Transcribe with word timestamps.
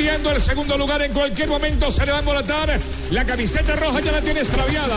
El 0.00 0.40
segundo 0.40 0.78
lugar. 0.78 1.02
En 1.02 1.12
cualquier 1.12 1.46
momento 1.46 1.90
se 1.90 2.06
le 2.06 2.12
va 2.12 2.18
a 2.18 2.20
embolatar. 2.20 2.80
La 3.10 3.26
camiseta 3.26 3.76
roja 3.76 4.00
ya 4.00 4.12
la 4.12 4.22
tiene 4.22 4.40
extraviada. 4.40 4.96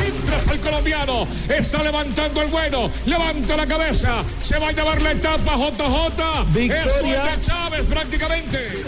Mientras 0.00 0.48
el 0.48 0.58
colombiano 0.58 1.28
está 1.48 1.84
levantando 1.84 2.42
el 2.42 2.48
vuelo, 2.48 2.90
levanta 3.06 3.56
la 3.56 3.64
cabeza, 3.64 4.24
se 4.42 4.58
va 4.58 4.68
a 4.68 4.72
llevar 4.72 5.00
la 5.02 5.12
etapa 5.12 5.54
JJ. 5.56 6.52
Victoria. 6.52 7.32
Es 7.32 7.46
Chávez 7.46 7.84
prácticamente. 7.84 8.82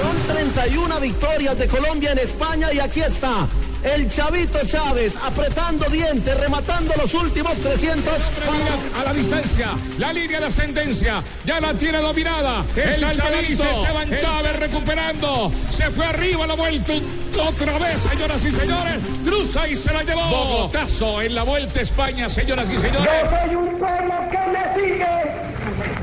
Son 0.00 0.34
31 0.34 1.00
victorias 1.00 1.58
de 1.58 1.68
Colombia 1.68 2.12
en 2.12 2.18
España 2.20 2.72
y 2.72 2.80
aquí 2.80 3.00
está 3.00 3.46
el 3.82 4.08
Chavito 4.08 4.58
Chávez 4.66 5.14
apretando 5.22 5.88
dientes, 5.88 6.40
rematando 6.40 6.94
los 6.96 7.12
últimos 7.14 7.54
300. 7.54 8.14
Mira 8.52 9.00
a 9.00 9.04
la 9.04 9.12
distancia, 9.12 9.68
la 9.98 10.12
línea 10.12 10.40
de 10.40 10.46
ascendencia 10.46 11.22
ya 11.44 11.60
la 11.60 11.74
tiene 11.74 11.98
dominada. 11.98 12.64
El 12.74 13.00
Chavito, 13.00 13.64
Esteban 13.64 14.16
Chávez 14.18 14.56
recuperando. 14.58 15.52
Se 15.70 15.90
fue 15.90 16.06
arriba, 16.06 16.46
la 16.46 16.54
vuelta 16.54 16.94
otra 17.40 17.78
vez, 17.78 18.00
señoras 18.00 18.44
y 18.44 18.50
señores. 18.50 18.94
Cruza 19.24 19.68
y 19.68 19.76
se 19.76 19.92
la 19.92 20.02
llevó. 20.02 20.28
Bogotazo 20.28 21.22
en 21.22 21.34
la 21.34 21.42
vuelta 21.42 21.80
a 21.80 21.82
España, 21.82 22.28
señoras 22.30 22.68
y 22.70 22.78
señores. 22.78 23.12
Yo 23.22 23.30
soy 23.30 23.54
un 23.54 23.78
pueblo 23.78 24.14
que 24.30 24.38
me 24.50 24.74
sigue, 24.74 25.06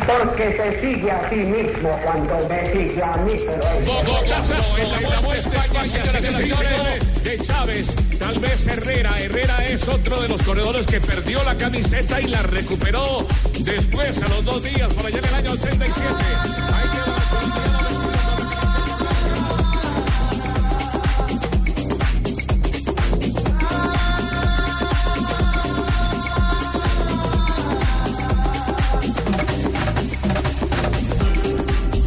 porque 0.07 0.57
se 0.57 0.81
sigue 0.81 1.11
a 1.11 1.29
sí 1.29 1.35
mismo 1.35 1.99
cuando 2.03 2.47
me 2.47 2.71
sigue 2.71 3.03
a 3.03 3.17
mí, 3.17 3.35
pero 3.45 3.63
en 3.77 3.85
la. 3.85 5.23
De 7.23 7.39
Chávez, 7.39 7.95
tal 8.19 8.39
vez 8.39 8.67
Herrera. 8.67 9.19
Herrera 9.19 9.65
es 9.65 9.87
otro 9.87 10.21
de 10.21 10.29
los 10.29 10.41
corredores 10.41 10.85
que 10.85 10.99
perdió 10.99 11.43
la 11.43 11.55
camiseta 11.55 12.19
y 12.21 12.27
la 12.27 12.41
recuperó 12.43 13.25
después, 13.59 14.21
a 14.21 14.27
los 14.27 14.43
dos 14.43 14.63
días, 14.63 14.93
por 14.93 15.05
allá 15.05 15.19
en 15.19 15.25
el 15.25 15.35
año 15.35 15.51
87. 15.51 16.05
Ahí 16.73 16.89
quedó 16.89 17.12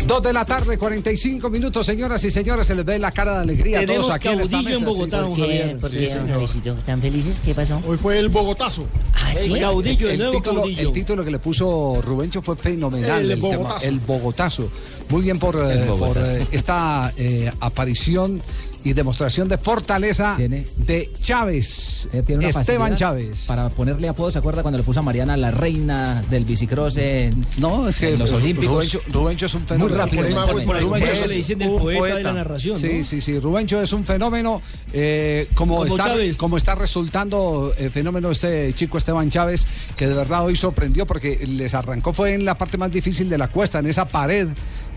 Dos 0.06 0.22
de 0.22 0.32
la 0.32 0.44
tarde, 0.44 0.78
45 0.78 1.50
minutos, 1.50 1.84
señoras 1.84 2.22
y 2.22 2.30
señores, 2.30 2.66
se 2.68 2.76
les 2.76 2.84
ve 2.84 2.96
la 2.96 3.10
cara 3.10 3.34
de 3.34 3.40
alegría 3.40 3.80
a 3.80 3.86
todos 3.86 4.10
aquí 4.12 4.28
en 4.28 4.40
esta 4.40 4.62
mesa. 4.62 4.78
en 4.78 4.84
Bogotá, 4.84 5.16
sí, 5.18 5.22
don. 5.24 5.34
Javier. 5.40 5.78
¿Por 5.80 5.90
Sí, 5.90 5.96
qué, 5.98 6.06
señor. 6.06 6.20
don 6.22 6.30
Javiercito? 6.30 6.72
¿Están 6.74 7.00
felices? 7.00 7.42
¿Qué 7.44 7.54
pasó? 7.54 7.82
Hoy 7.84 7.96
fue 7.96 8.18
el 8.20 8.28
Bogotazo. 8.28 8.86
¿Ah, 9.14 9.34
sí? 9.34 9.52
El 9.52 9.60
caudillo, 9.60 10.06
el, 10.06 10.12
El 10.12 10.18
nuevo 10.18 10.32
título, 10.34 10.60
caudillo. 10.60 10.80
el 10.88 10.92
título 10.92 11.24
que 11.24 11.30
le 11.32 11.38
puso 11.40 12.00
Rubencho 12.02 12.40
fue 12.40 12.54
fenomenal. 12.54 13.28
El 13.32 13.40
Bogotazo. 13.40 13.84
el 13.84 13.98
Bogotazo. 13.98 14.68
Muy 15.08 15.22
bien 15.22 15.40
por, 15.40 15.56
eh, 15.56 15.84
por 15.98 16.16
eh, 16.18 16.46
esta 16.52 17.12
eh, 17.16 17.50
aparición 17.58 18.40
y 18.86 18.92
demostración 18.92 19.48
de 19.48 19.58
fortaleza 19.58 20.34
Tiene- 20.36 20.64
de 20.76 21.10
Chávez, 21.20 22.08
Ella 22.12 22.22
tiene 22.22 22.48
una 22.48 22.60
Esteban 22.60 22.94
Chávez. 22.96 23.44
Para 23.46 23.68
ponerle 23.68 24.08
apodo, 24.08 24.30
¿se 24.30 24.38
acuerda 24.38 24.62
cuando 24.62 24.78
le 24.78 24.84
puso 24.84 25.00
a 25.00 25.02
Mariana 25.02 25.36
la 25.36 25.50
reina 25.50 26.22
del 26.30 26.44
bicicross 26.44 26.96
en, 26.98 27.44
No, 27.58 27.88
es 27.88 27.98
que 27.98 28.12
en 28.12 28.18
los 28.20 28.30
Olímpicos? 28.32 28.74
Rubencho, 28.76 29.00
Rubencho 29.12 29.46
es 29.46 29.54
un 29.54 29.66
fenómeno. 29.66 29.96
rápido, 29.98 30.22
muy 30.22 30.30
imponente. 30.62 30.80
Rubencho 30.80 31.12
es- 31.12 31.28
le 31.28 31.34
dicen 31.34 31.62
el 31.62 31.70
poeta, 31.70 32.14
de 32.16 32.22
la 32.22 32.32
narración, 32.32 32.78
Sí, 32.78 32.98
¿no? 32.98 33.04
sí, 33.04 33.20
sí. 33.20 33.38
Rubencho 33.40 33.80
es 33.82 33.92
un 33.92 34.04
fenómeno. 34.04 34.62
eh, 34.92 35.48
como, 35.54 35.76
Como 35.76 35.96
está, 35.96 36.14
como 36.38 36.56
está 36.56 36.74
resultando 36.74 37.72
eh, 37.76 37.90
fenómeno 37.90 38.30
este 38.30 38.72
chico 38.74 38.98
Esteban 38.98 39.28
Chávez, 39.30 39.66
que 39.96 40.06
de 40.06 40.14
verdad 40.14 40.44
hoy 40.44 40.56
sorprendió 40.56 41.06
porque 41.06 41.44
les 41.46 41.74
arrancó, 41.74 42.12
fue 42.12 42.34
en 42.34 42.44
la 42.44 42.56
parte 42.56 42.78
más 42.78 42.90
difícil 42.90 43.28
de 43.28 43.36
la 43.36 43.48
cuesta, 43.48 43.80
en 43.80 43.86
esa 43.86 44.06
pared. 44.06 44.48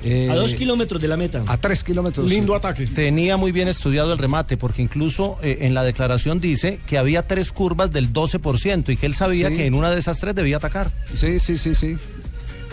Eh, 0.03 0.29
A 0.31 0.35
dos 0.35 0.53
kilómetros 0.55 1.01
de 1.01 1.07
la 1.07 1.17
meta. 1.17 1.43
A 1.47 1.57
tres 1.57 1.83
kilómetros. 1.83 2.29
Lindo 2.29 2.55
ataque. 2.55 2.87
Tenía 2.87 3.37
muy 3.37 3.51
bien 3.51 3.67
estudiado 3.67 4.11
el 4.13 4.17
remate, 4.19 4.57
porque 4.57 4.81
incluso 4.81 5.37
eh, 5.41 5.59
en 5.61 5.73
la 5.73 5.83
declaración 5.83 6.39
dice 6.39 6.79
que 6.87 6.97
había 6.97 7.21
tres 7.23 7.51
curvas 7.51 7.91
del 7.91 8.11
12% 8.13 8.89
y 8.93 8.97
que 8.97 9.05
él 9.05 9.13
sabía 9.13 9.49
Sí. 9.49 9.55
que 9.55 9.65
en 9.65 9.73
una 9.73 9.91
de 9.91 9.99
esas 9.99 10.19
tres 10.19 10.35
debía 10.35 10.57
atacar. 10.57 10.91
Sí, 11.13 11.39
sí, 11.39 11.57
sí, 11.57 11.75
sí. 11.75 11.97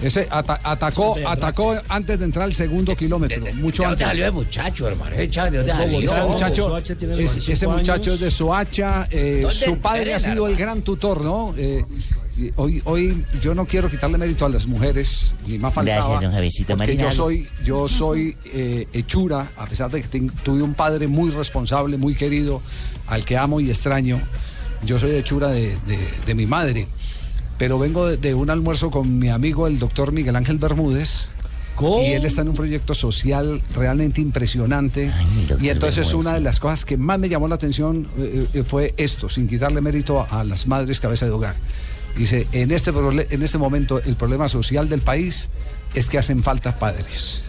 Ese 0.02 0.28
ata- 0.30 0.60
atacó, 0.62 1.14
atacó 1.26 1.74
antes 1.88 2.18
de 2.18 2.24
entrar 2.26 2.44
al 2.44 2.54
segundo 2.54 2.94
kilómetro, 2.94 3.40
mucho 3.54 3.82
antes. 3.92 4.06
el 4.26 4.32
muchacho, 4.32 4.86
hermano? 4.88 5.16
¿De 5.62 5.72
dónde. 5.72 5.96
Ese 6.04 6.20
muchacho, 6.28 6.62
es- 6.76 7.16
25 7.16 7.52
ese 7.52 7.66
muchacho 7.66 7.92
años. 8.10 8.14
es 8.14 8.20
de 8.20 8.30
Soacha, 8.30 9.08
eh, 9.10 9.38
¿Dónde 9.42 9.56
su 9.56 9.78
padre 9.78 10.14
ha 10.14 10.20
sido 10.20 10.46
el 10.48 10.56
gran 10.56 10.82
tutor, 10.82 11.22
¿no? 11.22 11.54
Eh, 11.56 11.84
hoy, 12.56 12.82
hoy 12.84 13.24
yo 13.40 13.54
no 13.54 13.64
quiero 13.64 13.90
quitarle 13.90 14.18
mérito 14.18 14.44
a 14.44 14.50
las 14.50 14.66
mujeres, 14.66 15.34
ni 15.46 15.58
más 15.58 15.72
faltaba. 15.72 15.96
Gracias, 16.00 16.20
don 16.22 16.32
Javiercito 16.32 16.76
porque 16.76 16.92
yo 17.04 17.16
soy, 17.16 17.48
yo 17.64 17.88
soy 17.88 18.36
eh, 18.52 18.86
hechura, 18.92 19.50
a 19.56 19.64
pesar 19.66 19.90
de 19.90 20.02
que 20.02 20.08
ten- 20.08 20.28
tuve 20.42 20.62
un 20.62 20.74
padre 20.74 21.08
muy 21.08 21.30
responsable, 21.30 21.96
muy 21.96 22.14
querido, 22.14 22.60
al 23.06 23.24
que 23.24 23.38
amo 23.38 23.60
y 23.60 23.70
extraño. 23.70 24.20
Yo 24.84 24.98
soy 24.98 25.12
hechura 25.12 25.48
de, 25.48 25.68
de- 25.86 26.08
de 26.26 26.34
mi 26.34 26.44
madre. 26.46 26.86
Pero 27.58 27.78
vengo 27.78 28.06
de, 28.06 28.16
de 28.16 28.34
un 28.34 28.50
almuerzo 28.50 28.90
con 28.90 29.18
mi 29.18 29.28
amigo 29.28 29.66
el 29.66 29.78
doctor 29.78 30.12
Miguel 30.12 30.36
Ángel 30.36 30.58
Bermúdez. 30.58 31.28
¿Cómo? 31.74 32.02
Y 32.02 32.12
él 32.12 32.24
está 32.24 32.40
en 32.40 32.48
un 32.48 32.54
proyecto 32.54 32.94
social 32.94 33.60
realmente 33.74 34.20
impresionante. 34.22 35.12
Ay, 35.14 35.48
y 35.60 35.68
entonces 35.68 36.14
una 36.14 36.32
de 36.32 36.40
las 36.40 36.58
cosas 36.58 36.84
que 36.86 36.96
más 36.96 37.18
me 37.18 37.28
llamó 37.28 37.48
la 37.48 37.56
atención 37.56 38.08
eh, 38.18 38.46
eh, 38.54 38.64
fue 38.64 38.94
esto, 38.96 39.28
sin 39.28 39.46
quitarle 39.46 39.82
mérito 39.82 40.20
a, 40.20 40.40
a 40.40 40.44
las 40.44 40.66
madres 40.66 41.00
cabeza 41.00 41.26
de 41.26 41.32
hogar. 41.32 41.56
Dice, 42.16 42.46
en 42.52 42.70
este, 42.70 42.92
en 43.30 43.42
este 43.42 43.58
momento 43.58 44.02
el 44.02 44.14
problema 44.14 44.48
social 44.48 44.88
del 44.88 45.02
país 45.02 45.50
es 45.94 46.08
que 46.08 46.18
hacen 46.18 46.42
falta 46.42 46.78
padres. 46.78 47.42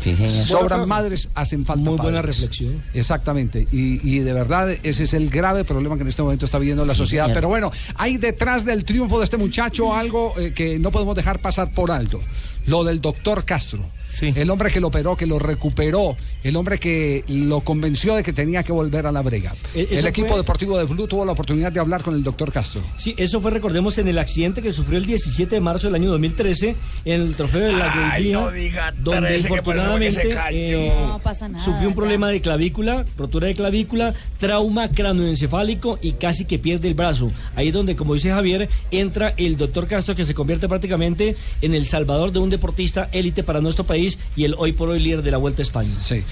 Sí, 0.00 0.14
señor. 0.14 0.46
Sobran 0.46 0.88
madres, 0.88 1.28
hacen 1.34 1.64
falta 1.64 1.90
Muy 1.90 1.98
buena 1.98 2.22
reflexión. 2.22 2.80
Exactamente. 2.94 3.66
Y, 3.72 4.00
y 4.08 4.20
de 4.20 4.32
verdad, 4.32 4.70
ese 4.82 5.02
es 5.02 5.12
el 5.14 5.28
grave 5.28 5.64
problema 5.64 5.96
que 5.96 6.02
en 6.02 6.08
este 6.08 6.22
momento 6.22 6.44
está 6.46 6.58
viviendo 6.58 6.84
la 6.84 6.92
Sí, 6.94 6.98
sociedad. 6.98 7.24
señor. 7.24 7.34
Pero 7.34 7.48
bueno, 7.48 7.72
hay 7.96 8.16
detrás 8.16 8.64
del 8.64 8.84
triunfo 8.84 9.18
de 9.18 9.24
este 9.24 9.36
muchacho 9.36 9.94
algo 9.94 10.34
eh, 10.38 10.52
que 10.52 10.78
no 10.78 10.90
podemos 10.92 11.16
dejar 11.16 11.40
pasar 11.40 11.72
por 11.72 11.90
alto. 11.90 12.20
Lo 12.66 12.84
del 12.84 13.00
doctor 13.00 13.44
Castro. 13.44 13.80
Sí. 14.10 14.32
El 14.34 14.48
hombre 14.50 14.70
que 14.70 14.80
lo 14.80 14.88
operó, 14.88 15.16
que 15.16 15.26
lo 15.26 15.38
recuperó, 15.38 16.16
el 16.42 16.56
hombre 16.56 16.78
que 16.78 17.24
lo 17.28 17.60
convenció 17.60 18.14
de 18.14 18.22
que 18.22 18.32
tenía 18.32 18.62
que 18.62 18.72
volver 18.72 19.06
a 19.06 19.12
la 19.12 19.20
brega. 19.22 19.54
E- 19.74 19.86
El 19.90 20.06
equipo 20.06 20.28
fue- 20.28 20.36
deportivo 20.38 20.78
de 20.78 20.84
Blue 20.84 21.06
tuvo 21.06 21.24
la 21.24 21.32
oportunidad 21.32 21.70
de 21.72 21.80
hablar 21.80 22.02
con 22.02 22.14
el 22.14 22.22
doctor 22.24 22.50
Castro. 22.52 22.80
Sí, 22.96 23.14
eso 23.18 23.40
fue, 23.40 23.50
recordemos, 23.50 23.98
en 23.98 24.08
el 24.08 24.18
accidente 24.18 24.62
que 24.62 24.72
sufrió 24.72 24.98
el 24.98 25.04
17 25.06 25.54
de 25.54 25.60
marzo 25.60 25.86
del 25.88 25.94
año 25.96 26.10
2013 26.10 26.74
en 27.04 27.20
el 27.20 27.36
trofeo 27.36 27.66
de 27.66 27.72
la 27.74 28.12
Ay, 28.12 28.32
no 28.32 28.50
diga 28.50 28.92
donde 28.98 29.28
13, 29.28 29.48
que 29.48 29.62
por 29.62 29.76
eso 29.76 29.90
fue 29.90 30.00
que 30.00 30.10
se 30.10 30.22
infortunadamente 30.28 30.38
eh, 30.52 30.92
No 31.06 31.18
pasa 31.18 31.48
nada, 31.48 31.62
sufrió 31.62 31.88
un 31.88 31.94
ya. 31.94 31.96
problema 31.96 32.28
de 32.30 32.40
clavícula, 32.40 33.04
rotura 33.16 33.48
de 33.48 33.54
clavícula, 33.54 34.14
trauma 34.38 34.88
cráneoencefálico 34.90 35.98
y 36.00 36.12
casi 36.12 36.44
que 36.46 36.58
pierde 36.58 36.88
el 36.88 36.94
brazo. 36.94 37.30
Ahí 37.54 37.68
es 37.68 37.74
donde, 37.74 37.94
como 37.94 38.14
dice 38.14 38.30
Javier, 38.30 38.68
entra 38.90 39.34
el 39.36 39.56
doctor 39.56 39.86
Castro 39.86 40.14
que 40.16 40.24
se 40.24 40.34
convierte 40.34 40.68
prácticamente 40.68 41.36
en 41.60 41.74
el 41.74 41.84
salvador 41.86 42.32
de 42.32 42.38
un 42.38 42.48
deportista 42.50 43.08
élite 43.12 43.42
para 43.42 43.60
nuestro 43.60 43.84
país 43.84 43.97
país 43.98 44.18
y 44.36 44.44
el 44.44 44.54
hoy 44.58 44.72
por 44.72 44.88
hoy 44.90 45.00
líder 45.00 45.22
de 45.22 45.30
la 45.30 45.38
Vuelta 45.38 45.62
a 45.62 45.64
España. 45.64 45.90
Sí. 46.00 46.22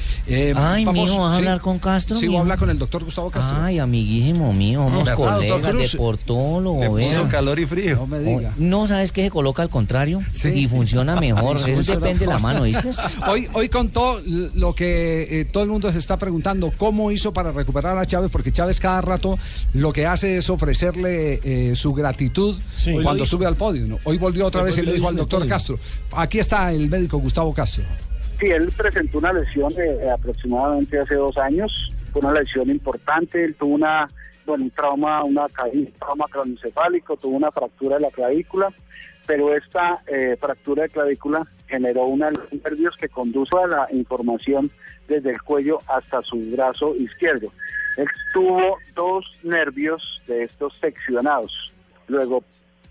Ay, 0.54 0.84
vamos- 0.84 0.94
mijo, 1.10 1.20
¿vas 1.20 1.32
a 1.32 1.34
sí. 1.34 1.38
hablar 1.38 1.60
con 1.60 1.78
Castro? 1.78 2.16
Sí, 2.18 2.26
voy 2.28 2.36
a 2.36 2.40
hablar 2.40 2.58
con 2.58 2.70
el 2.70 2.78
doctor 2.78 3.04
Gustavo 3.04 3.30
Castro. 3.30 3.56
Ay, 3.60 3.78
amiguísimo 3.78 4.52
mío, 4.52 4.84
¿Verdad, 4.84 4.98
doctor 5.16 5.16
colegas 5.34 5.70
Cruz? 5.72 5.92
de 5.92 5.98
calor 7.28 7.58
y 7.58 7.66
frío. 7.66 7.96
No 7.96 8.06
me 8.06 8.18
diga. 8.20 8.54
No, 8.56 8.86
¿sabes 8.86 9.12
qué? 9.12 9.24
Se 9.24 9.30
coloca 9.30 9.62
al 9.62 9.68
contrario 9.68 10.20
y 10.54 10.68
funciona 10.68 11.16
mejor. 11.20 11.56
Eso 11.56 11.92
depende 11.92 12.26
de 12.26 12.32
la 12.32 12.38
mano, 12.38 12.62
¿viste? 12.62 12.90
Hoy, 13.28 13.48
hoy 13.52 13.68
contó 13.68 14.20
lo 14.24 14.74
que 14.74 15.40
eh, 15.40 15.44
todo 15.44 15.64
el 15.64 15.70
mundo 15.70 15.90
se 15.92 15.98
está 15.98 16.16
preguntando, 16.18 16.72
cómo 16.76 17.10
hizo 17.10 17.32
para 17.32 17.50
recuperar 17.50 17.98
a 17.98 18.06
Chávez, 18.06 18.30
porque 18.30 18.52
Chávez 18.52 18.78
cada 18.80 19.00
rato 19.00 19.38
lo 19.72 19.92
que 19.92 20.06
hace 20.06 20.36
es 20.38 20.48
ofrecerle 20.50 21.40
eh, 21.42 21.74
su 21.74 21.92
gratitud 21.92 22.54
cuando 23.02 23.26
sube 23.26 23.46
al 23.46 23.56
podio. 23.56 23.86
¿no? 23.86 23.98
Hoy 24.04 24.18
volvió 24.18 24.46
otra 24.46 24.60
Hoy 24.62 24.66
vez 24.66 24.78
y 24.78 24.82
le 24.82 24.92
dijo 24.92 25.08
al 25.08 25.16
doctor. 25.16 25.46
Castro. 25.46 25.78
Aquí 26.12 26.38
está 26.38 26.72
el 26.72 26.88
médico 26.88 27.18
Gustavo 27.18 27.52
Castro. 27.56 27.84
Sí, 28.38 28.46
él 28.48 28.70
presentó 28.76 29.18
una 29.18 29.32
lesión 29.32 29.74
de 29.74 30.10
aproximadamente 30.10 30.98
hace 30.98 31.14
dos 31.14 31.38
años, 31.38 31.90
fue 32.12 32.20
una 32.20 32.38
lesión 32.38 32.68
importante, 32.68 33.42
él 33.42 33.54
tuvo 33.54 33.74
una, 33.74 34.10
bueno, 34.44 34.64
un 34.64 34.70
trauma, 34.70 35.24
una 35.24 35.48
caída, 35.48 35.90
trauma 35.98 36.26
craneoencefálico, 36.30 37.16
tuvo 37.16 37.36
una 37.36 37.50
fractura 37.50 37.96
de 37.96 38.02
la 38.02 38.10
clavícula, 38.10 38.68
pero 39.26 39.56
esta 39.56 40.02
eh, 40.06 40.36
fractura 40.38 40.82
de 40.82 40.90
clavícula 40.90 41.46
generó 41.66 42.04
una 42.04 42.30
nervios 42.62 42.94
que 42.96 43.08
conduce 43.08 43.56
a 43.56 43.66
la 43.66 43.88
información 43.90 44.70
desde 45.08 45.30
el 45.30 45.42
cuello 45.42 45.78
hasta 45.88 46.22
su 46.22 46.36
brazo 46.50 46.94
izquierdo. 46.94 47.50
Él 47.96 48.06
tuvo 48.34 48.76
dos 48.94 49.24
nervios 49.42 50.20
de 50.26 50.44
estos 50.44 50.76
seccionados. 50.76 51.72
Luego, 52.06 52.44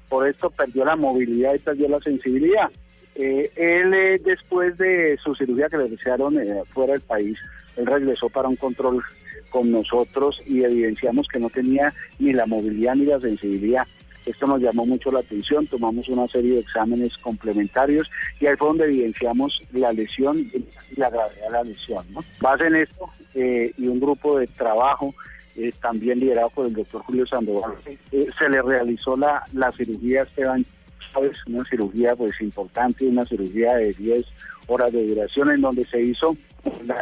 por 0.09 0.27
esto 0.27 0.49
perdió 0.49 0.83
la 0.85 0.95
movilidad 0.95 1.53
y 1.53 1.59
perdió 1.59 1.87
la 1.87 1.99
sensibilidad. 1.99 2.69
Eh, 3.15 3.49
él, 3.55 3.93
eh, 3.93 4.21
después 4.23 4.77
de 4.77 5.17
su 5.23 5.33
cirugía 5.35 5.69
que 5.69 5.77
le 5.77 5.83
realizaron 5.83 6.37
eh, 6.37 6.63
fuera 6.71 6.93
del 6.93 7.01
país, 7.01 7.37
él 7.77 7.85
regresó 7.85 8.29
para 8.29 8.49
un 8.49 8.55
control 8.55 9.03
con 9.49 9.71
nosotros 9.71 10.41
y 10.45 10.63
evidenciamos 10.63 11.27
que 11.27 11.39
no 11.39 11.49
tenía 11.49 11.93
ni 12.19 12.33
la 12.33 12.45
movilidad 12.45 12.95
ni 12.95 13.05
la 13.05 13.19
sensibilidad. 13.19 13.87
Esto 14.25 14.47
nos 14.47 14.59
llamó 14.59 14.85
mucho 14.85 15.11
la 15.11 15.19
atención, 15.19 15.67
tomamos 15.67 16.09
una 16.09 16.27
serie 16.27 16.55
de 16.55 16.61
exámenes 16.61 17.15
complementarios 17.19 18.09
y 18.39 18.47
ahí 18.47 18.55
fue 18.57 18.69
donde 18.69 18.85
evidenciamos 18.85 19.61
la 19.71 19.93
lesión 19.93 20.39
y 20.39 20.65
la 20.99 21.09
gravedad 21.09 21.45
de 21.45 21.51
la 21.51 21.63
lesión. 21.63 22.05
¿no? 22.09 22.21
Base 22.41 22.67
en 22.67 22.75
esto 22.75 23.09
eh, 23.35 23.71
y 23.77 23.87
un 23.87 23.99
grupo 23.99 24.39
de 24.39 24.47
trabajo 24.47 25.13
eh, 25.55 25.71
también 25.79 26.19
liderado 26.19 26.49
por 26.49 26.65
el 26.65 26.73
doctor 26.73 27.03
Julio 27.03 27.25
Sandoval, 27.25 27.75
eh, 28.11 28.27
se 28.37 28.49
le 28.49 28.61
realizó 28.61 29.15
la, 29.15 29.43
la 29.53 29.71
cirugía 29.71 30.21
a 30.21 30.23
Esteban 30.25 30.65
Chávez, 31.11 31.37
una 31.47 31.63
cirugía 31.65 32.15
pues 32.15 32.39
importante, 32.41 33.05
una 33.07 33.25
cirugía 33.25 33.75
de 33.75 33.93
10 33.93 34.25
horas 34.67 34.91
de 34.91 35.07
duración 35.07 35.51
en 35.51 35.61
donde 35.61 35.85
se 35.85 36.01
hizo 36.01 36.35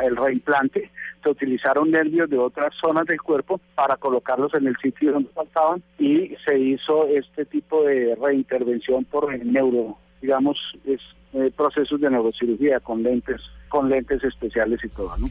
el 0.03 0.15
reimplante, 0.15 0.91
se 1.23 1.29
utilizaron 1.29 1.91
nervios 1.91 2.29
de 2.29 2.37
otras 2.37 2.73
zonas 2.75 3.05
del 3.05 3.21
cuerpo 3.21 3.59
para 3.75 3.95
colocarlos 3.97 4.53
en 4.55 4.67
el 4.67 4.75
sitio 4.77 5.13
donde 5.13 5.29
faltaban 5.29 5.81
y 5.97 6.35
se 6.45 6.59
hizo 6.59 7.07
este 7.07 7.45
tipo 7.45 7.83
de 7.83 8.15
reintervención 8.15 9.05
por 9.05 9.33
el 9.33 9.51
neuro, 9.51 9.97
digamos, 10.21 10.57
es, 10.85 10.99
eh, 11.33 11.51
procesos 11.55 11.99
de 11.99 12.09
neurocirugía 12.09 12.79
con 12.79 13.01
lentes, 13.03 13.41
con 13.69 13.89
lentes 13.89 14.23
especiales 14.23 14.79
y 14.83 14.89
todo, 14.89 15.15
¿no? 15.17 15.29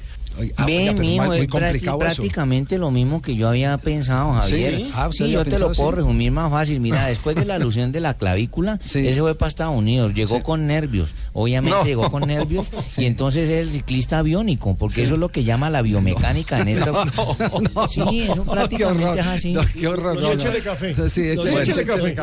Ah, 0.56 0.64
mijo, 0.66 0.94
muy 1.26 1.38
es 1.40 1.49
eso. 1.82 1.99
prácticamente 1.99 2.78
lo 2.78 2.90
mismo 2.90 3.20
que 3.20 3.37
yo 3.37 3.49
había 3.49 3.76
pensado, 3.78 4.32
Javier. 4.32 4.76
¿Sí? 4.78 4.84
Sí, 4.87 4.90
Ah, 4.94 5.08
¿usted 5.08 5.25
había 5.26 5.34
yo 5.34 5.44
te 5.44 5.58
lo 5.58 5.72
puedo 5.72 5.90
así? 5.90 5.96
resumir 5.96 6.32
más 6.32 6.50
fácil. 6.50 6.81
Mira, 6.81 7.06
después 7.08 7.37
de 7.37 7.44
la 7.44 7.56
alusión 7.56 7.93
de 7.93 8.00
la 8.00 8.14
clavícula, 8.14 8.81
él 8.94 9.14
se 9.14 9.20
fue 9.20 9.34
para 9.34 9.49
Estados 9.49 9.76
Unidos, 9.76 10.14
llegó 10.14 10.43
con 10.43 10.66
nervios. 10.66 11.14
Obviamente 11.34 11.78
No. 11.78 11.84
llegó 11.84 12.10
con 12.10 12.26
nervios 12.26 12.66
y 12.96 13.05
entonces 13.05 13.48
es 13.50 13.66
el 13.66 13.72
ciclista 13.72 14.19
abiónico, 14.20 14.75
porque 14.76 15.02
eso 15.02 15.14
es 15.14 15.20
lo 15.20 15.28
que 15.28 15.44
llama 15.44 15.69
la 15.70 15.82
biomecánica 15.82 16.60
en 16.60 16.69
esta... 16.69 16.93
Sí, 17.88 18.22
eso 18.22 18.44
prácticamente 18.44 19.20
es 19.20 19.26
así. 19.26 19.52
No, 19.52 19.60
qué 19.78 19.87
horror. 19.87 20.14
no, 20.20 20.20
no. 20.34 20.40
Sí, 21.08 21.20
échele- 21.20 21.60
échele 21.62 21.84
café. 21.84 22.14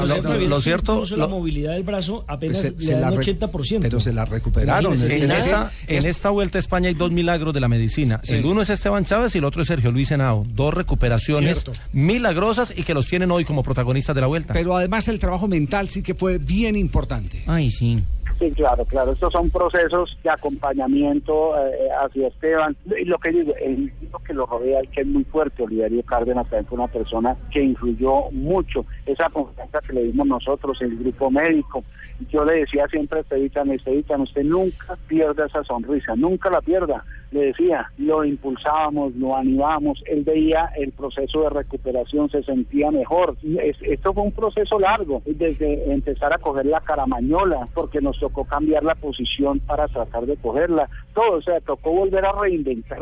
Lo, 0.48 0.62
cierto- 0.62 1.06
la 1.16 1.28
movilidad 1.28 1.74
del 1.74 1.84
brazo 1.84 2.24
apenas 2.28 2.58
Se- 2.60 2.72
le 2.72 2.94
da 3.00 3.12
la 3.12 3.22
un 3.78 3.84
re- 3.84 3.90
80%. 3.90 3.90
Pero 3.90 4.00
se 4.00 4.14
la 4.14 4.26
recuperaron. 4.26 4.94
Imagínese. 4.94 5.26
En 5.26 5.32
Es- 5.32 5.46
esta, 5.46 5.72
en 5.88 6.06
esta 6.06 6.30
vuelta 6.30 6.58
a 6.58 6.62
España 6.62 6.88
hay 6.90 6.94
dos 6.96 7.12
milagros 7.12 7.54
de 7.54 7.60
la 7.60 7.68
medicina. 7.68 8.20
Sí. 8.24 8.36
El 8.36 8.46
uno 8.46 8.62
es 8.62 8.70
Esteban 8.70 9.06
Chávez 9.06 9.34
y 9.36 9.38
el 9.40 9.44
otro 9.46 9.62
es 9.62 9.68
Sergio 9.68 9.92
Luis 9.92 10.12
Henao. 10.12 10.46
Dos 10.54 10.74
recuperaciones 10.74 11.64
Cierto. 11.64 11.80
milagrosas 11.94 12.74
y 12.76 12.84
que 12.84 12.94
los 12.94 13.08
tienen 13.08 13.32
hoy 13.32 13.46
como 13.46 13.64
protagonistas 13.64 14.16
de 14.16 14.22
la 14.22 14.28
vuelta. 14.28 14.54
Pero 14.54 14.76
además 14.76 15.08
el 15.08 15.20
trabajo 15.20 15.48
mental 15.48 15.90
sí 15.90 16.02
que 16.02 16.16
fue 16.16 16.38
bien 16.38 16.76
importante. 16.76 17.44
Ay, 17.48 17.72
sí. 17.72 18.00
Sí, 18.40 18.52
claro, 18.52 18.86
claro. 18.86 19.12
Estos 19.12 19.34
son 19.34 19.50
procesos 19.50 20.18
de 20.24 20.30
acompañamiento 20.30 21.58
eh, 21.58 21.90
hacia 22.02 22.30
Esteban. 22.30 22.76
Y 22.98 23.04
lo 23.04 23.18
que 23.18 23.32
digo, 23.32 23.54
el 23.60 23.92
lo 24.12 24.20
que 24.20 24.34
lo 24.34 24.46
rodea, 24.46 24.80
que 24.92 25.02
es 25.02 25.08
muy 25.08 25.26
fuerte, 25.26 25.64
Oliverio 25.64 26.02
Cárdenas 26.04 26.48
también 26.48 26.66
fue 26.66 26.78
una 26.78 26.88
persona 26.88 27.36
que 27.52 27.62
influyó 27.62 28.32
mucho. 28.32 28.86
Esa 29.06 29.30
confianza 29.30 29.82
que 29.82 29.94
le 29.94 30.06
dimos 30.06 30.26
nosotros, 30.26 30.82
el 30.82 30.98
grupo 30.98 31.30
médico. 31.30 31.84
Yo 32.30 32.46
le 32.46 32.60
decía 32.62 32.88
siempre 32.88 33.20
a 33.20 33.22
Estevitan, 33.22 33.72
Estevitan, 33.72 34.22
usted 34.22 34.44
nunca 34.44 34.98
pierda 35.08 35.46
esa 35.46 35.64
sonrisa, 35.64 36.16
nunca 36.16 36.50
la 36.50 36.62
pierda. 36.62 37.04
Le 37.32 37.42
decía, 37.48 37.92
lo 37.98 38.26
impulsábamos, 38.26 39.16
lo 39.16 39.36
animábamos, 39.36 40.02
él 40.08 40.24
veía 40.24 40.72
el 40.76 40.92
proceso 40.92 41.44
de 41.44 41.50
recuperación, 41.52 42.30
se 42.30 42.42
sentía 42.44 42.90
mejor. 42.90 43.36
Es- 43.62 43.82
esto 43.82 44.14
fue 44.14 44.24
un 44.24 44.32
proceso 44.32 44.80
largo, 44.80 45.22
desde 45.26 45.92
empezar 45.94 46.34
a 46.34 46.40
coger 46.40 46.66
la 46.66 46.82
caramañola, 46.82 47.68
porque 47.74 48.02
nos 48.02 48.18
tocó 48.20 48.46
cambiar 48.46 48.84
la 48.84 48.96
posición 48.96 49.60
para 49.60 49.88
tratar 49.88 50.26
de 50.26 50.38
cogerla. 50.38 50.90
Todo, 51.14 51.38
o 51.38 51.42
sea, 51.42 51.60
tocó 51.62 51.92
volver 51.92 52.26
a 52.26 52.32
reinventar 52.32 53.00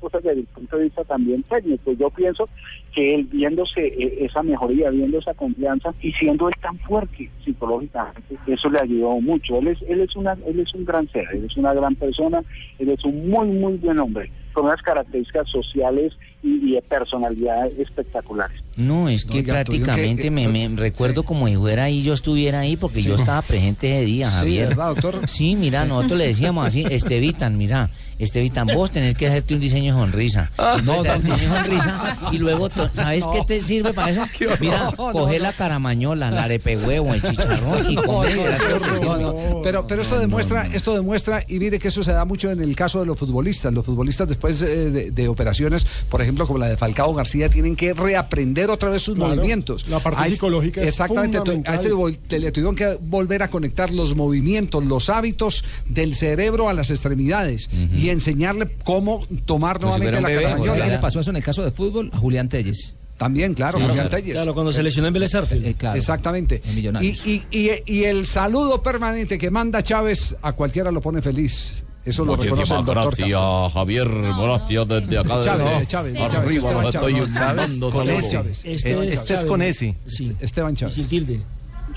cosas 0.00 0.22
desde 0.22 0.40
el 0.40 0.46
punto 0.46 0.76
de 0.76 0.84
vista 0.84 1.04
también 1.04 1.42
técnico. 1.44 1.92
Yo 1.92 2.10
pienso 2.10 2.48
que 2.92 3.14
él 3.14 3.24
viéndose 3.24 3.86
eh, 3.86 4.24
esa 4.24 4.42
mejoría, 4.42 4.90
viendo 4.90 5.18
esa 5.18 5.34
confianza 5.34 5.94
y 6.02 6.12
siendo 6.12 6.48
él 6.48 6.54
tan 6.60 6.78
fuerte 6.78 7.30
psicológicamente, 7.44 8.36
eso 8.46 8.70
le 8.70 8.80
ayudó 8.80 9.20
mucho. 9.20 9.58
Él 9.58 9.68
es, 9.68 9.82
él 9.82 10.00
es 10.00 10.16
una, 10.16 10.36
él 10.46 10.60
es 10.60 10.74
un 10.74 10.84
gran 10.84 11.08
ser, 11.08 11.26
él 11.32 11.44
es 11.44 11.56
una 11.56 11.74
gran 11.74 11.94
persona, 11.94 12.42
él 12.78 12.88
es 12.88 13.04
un 13.04 13.30
muy 13.30 13.48
muy 13.48 13.76
buen 13.76 13.98
hombre 13.98 14.30
con 14.52 14.64
unas 14.64 14.82
características 14.82 15.48
sociales 15.48 16.12
y, 16.42 16.70
y 16.70 16.74
de 16.74 16.82
personalidad 16.82 17.66
espectaculares. 17.78 18.60
No, 18.76 19.08
es 19.10 19.24
que 19.24 19.42
tuvieron 19.42 19.46
prácticamente 19.64 20.22
que- 20.24 20.30
me, 20.30 20.48
me 20.48 20.68
recuerdo 20.74 21.22
como 21.24 21.46
si 21.48 21.56
fuera 21.56 21.84
ahí, 21.84 22.02
yo 22.02 22.14
estuviera 22.14 22.60
ahí, 22.60 22.76
porque 22.76 23.02
yo 23.02 23.14
estaba 23.16 23.42
presente 23.42 23.94
ese 23.96 24.04
día, 24.06 24.30
Sí, 24.30 24.36
Javier. 24.36 24.68
¿verdad, 24.68 24.88
doctor? 24.94 25.28
Sí, 25.28 25.54
mira, 25.54 25.84
nosotros 25.84 26.18
le 26.18 26.28
decíamos 26.28 26.66
así, 26.66 26.84
Estevitan, 26.90 27.58
mira, 27.58 27.90
Estevitan, 28.18 28.68
vos 28.68 28.90
tenés 28.90 29.14
que 29.16 29.26
hacerte 29.26 29.54
un 29.54 29.60
diseño 29.60 29.94
de 29.94 30.00
sonrisa. 30.00 30.50
Entonces 30.78 30.84
no, 30.84 30.94
no. 30.96 31.02
diseño 31.34 31.36
de 31.52 31.56
sonrisa 31.58 32.18
y 32.32 32.38
luego, 32.38 32.68
¿sabes 32.94 33.24
No. 33.26 33.32
qué 33.32 33.44
te 33.46 33.60
sirve 33.66 33.92
para 33.92 34.10
eso? 34.12 34.24
Mira, 34.60 34.90
No, 34.96 35.08
no, 35.08 35.12
coge 35.12 35.38
no. 35.38 35.42
la 35.44 35.52
caramañola, 35.52 36.30
la 36.30 36.44
arepe 36.44 36.76
huevo, 36.78 37.12
el 37.12 37.22
chicharrón 37.22 37.90
y 37.90 37.96
No, 37.96 38.02
come. 38.04 38.34
no, 38.34 38.42
verás 38.44 38.62
que 38.62 38.72
no, 38.72 38.78
te 38.80 38.86
no, 38.86 38.96
sirve. 38.96 39.22
no. 39.50 39.62
Pero, 39.62 39.86
pero 39.86 40.02
esto 40.02 40.18
demuestra, 40.18 40.66
esto 40.72 40.94
demuestra, 40.94 41.44
y 41.48 41.58
mire 41.58 41.78
que 41.78 41.88
eso 41.88 42.02
se 42.02 42.12
da 42.12 42.24
mucho 42.24 42.50
en 42.50 42.62
el 42.62 42.74
caso 42.76 43.00
de 43.00 43.06
los 43.06 43.18
futbolistas. 43.18 43.72
Los 43.74 43.84
futbolistas 43.84 44.26
después 44.28 44.62
eh, 44.62 44.90
de, 44.90 45.10
de 45.10 45.28
operaciones, 45.28 45.86
por 46.08 46.22
ejemplo, 46.22 46.29
como 46.46 46.58
la 46.58 46.68
de 46.68 46.76
Falcao 46.76 47.14
García, 47.14 47.48
tienen 47.48 47.76
que 47.76 47.92
reaprender 47.94 48.70
otra 48.70 48.90
vez 48.90 49.02
sus 49.02 49.14
Claro, 49.16 49.34
movimientos. 49.36 49.86
la 49.88 50.00
parte 50.00 50.22
A 50.22 50.26
es- 50.26 50.34
psicológica 50.34 50.80
es 50.82 50.88
Exactamente. 50.88 51.38
to- 51.38 51.44
fundamental. 51.44 51.72
A 51.72 51.76
este 52.10 52.38
le 52.38 52.52
tuvieron 52.52 52.74
que 52.74 52.98
volver 53.00 53.42
a 53.42 53.48
conectar 53.48 53.90
los 53.92 54.14
movimientos, 54.16 54.84
los 54.84 55.10
hábitos 55.10 55.64
del 55.86 56.14
cerebro 56.14 56.68
a 56.68 56.72
las 56.72 56.90
extremidades 56.90 57.68
y 57.94 58.08
enseñarle 58.10 58.68
cómo 58.84 59.26
tomar 59.44 59.76
si 59.78 59.82
nuevamente 59.82 60.12
fuera 60.18 60.20
la 60.22 60.28
bebé. 60.28 60.42
caramañola. 60.42 60.72
¿Sabe 60.74 60.84
qué 60.88 60.94
le 60.96 60.98
pasó 61.00 61.20
eso 61.20 61.30
en 61.30 61.36
el 61.36 61.42
caso 61.44 61.62
de 61.64 61.70
fútbol? 61.70 62.10
A 62.12 62.18
Julián 62.18 62.48
Telles. 62.48 62.94
También, 63.18 63.52
claro, 63.52 63.76
Sí, 63.78 63.84
Julián 63.84 64.08
claro. 64.08 64.22
Telles. 64.22 64.32
Claro, 64.32 64.54
cuando 64.54 64.72
se 64.72 64.82
lesionó 64.82 65.08
en 65.08 65.12
Vélez. 65.14 65.34
Eh, 65.34 65.74
claro. 65.76 65.98
Exactamente. 65.98 66.62
En 66.64 66.78
Y, 67.04 67.08
y, 67.26 67.42
y, 67.50 67.70
y 67.84 68.04
el 68.04 68.24
saludo 68.24 68.82
permanente 68.82 69.36
que 69.36 69.50
manda 69.50 69.82
Chávez 69.82 70.34
a 70.40 70.52
cualquiera 70.52 70.90
lo 70.90 71.02
pone 71.02 71.20
feliz. 71.20 71.84
Eso 72.10 72.24
lo 72.24 72.32
reconoce 72.36 72.48
el 72.48 72.54
Muchísimas 72.56 72.84
doctor 72.86 72.94
gracias, 73.04 73.28
Castro. 73.28 73.68
Javier. 73.70 74.08
Gracias 74.08 74.88
desde 74.88 75.18
acá 75.18 75.38
de 75.38 75.44
Chávez, 75.44 75.78
de- 75.80 75.86
Chávez, 75.86 76.16
arriba. 76.16 76.70
Chávez, 76.70 76.94
estoy 76.94 77.14
Chávez. 77.32 77.78
con. 77.80 78.06
Chávez. 78.30 78.64
Este, 78.64 78.90
Este 78.90 79.08
este 79.08 79.34
es 79.34 79.44
con 79.44 79.62
ese. 79.62 79.94
Sí. 80.06 80.32
Esteban 80.40 80.74
Chávez. 80.76 80.94
sin 80.94 81.08
tilde. 81.08 81.40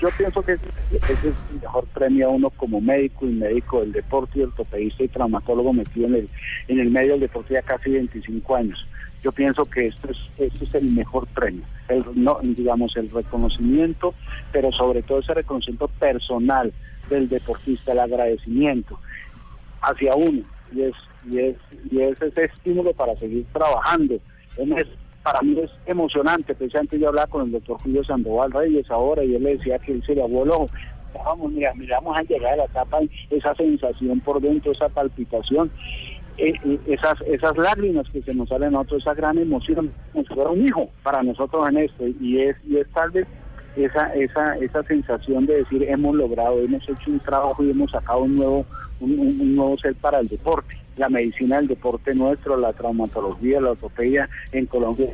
Yo 0.00 0.08
pienso 0.18 0.42
que 0.42 0.52
ese 0.52 0.64
ese 0.92 1.12
es 1.12 1.22
el 1.24 1.60
mejor 1.62 1.86
premio 1.94 2.26
a 2.26 2.30
uno 2.30 2.50
como 2.50 2.80
médico 2.80 3.26
y 3.26 3.32
médico 3.32 3.80
del 3.80 3.92
deporte 3.92 4.40
y 4.40 4.42
ortopedista 4.42 5.04
y 5.04 5.08
traumatólogo 5.08 5.72
metido 5.72 6.06
en 6.08 6.14
el, 6.16 6.28
en 6.68 6.80
el 6.80 6.90
medio 6.90 7.12
del 7.12 7.20
deporte 7.20 7.54
ya 7.54 7.62
casi 7.62 7.90
25 7.90 8.56
años. 8.56 8.86
Yo 9.22 9.30
pienso 9.32 9.64
que 9.64 9.86
esto 9.86 10.10
es, 10.10 10.18
esto 10.38 10.64
es 10.64 10.74
el 10.74 10.84
mejor 10.90 11.26
premio, 11.28 11.62
el, 11.88 12.04
no, 12.16 12.38
digamos 12.42 12.94
el 12.96 13.08
reconocimiento, 13.10 14.14
pero 14.52 14.70
sobre 14.72 15.02
todo 15.02 15.20
ese 15.20 15.32
reconocimiento 15.32 15.88
personal 15.88 16.72
del 17.08 17.28
deportista, 17.28 17.92
el 17.92 18.00
agradecimiento 18.00 18.98
hacia 19.84 20.14
uno. 20.14 20.40
Y 20.72 20.82
es, 20.82 20.94
y 21.22 21.38
es, 21.38 21.56
y 21.90 22.00
es 22.00 22.20
ese 22.20 22.44
estímulo 22.44 22.92
para 22.92 23.14
seguir 23.16 23.44
trabajando. 23.52 24.14
Es- 24.56 24.88
para 25.22 25.40
mí 25.40 25.58
es 25.58 25.70
emocionante, 25.86 26.54
precisamente 26.54 26.98
yo 26.98 27.08
hablaba 27.08 27.26
con 27.28 27.46
el 27.46 27.52
doctor 27.52 27.78
Julio 27.78 28.04
Sandoval 28.04 28.52
Reyes 28.52 28.90
ahora 28.90 29.24
y 29.24 29.34
él 29.34 29.42
le 29.42 29.56
decía 29.56 29.78
que 29.78 29.92
él 29.92 30.02
se 30.04 30.14
le 30.14 30.22
abuelo 30.22 30.68
estábamos, 31.14 31.50
mira, 31.50 31.72
miramos 31.74 32.14
al 32.14 32.26
llegar 32.26 32.52
a 32.52 32.56
la 32.56 32.64
etapa, 32.64 32.98
esa 33.30 33.54
sensación 33.54 34.20
por 34.20 34.38
dentro, 34.42 34.72
esa 34.72 34.88
palpitación, 34.90 35.70
eh, 36.36 36.52
eh, 36.64 36.78
esas 36.88 37.14
esas 37.22 37.56
lágrimas 37.56 38.06
que 38.10 38.20
se 38.20 38.34
nos 38.34 38.48
salen 38.50 38.68
a 38.68 38.70
nosotros, 38.72 39.00
esa 39.02 39.14
gran 39.14 39.38
emoción, 39.38 39.94
si 40.12 40.24
fuera 40.24 40.50
un 40.50 40.66
hijo 40.66 40.90
para 41.02 41.22
nosotros 41.22 41.66
en 41.70 41.78
esto, 41.78 42.04
y 42.20 42.40
es, 42.40 42.56
y 42.68 42.76
es 42.78 42.86
tal 42.92 43.10
vez 43.12 43.26
esa, 43.76 44.12
esa, 44.14 44.58
esa 44.58 44.82
sensación 44.82 45.46
de 45.46 45.58
decir 45.58 45.84
hemos 45.88 46.14
logrado, 46.16 46.60
hemos 46.60 46.82
hecho 46.88 47.10
un 47.10 47.20
trabajo 47.20 47.62
y 47.64 47.70
hemos 47.70 47.90
sacado 47.92 48.24
un 48.24 48.36
nuevo, 48.36 48.66
un, 49.00 49.56
nuevo 49.56 49.76
ser 49.78 49.94
para 49.94 50.20
el 50.20 50.28
deporte. 50.28 50.76
La 50.96 51.08
medicina 51.08 51.56
del 51.56 51.66
deporte 51.66 52.14
nuestro, 52.14 52.56
la 52.56 52.72
traumatología, 52.72 53.60
la 53.60 53.72
ortopedia 53.72 54.28
en 54.52 54.66
Colombia, 54.66 55.08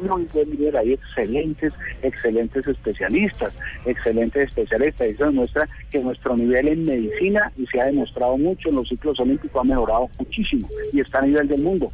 muy 0.00 0.24
buen 0.32 0.50
nivel, 0.50 0.74
hay 0.76 0.94
excelentes, 0.94 1.74
excelentes 2.02 2.66
especialistas, 2.66 3.52
excelentes 3.84 4.48
especialistas. 4.48 5.08
Eso 5.08 5.26
demuestra 5.26 5.68
que 5.90 5.98
nuestro 5.98 6.36
nivel 6.36 6.68
en 6.68 6.86
medicina, 6.86 7.52
y 7.58 7.66
se 7.66 7.80
ha 7.80 7.84
demostrado 7.84 8.38
mucho 8.38 8.70
en 8.70 8.76
los 8.76 8.88
ciclos 8.88 9.20
olímpicos, 9.20 9.60
ha 9.60 9.64
mejorado 9.64 10.08
muchísimo 10.18 10.68
y 10.92 11.00
está 11.00 11.18
a 11.18 11.26
nivel 11.26 11.48
del 11.48 11.60
mundo. 11.60 11.92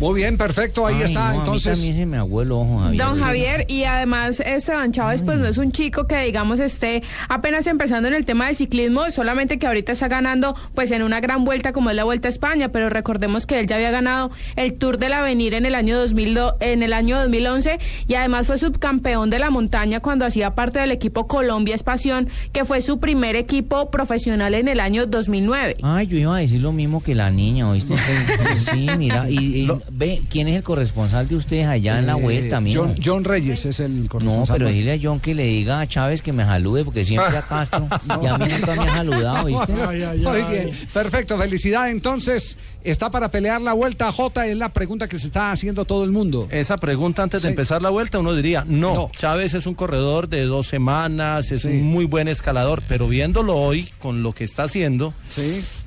Muy 0.00 0.14
bien, 0.20 0.36
perfecto, 0.36 0.86
ahí 0.86 0.96
Ay, 0.96 1.02
está. 1.04 1.20
no, 1.20 1.26
a 1.26 1.32
mí 1.32 1.38
entonces, 1.38 1.72
también 1.78 1.94
se 1.96 2.06
me 2.06 2.16
aguó 2.16 2.42
el 2.42 2.50
ojo, 2.52 2.78
Javier. 2.80 3.02
Don 3.04 3.20
Javier, 3.20 3.64
y 3.68 3.84
además 3.84 4.40
Esteban 4.40 4.90
Chávez 4.92 5.22
pues 5.22 5.38
no 5.38 5.46
es 5.46 5.56
un 5.56 5.70
chico 5.70 6.06
que 6.08 6.18
digamos 6.18 6.58
esté 6.60 7.02
apenas 7.28 7.66
empezando 7.68 8.08
en 8.08 8.14
el 8.14 8.24
tema 8.26 8.46
del 8.46 8.56
ciclismo, 8.56 9.08
solamente 9.10 9.58
que 9.58 9.66
ahorita 9.68 9.92
está 9.92 10.08
ganando 10.08 10.54
pues 10.74 10.90
en 10.90 11.02
una 11.04 11.20
gran 11.20 11.44
vuelta 11.44 11.72
como 11.72 11.90
es 11.90 11.96
la 11.96 12.02
Vuelta 12.04 12.26
a 12.28 12.30
España, 12.30 12.70
pero 12.70 12.90
recordemos 12.90 13.46
que 13.46 13.60
él 13.60 13.66
ya 13.68 13.76
había 13.76 13.90
ganado 13.92 14.30
el 14.56 14.74
Tour 14.74 14.98
del 14.98 15.12
Avenir 15.12 15.54
en 15.54 15.64
el 15.64 15.74
año 15.76 15.96
2000, 15.96 16.34
do- 16.34 16.56
en 16.60 16.82
el 16.82 16.92
año 16.92 17.18
2011 17.20 17.78
y 18.08 18.14
además 18.14 18.48
fue 18.48 18.58
subcampeón 18.58 19.30
de 19.30 19.38
la 19.38 19.50
montaña 19.50 20.00
cuando 20.00 20.26
hacía 20.26 20.54
parte 20.56 20.80
del 20.80 20.90
equipo 20.90 21.28
Colombia 21.28 21.74
Espación, 21.74 22.28
que 22.52 22.64
fue 22.64 22.80
su 22.82 22.98
primer 22.98 23.36
equipo 23.36 23.90
profesional 23.90 24.54
en 24.54 24.66
el 24.68 24.80
año 24.80 25.06
2009. 25.06 25.76
Ay, 25.82 26.08
yo 26.08 26.16
iba 26.18 26.36
a 26.36 26.40
decir 26.40 26.60
lo 26.60 26.72
mismo 26.72 27.02
que 27.02 27.14
la 27.14 27.30
niña, 27.30 27.68
¿oíste? 27.70 27.94
Sí, 28.72 28.88
mira, 28.98 29.28
y, 29.30 29.36
y 29.62 29.68
ve, 29.90 30.22
¿quién 30.30 30.48
es 30.48 30.56
el 30.56 30.62
corresponsal 30.62 31.28
de 31.28 31.36
ustedes 31.36 31.66
allá 31.66 31.98
en 31.98 32.06
la 32.06 32.16
eh, 32.16 32.22
vuelta, 32.22 32.56
amigo? 32.58 32.82
John, 32.84 32.94
John 33.04 33.24
Reyes 33.24 33.64
es 33.64 33.80
el 33.80 34.02
No, 34.04 34.08
corresponsal. 34.08 34.54
pero 34.56 34.64
nuestro. 34.70 34.78
dile 34.80 34.92
a 34.92 34.98
John 35.02 35.20
que 35.20 35.34
le 35.34 35.44
diga 35.44 35.80
a 35.80 35.86
Chávez 35.86 36.22
que 36.22 36.32
me 36.32 36.44
salude, 36.44 36.84
porque 36.84 37.04
siempre 37.04 37.36
a 37.36 37.42
Castro, 37.48 37.86
y 38.22 38.26
a 38.26 38.38
mí 38.38 38.46
nunca 38.50 38.74
me 38.74 38.82
ha 38.90 38.96
saludado, 38.96 39.44
¿viste? 39.46 39.72
Muy 39.72 40.42
bien, 40.52 40.70
perfecto, 40.92 41.36
felicidad. 41.38 41.90
Entonces, 41.90 42.58
¿está 42.82 43.10
para 43.10 43.30
pelear 43.30 43.60
la 43.60 43.72
vuelta 43.72 44.10
J? 44.12 44.46
Es 44.46 44.56
la 44.56 44.68
pregunta 44.70 45.08
que 45.08 45.18
se 45.18 45.26
está 45.26 45.50
haciendo 45.50 45.84
todo 45.84 46.04
el 46.04 46.10
mundo. 46.10 46.48
Esa 46.50 46.76
pregunta 46.78 47.22
antes 47.22 47.42
de 47.42 47.50
empezar 47.50 47.82
la 47.82 47.90
vuelta, 47.90 48.18
uno 48.18 48.34
diría, 48.34 48.64
no, 48.66 49.10
Chávez 49.12 49.54
es 49.54 49.66
un 49.66 49.74
corredor 49.74 50.28
de 50.28 50.42
dos 50.44 50.66
semanas, 50.66 51.50
es 51.52 51.64
un 51.64 51.82
muy 51.82 52.04
buen 52.04 52.28
escalador, 52.28 52.82
pero 52.88 53.08
viéndolo 53.08 53.56
hoy 53.56 53.88
con 53.98 54.22
lo 54.22 54.32
que 54.32 54.44
está 54.44 54.64
haciendo, 54.64 55.12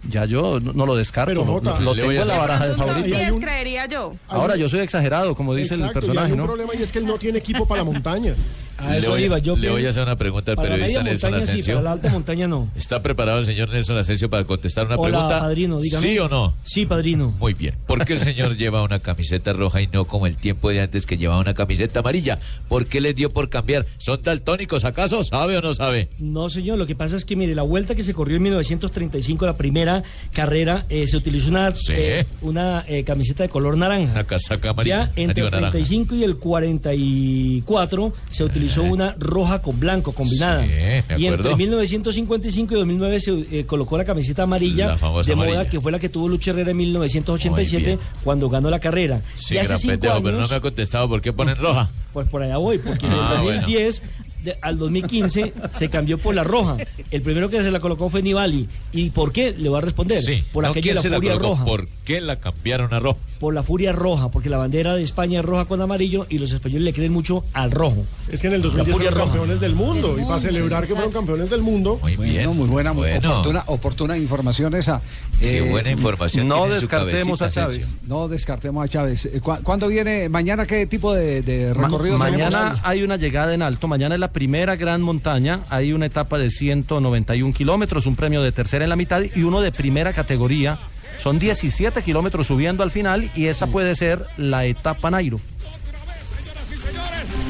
ya 0.10 0.26
yo 0.26 0.60
no, 0.60 0.74
no 0.74 0.86
lo 0.86 0.96
descarto, 0.96 1.32
Pero, 1.32 1.46
lo, 1.46 1.54
Jota, 1.54 1.80
lo 1.80 1.96
tengo 1.96 2.12
en 2.12 2.28
la 2.28 2.38
baraja 2.38 2.68
de 2.68 3.32
un- 3.32 3.40
creería 3.40 3.87
yo. 3.88 4.16
Ahora 4.28 4.56
yo 4.56 4.70
soy 4.70 4.80
exagerado, 4.82 5.36
como 5.36 5.54
dice 5.56 5.74
el 5.76 5.82
Exacto, 5.82 6.00
y 6.00 6.02
personaje, 6.02 6.28
hay 6.28 6.32
un 6.34 6.38
¿no? 6.40 6.46
problema 6.46 6.74
y 6.76 6.82
es 6.84 6.92
que 6.92 7.00
él 7.00 7.06
no 7.06 7.18
tiene 7.18 7.40
equipo 7.40 7.66
para 7.68 7.84
la 7.84 7.86
montaña. 7.86 8.36
A 8.78 8.92
Le 8.92 8.98
eso 9.00 9.10
voy, 9.12 9.24
iba, 9.24 9.40
yo 9.40 9.56
le 9.56 9.70
voy 9.72 9.86
a 9.86 9.90
hacer 9.90 10.04
una 10.04 10.16
pregunta 10.16 10.52
al 10.52 10.58
periodista 10.58 11.02
Nelson 11.04 11.32
montaña 11.32 11.46
sí, 11.46 11.52
Asensio. 11.52 11.74
para 11.76 11.84
la 11.84 11.92
alta 11.94 12.10
montaña 12.10 12.48
no. 12.48 12.70
¿Está 12.76 13.02
preparado 13.02 13.40
el 13.40 13.46
señor 13.46 13.70
Nelson 13.70 13.98
Asensio 13.98 14.30
para 14.30 14.44
contestar 14.44 14.86
una 14.86 14.98
Hola, 14.98 15.18
pregunta? 15.18 15.40
padrino, 15.40 15.80
dígame. 15.80 16.08
¿Sí 16.08 16.20
o 16.20 16.30
no? 16.30 16.54
Sí, 16.64 16.86
padrino. 16.86 17.34
Muy 17.40 17.54
bien. 17.56 17.74
¿Por 17.88 18.06
qué 18.06 18.14
el 18.14 18.20
señor 18.20 18.56
lleva 18.58 18.84
una 18.84 19.00
camiseta 19.00 19.54
roja 19.54 19.82
y 19.82 19.88
no 19.88 20.06
como 20.06 20.28
el 20.28 20.38
tiempo 20.38 20.70
de 20.70 20.82
antes 20.82 21.06
que 21.08 21.18
llevaba 21.18 21.40
una 21.42 21.56
camiseta 21.56 22.02
amarilla? 22.02 22.38
¿Por 22.68 22.86
qué 22.86 23.02
les 23.02 23.16
dio 23.16 23.32
por 23.32 23.50
cambiar? 23.50 23.88
¿Son 23.98 24.22
daltónicos 24.22 24.86
acaso? 24.86 25.24
¿Sabe 25.24 25.58
o 25.58 25.62
no 25.62 25.74
sabe? 25.74 26.10
No, 26.20 26.48
señor, 26.50 26.78
lo 26.78 26.86
que 26.86 26.96
pasa 26.96 27.18
es 27.18 27.26
que, 27.26 27.36
mire, 27.36 27.56
la 27.56 27.64
vuelta 27.64 27.96
que 27.96 28.04
se 28.04 28.14
corrió 28.14 28.38
en 28.38 28.44
1935, 28.44 29.46
la 29.46 29.58
primera 29.58 30.04
carrera, 30.34 30.86
eh, 30.90 31.08
se 31.08 31.18
utilizó 31.18 31.50
una, 31.50 31.74
eh, 31.90 32.26
una 32.42 32.86
eh, 32.88 33.04
camiseta 33.04 33.42
de 33.42 33.50
color 33.50 33.76
naranja. 33.76 34.12
Una 34.12 34.24
casaca 34.26 34.70
amarilla. 34.70 35.06
Ya 35.16 35.22
entre 35.24 35.44
el 35.46 35.50
naranja. 35.52 35.72
35 35.72 36.16
y 36.16 36.24
el 36.24 36.38
44 36.38 38.14
se 38.30 38.44
utilizó 38.44 38.67
una 38.78 39.16
roja 39.18 39.62
con 39.62 39.80
blanco 39.80 40.12
combinada. 40.12 40.64
Sí, 40.66 40.72
y 41.18 41.26
entre 41.26 41.40
acuerdo. 41.40 41.58
1955 41.58 42.74
y 42.74 42.78
2009 42.78 43.20
se 43.20 43.32
eh, 43.60 43.66
colocó 43.66 43.98
la 43.98 44.06
camiseta 44.06 44.44
amarilla 44.44 44.88
La 44.88 44.96
de 44.96 45.36
moda 45.36 45.48
amarilla. 45.52 45.70
que 45.70 45.80
fue 45.82 45.92
la 45.92 46.00
que 46.00 46.10
tuvo 46.10 46.28
Lucha 46.28 46.52
Herrera 46.52 46.72
en 46.72 46.78
Muy 46.78 46.86
1987 46.88 47.86
bien. 47.86 48.00
cuando 48.24 48.50
ganó 48.50 48.70
la 48.70 48.80
carrera. 48.80 49.22
Sí, 49.38 49.56
y 49.56 49.58
hace 49.58 49.78
cinco 49.78 49.92
pendejo, 49.94 50.16
pero 50.22 50.32
no 50.34 50.38
años- 50.40 50.52
me 50.52 50.58
ha 50.58 50.62
contestado 50.62 51.08
por 51.10 51.22
qué 51.22 51.34
ponen 51.34 51.56
roja. 51.60 51.90
pues 52.14 52.28
por 52.28 52.42
allá 52.42 52.58
voy, 52.58 52.78
porque 52.78 53.06
Ah, 53.10 53.34
del 53.36 53.44
bueno. 53.44 53.62
2010 53.62 54.02
de- 54.48 54.56
al 54.62 54.78
2015 54.78 55.54
se 55.74 55.90
cambió 55.90 56.18
por 56.18 56.34
la 56.36 56.44
roja. 56.44 56.78
El 57.12 57.22
primero 57.22 57.50
que 57.50 57.62
se 57.64 57.72
la 57.72 57.80
colocó 57.80 58.10
fue 58.10 58.22
Nibali. 58.22 58.68
¿Y 58.92 59.10
por 59.12 59.32
qué? 59.32 59.54
Le 59.58 59.70
voy 59.70 59.78
a 59.78 59.82
responder. 59.82 60.22
Sí. 60.24 60.44
por 60.52 60.64
no, 60.64 60.70
aquello 60.72 60.84
¿quién 60.84 60.96
de 60.96 61.02
se 61.02 61.10
la 61.10 61.12
la 61.12 61.18
furia 61.18 61.34
colocó? 61.34 61.50
roja. 61.50 61.66
¿Por 61.66 61.88
qué 62.06 62.22
la 62.22 62.40
cambiaron 62.40 62.94
a 62.94 63.00
roja? 63.00 63.20
Por 63.40 63.54
la 63.54 63.62
furia 63.64 63.92
roja, 63.92 64.30
porque 64.30 64.50
la 64.50 64.58
bandera 64.58 64.96
de 64.96 65.04
España 65.04 65.40
es 65.42 65.46
roja 65.46 65.66
con 65.66 65.80
amarillo 65.82 66.26
y 66.30 66.40
los 66.40 66.52
españoles 66.52 66.84
le 66.84 66.94
creen 66.94 67.12
mucho 67.14 67.44
al 67.54 67.70
rojo. 67.72 68.04
Es 68.32 68.42
que 68.42 68.48
en 68.48 68.54
el 68.54 68.62
La 68.62 68.68
2010 68.68 68.94
furia 68.96 69.12
fueron 69.12 69.14
roja. 69.20 69.32
campeones 69.38 69.60
del 69.60 69.76
mundo. 69.76 70.08
Del 70.08 70.18
y 70.18 70.22
para 70.24 70.36
mundo, 70.36 70.40
celebrar 70.40 70.88
que 70.88 70.94
fueron 70.94 71.12
campeones 71.12 71.50
del 71.50 71.62
mundo. 71.62 72.00
Muy 72.02 72.16
Bueno, 72.16 72.54
muy 72.54 72.68
buena, 72.68 72.94
muy 72.94 73.04
Bueno. 73.04 73.32
oportuna, 73.34 73.64
oportuna 73.68 74.18
información 74.18 74.74
esa. 74.76 75.02
Qué 75.40 75.60
Eh, 75.60 75.70
buena 75.70 75.92
información. 75.92 76.48
no 76.48 76.68
descartemos 76.68 77.40
cabecita, 77.40 77.46
a 77.46 77.66
Chávez. 77.68 77.94
No 78.08 78.28
descartemos 78.28 78.84
a 78.84 78.88
Chávez. 78.88 79.26
Eh, 79.26 79.40
¿cu- 79.40 79.58
¿Cuándo 79.62 79.88
viene? 79.88 80.30
¿Mañana 80.30 80.66
qué 80.66 80.88
tipo 80.88 81.14
de, 81.14 81.42
de 81.44 81.74
Ma- 81.76 81.84
recorrido 81.84 82.18
mañana 82.18 82.80
hay 82.84 83.04
una 83.04 83.18
llegada 83.18 83.54
en 83.54 83.62
alto, 83.62 83.88
mañana 83.88 84.16
es 84.16 84.20
la 84.20 84.32
primera 84.38 84.76
gran 84.76 85.02
montaña, 85.02 85.62
hay 85.68 85.94
una 85.94 86.06
etapa 86.06 86.38
de 86.38 86.52
191 86.52 87.56
kilómetros, 87.56 88.06
un 88.06 88.16
premio 88.16 88.44
de 88.44 88.52
tercera 88.52 88.84
en 88.84 88.90
la 88.92 88.96
mitad 88.96 89.24
y 89.36 89.42
uno 89.42 89.62
de 89.62 89.72
primera 89.72 90.14
categoría. 90.14 90.78
Son 91.18 91.40
17 91.40 92.04
kilómetros 92.04 92.46
subiendo 92.46 92.84
al 92.84 92.92
final 92.92 93.32
y 93.34 93.48
esta 93.48 93.66
puede 93.66 93.96
ser 93.96 94.24
la 94.38 94.66
etapa 94.66 95.10
Nairo. 95.10 95.40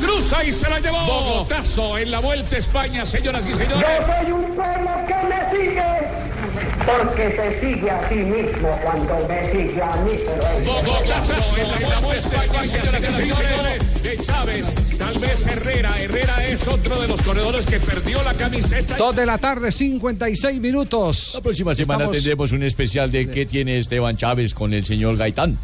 Cruza 0.01 0.45
y 0.45 0.53
se 0.53 0.69
la 0.69 0.79
llevó. 0.79 1.05
Bogotazo 1.05 1.97
en 1.97 2.09
la 2.09 2.19
Vuelta 2.19 2.55
a 2.55 2.59
España, 2.59 3.05
señoras 3.05 3.45
y 3.45 3.53
señores. 3.53 3.85
Yo 3.99 4.23
soy 4.23 4.31
un 4.31 4.55
pueblo 4.55 4.91
que 5.07 5.15
me 5.27 5.59
sigue, 5.59 5.83
porque 6.85 7.35
se 7.35 7.59
sigue 7.59 7.89
a 7.89 8.09
sí 8.09 8.15
mismo 8.15 8.69
cuando 8.83 9.27
me 9.27 9.51
sigue 9.51 9.81
a 9.81 9.95
mí. 9.97 10.11
Pero. 10.25 10.43
De 14.03 14.17
Chávez, 14.23 14.65
tal 14.97 15.19
vez 15.19 15.45
Herrera. 15.45 16.01
Herrera 16.01 16.45
es 16.47 16.67
otro 16.67 17.01
de 17.01 17.07
los 17.07 17.21
corredores 17.21 17.65
que 17.65 17.79
perdió 17.79 18.21
la 18.23 18.33
camiseta. 18.33 18.95
Dos 18.95 19.15
de 19.15 19.25
la 19.25 19.37
tarde, 19.37 19.71
56 19.71 20.61
minutos. 20.61 21.31
La 21.33 21.41
próxima 21.41 21.75
semana 21.75 22.03
Estamos- 22.05 22.15
tendremos 22.17 22.51
un 22.51 22.63
especial 22.63 23.11
de 23.11 23.29
qué 23.29 23.45
tiene 23.45 23.79
Esteban 23.79 24.15
Chávez 24.17 24.53
con 24.53 24.73
el 24.73 24.85
señor 24.85 25.17
Gaitán. 25.17 25.57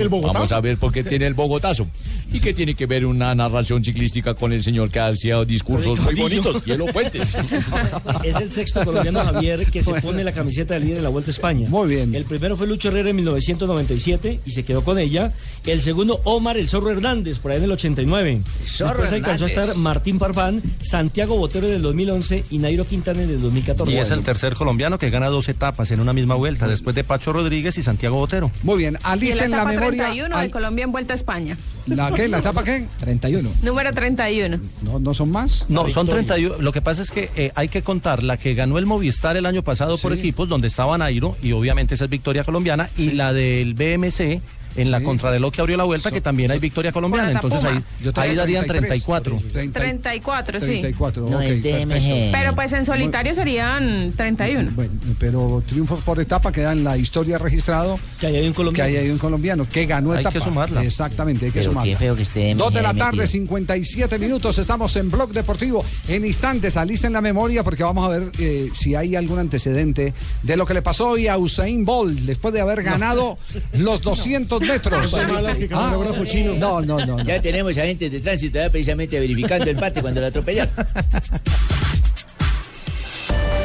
El 0.00 0.08
Bogotazo. 0.08 0.34
Vamos 0.34 0.52
a 0.52 0.60
ver 0.60 0.76
por 0.76 0.92
qué 0.92 1.04
tiene 1.04 1.26
el 1.26 1.34
Bogotazo. 1.34 1.86
Y 2.32 2.40
qué 2.40 2.52
tiene 2.54 2.74
que 2.74 2.86
ver 2.86 3.06
una 3.06 3.34
narración 3.34 3.84
ciclística 3.84 4.34
con 4.34 4.52
el 4.52 4.62
señor 4.62 4.90
que 4.90 4.98
hacía 5.00 5.44
discursos 5.44 5.98
muy 6.00 6.14
bonitos 6.14 6.62
y 6.66 6.72
elocuentes. 6.72 7.34
Es 8.24 8.36
el 8.36 8.50
sexto 8.52 8.84
colombiano 8.84 9.24
Javier 9.24 9.66
que 9.66 9.82
se 9.82 9.92
pone 10.00 10.24
la 10.24 10.32
camiseta 10.32 10.74
de 10.74 10.80
líder 10.80 10.96
de 10.98 11.02
la 11.02 11.08
Vuelta 11.10 11.30
a 11.30 11.32
España. 11.32 11.68
Muy 11.68 11.88
bien. 11.88 12.14
El 12.14 12.24
primero 12.24 12.56
fue 12.56 12.66
Lucho 12.66 12.88
Herrera 12.88 13.10
en 13.10 13.16
1997 13.16 14.40
y 14.44 14.50
se 14.50 14.62
quedó 14.64 14.82
con 14.82 14.98
ella. 14.98 15.32
El 15.66 15.80
segundo, 15.80 16.20
Omar 16.24 16.56
el 16.56 16.68
Zorro 16.68 16.90
Hernández, 16.90 17.38
por 17.38 17.50
ahí 17.52 17.58
en 17.58 17.64
el 17.64 17.72
89. 17.72 18.40
Zorro 18.66 19.02
Después 19.02 19.12
alcanzó 19.12 19.44
a 19.44 19.48
Hernández. 19.48 19.68
estar 19.70 19.82
Martín 19.82 20.18
Parfán, 20.18 20.62
Santiago 20.82 21.36
Botero 21.36 21.66
en 21.68 21.74
el 21.74 21.82
2011 21.82 22.44
y 22.50 22.58
Nairo 22.58 22.84
Quintana 22.86 23.22
en 23.22 23.30
el 23.30 23.40
2014. 23.40 23.92
Y 23.92 23.96
es 23.98 24.10
el 24.10 24.22
tercer 24.22 24.54
colombiano 24.54 24.98
que 24.98 25.10
gana 25.10 25.28
dos 25.28 25.48
etapas 25.48 25.90
en 25.90 26.00
una 26.00 26.12
misma 26.12 26.34
vuelta, 26.34 26.66
después 26.68 26.94
de 26.96 27.04
Pacho 27.04 27.32
Rodríguez 27.32 27.76
y 27.78 27.82
Santiago 27.82 28.16
Botero. 28.16 28.50
Muy 28.62 28.78
bien, 28.78 28.94
Y 29.00 29.02
la 29.02 29.10
alisten 29.12 29.50
la 29.50 29.56
etapa 29.58 29.70
memoria. 29.92 30.04
31 30.04 30.36
de 30.36 30.42
al- 30.42 30.50
Colombia 30.50 30.84
en 30.84 30.92
Vuelta 30.92 31.12
a 31.12 31.16
España. 31.16 31.56
¿La 31.86 32.10
qué? 32.10 32.28
¿La 32.28 32.38
etapa 32.38 32.64
qué? 32.64 32.86
31. 33.00 33.50
Número 33.62 33.92
31. 33.92 34.58
No, 34.82 34.98
no 34.98 35.14
son 35.14 35.30
más. 35.30 35.66
No, 35.68 35.88
son 35.88 36.06
31. 36.08 36.56
Lo 36.58 36.72
que 36.72 36.80
pasa 36.82 37.02
es 37.02 37.10
que 37.10 37.30
eh, 37.36 37.52
hay 37.54 37.68
que 37.68 37.82
contar 37.82 38.22
la 38.22 38.36
que 38.36 38.54
ganó 38.54 38.78
el 38.78 38.86
Movistar 38.86 39.36
el 39.36 39.46
año 39.46 39.62
pasado 39.62 39.98
por 39.98 40.12
equipos, 40.12 40.48
donde 40.48 40.68
estaba 40.68 40.96
Nairo, 40.98 41.36
y 41.42 41.52
obviamente 41.52 41.94
esa 41.94 42.04
es 42.04 42.10
victoria 42.10 42.44
colombiana, 42.44 42.88
y 42.96 43.10
la 43.12 43.32
del 43.32 43.74
BMC 43.74 44.40
en 44.76 44.90
la 44.90 44.98
Sí. 44.98 45.04
contrarreloj 45.04 45.52
que 45.52 45.60
abrió 45.60 45.76
la 45.76 45.84
vuelta, 45.84 46.10
que 46.10 46.20
también 46.20 46.50
hay 46.50 46.58
victoria 46.58 46.92
colombiana. 46.92 47.30
Entonces 47.32 47.62
ahí, 47.64 47.80
ahí 48.16 48.34
darían 48.34 48.66
33, 48.66 49.04
34. 49.04 49.40
30 49.52 49.80
34, 49.80 50.60
sí. 50.60 50.66
34, 50.66 51.28
No, 51.28 51.36
ok, 51.36 51.42
es 51.42 51.48
perfecto. 51.62 51.86
DMG. 51.94 52.32
Pero 52.32 52.54
pues 52.54 52.72
en 52.72 52.86
solitario 52.86 53.34
serían 53.34 54.12
31. 54.16 54.70
Bueno, 54.74 54.92
pero 55.18 55.62
triunfos 55.66 56.00
por 56.00 56.20
etapa 56.20 56.50
queda 56.52 56.72
en 56.72 56.84
la 56.84 56.96
historia 56.96 57.38
registrado 57.38 57.98
Que 58.20 58.26
ahí 58.28 58.36
hay 58.36 58.46
un 58.46 58.52
que 58.52 58.56
colombiano. 58.56 58.88
ahí 58.90 58.96
hay 58.96 59.10
un 59.10 59.18
colombiano 59.18 59.66
que 59.68 59.86
ganó 59.86 60.12
Hay 60.12 60.20
etapa. 60.20 60.32
que 60.32 60.40
sumarla. 60.40 60.82
Exactamente, 60.84 61.46
hay 61.46 61.52
que 61.52 61.60
Pero 61.60 61.70
sumarla. 61.72 61.92
qué 61.92 61.98
feo 61.98 62.16
que 62.16 62.22
esté 62.22 62.48
DMG 62.54 62.58
Dos 62.58 62.74
de 62.74 62.82
la 62.82 62.94
tarde, 62.94 63.16
metido. 63.18 63.26
57 63.32 64.18
minutos. 64.18 64.58
Estamos 64.58 64.94
en 64.96 65.10
Blog 65.10 65.32
Deportivo. 65.32 65.84
En 66.08 66.24
instantes, 66.24 66.76
alisten 66.76 67.12
la 67.12 67.20
memoria 67.20 67.62
porque 67.62 67.82
vamos 67.82 68.04
a 68.04 68.08
ver 68.18 68.30
eh, 68.38 68.70
si 68.72 68.94
hay 68.94 69.16
algún 69.16 69.38
antecedente 69.38 70.12
de 70.42 70.56
lo 70.56 70.66
que 70.66 70.74
le 70.74 70.82
pasó 70.82 71.08
hoy 71.10 71.28
a 71.28 71.36
Usain 71.38 71.84
Bolt 71.84 72.20
después 72.20 72.52
de 72.54 72.60
haber 72.60 72.82
ganado 72.82 73.38
los 73.74 74.02
200 74.02 74.63
metros. 74.64 75.14
Que 75.58 76.26
chino. 76.26 76.54
No, 76.54 76.80
no, 76.80 76.98
no. 77.04 77.16
no. 77.18 77.24
Ya 77.24 77.40
tenemos 77.40 77.76
agentes 77.76 78.10
de 78.10 78.20
tránsito 78.20 78.58
ya 78.58 78.70
precisamente 78.70 79.18
verificando 79.20 79.64
el 79.70 79.76
parte 79.76 80.00
cuando 80.00 80.20
lo 80.20 80.26
atropellaron. 80.26 80.72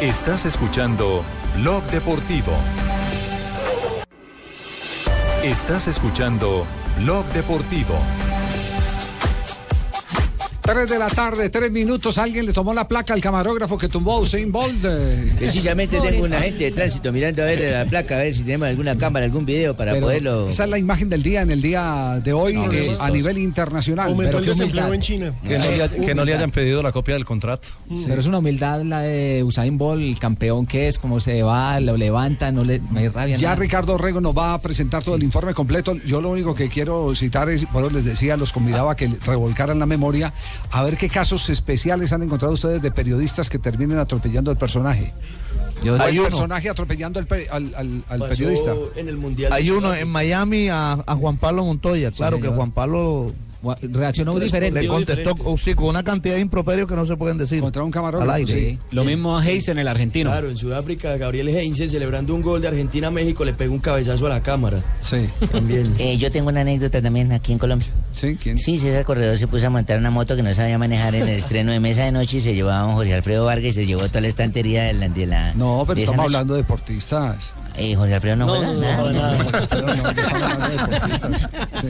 Estás 0.01 0.45
escuchando 0.45 1.23
Blog 1.57 1.83
Deportivo. 1.91 2.53
Estás 5.43 5.87
escuchando 5.87 6.65
Blog 6.97 7.25
Deportivo. 7.33 7.99
3 10.71 10.88
de 10.88 10.99
la 10.99 11.07
tarde, 11.09 11.49
3 11.49 11.71
minutos. 11.71 12.19
Alguien 12.19 12.45
le 12.45 12.53
tomó 12.53 12.75
la 12.75 12.88
placa 12.88 13.15
al 13.15 13.21
camarógrafo 13.21 13.75
que 13.75 13.89
tumbó 13.89 14.17
a 14.17 14.19
Usain 14.19 14.51
Bolt. 14.51 14.85
eh. 14.85 15.33
Precisamente 15.39 15.99
tengo 15.99 16.23
un 16.23 16.31
agente 16.31 16.65
de 16.65 16.71
tránsito 16.71 17.11
mirando 17.11 17.41
a 17.41 17.47
ver 17.47 17.71
la 17.71 17.85
placa, 17.85 18.17
a 18.17 18.19
ver 18.19 18.35
si 18.35 18.43
tenemos 18.43 18.67
alguna 18.67 18.95
cámara, 18.95 19.25
algún 19.25 19.47
video 19.47 19.75
para 19.75 19.93
Pero 19.93 20.05
poderlo. 20.05 20.47
Esa 20.47 20.65
es 20.65 20.69
la 20.69 20.77
imagen 20.77 21.09
del 21.09 21.23
día 21.23 21.41
en 21.41 21.49
el 21.49 21.63
día 21.63 22.21
de 22.23 22.33
hoy 22.33 22.53
No, 22.53 22.71
eh, 22.71 22.93
a 22.99 23.09
nivel 23.09 23.39
internacional. 23.39 24.13
Pero 24.15 24.38
el 24.38 24.45
desempleo 24.45 24.85
humildad. 24.85 24.93
en 24.93 25.01
China. 25.01 25.33
Que 25.43 25.57
no, 25.57 25.71
le, 25.71 26.05
que 26.05 26.13
no 26.13 26.23
le 26.23 26.35
hayan 26.35 26.51
pedido 26.51 26.83
la 26.83 26.91
copia 26.91 27.15
del 27.15 27.25
contrato. 27.25 27.69
Pero 28.05 28.19
es 28.19 28.27
una 28.27 28.38
humildad 28.38 28.83
la 28.83 28.99
de 29.01 29.43
Usain 29.43 29.75
Bolt, 29.75 30.03
el 30.03 30.19
campeón 30.19 30.67
que 30.67 30.88
es, 30.88 30.99
como 30.99 31.19
se 31.19 31.41
va, 31.41 31.79
lo 31.79 31.97
levanta, 31.97 32.51
no 32.51 32.63
le 32.63 32.79
no 32.91 32.99
hay 32.99 33.07
rabia. 33.07 33.38
Ya 33.38 33.49
nada. 33.49 33.55
Ricardo 33.59 33.97
Rego 33.97 34.21
nos 34.21 34.38
va 34.38 34.53
a 34.53 34.59
presentar 34.59 35.03
todo 35.03 35.15
el 35.15 35.23
informe 35.23 35.55
completo. 35.55 35.95
Yo 36.05 36.21
lo 36.21 36.29
único 36.29 36.53
que 36.53 36.69
quiero 36.69 37.15
citar 37.15 37.49
es, 37.49 37.63
eso 37.63 37.89
les 37.89 38.05
decía, 38.05 38.38
los 38.38 38.53
convidaba 38.53 38.91
a 38.91 38.95
que 38.95 39.07
revolcaran 39.25 39.79
la 39.79 39.88
memoria, 39.88 40.31
a 40.71 40.83
ver 40.83 40.97
qué 40.97 41.09
casos 41.09 41.49
especiales 41.49 42.13
han 42.13 42.23
encontrado 42.23 42.53
ustedes 42.53 42.81
de 42.81 42.91
periodistas 42.91 43.49
que 43.49 43.59
terminen 43.59 43.97
atropellando 43.97 44.51
al 44.51 44.57
personaje. 44.57 45.13
Yo- 45.83 45.99
Hay 46.01 46.13
el 46.15 46.19
uno. 46.19 46.29
personaje 46.29 46.69
atropellando 46.69 47.19
al, 47.19 47.27
al- 47.51 48.03
al- 48.09 48.29
periodista. 48.29 48.73
en 48.95 49.07
el 49.07 49.17
Mundial. 49.17 49.51
Hay 49.53 49.69
uno 49.71 49.93
en 49.93 50.09
Miami 50.09 50.67
a, 50.69 50.93
a 50.93 51.15
Juan 51.15 51.37
Pablo 51.37 51.63
Montoya. 51.65 52.11
Claro 52.11 52.39
que. 52.41 52.47
Juan 52.49 52.71
Pablo 52.71 53.31
reaccionó 53.81 54.33
muy 54.33 54.41
diferente. 54.41 54.81
Le 54.81 54.87
contestó 54.87 55.35
oh, 55.43 55.57
sí, 55.57 55.73
con 55.73 55.87
una 55.87 56.03
cantidad 56.03 56.35
de 56.35 56.41
improperios 56.41 56.87
que 56.87 56.95
no 56.95 57.05
se 57.05 57.17
pueden 57.17 57.37
decir. 57.37 57.59
Contra 57.61 57.83
un 57.83 57.93
Al 57.95 58.29
aire. 58.31 58.77
Lo 58.91 59.03
mismo 59.03 59.37
a 59.37 59.41
Hayes 59.41 59.67
en 59.67 59.79
el 59.79 59.87
argentino. 59.87 60.29
Claro, 60.29 60.49
en 60.49 60.57
Sudáfrica, 60.57 61.17
Gabriel 61.17 61.49
Heinze, 61.49 61.89
celebrando 61.89 62.33
un 62.33 62.41
gol 62.41 62.61
de 62.61 62.69
Argentina 62.69 63.07
a 63.07 63.11
México, 63.11 63.43
le 63.43 63.53
pegó 63.53 63.73
un 63.73 63.79
cabezazo 63.79 64.25
a 64.27 64.29
la 64.29 64.41
cámara. 64.43 64.79
Sí. 65.01 65.27
También. 65.51 65.93
Eh, 65.97 66.17
yo 66.17 66.31
tengo 66.31 66.49
una 66.49 66.61
anécdota 66.61 67.01
también 67.01 67.31
aquí 67.31 67.51
en 67.51 67.59
Colombia. 67.59 67.87
Sí, 68.11 68.37
¿quién? 68.41 68.57
Sí, 68.57 68.77
César 68.77 69.05
Corredor 69.05 69.37
se 69.37 69.47
puso 69.47 69.67
a 69.67 69.69
montar 69.69 69.99
una 69.99 70.11
moto 70.11 70.35
que 70.35 70.43
no 70.43 70.53
sabía 70.53 70.77
manejar 70.77 71.15
en 71.15 71.23
el 71.23 71.29
estreno 71.29 71.71
de 71.71 71.79
Mesa 71.79 72.05
de 72.05 72.11
Noche 72.11 72.37
y 72.37 72.39
se 72.41 72.53
llevó 72.55 72.69
a 72.69 72.79
don 72.79 72.93
Jorge 72.93 73.13
Alfredo 73.13 73.45
Vargas 73.45 73.65
y 73.69 73.71
se 73.73 73.85
llevó 73.85 74.07
toda 74.07 74.21
la 74.21 74.27
estantería 74.27 74.83
de 74.83 74.93
la... 74.93 75.09
De 75.09 75.25
la 75.25 75.53
No, 75.53 75.83
pero 75.85 75.95
de 75.95 76.01
estamos 76.01 76.17
noche. 76.17 76.25
hablando 76.27 76.53
de 76.55 76.61
deportistas. 76.61 77.53
Eh, 77.75 77.95
Jorge 77.95 78.15
Alfredo 78.15 78.35
no, 78.37 78.45
No, 78.45 78.55
juega 78.55 78.73
no, 78.73 78.79
nada. 78.79 78.97
no, 78.97 79.11
no, 79.11 79.51
no, 79.51 79.59
estamos 79.59 79.91
hablando 80.31 80.67
de 80.67 80.77
deportistas. 80.77 81.49
Sí. 81.81 81.87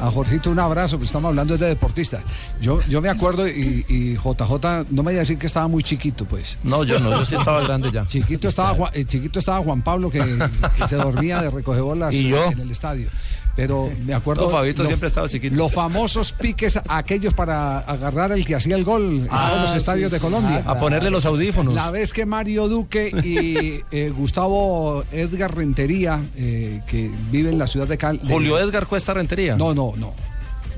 A 0.00 0.10
Jorgito 0.10 0.50
un 0.50 0.58
abrazo, 0.84 0.96
pues 0.98 1.06
estamos 1.08 1.28
hablando 1.30 1.56
de 1.56 1.66
deportistas. 1.66 2.22
Yo, 2.60 2.80
yo 2.88 3.00
me 3.00 3.08
acuerdo 3.08 3.46
y, 3.48 3.84
y 3.88 4.14
JJ, 4.16 4.86
no 4.90 5.02
me 5.02 5.10
voy 5.10 5.16
a 5.16 5.18
decir 5.20 5.38
que 5.38 5.46
estaba 5.46 5.66
muy 5.68 5.82
chiquito, 5.82 6.24
pues. 6.24 6.58
No, 6.62 6.84
yo 6.84 7.00
no, 7.00 7.10
yo 7.10 7.24
sí 7.24 7.34
estaba 7.34 7.62
grande 7.62 7.90
ya. 7.92 8.06
Chiquito 8.06 8.48
estaba, 8.48 8.74
Juan, 8.74 8.90
eh, 8.94 9.04
chiquito 9.04 9.38
estaba 9.38 9.58
Juan 9.58 9.82
Pablo 9.82 10.10
que, 10.10 10.20
que 10.20 10.88
se 10.88 10.96
dormía 10.96 11.40
de 11.40 11.50
recoger 11.50 11.82
bolas 11.82 12.14
¿Y 12.14 12.28
yo? 12.28 12.44
en 12.52 12.60
el 12.60 12.70
estadio. 12.70 13.08
Pero 13.56 13.88
me 14.04 14.12
acuerdo. 14.14 14.42
No, 14.46 14.50
Fabito 14.50 14.84
siempre 14.84 15.06
estaba 15.06 15.28
chiquito. 15.28 15.54
Los 15.54 15.72
famosos 15.72 16.32
piques, 16.32 16.76
aquellos 16.88 17.34
para 17.34 17.78
agarrar 17.78 18.32
el 18.32 18.44
que 18.44 18.56
hacía 18.56 18.74
el 18.74 18.82
gol 18.82 19.02
en 19.20 19.28
Ah, 19.30 19.46
todos 19.50 19.62
los 19.62 19.70
sí, 19.70 19.76
estadios 19.76 20.10
de. 20.10 20.18
Colombia. 20.18 20.64
A 20.66 20.76
ponerle 20.76 21.08
los 21.10 21.24
audífonos. 21.24 21.72
La 21.72 21.92
vez 21.92 22.12
que 22.12 22.26
Mario 22.26 22.66
Duque 22.66 23.10
y 23.22 23.84
eh, 23.96 24.10
Gustavo 24.10 25.04
Edgar 25.12 25.54
Rentería, 25.54 26.20
eh, 26.34 26.82
que 26.88 27.08
vive 27.30 27.50
en 27.50 27.58
la 27.60 27.68
ciudad 27.68 27.86
de 27.86 27.96
Cali. 27.96 28.18
Julio 28.26 28.58
Edgar 28.58 28.86
Cuesta 28.88 29.14
Rentería. 29.14 29.54
No, 29.56 29.72
no, 29.72 29.92
no. 29.96 30.12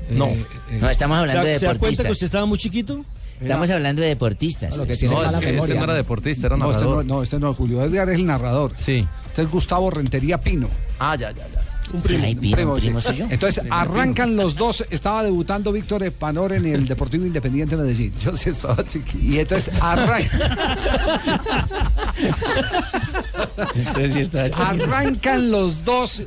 No. 0.09 0.25
Eh, 0.27 0.45
eh, 0.71 0.77
No, 0.81 0.89
estamos 0.89 1.17
hablando 1.17 1.43
¿Se, 1.43 1.47
de 1.49 1.59
se 1.59 1.65
da 1.65 1.71
cuenta 1.75 1.79
que 1.79 1.87
deportistas. 2.03 2.11
usted 2.11 2.25
estaba 2.25 2.45
muy 2.45 2.57
chiquito? 2.57 3.05
Estamos 3.41 3.69
hablando 3.69 4.01
de 4.01 4.07
deportistas. 4.07 4.75
Lo 4.77 4.87
que 4.87 4.95
tiene 4.95 5.13
No, 5.13 5.21
es 5.23 5.33
este 5.35 5.75
no 5.75 5.83
era 5.83 5.93
deportista, 5.93 6.47
era 6.47 6.57
no, 6.57 6.71
este 6.71 6.81
narrador. 6.83 7.05
no, 7.05 7.15
no, 7.17 7.23
este 7.23 7.39
no, 7.39 7.53
Julio 7.53 7.83
Edgar 7.83 8.09
es 8.09 8.15
el 8.15 8.25
narrador. 8.25 8.71
Sí. 8.75 9.07
Este 9.27 9.43
es 9.43 9.49
Gustavo 9.51 9.91
Rentería 9.91 10.39
Pino. 10.41 10.69
Ah, 10.99 11.15
ya, 11.15 11.29
ya, 11.31 11.47
ya. 11.47 11.63
Un 11.93 12.01
primo. 12.01 12.23
Ay, 12.25 12.35
Pino, 12.35 12.55
Primo, 12.57 12.73
¿un 12.73 12.79
primo 12.81 12.99
sí. 12.99 13.07
soy 13.07 13.17
yo? 13.17 13.27
Entonces 13.29 13.63
arrancan 13.69 14.35
los 14.35 14.55
dos. 14.55 14.83
Estaba 14.89 15.23
debutando 15.23 15.71
Víctor 15.71 16.03
Epanor 16.03 16.51
en 16.53 16.65
el 16.65 16.87
Deportivo 16.87 17.25
Independiente 17.25 17.77
de 17.77 17.83
Medellín. 17.83 18.11
Yo 18.19 18.35
sí 18.35 18.49
estaba 18.49 18.83
chiquito. 18.83 19.23
Y 19.23 19.39
entonces 19.39 19.71
arrancan. 19.81 20.39
Entonces 23.75 24.13
sí 24.13 24.19
estaba 24.21 24.49
chiquito. 24.49 24.63
Arrancan 24.85 25.51
los 25.51 25.83
dos. 25.85 26.23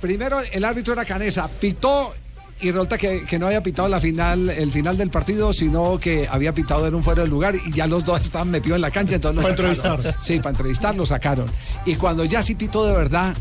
Primero 0.00 0.40
el 0.40 0.64
árbitro 0.64 0.92
era 0.92 1.04
Canesa, 1.04 1.48
pitó 1.48 2.14
y 2.60 2.70
resulta 2.70 2.96
que, 2.96 3.24
que 3.24 3.38
no 3.38 3.46
había 3.46 3.62
pitado 3.62 3.88
la 3.88 4.00
final, 4.00 4.48
el 4.48 4.72
final 4.72 4.96
del 4.96 5.10
partido, 5.10 5.52
sino 5.52 5.98
que 5.98 6.28
había 6.30 6.52
pitado 6.54 6.86
en 6.86 6.94
un 6.94 7.02
fuera 7.02 7.22
de 7.22 7.28
lugar 7.28 7.54
y 7.56 7.72
ya 7.72 7.86
los 7.86 8.04
dos 8.04 8.20
estaban 8.20 8.50
metidos 8.50 8.76
en 8.76 8.82
la 8.82 8.90
cancha. 8.90 9.16
Entonces 9.16 9.42
Para 9.42 9.54
entrevistar. 9.54 10.16
Sí, 10.20 10.38
para 10.38 10.50
entrevistar 10.50 10.94
lo 10.94 11.04
sacaron. 11.04 11.46
Y 11.84 11.96
cuando 11.96 12.24
ya 12.24 12.42
sí 12.42 12.54
pitó 12.54 12.86
de 12.86 12.94
verdad, 12.94 13.34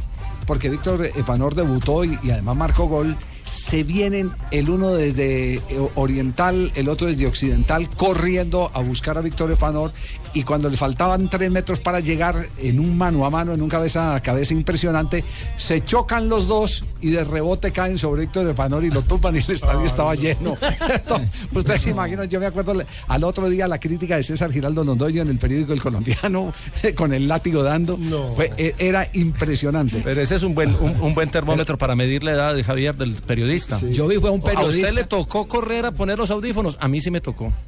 porque 0.45 0.69
Víctor 0.69 1.05
Epanor 1.05 1.55
debutó 1.55 2.03
y, 2.03 2.17
y 2.23 2.31
además 2.31 2.57
marcó 2.57 2.87
gol. 2.87 3.15
Se 3.53 3.83
vienen 3.83 4.31
el 4.51 4.69
uno 4.69 4.91
desde 4.91 5.55
eh, 5.55 5.61
oriental, 5.95 6.71
el 6.75 6.89
otro 6.89 7.07
desde 7.07 7.27
occidental, 7.27 7.87
corriendo 7.89 8.71
a 8.73 8.79
buscar 8.81 9.17
a 9.17 9.21
Víctor 9.21 9.51
Epanor. 9.51 9.93
Y 10.35 10.41
cuando 10.43 10.67
le 10.67 10.77
faltaban 10.77 11.29
tres 11.29 11.51
metros 11.51 11.79
para 11.79 11.99
llegar 11.99 12.47
en 12.57 12.79
un 12.79 12.97
mano 12.97 13.23
a 13.23 13.29
mano, 13.29 13.53
en 13.53 13.61
un 13.61 13.69
cabeza 13.69 14.15
a 14.15 14.19
cabeza 14.21 14.53
impresionante, 14.55 15.23
se 15.57 15.85
chocan 15.85 16.27
los 16.27 16.47
dos 16.47 16.83
y 17.01 17.11
de 17.11 17.23
rebote 17.23 17.71
caen 17.71 17.99
sobre 17.99 18.21
Víctor 18.21 18.47
Epanor 18.49 18.83
y 18.83 18.89
lo 18.89 19.03
tumban 19.03 19.35
y 19.35 19.39
el 19.39 19.51
estadio 19.51 19.85
estaba 19.85 20.15
lleno. 20.15 20.55
Ustedes 21.53 21.81
se 21.81 21.91
imaginan, 21.91 22.27
yo 22.29 22.39
me 22.39 22.47
acuerdo 22.47 22.73
al 23.07 23.23
otro 23.23 23.47
día 23.47 23.67
la 23.67 23.79
crítica 23.79 24.15
de 24.17 24.23
César 24.23 24.51
Giraldo 24.51 24.83
Londoño 24.83 25.21
en 25.21 25.27
el 25.29 25.37
periódico 25.37 25.73
El 25.73 25.81
Colombiano, 25.83 26.51
con 26.95 27.13
el 27.13 27.27
látigo 27.27 27.61
dando. 27.61 27.97
Fue- 28.35 28.51
e- 28.57 28.73
era 28.79 29.07
impresionante. 29.13 30.01
Pero 30.03 30.19
ese 30.19 30.33
es 30.35 30.41
un 30.43 30.55
buen, 30.55 30.73
un, 30.75 30.99
un 30.99 31.13
buen 31.13 31.29
termómetro 31.29 31.77
para 31.77 31.95
medir 31.95 32.23
la 32.23 32.31
edad 32.31 32.55
de 32.55 32.63
Javier 32.63 32.95
del 32.95 33.21
periodista. 33.43 33.79
Yo 33.91 34.07
vi 34.07 34.17
fue 34.17 34.29
un 34.29 34.39
¿A 34.41 34.43
periodista. 34.43 34.87
usted 34.89 34.93
le 34.93 35.03
tocó 35.05 35.47
correr 35.47 35.85
a 35.85 35.91
poner 35.91 36.17
los 36.17 36.31
audífonos? 36.31 36.77
A 36.79 36.87
mí 36.87 36.99
sí 37.01 37.11
me 37.11 37.21
tocó. 37.21 37.51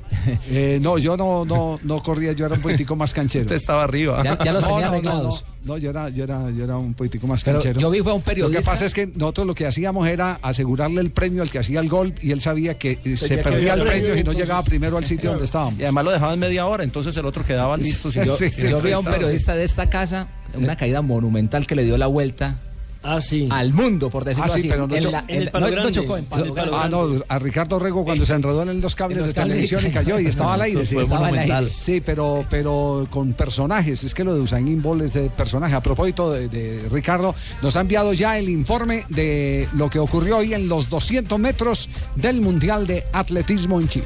Eh, 0.49 0.79
no, 0.81 0.97
yo 0.97 1.15
no, 1.15 1.45
no, 1.45 1.79
no 1.83 2.01
corría, 2.01 2.31
yo 2.31 2.47
era 2.47 2.55
un 2.55 2.61
poquitico 2.61 2.95
más 2.95 3.13
canchero. 3.13 3.43
Usted 3.45 3.55
estaba 3.57 3.83
arriba. 3.83 4.23
Ya- 4.23 4.39
ya 4.43 4.53
los 4.53 4.63
No, 4.63 4.69
tenía 4.69 4.85
no, 4.85 4.87
no, 4.87 4.93
arreglados. 4.97 5.45
No, 5.63 5.73
no, 5.73 5.77
yo 5.77 5.89
era, 5.91 6.09
yo 6.09 6.23
era, 6.23 6.49
yo 6.49 6.63
era 6.63 6.77
un 6.77 6.95
poquitico 6.95 7.27
más 7.27 7.43
Pero 7.43 7.57
canchero. 7.59 7.79
yo 7.79 7.89
vi 7.91 7.99
fue 8.01 8.11
a 8.11 8.15
un 8.15 8.21
Lo 8.21 8.25
periodista- 8.25 8.59
que 8.61 8.65
pasa 8.65 8.85
es 8.85 8.93
que 8.95 9.05
nosotros 9.05 9.45
lo 9.45 9.53
que 9.53 9.67
hacíamos 9.67 10.07
era 10.07 10.39
asegurarle 10.41 11.01
el 11.01 11.11
premio 11.11 11.43
al 11.43 11.51
que 11.51 11.59
hacía 11.59 11.79
el 11.79 11.89
gol 11.89 12.15
y 12.21 12.31
él 12.31 12.41
sabía 12.41 12.73
que 12.75 12.97
eh, 13.03 13.17
se 13.17 13.37
perdía 13.37 13.75
el 13.75 13.83
premio 13.83 14.07
y 14.07 14.11
no 14.11 14.15
entonces- 14.31 14.41
llegaba 14.41 14.63
primero 14.63 14.97
al 14.97 15.05
sitio 15.05 15.29
donde 15.31 15.45
estábamos. 15.45 15.79
Y 15.79 15.83
además 15.83 16.05
lo 16.05 16.11
dejaban 16.11 16.39
media 16.39 16.65
hora, 16.65 16.83
entonces 16.83 17.15
el 17.17 17.25
otro 17.27 17.43
quedaba 17.45 17.77
listo. 17.77 18.11
sin- 18.11 18.23
Yo, 18.23 18.35
Sí, 18.35 18.49
sí, 18.49 18.63
yo 18.67 18.79
sí, 18.81 18.87
vi 18.87 18.93
a 18.93 18.99
un 18.99 19.05
sí. 19.05 19.11
periodista 19.11 19.55
de 19.55 19.63
esta 19.63 19.89
casa, 19.91 20.27
una 20.55 20.75
caída 20.75 21.03
monumental 21.03 21.67
que 21.67 21.75
le 21.75 21.83
dio 21.83 21.97
la 21.99 22.07
vuelta 22.07 22.59
Ah, 23.07 23.21
sí. 23.21 23.47
al 23.51 23.71
mundo, 23.71 24.09
por 24.09 24.25
decirlo 24.25 24.45
Ah, 24.45 24.53
sí, 24.53 24.59
así. 24.61 24.67
pero 24.67 24.87
no 24.87 24.95
En 24.95 25.03
cho- 25.03 25.11
la- 25.11 25.25
en 25.27 25.41
el 25.43 25.51
Palo 25.51 25.69
no- 25.69 25.89
chocó 25.91 26.17
en 26.17 26.25
Palo 26.25 26.53
Grande. 26.53 26.71
Ah, 26.75 26.89
no, 26.89 27.07
a 27.27 27.39
Ricardo 27.39 27.77
Rego 27.77 28.03
cuando 28.03 28.25
se 28.25 28.33
enredó 28.33 28.63
en 28.63 28.81
los 28.81 28.95
cables 28.95 29.19
En 29.19 29.27
de 29.27 29.33
cables. 29.33 29.53
televisión 29.53 29.85
y 29.85 29.91
cayó 29.93 30.19
y 30.19 30.25
estaba 30.25 30.55
al 30.55 30.61
aire. 30.63 30.85
sí. 30.85 30.97
Estaba 30.97 31.27
al 31.27 31.37
aire. 31.37 31.63
Sí, 31.69 32.01
pero, 32.01 32.43
pero 32.49 33.07
con 33.11 33.33
personajes. 33.33 34.03
Es 34.03 34.13
que 34.15 34.23
lo 34.23 34.33
de 34.33 34.41
Usain 34.41 34.81
Bolt 34.81 35.03
es 35.03 35.13
de 35.13 35.29
personaje. 35.29 35.75
A 35.75 35.81
propósito 35.83 36.31
de, 36.31 36.47
de 36.49 36.87
Ricardo, 36.89 37.35
nos 37.61 37.75
ha 37.75 37.81
enviado 37.81 38.13
ya 38.13 38.37
el 38.39 38.49
informe 38.49 39.05
de 39.09 39.67
lo 39.73 39.89
que 39.89 39.99
ocurrió 39.99 40.37
hoy 40.37 40.53
en 40.53 40.67
los 40.67 40.89
200 40.89 41.37
metros 41.39 41.89
del 42.15 42.41
Mundial 42.41 42.87
de 42.87 43.03
Atletismo 43.13 43.79
en 43.79 43.87
Chile. 43.87 44.05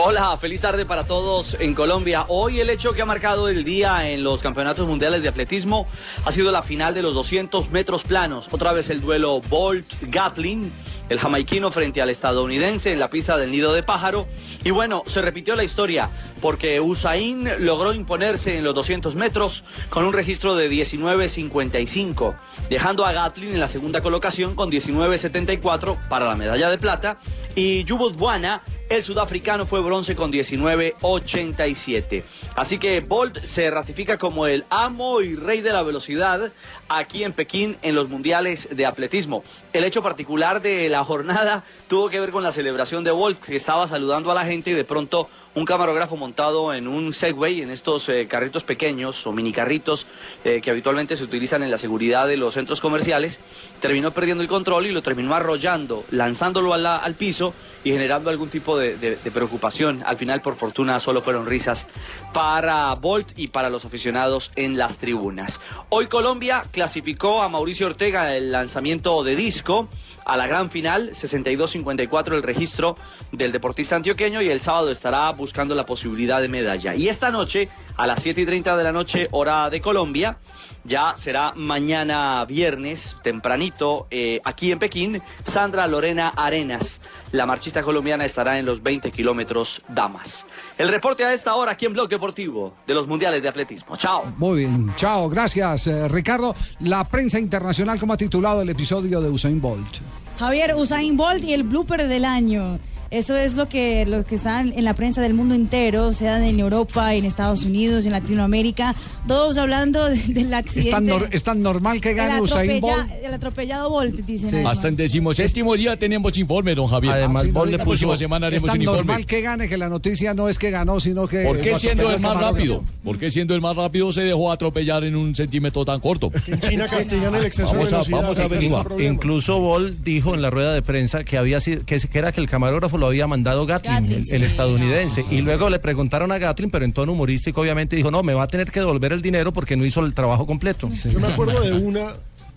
Hola, 0.00 0.36
feliz 0.36 0.60
tarde 0.60 0.86
para 0.86 1.08
todos 1.08 1.56
en 1.58 1.74
Colombia. 1.74 2.24
Hoy 2.28 2.60
el 2.60 2.70
hecho 2.70 2.92
que 2.92 3.02
ha 3.02 3.04
marcado 3.04 3.48
el 3.48 3.64
día 3.64 4.08
en 4.08 4.22
los 4.22 4.40
campeonatos 4.40 4.86
mundiales 4.86 5.22
de 5.22 5.28
atletismo 5.28 5.88
ha 6.24 6.30
sido 6.30 6.52
la 6.52 6.62
final 6.62 6.94
de 6.94 7.02
los 7.02 7.14
200 7.14 7.72
metros 7.72 8.04
planos. 8.04 8.48
Otra 8.52 8.72
vez 8.72 8.90
el 8.90 9.00
duelo 9.00 9.40
Bolt-Gatlin, 9.50 10.70
el 11.08 11.18
jamaiquino 11.18 11.72
frente 11.72 12.00
al 12.00 12.10
estadounidense 12.10 12.92
en 12.92 13.00
la 13.00 13.10
pista 13.10 13.36
del 13.36 13.50
nido 13.50 13.72
de 13.72 13.82
pájaro. 13.82 14.28
Y 14.62 14.70
bueno, 14.70 15.02
se 15.06 15.20
repitió 15.20 15.56
la 15.56 15.64
historia 15.64 16.10
porque 16.40 16.80
Usain 16.80 17.66
logró 17.66 17.92
imponerse 17.92 18.56
en 18.56 18.62
los 18.62 18.76
200 18.76 19.16
metros 19.16 19.64
con 19.90 20.04
un 20.04 20.12
registro 20.12 20.54
de 20.54 20.70
19.55, 20.70 22.36
dejando 22.70 23.04
a 23.04 23.10
Gatlin 23.10 23.54
en 23.54 23.60
la 23.60 23.66
segunda 23.66 24.00
colocación 24.00 24.54
con 24.54 24.70
19.74 24.70 26.08
para 26.08 26.26
la 26.26 26.36
medalla 26.36 26.70
de 26.70 26.78
plata. 26.78 27.18
Y 27.56 27.82
Yubut 27.82 28.16
Buana 28.16 28.62
el 28.88 29.04
sudafricano 29.04 29.66
fue 29.66 29.80
bronce 29.80 30.16
con 30.16 30.32
19.87. 30.32 32.22
Así 32.56 32.78
que 32.78 33.00
Bolt 33.00 33.42
se 33.44 33.70
ratifica 33.70 34.18
como 34.18 34.46
el 34.46 34.64
amo 34.70 35.20
y 35.20 35.34
rey 35.36 35.60
de 35.60 35.72
la 35.72 35.82
velocidad 35.82 36.52
aquí 36.88 37.24
en 37.24 37.32
Pekín 37.32 37.76
en 37.82 37.94
los 37.94 38.08
mundiales 38.08 38.68
de 38.70 38.86
atletismo. 38.86 39.42
El 39.72 39.84
hecho 39.84 40.02
particular 40.02 40.62
de 40.62 40.88
la 40.88 41.04
jornada 41.04 41.64
tuvo 41.88 42.08
que 42.08 42.20
ver 42.20 42.30
con 42.30 42.42
la 42.42 42.52
celebración 42.52 43.04
de 43.04 43.10
Bolt, 43.10 43.38
que 43.40 43.56
estaba 43.56 43.88
saludando 43.88 44.30
a 44.30 44.34
la 44.34 44.44
gente 44.44 44.70
y 44.70 44.74
de 44.74 44.84
pronto 44.84 45.28
un 45.54 45.64
camarógrafo 45.64 46.16
montado 46.16 46.72
en 46.72 46.86
un 46.86 47.12
Segway, 47.12 47.62
en 47.62 47.70
estos 47.70 48.08
eh, 48.08 48.26
carritos 48.28 48.62
pequeños 48.62 49.26
o 49.26 49.32
mini 49.32 49.52
carritos 49.52 50.06
eh, 50.44 50.60
que 50.62 50.70
habitualmente 50.70 51.16
se 51.16 51.24
utilizan 51.24 51.62
en 51.62 51.70
la 51.70 51.78
seguridad 51.78 52.28
de 52.28 52.36
los 52.36 52.54
centros 52.54 52.80
comerciales, 52.80 53.40
terminó 53.80 54.12
perdiendo 54.12 54.42
el 54.42 54.48
control 54.48 54.86
y 54.86 54.92
lo 54.92 55.02
terminó 55.02 55.34
arrollando, 55.34 56.04
lanzándolo 56.10 56.74
al 56.74 57.14
piso 57.14 57.54
y 57.82 57.90
generando 57.90 58.30
algún 58.30 58.50
tipo 58.50 58.78
de 58.78 59.18
preocupación. 59.32 60.02
Al 60.04 60.16
final, 60.16 60.40
por 60.40 60.56
fortuna, 60.56 61.00
solo 61.00 61.22
fueron 61.22 61.46
risas 61.46 61.86
para 62.32 62.94
Bolt 62.94 63.36
y 63.36 63.48
para 63.48 63.70
los 63.70 63.84
aficionados 63.84 64.52
en 64.56 64.76
las 64.76 64.98
tribunas. 64.98 65.60
Hoy 65.88 66.06
Colombia 66.06 66.64
clasificó 66.78 67.42
a 67.42 67.48
Mauricio 67.48 67.88
Ortega 67.88 68.36
el 68.36 68.52
lanzamiento 68.52 69.24
de 69.24 69.34
disco 69.34 69.88
a 70.24 70.36
la 70.36 70.46
gran 70.46 70.70
final, 70.70 71.10
62-54 71.10 72.34
el 72.34 72.42
registro 72.44 72.96
del 73.32 73.50
deportista 73.50 73.96
antioqueño 73.96 74.42
y 74.42 74.50
el 74.50 74.60
sábado 74.60 74.90
estará 74.90 75.28
buscando 75.32 75.74
la 75.74 75.86
posibilidad 75.86 76.40
de 76.40 76.48
medalla. 76.48 76.94
Y 76.94 77.08
esta 77.08 77.32
noche, 77.32 77.68
a 77.96 78.06
las 78.06 78.22
7 78.22 78.42
y 78.42 78.46
30 78.46 78.76
de 78.76 78.84
la 78.84 78.92
noche, 78.92 79.26
hora 79.32 79.70
de 79.70 79.80
Colombia, 79.80 80.38
ya 80.84 81.14
será 81.16 81.52
mañana 81.54 82.44
viernes, 82.44 83.16
tempranito, 83.22 84.06
eh, 84.10 84.40
aquí 84.44 84.70
en 84.70 84.78
Pekín, 84.78 85.22
Sandra 85.44 85.86
Lorena 85.86 86.32
Arenas, 86.36 87.00
la 87.32 87.46
marchista 87.46 87.82
colombiana, 87.82 88.24
estará 88.24 88.58
en 88.58 88.66
los 88.66 88.82
20 88.82 89.10
kilómetros 89.10 89.82
damas. 89.88 90.46
El 90.76 90.88
reporte 90.88 91.24
a 91.24 91.32
esta 91.32 91.54
hora 91.54 91.72
aquí 91.72 91.86
en 91.86 91.92
Blog 91.92 92.08
Deportivo 92.08 92.74
de 92.86 92.94
los 92.94 93.06
Mundiales 93.06 93.42
de 93.42 93.48
Atletismo. 93.48 93.96
Chao. 93.96 94.24
Muy 94.36 94.60
bien, 94.60 94.92
chao, 94.96 95.28
gracias 95.28 95.86
eh, 95.86 96.08
Ricardo. 96.08 96.54
La 96.80 97.04
prensa 97.04 97.38
internacional, 97.38 97.98
¿cómo 97.98 98.12
ha 98.12 98.16
titulado 98.16 98.62
el 98.62 98.68
episodio 98.68 99.20
de 99.20 99.28
Usain 99.28 99.60
Bolt? 99.60 99.96
Javier, 100.38 100.74
Usain 100.76 101.16
Bolt 101.16 101.42
y 101.42 101.52
el 101.52 101.64
blooper 101.64 102.06
del 102.06 102.24
año. 102.24 102.78
Eso 103.10 103.36
es 103.36 103.54
lo 103.56 103.68
que, 103.68 104.04
lo 104.06 104.24
que 104.24 104.34
está 104.34 104.60
en 104.60 104.84
la 104.84 104.92
prensa 104.94 105.22
del 105.22 105.32
mundo 105.32 105.54
entero, 105.54 106.12
sea 106.12 106.46
en 106.46 106.60
Europa, 106.60 107.14
en 107.14 107.24
Estados 107.24 107.62
Unidos, 107.62 108.04
en 108.04 108.12
Latinoamérica, 108.12 108.94
todos 109.26 109.56
hablando 109.56 110.08
de- 110.10 110.16
del 110.16 110.48
¿Es 110.48 110.52
accidente. 110.52 110.90
tan, 110.90 111.06
nor- 111.06 111.28
es 111.30 111.42
tan 111.42 111.62
normal 111.62 112.00
que 112.02 112.10
el, 112.10 112.16
gane 112.16 112.40
Usain 112.42 112.80
Bolt? 112.80 113.06
el 113.22 113.32
atropellado 113.32 113.88
Bolt, 113.88 114.14
dicen. 114.26 114.54
ahí. 114.54 114.64
Hasta 114.66 114.88
en 114.88 114.96
decimoséptimo 114.96 115.74
día 115.74 115.96
tenemos 115.96 116.36
informe, 116.36 116.74
don 116.74 116.86
Javier. 116.86 117.14
Además, 117.14 117.50
Bolt 117.50 117.72
la 117.72 117.82
próxima 117.82 118.16
semana 118.18 118.48
es 118.48 118.52
haremos 118.52 118.66
tan 118.70 118.76
un 118.76 118.82
informe. 118.82 118.98
normal 119.06 119.26
que 119.26 119.40
gane 119.40 119.68
que 119.68 119.78
la 119.78 119.88
noticia 119.88 120.34
no 120.34 120.48
es 120.50 120.58
que 120.58 120.70
ganó, 120.70 121.00
sino 121.00 121.26
que... 121.26 121.44
¿Por 121.44 121.60
qué 121.60 121.74
siendo 121.76 122.10
el 122.10 122.20
más 122.20 122.38
rápido? 122.38 122.84
¿Por 123.04 123.18
qué 123.18 123.30
siendo 123.30 123.54
el 123.54 123.62
más 123.62 123.74
rápido 123.74 124.12
se 124.12 124.20
dejó 124.20 124.52
atropellar 124.52 125.04
en 125.04 125.16
un 125.16 125.34
centímetro 125.34 125.84
tan 125.86 126.00
corto? 126.00 126.30
En 126.46 126.60
China 126.60 126.86
castigan 126.88 127.34
el 127.34 127.44
exceso 127.46 127.68
Vamos 127.72 127.88
de 127.90 127.96
a- 127.96 128.02
vamos 128.10 128.38
a 128.38 128.42
es 128.44 128.48
problema. 128.48 129.02
Incluso 129.02 129.60
Ball 129.60 130.02
dijo 130.04 130.34
en 130.34 130.42
la 130.42 130.50
rueda 130.50 130.74
de 130.74 130.82
prensa 130.82 131.24
que 131.24 131.38
había 131.38 131.58
sido, 131.60 131.84
que, 131.86 131.98
que 131.98 132.18
era 132.18 132.32
que 132.32 132.40
el 132.42 132.48
camarógrafo 132.48 132.97
lo 132.98 133.06
había 133.06 133.26
mandado 133.26 133.64
Gatlin, 133.66 133.94
Gatlin, 133.94 134.24
el, 134.30 134.42
estadounidense. 134.42 135.24
Y 135.30 135.40
luego 135.40 135.70
le 135.70 135.78
preguntaron 135.78 136.32
a 136.32 136.38
Gatlin, 136.38 136.70
pero 136.70 136.84
en 136.84 136.92
tono 136.92 137.12
humorístico, 137.12 137.60
obviamente, 137.60 137.96
dijo, 137.96 138.10
no, 138.10 138.22
me 138.22 138.34
va 138.34 138.44
a 138.44 138.48
tener 138.48 138.70
que 138.70 138.80
devolver 138.80 139.12
el 139.12 139.22
dinero 139.22 139.52
porque 139.52 139.76
no 139.76 139.84
hizo 139.84 140.00
el 140.04 140.14
trabajo 140.14 140.46
completo. 140.46 140.90
Yo 140.90 141.20
me 141.20 141.28
acuerdo 141.28 141.60
de 141.60 141.72
una, 141.78 142.12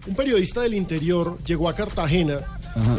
un 0.08 0.15
periodista 0.15 0.62
del 0.62 0.73
interior 0.73 1.38
llegó 1.45 1.69
a 1.69 1.75
Cartagena, 1.75 2.39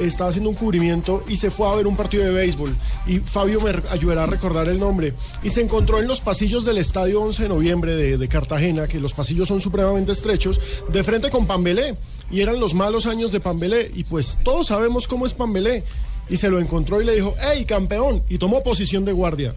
estaba 0.00 0.30
haciendo 0.30 0.50
un 0.50 0.56
cubrimiento 0.56 1.24
y 1.28 1.36
se 1.36 1.50
fue 1.50 1.68
a 1.68 1.74
ver 1.74 1.86
un 1.86 1.96
partido 1.96 2.24
de 2.24 2.30
béisbol. 2.30 2.74
Y 3.06 3.18
Fabio 3.18 3.60
me 3.60 3.72
ayudará 3.90 4.24
a 4.24 4.26
recordar 4.26 4.68
el 4.68 4.78
nombre. 4.78 5.14
Y 5.42 5.50
se 5.50 5.62
encontró 5.62 5.98
en 5.98 6.06
los 6.06 6.20
pasillos 6.20 6.64
del 6.64 6.78
estadio 6.78 7.22
11 7.22 7.44
de 7.44 7.48
noviembre 7.48 7.96
de, 7.96 8.18
de 8.18 8.28
Cartagena, 8.28 8.86
que 8.86 9.00
los 9.00 9.12
pasillos 9.12 9.48
son 9.48 9.60
supremamente 9.60 10.12
estrechos, 10.12 10.60
de 10.92 11.02
frente 11.04 11.30
con 11.30 11.46
Pambelé. 11.46 11.96
Y 12.30 12.40
eran 12.40 12.60
los 12.60 12.74
malos 12.74 13.06
años 13.06 13.32
de 13.32 13.40
Pambelé. 13.40 13.90
Y 13.94 14.04
pues 14.04 14.38
todos 14.44 14.68
sabemos 14.68 15.08
cómo 15.08 15.26
es 15.26 15.34
Pambelé. 15.34 15.84
Y 16.28 16.36
se 16.36 16.48
lo 16.48 16.58
encontró 16.58 17.00
y 17.02 17.04
le 17.04 17.14
dijo, 17.14 17.34
¡Hey, 17.40 17.64
campeón! 17.64 18.22
Y 18.28 18.38
tomó 18.38 18.62
posición 18.62 19.04
de 19.04 19.12
guardia. 19.12 19.54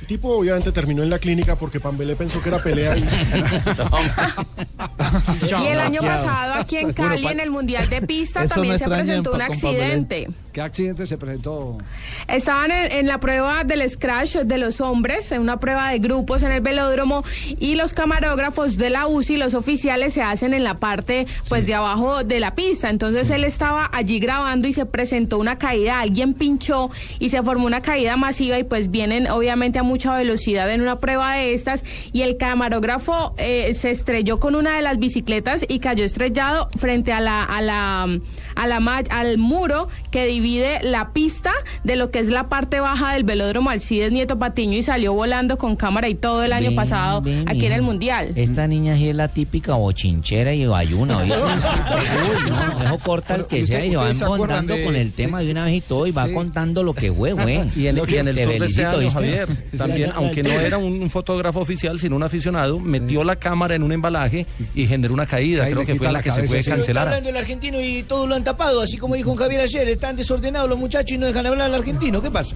El 0.00 0.06
tipo 0.06 0.28
obviamente 0.30 0.72
terminó 0.72 1.02
en 1.02 1.10
la 1.10 1.18
clínica 1.18 1.56
porque 1.56 1.78
Pambelé 1.78 2.16
pensó 2.16 2.40
que 2.40 2.48
era 2.48 2.62
pelea. 2.62 2.96
Y... 2.96 3.04
Y 5.42 5.66
el 5.66 5.80
año 5.80 6.00
pasado 6.00 6.54
aquí 6.54 6.76
en 6.76 6.92
Cali, 6.92 7.26
en 7.26 7.40
el 7.40 7.50
Mundial 7.50 7.88
de 7.88 8.02
Pista, 8.02 8.46
también 8.46 8.74
no 8.74 8.78
se 8.78 8.84
presentó 8.88 9.30
en 9.30 9.36
un 9.36 9.42
accidente. 9.42 10.28
¿Qué 10.52 10.60
accidente 10.60 11.06
se 11.06 11.16
presentó? 11.16 11.78
Estaban 12.26 12.70
en, 12.72 12.90
en 12.92 13.06
la 13.06 13.20
prueba 13.20 13.62
del 13.64 13.88
scratch 13.88 14.36
de 14.38 14.58
los 14.58 14.80
hombres, 14.80 15.30
en 15.32 15.40
una 15.42 15.60
prueba 15.60 15.90
de 15.90 15.98
grupos 16.00 16.42
en 16.42 16.50
el 16.52 16.60
velódromo, 16.60 17.22
y 17.60 17.76
los 17.76 17.92
camarógrafos 17.94 18.76
de 18.76 18.90
la 18.90 19.06
UCI, 19.06 19.36
los 19.36 19.54
oficiales, 19.54 20.14
se 20.14 20.22
hacen 20.22 20.52
en 20.52 20.64
la 20.64 20.74
parte 20.74 21.26
pues 21.48 21.66
de 21.66 21.74
abajo 21.74 22.24
de 22.24 22.40
la 22.40 22.54
pista. 22.56 22.90
Entonces 22.90 23.30
él 23.30 23.44
estaba 23.44 23.88
allí 23.92 24.18
grabando 24.18 24.66
y 24.66 24.72
se 24.72 24.86
presentó 24.86 25.38
una 25.38 25.56
caída, 25.56 26.00
alguien 26.00 26.34
pinchó 26.34 26.90
y 27.20 27.28
se 27.28 27.42
formó 27.42 27.66
una 27.66 27.80
caída 27.80 28.16
masiva 28.16 28.58
y 28.58 28.64
pues 28.64 28.90
vienen 28.90 29.30
obviamente 29.30 29.78
a 29.78 29.82
mucha 29.84 30.16
velocidad 30.16 30.68
en 30.72 30.80
una 30.82 30.98
prueba 30.98 31.34
de 31.34 31.52
estas 31.54 31.84
y 32.12 32.22
el 32.22 32.36
camarógrafo 32.36 33.34
eh, 33.38 33.72
se 33.74 33.90
estrelló 33.90 34.40
con 34.40 34.54
una 34.56 34.74
de 34.76 34.82
las 34.82 34.98
bicicletas 34.98 35.64
y 35.68 35.78
cayó 35.78 36.04
estrellado 36.04 36.68
frente 36.76 37.12
a 37.12 37.20
la 37.20 37.44
a 37.44 37.60
la 37.60 38.08
a 38.56 38.66
la 38.66 38.80
ma- 38.80 39.02
al 39.10 39.38
muro 39.38 39.88
que 40.10 40.26
divide 40.40 40.80
la 40.82 41.12
pista 41.12 41.52
de 41.84 41.96
lo 41.96 42.10
que 42.10 42.18
es 42.18 42.30
la 42.30 42.48
parte 42.48 42.80
baja 42.80 43.12
del 43.12 43.24
velódromo 43.24 43.68
Alcides 43.70 44.10
Nieto 44.10 44.38
Patiño 44.38 44.76
y 44.78 44.82
salió 44.82 45.12
volando 45.12 45.58
con 45.58 45.76
cámara 45.76 46.08
y 46.08 46.14
todo 46.14 46.42
el 46.44 46.52
año 46.52 46.68
Ven, 46.68 46.76
pasado 46.76 47.20
ven, 47.20 47.46
aquí 47.48 47.66
en 47.66 47.72
el 47.72 47.82
mundial. 47.82 48.32
Esta 48.36 48.66
niña 48.66 48.96
sí 48.96 49.10
es 49.10 49.14
la 49.16 49.28
típica 49.28 49.74
bochinchera 49.74 50.54
y 50.54 50.64
bayuna, 50.66 51.18
¿oíste? 51.18 51.36
Uy, 51.40 52.50
no, 52.50 52.66
no, 52.66 52.82
eso 52.84 52.98
corta 52.98 53.34
el 53.36 53.46
que 53.46 53.62
Usted- 53.62 53.76
sea 53.76 53.84
y 53.86 53.94
va 53.94 54.02
ustedes 54.02 54.18
se 54.18 54.24
acuerdan 54.24 54.60
embondando 54.60 54.74
de- 54.76 54.84
con 54.84 54.96
el 54.96 55.12
tema 55.12 55.40
de 55.40 55.50
una 55.50 55.64
vez 55.64 55.74
y 55.74 55.80
todo 55.82 56.06
y 56.06 56.10
va 56.12 56.26
Sí. 56.26 56.32
contando 56.32 56.82
lo 56.82 56.94
que 56.94 57.12
fue, 57.12 57.32
güey. 57.34 57.60
Y 57.76 57.86
en, 57.86 57.98
y 58.08 58.14
en 58.16 58.28
el 58.28 58.36
tour 58.36 58.58
de 58.58 58.64
este. 58.66 58.84
Javier, 59.10 59.48
también, 59.76 60.10
aunque 60.14 60.42
no 60.42 60.50
era 60.50 60.78
un, 60.78 61.10
fotógrafo 61.10 61.60
oficial, 61.60 61.98
sino 61.98 62.16
un 62.16 62.22
aficionado, 62.22 62.78
metió 62.78 63.24
la 63.24 63.36
cámara 63.36 63.74
en 63.74 63.82
un 63.82 63.92
embalaje 63.92 64.46
y 64.74 64.86
generó 64.86 65.12
una 65.14 65.26
caída. 65.26 65.66
Creo 65.68 65.84
que 65.84 65.96
fue 65.96 66.06
la 66.06 66.12
la 66.12 66.22
que 66.22 66.30
se 66.30 66.36
cabeza, 66.36 66.52
fue 66.54 66.62
sí. 66.62 66.70
Cancelar. 66.70 67.08
hablando 67.08 67.28
el 67.30 67.36
argentino 67.36 67.80
y 67.80 68.02
todos 68.04 68.28
lo 68.28 68.34
han 68.34 68.44
tapado, 68.44 68.80
así 68.80 68.96
como 68.96 69.14
dijo 69.16 69.30
un 69.30 69.36
Javier 69.36 69.60
ayer, 69.62 69.88
están 69.88 70.16
desordenados 70.30 70.70
los 70.70 70.78
muchachos 70.78 71.10
y 71.10 71.18
no 71.18 71.26
dejan 71.26 71.44
hablar 71.46 71.66
al 71.66 71.74
argentino, 71.74 72.22
¿qué 72.22 72.30
pasa? 72.30 72.54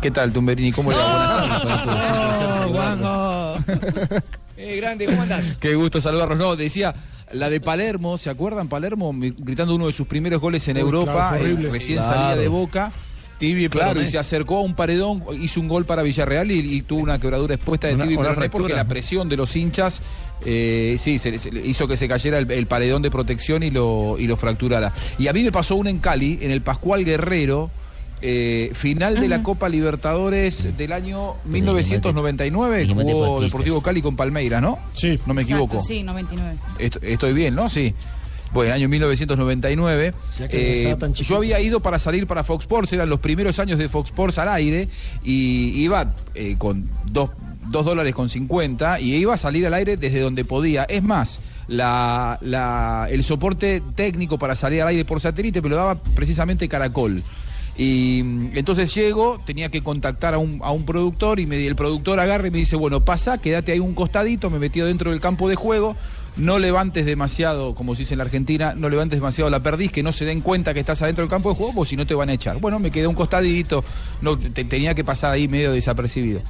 ¿Qué 0.00 0.10
tal, 0.10 0.32
Tumberini? 0.32 0.72
¿Cómo 0.72 0.90
le 0.90 0.96
va? 0.96 2.66
Buenas 2.68 3.00
tardes. 3.00 4.22
Eh, 4.56 4.76
grande, 4.78 5.06
¿cómo 5.06 5.22
andás? 5.22 5.56
Qué 5.60 5.74
gusto 5.74 6.00
saludarlos. 6.00 6.38
No, 6.38 6.56
decía, 6.56 6.94
la 7.32 7.50
de 7.50 7.60
Palermo, 7.60 8.16
¿se 8.18 8.30
acuerdan? 8.30 8.68
Palermo 8.68 9.12
gritando 9.14 9.74
uno 9.74 9.86
de 9.86 9.92
sus 9.92 10.06
primeros 10.08 10.40
goles 10.40 10.66
en 10.68 10.78
Uy, 10.78 10.82
Europa, 10.82 11.12
claro, 11.12 11.36
eh, 11.36 11.40
horrible. 11.42 11.70
recién 11.70 11.98
Claro. 11.98 12.14
salía 12.14 12.36
de 12.36 12.48
Boca. 12.48 12.90
Tibi 13.38 13.68
Claro, 13.68 13.90
Peroné. 13.90 14.08
y 14.08 14.10
se 14.10 14.18
acercó 14.18 14.56
a 14.56 14.60
un 14.60 14.74
paredón, 14.74 15.22
hizo 15.40 15.60
un 15.60 15.68
gol 15.68 15.84
para 15.84 16.02
Villarreal 16.02 16.50
y, 16.50 16.58
y 16.58 16.82
tuvo 16.82 17.00
una 17.02 17.18
quebradura 17.20 17.54
expuesta 17.54 17.86
de 17.86 17.94
Una- 17.94 18.04
Peroné 18.06 18.48
porque 18.50 18.72
la 18.74 18.86
presión 18.88 19.28
de 19.28 19.36
los 19.36 19.54
hinchas 19.56 20.02
eh, 20.44 20.96
sí, 20.98 21.18
se, 21.18 21.38
se 21.38 21.50
le 21.52 21.66
hizo 21.66 21.86
que 21.88 21.96
se 21.96 22.06
cayera 22.08 22.38
el, 22.38 22.50
el 22.50 22.66
paredón 22.66 23.02
de 23.02 23.10
protección 23.10 23.62
y 23.62 23.70
lo, 23.70 24.16
y 24.18 24.26
lo 24.26 24.36
fracturara. 24.36 24.92
Y 25.18 25.28
a 25.28 25.32
mí 25.32 25.42
me 25.42 25.52
pasó 25.52 25.76
una 25.76 25.90
en 25.90 25.98
Cali, 25.98 26.38
en 26.42 26.50
el 26.50 26.62
Pascual 26.62 27.04
Guerrero, 27.04 27.70
eh, 28.20 28.70
final 28.74 29.20
de 29.20 29.28
la 29.28 29.42
Copa 29.44 29.68
Libertadores 29.68 30.76
del 30.76 30.92
año 30.92 31.34
1999, 31.44 32.80
dijimos 32.80 33.04
jugó. 33.04 33.40
Deportivo 33.40 33.80
Cali 33.82 34.02
con 34.02 34.16
Palmeiras, 34.16 34.60
¿no? 34.62 34.78
Sí. 34.92 35.18
No 35.26 35.34
me 35.34 35.42
equivoco. 35.42 35.76
Exacto, 35.76 35.86
sí, 35.94 36.02
99. 36.02 36.58
Est- 36.78 36.96
Estoy 37.02 37.32
bien, 37.32 37.54
¿no? 37.54 37.70
Sí. 37.70 37.94
Bueno, 38.52 38.72
año 38.74 38.88
1999. 38.88 40.14
sea 40.32 40.48
que 40.48 40.84
no 40.84 40.90
eh, 40.90 40.96
tan 40.98 41.12
yo 41.14 41.36
había 41.36 41.60
ido 41.60 41.80
para 41.80 41.98
salir 41.98 42.26
para 42.26 42.44
Fox 42.44 42.64
Sports, 42.64 42.92
eran 42.92 43.08
los 43.08 43.20
primeros 43.20 43.58
años 43.58 43.78
de 43.78 43.88
Fox 43.88 44.10
Sports 44.10 44.38
al 44.38 44.48
aire, 44.48 44.88
y 45.22 45.82
iba 45.82 46.14
eh, 46.34 46.56
con 46.58 46.88
dos, 47.04 47.30
dos 47.66 47.84
dólares 47.84 48.14
con 48.14 48.28
50 48.28 49.00
y 49.00 49.14
iba 49.16 49.34
a 49.34 49.36
salir 49.36 49.66
al 49.66 49.74
aire 49.74 49.96
desde 49.96 50.20
donde 50.20 50.44
podía. 50.44 50.84
Es 50.84 51.02
más, 51.02 51.40
la, 51.68 52.38
la- 52.40 53.06
el 53.10 53.22
soporte 53.24 53.82
técnico 53.94 54.38
para 54.38 54.54
salir 54.54 54.80
al 54.82 54.88
aire 54.88 55.04
por 55.04 55.20
satélite 55.20 55.60
me 55.60 55.68
lo 55.68 55.76
daba 55.76 55.94
precisamente 55.96 56.68
Caracol. 56.68 57.22
Y 57.80 58.18
entonces 58.58 58.92
llego, 58.92 59.40
tenía 59.46 59.68
que 59.70 59.82
contactar 59.82 60.34
a 60.34 60.38
un, 60.38 60.58
a 60.64 60.72
un 60.72 60.84
productor 60.84 61.38
y 61.38 61.46
me, 61.46 61.64
el 61.64 61.76
productor 61.76 62.18
agarra 62.18 62.48
y 62.48 62.50
me 62.50 62.58
dice, 62.58 62.74
bueno, 62.74 63.04
pasa, 63.04 63.38
quédate 63.38 63.70
ahí 63.70 63.78
un 63.78 63.94
costadito, 63.94 64.50
me 64.50 64.58
metió 64.58 64.84
dentro 64.84 65.12
del 65.12 65.20
campo 65.20 65.48
de 65.48 65.54
juego, 65.54 65.94
no 66.36 66.58
levantes 66.58 67.06
demasiado, 67.06 67.76
como 67.76 67.94
se 67.94 68.02
dice 68.02 68.14
en 68.14 68.18
la 68.18 68.24
Argentina, 68.24 68.74
no 68.76 68.88
levantes 68.88 69.18
demasiado 69.20 69.48
la 69.48 69.62
perdiz, 69.62 69.92
que 69.92 70.02
no 70.02 70.10
se 70.10 70.24
den 70.24 70.40
cuenta 70.40 70.74
que 70.74 70.80
estás 70.80 71.02
adentro 71.02 71.22
del 71.22 71.30
campo 71.30 71.50
de 71.50 71.54
juego, 71.54 71.72
porque 71.72 71.90
si 71.90 71.96
no 71.96 72.04
te 72.04 72.14
van 72.14 72.30
a 72.30 72.32
echar. 72.32 72.58
Bueno, 72.58 72.80
me 72.80 72.90
quedé 72.90 73.06
un 73.06 73.14
costadito, 73.14 73.84
no, 74.22 74.36
te- 74.36 74.64
tenía 74.64 74.94
que 74.94 75.04
pasar 75.04 75.32
ahí 75.32 75.46
medio 75.46 75.70
desapercibido. 75.70 76.40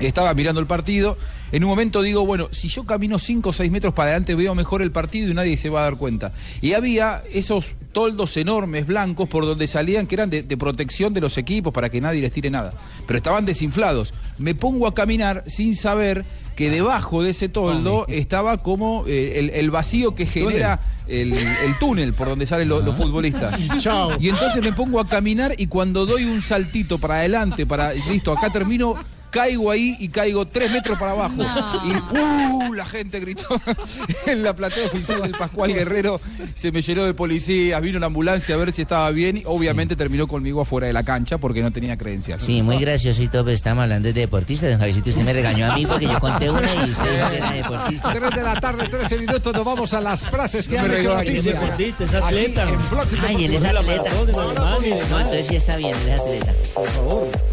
Estaba 0.00 0.32
mirando 0.34 0.60
el 0.60 0.66
partido. 0.66 1.16
En 1.50 1.64
un 1.64 1.70
momento 1.70 2.02
digo, 2.02 2.26
bueno, 2.26 2.48
si 2.52 2.68
yo 2.68 2.84
camino 2.84 3.18
5 3.18 3.48
o 3.48 3.52
6 3.52 3.70
metros 3.70 3.94
para 3.94 4.10
adelante 4.10 4.34
veo 4.34 4.54
mejor 4.54 4.82
el 4.82 4.90
partido 4.90 5.30
y 5.30 5.34
nadie 5.34 5.56
se 5.56 5.70
va 5.70 5.80
a 5.80 5.84
dar 5.84 5.96
cuenta. 5.96 6.32
Y 6.60 6.74
había 6.74 7.22
esos 7.32 7.74
toldos 7.92 8.36
enormes 8.36 8.86
blancos 8.86 9.28
por 9.28 9.46
donde 9.46 9.66
salían 9.66 10.06
que 10.06 10.14
eran 10.14 10.30
de, 10.30 10.42
de 10.42 10.56
protección 10.56 11.14
de 11.14 11.20
los 11.20 11.38
equipos 11.38 11.72
para 11.72 11.88
que 11.88 12.00
nadie 12.00 12.20
les 12.20 12.32
tire 12.32 12.50
nada. 12.50 12.74
Pero 13.06 13.16
estaban 13.16 13.46
desinflados. 13.46 14.12
Me 14.38 14.54
pongo 14.54 14.86
a 14.86 14.94
caminar 14.94 15.42
sin 15.46 15.74
saber 15.74 16.24
que 16.54 16.70
debajo 16.70 17.22
de 17.22 17.30
ese 17.30 17.48
toldo 17.48 18.04
estaba 18.08 18.58
como 18.58 19.04
eh, 19.06 19.38
el, 19.38 19.50
el 19.50 19.70
vacío 19.70 20.16
que 20.16 20.26
genera 20.26 20.80
el, 21.06 21.32
el 21.32 21.78
túnel 21.78 22.14
por 22.14 22.28
donde 22.28 22.46
salen 22.46 22.68
los, 22.68 22.84
los 22.84 22.96
futbolistas. 22.96 23.58
Chao. 23.78 24.16
Y 24.20 24.28
entonces 24.28 24.62
me 24.62 24.72
pongo 24.72 24.98
a 24.98 25.06
caminar 25.06 25.54
y 25.56 25.68
cuando 25.68 26.04
doy 26.04 26.24
un 26.24 26.42
saltito 26.42 26.98
para 26.98 27.20
adelante, 27.20 27.64
para 27.64 27.92
listo, 27.92 28.32
acá 28.32 28.50
termino, 28.50 28.96
Caigo 29.30 29.70
ahí 29.70 29.96
y 29.98 30.08
caigo 30.08 30.46
tres 30.46 30.70
metros 30.70 30.98
para 30.98 31.12
abajo. 31.12 31.34
No. 31.36 31.82
Y 31.84 32.18
¡uh! 32.18 32.72
la 32.72 32.84
gente 32.84 33.20
gritó 33.20 33.46
en 34.26 34.42
la 34.42 34.54
platea 34.54 34.86
oficial 34.86 35.22
del 35.22 35.32
Pascual 35.32 35.72
Guerrero. 35.72 36.20
Se 36.54 36.72
me 36.72 36.82
llenó 36.82 37.04
de 37.04 37.14
policías, 37.14 37.80
vino 37.82 37.98
la 37.98 38.06
ambulancia 38.06 38.54
a 38.54 38.58
ver 38.58 38.72
si 38.72 38.82
estaba 38.82 39.10
bien 39.10 39.38
y 39.38 39.42
obviamente 39.46 39.96
terminó 39.96 40.26
conmigo 40.26 40.60
afuera 40.62 40.86
de 40.86 40.92
la 40.92 41.02
cancha 41.04 41.38
porque 41.38 41.62
no 41.62 41.70
tenía 41.72 41.96
creencias. 41.96 42.42
Sí, 42.42 42.62
muy 42.62 42.78
gracioso 42.78 43.22
pero 43.30 43.50
estamos 43.50 43.82
hablando 43.82 44.08
de 44.08 44.12
deportistas. 44.14 44.70
Don 44.70 44.78
Javiercito, 44.78 45.10
usted 45.10 45.24
me 45.24 45.32
regañó 45.32 45.70
a 45.70 45.76
mí 45.76 45.86
porque 45.86 46.06
yo 46.06 46.18
conté 46.20 46.50
una 46.50 46.74
y 46.86 46.90
usted 46.90 47.16
dijo 47.16 47.30
que 47.30 47.36
era 47.36 47.52
deportista. 47.52 48.12
3 48.12 48.30
de 48.34 48.42
la 48.42 48.60
tarde, 48.60 48.88
13 48.88 49.18
minutos, 49.18 49.54
nos 49.54 49.64
vamos 49.64 49.92
a 49.92 50.00
las 50.00 50.28
frases 50.28 50.68
que 50.68 50.76
No 50.76 50.82
han 50.84 50.90
me 50.90 51.00
hecho 51.00 51.14
noticia. 51.14 51.52
deportista, 51.52 52.04
es 52.04 52.14
atleta. 52.14 52.62
en 52.64 53.24
Ay, 53.26 53.44
él 53.44 53.54
es 53.54 53.64
atleta. 53.64 54.10
No, 54.12 54.80
entonces 54.80 55.46
sí 55.46 55.56
está 55.56 55.76
bien, 55.76 55.94
él 56.02 56.08
es 56.08 56.20
atleta. 56.20 56.52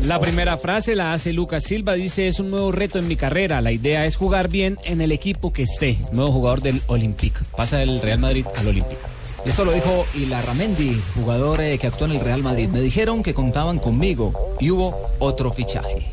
La 0.04 0.20
primera 0.20 0.58
frase 0.58 0.96
la 0.96 1.14
hace 1.14 1.34
Lucas 1.34 1.64
Silva, 1.66 1.94
dice 1.94 2.28
es 2.28 2.40
un 2.40 2.52
nuevo 2.52 2.72
reto 2.72 3.00
en 3.00 3.08
mi 3.08 3.16
carrera, 3.16 3.60
la 3.60 3.72
idea 3.72 4.06
es 4.06 4.18
jugar 4.18 4.50
bien 4.50 4.78
en 4.84 5.02
el 5.02 5.12
equipo 5.12 5.52
que 5.52 5.64
esté, 5.64 5.98
nuevo 6.12 6.32
jugador 6.32 6.62
del 6.62 6.80
Olympique, 6.86 7.40
pasa 7.58 7.78
del 7.78 8.04
Real 8.04 8.20
Madrid 8.20 8.46
al 8.56 8.68
Olympique. 8.68 9.15
Y 9.46 9.50
esto 9.50 9.64
lo 9.64 9.74
dijo 9.74 10.06
Ilarramendi, 10.16 11.00
jugador 11.14 11.62
eh, 11.62 11.78
que 11.78 11.88
actuó 11.88 12.08
en 12.08 12.14
el 12.14 12.20
Real 12.20 12.42
Madrid. 12.42 12.68
Me 12.68 12.82
dijeron 12.82 13.22
que 13.22 13.34
contaban 13.36 13.78
conmigo 13.80 14.34
y 14.60 14.72
hubo 14.72 15.10
otro 15.20 15.54
fichaje. 15.54 16.08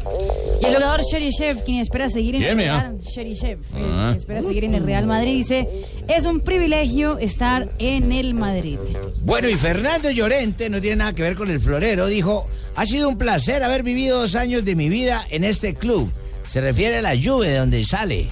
Y 0.60 0.66
el 0.66 0.74
jugador 0.74 1.00
Sherishev, 1.02 1.64
quien 1.64 1.78
espera 1.80 2.08
seguir 2.10 2.36
en 2.36 2.40
¿Quién, 2.42 2.50
el 2.52 2.56
mira? 2.58 2.80
Real, 2.82 2.98
Sherishev, 3.00 3.58
eh, 3.58 3.64
Ah. 3.90 4.06
quien 4.10 4.18
espera 4.18 4.42
seguir 4.42 4.64
en 4.64 4.74
el 4.74 4.84
Real 4.84 5.06
Madrid, 5.06 5.34
dice, 5.38 5.66
es 6.08 6.24
un 6.24 6.40
privilegio 6.40 7.18
estar 7.18 7.68
en 7.78 8.12
el 8.12 8.34
Madrid. 8.34 8.78
Bueno, 9.22 9.48
y 9.48 9.54
Fernando 9.54 10.10
Llorente, 10.10 10.68
no 10.70 10.80
tiene 10.80 10.96
nada 10.96 11.14
que 11.14 11.22
ver 11.22 11.34
con 11.34 11.50
el 11.50 11.58
florero, 11.58 12.06
dijo, 12.06 12.46
ha 12.76 12.86
sido 12.86 13.08
un 13.08 13.18
placer 13.18 13.62
haber 13.64 13.82
vivido 13.82 14.20
dos 14.20 14.34
años 14.36 14.64
de 14.64 14.76
mi 14.76 14.88
vida 14.88 15.26
en 15.30 15.42
este 15.44 15.74
club. 15.74 16.12
Se 16.46 16.60
refiere 16.60 16.98
a 16.98 17.02
la 17.02 17.14
Juve 17.20 17.48
de 17.48 17.56
donde 17.56 17.82
sale. 17.84 18.28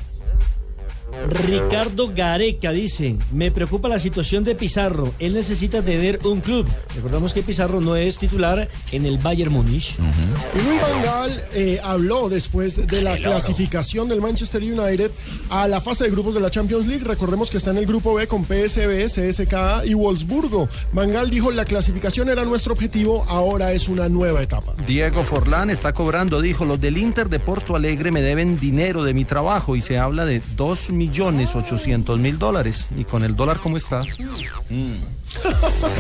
Ricardo 1.29 2.12
Gareca 2.14 2.73
dice, 2.73 3.16
me 3.33 3.51
preocupa 3.51 3.88
la 3.88 3.99
situación 3.99 4.44
de 4.44 4.55
Pizarro, 4.55 5.12
él 5.18 5.35
necesita 5.35 5.83
tener 5.83 6.20
un 6.25 6.40
club. 6.40 6.68
Recordamos 6.94 7.35
que 7.35 7.42
Pizarro 7.42 7.81
no 7.81 7.96
es 7.96 8.18
titular 8.18 8.68
en 8.92 9.07
el 9.07 9.18
Bayern 9.18 9.53
Múnich. 9.53 9.94
Y 9.99 10.68
Luis 10.68 10.81
Van 10.81 11.03
Gaal 11.03 11.42
eh, 11.55 11.81
habló 11.83 12.29
después 12.29 12.87
de 12.87 13.03
la 13.03 13.18
clasificación 13.18 14.09
del 14.09 14.20
Manchester 14.20 14.62
United 14.62 15.11
a 15.51 15.68
la 15.68 15.81
fase 15.81 16.05
de 16.05 16.11
grupos 16.11 16.35
de 16.35 16.40
la 16.40 16.51
Champions 16.51 16.87
League. 16.87 17.05
Recordemos 17.05 17.51
que 17.51 17.59
está 17.59 17.70
en 17.70 17.79
el 17.79 17.87
grupo 17.87 18.14
B 18.14 18.27
con 18.27 18.44
PSV, 18.44 19.07
CSKA 19.07 19.85
y 19.85 19.94
Wolfsburgo. 19.94 20.68
Van 20.92 21.11
Gaal 21.11 21.31
dijo 21.31 21.51
la 21.51 21.64
clasificación 21.64 22.29
era 22.29 22.44
nuestro 22.44 22.73
objetivo, 22.73 23.25
ahora 23.29 23.73
es 23.73 23.88
una 23.88 24.09
nueva 24.09 24.42
etapa. 24.42 24.75
Diego 24.87 25.23
Forlán 25.23 25.70
está 25.70 25.92
cobrando, 25.92 26.40
dijo, 26.40 26.64
los 26.64 26.81
del 26.81 26.96
Inter 26.99 27.29
de 27.29 27.40
Porto 27.40 27.77
Alegre 27.77 28.11
me 28.11 28.23
deben 28.23 28.59
dinero 28.59 29.05
de 29.05 29.14
mi 29.14 29.25
trabajo 29.25 29.77
y 29.77 29.81
se 29.81 29.99
habla 29.99 30.25
de 30.25 30.40
2 30.57 30.90
millones 30.90 30.99
800 31.08 32.18
mil 32.18 32.38
dólares. 32.38 32.86
¿Y 32.96 33.04
con 33.04 33.24
el 33.24 33.34
dólar 33.34 33.58
cómo 33.62 33.76
está? 33.76 34.02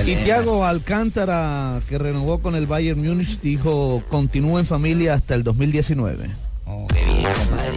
Y 0.06 0.14
Thiago 0.16 0.64
Alcántara, 0.64 1.80
que 1.88 1.98
renovó 1.98 2.40
con 2.40 2.54
el 2.54 2.66
Bayern 2.66 3.02
Múnich, 3.02 3.40
dijo, 3.40 4.02
continúa 4.08 4.60
en 4.60 4.66
familia 4.66 5.14
hasta 5.14 5.34
el 5.34 5.42
2019. 5.42 6.30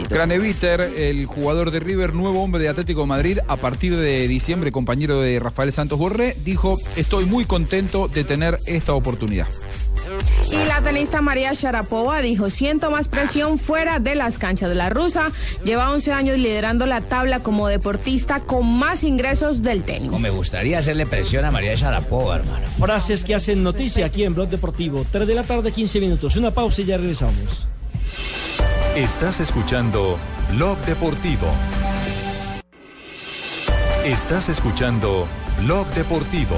Graneviter, 0.10 0.82
el 0.82 1.26
jugador 1.26 1.72
de 1.72 1.80
River, 1.80 2.14
nuevo 2.14 2.44
hombre 2.44 2.62
de 2.62 2.70
Atlético 2.70 3.02
de 3.02 3.08
Madrid, 3.08 3.40
a 3.48 3.56
partir 3.58 3.96
de 3.96 4.28
diciembre, 4.28 4.72
compañero 4.72 5.22
de 5.22 5.40
Rafael 5.40 5.72
Santos 5.74 5.98
Borré, 5.98 6.36
dijo, 6.44 6.78
estoy 6.96 7.26
muy 7.26 7.46
contento 7.46 8.08
de 8.08 8.24
tener 8.24 8.58
esta 8.66 8.94
oportunidad. 8.94 9.48
Y 10.52 10.66
la 10.66 10.82
tenista 10.82 11.22
María 11.22 11.54
Sharapova 11.54 12.22
dijo, 12.22 12.50
siento 12.50 12.92
más 12.92 13.08
presión 13.08 13.58
fuera 13.58 14.00
de 14.00 14.16
las 14.16 14.38
canchas 14.38 14.70
de 14.70 14.76
la 14.76 14.90
rusa. 14.90 15.32
Lleva 15.64 15.92
11 15.92 16.12
años 16.12 16.38
liderando 16.38 16.86
la 16.86 17.02
tabla 17.02 17.40
como 17.40 17.68
deportista 17.68 18.42
con 18.42 18.78
más 18.78 19.04
ingresos 19.04 19.62
del 19.62 19.84
tenis. 19.84 20.10
Como 20.10 20.20
me 20.20 20.30
gustaría 20.30 20.80
hacerle 20.80 21.06
presión 21.06 21.46
a 21.46 21.52
María 21.52 21.76
Sharapova, 21.76 22.38
hermano. 22.38 22.68
Frases 22.78 23.24
que 23.24 23.36
hacen 23.36 23.64
noticia 23.64 24.06
aquí 24.06 24.24
en 24.24 24.36
Blog 24.36 24.50
Deportivo. 24.50 25.06
3 25.12 25.28
de 25.28 25.36
la 25.36 25.44
tarde, 25.44 25.72
15 25.72 26.00
minutos. 26.00 26.36
Una 26.36 26.52
pausa 26.52 26.82
y 26.82 26.86
ya 26.86 26.98
regresamos. 26.98 27.68
Estás 28.96 29.40
escuchando 29.40 30.20
Blog 30.52 30.78
Deportivo. 30.86 31.48
Estás 34.06 34.50
escuchando 34.50 35.26
Blog 35.62 35.88
Deportivo. 35.96 36.58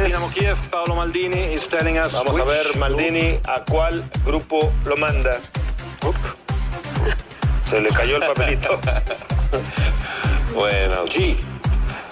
Dinamo 0.00 0.28
Kiev, 0.30 0.56
Paolo 0.70 0.94
Maldini 0.94 1.54
is 1.54 1.68
telling 1.68 1.98
us 1.98 2.12
Vamos 2.12 2.40
a 2.40 2.44
ver, 2.44 2.76
Maldini, 2.78 3.38
¿a 3.44 3.62
cuál 3.64 4.04
grupo 4.24 4.72
lo 4.84 4.96
manda? 4.96 5.38
Se 7.68 7.80
le 7.80 7.88
cayó 7.90 8.16
el 8.16 8.22
papelito. 8.22 8.78
bueno, 10.54 11.06
G. 11.06 11.36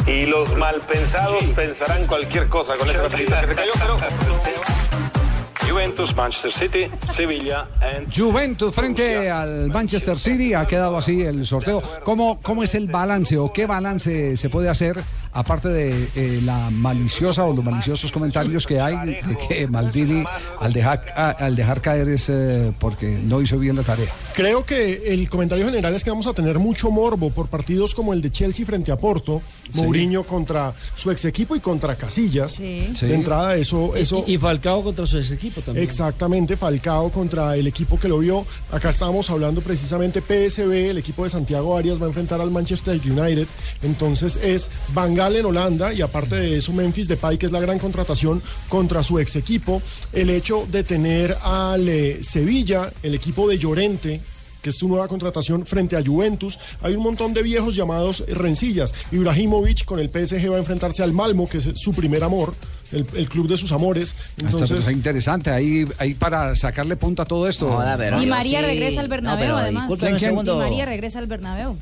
Y 0.06 0.26
los 0.26 0.54
malpensados 0.56 1.42
pensarán 1.54 2.06
cualquier 2.06 2.48
cosa 2.48 2.76
con 2.76 2.88
ese 2.88 2.98
papelito 2.98 3.34
que 3.40 3.46
se 3.48 3.54
cayó, 3.54 3.72
pero... 3.78 3.96
Juventus, 5.70 6.16
Manchester 6.16 6.52
City, 6.52 6.90
Sevilla 7.12 7.68
and... 7.80 8.12
Juventus 8.12 8.74
frente 8.74 9.30
al 9.30 9.68
Manchester 9.68 10.18
City, 10.18 10.52
ha 10.52 10.66
quedado 10.66 10.98
así 10.98 11.22
el 11.22 11.46
sorteo. 11.46 11.80
¿Cómo, 12.02 12.40
¿Cómo 12.42 12.64
es 12.64 12.74
el 12.74 12.88
balance 12.88 13.38
o 13.38 13.52
qué 13.52 13.66
balance 13.66 14.36
se 14.36 14.48
puede 14.48 14.68
hacer, 14.68 14.96
aparte 15.32 15.68
de 15.68 16.08
eh, 16.16 16.40
la 16.44 16.70
maliciosa 16.70 17.44
o 17.44 17.54
los 17.54 17.64
maliciosos 17.64 18.10
comentarios 18.10 18.66
que 18.66 18.80
hay 18.80 18.96
de 19.22 19.38
que 19.48 19.66
Maldini 19.66 20.24
al 20.58 20.72
dejar, 20.72 21.12
a- 21.16 21.30
al 21.30 21.54
dejar 21.56 21.80
caer 21.80 22.08
es 22.08 22.28
eh, 22.28 22.72
porque 22.78 23.06
no 23.22 23.40
hizo 23.40 23.58
bien 23.58 23.76
la 23.76 23.82
tarea? 23.82 24.08
Creo 24.34 24.64
que 24.64 25.12
el 25.12 25.28
comentario 25.30 25.64
general 25.64 25.94
es 25.94 26.02
que 26.04 26.10
vamos 26.10 26.26
a 26.26 26.32
tener 26.32 26.58
mucho 26.58 26.90
morbo 26.90 27.30
por 27.30 27.48
partidos 27.48 27.94
como 27.94 28.12
el 28.12 28.20
de 28.22 28.30
Chelsea 28.30 28.64
frente 28.66 28.90
a 28.92 28.96
Porto, 28.96 29.42
Sí. 29.72 29.82
Mourinho 29.82 30.24
contra 30.24 30.72
su 30.96 31.12
ex 31.12 31.24
equipo 31.26 31.54
y 31.54 31.60
contra 31.60 31.94
Casillas. 31.94 32.52
Sí. 32.52 32.92
De 33.00 33.14
entrada, 33.14 33.54
eso, 33.54 33.94
eso 33.94 34.24
Y, 34.26 34.34
y 34.34 34.38
Falcao 34.38 34.82
contra 34.82 35.06
su 35.06 35.16
ex 35.18 35.30
equipo 35.30 35.60
también. 35.60 35.84
Exactamente, 35.86 36.56
Falcao 36.56 37.08
contra 37.10 37.54
el 37.56 37.68
equipo 37.68 37.96
que 37.98 38.08
lo 38.08 38.18
vio. 38.18 38.44
Acá 38.72 38.90
estábamos 38.90 39.30
hablando 39.30 39.60
precisamente 39.60 40.20
PSV, 40.20 40.90
el 40.90 40.98
equipo 40.98 41.22
de 41.22 41.30
Santiago 41.30 41.76
Arias 41.76 42.00
va 42.00 42.06
a 42.06 42.08
enfrentar 42.08 42.40
al 42.40 42.50
Manchester 42.50 43.00
United. 43.04 43.46
Entonces 43.82 44.36
es 44.42 44.70
Van 44.92 45.14
Gaal 45.20 45.36
en 45.36 45.44
Holanda 45.44 45.92
y 45.92 46.00
aparte 46.00 46.36
de 46.36 46.56
eso 46.56 46.72
Memphis 46.72 47.06
Depay, 47.06 47.36
que 47.36 47.44
es 47.44 47.52
la 47.52 47.60
gran 47.60 47.78
contratación 47.78 48.42
contra 48.70 49.02
su 49.02 49.18
ex 49.18 49.36
equipo. 49.36 49.82
El 50.14 50.30
hecho 50.30 50.66
de 50.72 50.82
tener 50.82 51.36
al 51.42 51.86
eh, 51.90 52.24
Sevilla, 52.24 52.90
el 53.02 53.14
equipo 53.14 53.46
de 53.46 53.58
Llorente, 53.58 54.22
que 54.62 54.70
es 54.70 54.76
su 54.76 54.88
nueva 54.88 55.08
contratación 55.08 55.66
frente 55.66 55.94
a 55.94 56.02
Juventus. 56.02 56.58
Hay 56.80 56.94
un 56.94 57.02
montón 57.02 57.34
de 57.34 57.42
viejos 57.42 57.76
llamados 57.76 58.24
rencillas. 58.28 58.94
Ibrahimovic 59.12 59.84
con 59.84 59.98
el 59.98 60.08
PSG 60.08 60.50
va 60.50 60.56
a 60.56 60.60
enfrentarse 60.60 61.02
al 61.02 61.12
Malmo, 61.12 61.46
que 61.46 61.58
es 61.58 61.68
su 61.74 61.92
primer 61.92 62.24
amor, 62.24 62.54
el, 62.90 63.04
el 63.14 63.28
club 63.28 63.46
de 63.46 63.58
sus 63.58 63.72
amores. 63.72 64.14
Entonces, 64.38 64.86
es 64.86 64.90
interesante, 64.90 65.50
ahí, 65.50 65.86
ahí 65.98 66.14
para 66.14 66.56
sacarle 66.56 66.96
punta 66.96 67.24
a 67.24 67.26
todo 67.26 67.46
esto. 67.46 67.78
y 68.22 68.26
María 68.26 68.62
regresa 68.62 69.02
al 69.02 69.08
Bernabéu, 69.08 69.54
además. 69.54 69.86
disculpe 69.86 70.12
un 70.12 70.16
Y 70.16 70.20
segundo. 70.20 70.58
María 70.58 70.86
regresa 70.86 71.18
al 71.18 71.26
Bernabéu. 71.26 71.76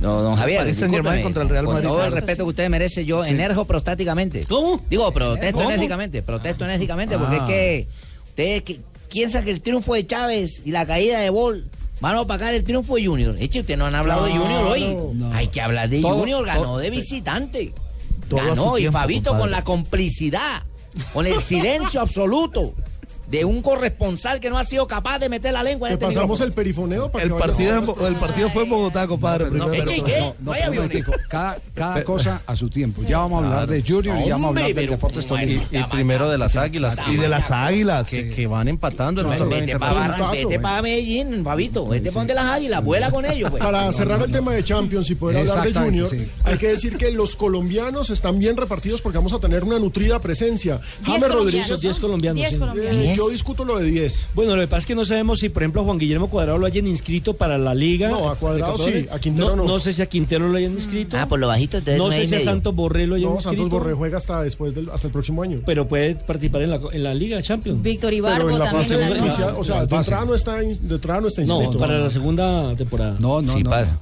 No, 0.00 0.22
don 0.22 0.36
Javier, 0.36 0.58
Parece 0.60 0.86
discúlpeme, 0.86 1.22
contra 1.22 1.42
el 1.42 1.48
Real 1.48 1.64
con 1.64 1.74
Madrid. 1.74 1.88
todo 1.88 2.04
el 2.04 2.12
respeto 2.12 2.44
que 2.44 2.50
usted 2.50 2.68
merece, 2.70 3.04
yo 3.04 3.24
Sí. 3.24 3.30
enerjo 3.30 3.64
prostáticamente. 3.64 4.44
¿Cómo? 4.48 4.80
Digo, 4.88 5.10
protesto 5.12 5.58
¿Cómo? 5.58 5.70
enérgicamente, 5.70 6.22
protesto 6.22 6.64
enérgicamente, 6.64 7.18
porque 7.18 7.36
Ah. 7.36 7.38
es 7.44 7.46
que 7.48 7.88
ustedes 8.28 8.62
que- 8.62 8.80
piensan 9.10 9.44
que 9.44 9.50
el 9.50 9.60
triunfo 9.60 9.94
de 9.94 10.06
Chávez 10.06 10.62
y 10.64 10.70
la 10.70 10.86
caída 10.86 11.18
de 11.20 11.30
Bol 11.30 11.68
van 12.00 12.14
a 12.14 12.20
opacar 12.22 12.54
el 12.54 12.64
triunfo 12.64 12.96
de 12.96 13.06
Junior. 13.06 13.36
Eche, 13.38 13.60
ustedes 13.60 13.76
no 13.78 13.84
han 13.86 13.94
hablado 13.94 14.24
de 14.26 14.32
Junior 14.32 14.64
hoy. 14.66 14.96
Hay 15.32 15.48
que 15.48 15.60
hablar 15.60 15.88
de 15.88 16.00
Todo- 16.00 16.18
Junior, 16.20 16.46
ganó 16.46 16.62
todo- 16.62 16.78
de 16.78 16.90
visitante. 16.90 17.74
Todo 18.28 18.38
ganó 18.46 18.78
y 18.78 18.82
tiempo, 18.82 18.98
Fabito 18.98 19.36
con 19.36 19.50
la 19.50 19.62
complicidad, 19.64 20.62
con 21.12 21.26
el 21.26 21.40
silencio 21.42 22.00
absoluto 22.00 22.72
de 23.32 23.46
un 23.46 23.62
corresponsal 23.62 24.40
que 24.40 24.50
no 24.50 24.58
ha 24.58 24.64
sido 24.66 24.86
capaz 24.86 25.18
de 25.18 25.30
meter 25.30 25.54
la 25.54 25.62
lengua 25.62 25.88
en 25.88 25.98
Te 25.98 26.04
este 26.04 26.14
pasamos 26.14 26.38
micrófono. 26.38 26.44
el 26.48 26.52
perifoneo 26.52 27.10
para 27.10 27.24
El 27.24 27.32
que 27.32 27.38
partido, 27.38 27.72
a- 27.74 27.78
en 27.78 27.86
Bo- 27.86 28.06
el 28.06 28.16
partido 28.16 28.50
fue 28.50 28.64
en 28.64 28.68
Bogotá, 28.68 29.06
compadre. 29.06 29.46
No, 29.50 29.56
no, 29.56 29.68
Vaya, 29.68 30.68
pero, 30.68 30.70
Bionico. 30.70 31.12
cada, 31.30 31.56
cada 31.74 32.04
cosa 32.04 32.42
a 32.46 32.54
su 32.54 32.68
tiempo. 32.68 33.00
Ya 33.02 33.18
vamos 33.18 33.42
a 33.42 33.46
hablar 33.48 33.68
de 33.70 33.80
Junior 33.82 34.18
y 34.20 34.26
ya 34.28 34.34
vamos 34.34 34.44
a 34.44 34.48
hablar 34.60 34.74
del 34.74 34.86
Deportes 34.86 35.26
Tolima. 35.26 35.62
Y, 35.72 35.76
y 35.78 35.82
primero 35.84 36.28
de 36.30 36.36
las 36.36 36.56
águilas. 36.56 36.96
Y 37.10 37.16
de 37.16 37.28
las 37.30 37.50
águilas. 37.50 38.06
Que, 38.08 38.28
que 38.28 38.46
van 38.46 38.68
empatando 38.68 39.24
Vete 39.24 39.38
para 39.38 39.58
internacional. 39.60 40.30
vete 40.32 40.58
pa 40.60 40.82
Medellín, 40.82 41.42
Fabito. 41.42 41.86
Vete 41.86 42.10
para 42.10 42.20
donde 42.20 42.34
las 42.34 42.44
águilas, 42.44 42.84
vuela 42.84 43.10
con 43.10 43.24
ellos. 43.24 43.48
Pues. 43.50 43.62
Para 43.62 43.90
cerrar 43.92 44.20
el 44.20 44.30
tema 44.30 44.52
de 44.52 44.62
Champions 44.62 45.08
y 45.08 45.14
poder 45.14 45.38
hablar 45.48 45.72
de 45.72 45.80
Junior, 45.80 46.10
sí. 46.10 46.28
hay 46.44 46.58
que 46.58 46.68
decir 46.68 46.98
que 46.98 47.10
los 47.10 47.34
colombianos 47.34 48.10
están 48.10 48.38
bien 48.38 48.58
repartidos 48.58 49.00
porque 49.00 49.16
vamos 49.16 49.32
a 49.32 49.38
tener 49.40 49.64
una 49.64 49.78
nutrida 49.78 50.18
presencia. 50.18 50.80
James 51.02 51.28
Rodríguez, 51.32 51.80
Diez 51.80 51.98
colombianos, 51.98 52.42
Yo 53.22 53.30
discuto 53.30 53.64
lo 53.64 53.78
de 53.78 53.84
10. 53.86 54.28
Bueno, 54.34 54.54
lo 54.56 54.62
que 54.62 54.66
pasa 54.68 54.78
es 54.80 54.86
que 54.86 54.94
no 54.94 55.04
sabemos 55.04 55.38
si, 55.40 55.48
por 55.48 55.62
ejemplo, 55.62 55.82
a 55.82 55.84
Juan 55.84 55.98
Guillermo 55.98 56.28
Cuadrado 56.28 56.58
lo 56.58 56.66
hayan 56.66 56.86
inscrito 56.86 57.34
para 57.34 57.56
la 57.58 57.74
liga. 57.74 58.08
No, 58.08 58.28
a 58.30 58.36
Cuadrado 58.36 58.78
sí, 58.78 59.06
a 59.10 59.18
Quintero 59.18 59.54
no. 59.56 59.64
No 59.64 59.78
sé 59.80 59.92
si 59.92 60.02
a 60.02 60.06
Quintero 60.06 60.48
lo 60.48 60.56
hayan 60.58 60.72
inscrito. 60.72 61.16
Ah, 61.18 61.26
por 61.28 61.38
lo 61.38 61.46
bajito, 61.46 61.78
entonces 61.78 61.98
No 61.98 62.08
nueve 62.08 62.24
sé 62.26 62.28
si 62.30 62.34
a. 62.34 62.40
Santos 62.44 62.74
Borré 62.74 63.06
lo 63.06 63.14
hayan 63.14 63.28
No, 63.30 63.34
inscrito. 63.36 63.62
Santos 63.62 63.78
Borré 63.78 63.94
juega 63.94 64.18
hasta 64.18 64.42
después 64.42 64.74
del, 64.74 64.90
hasta 64.90 65.06
el 65.06 65.12
próximo 65.12 65.42
año. 65.42 65.60
Pero 65.64 65.86
puede 65.86 66.14
participar 66.16 66.62
en 66.62 66.70
la, 66.70 66.80
en 66.92 67.02
la 67.04 67.14
Liga 67.14 67.40
Champions. 67.42 67.80
Víctor 67.82 68.12
Ibarbo 68.12 68.50
en 68.50 68.58
la 68.58 68.64
también. 68.66 68.82
fase 68.84 68.94
en 69.02 69.10
la 69.10 69.18
inicial, 69.18 69.54
o 69.58 69.64
sea, 69.64 69.86
de 69.86 69.96
entrada 69.96 70.24
no 70.24 70.34
está, 70.34 70.62
in- 70.62 70.88
de 70.88 70.94
entrada 70.96 71.20
no 71.20 71.28
está 71.28 71.42
inscrito. 71.42 71.72
No, 71.74 71.78
para 71.78 71.98
la 71.98 72.10
segunda 72.10 72.74
temporada. 72.74 73.16
No, 73.20 73.40
no, 73.40 73.52
Sí 73.52 73.62
no. 73.62 73.70
pasa. 73.70 73.98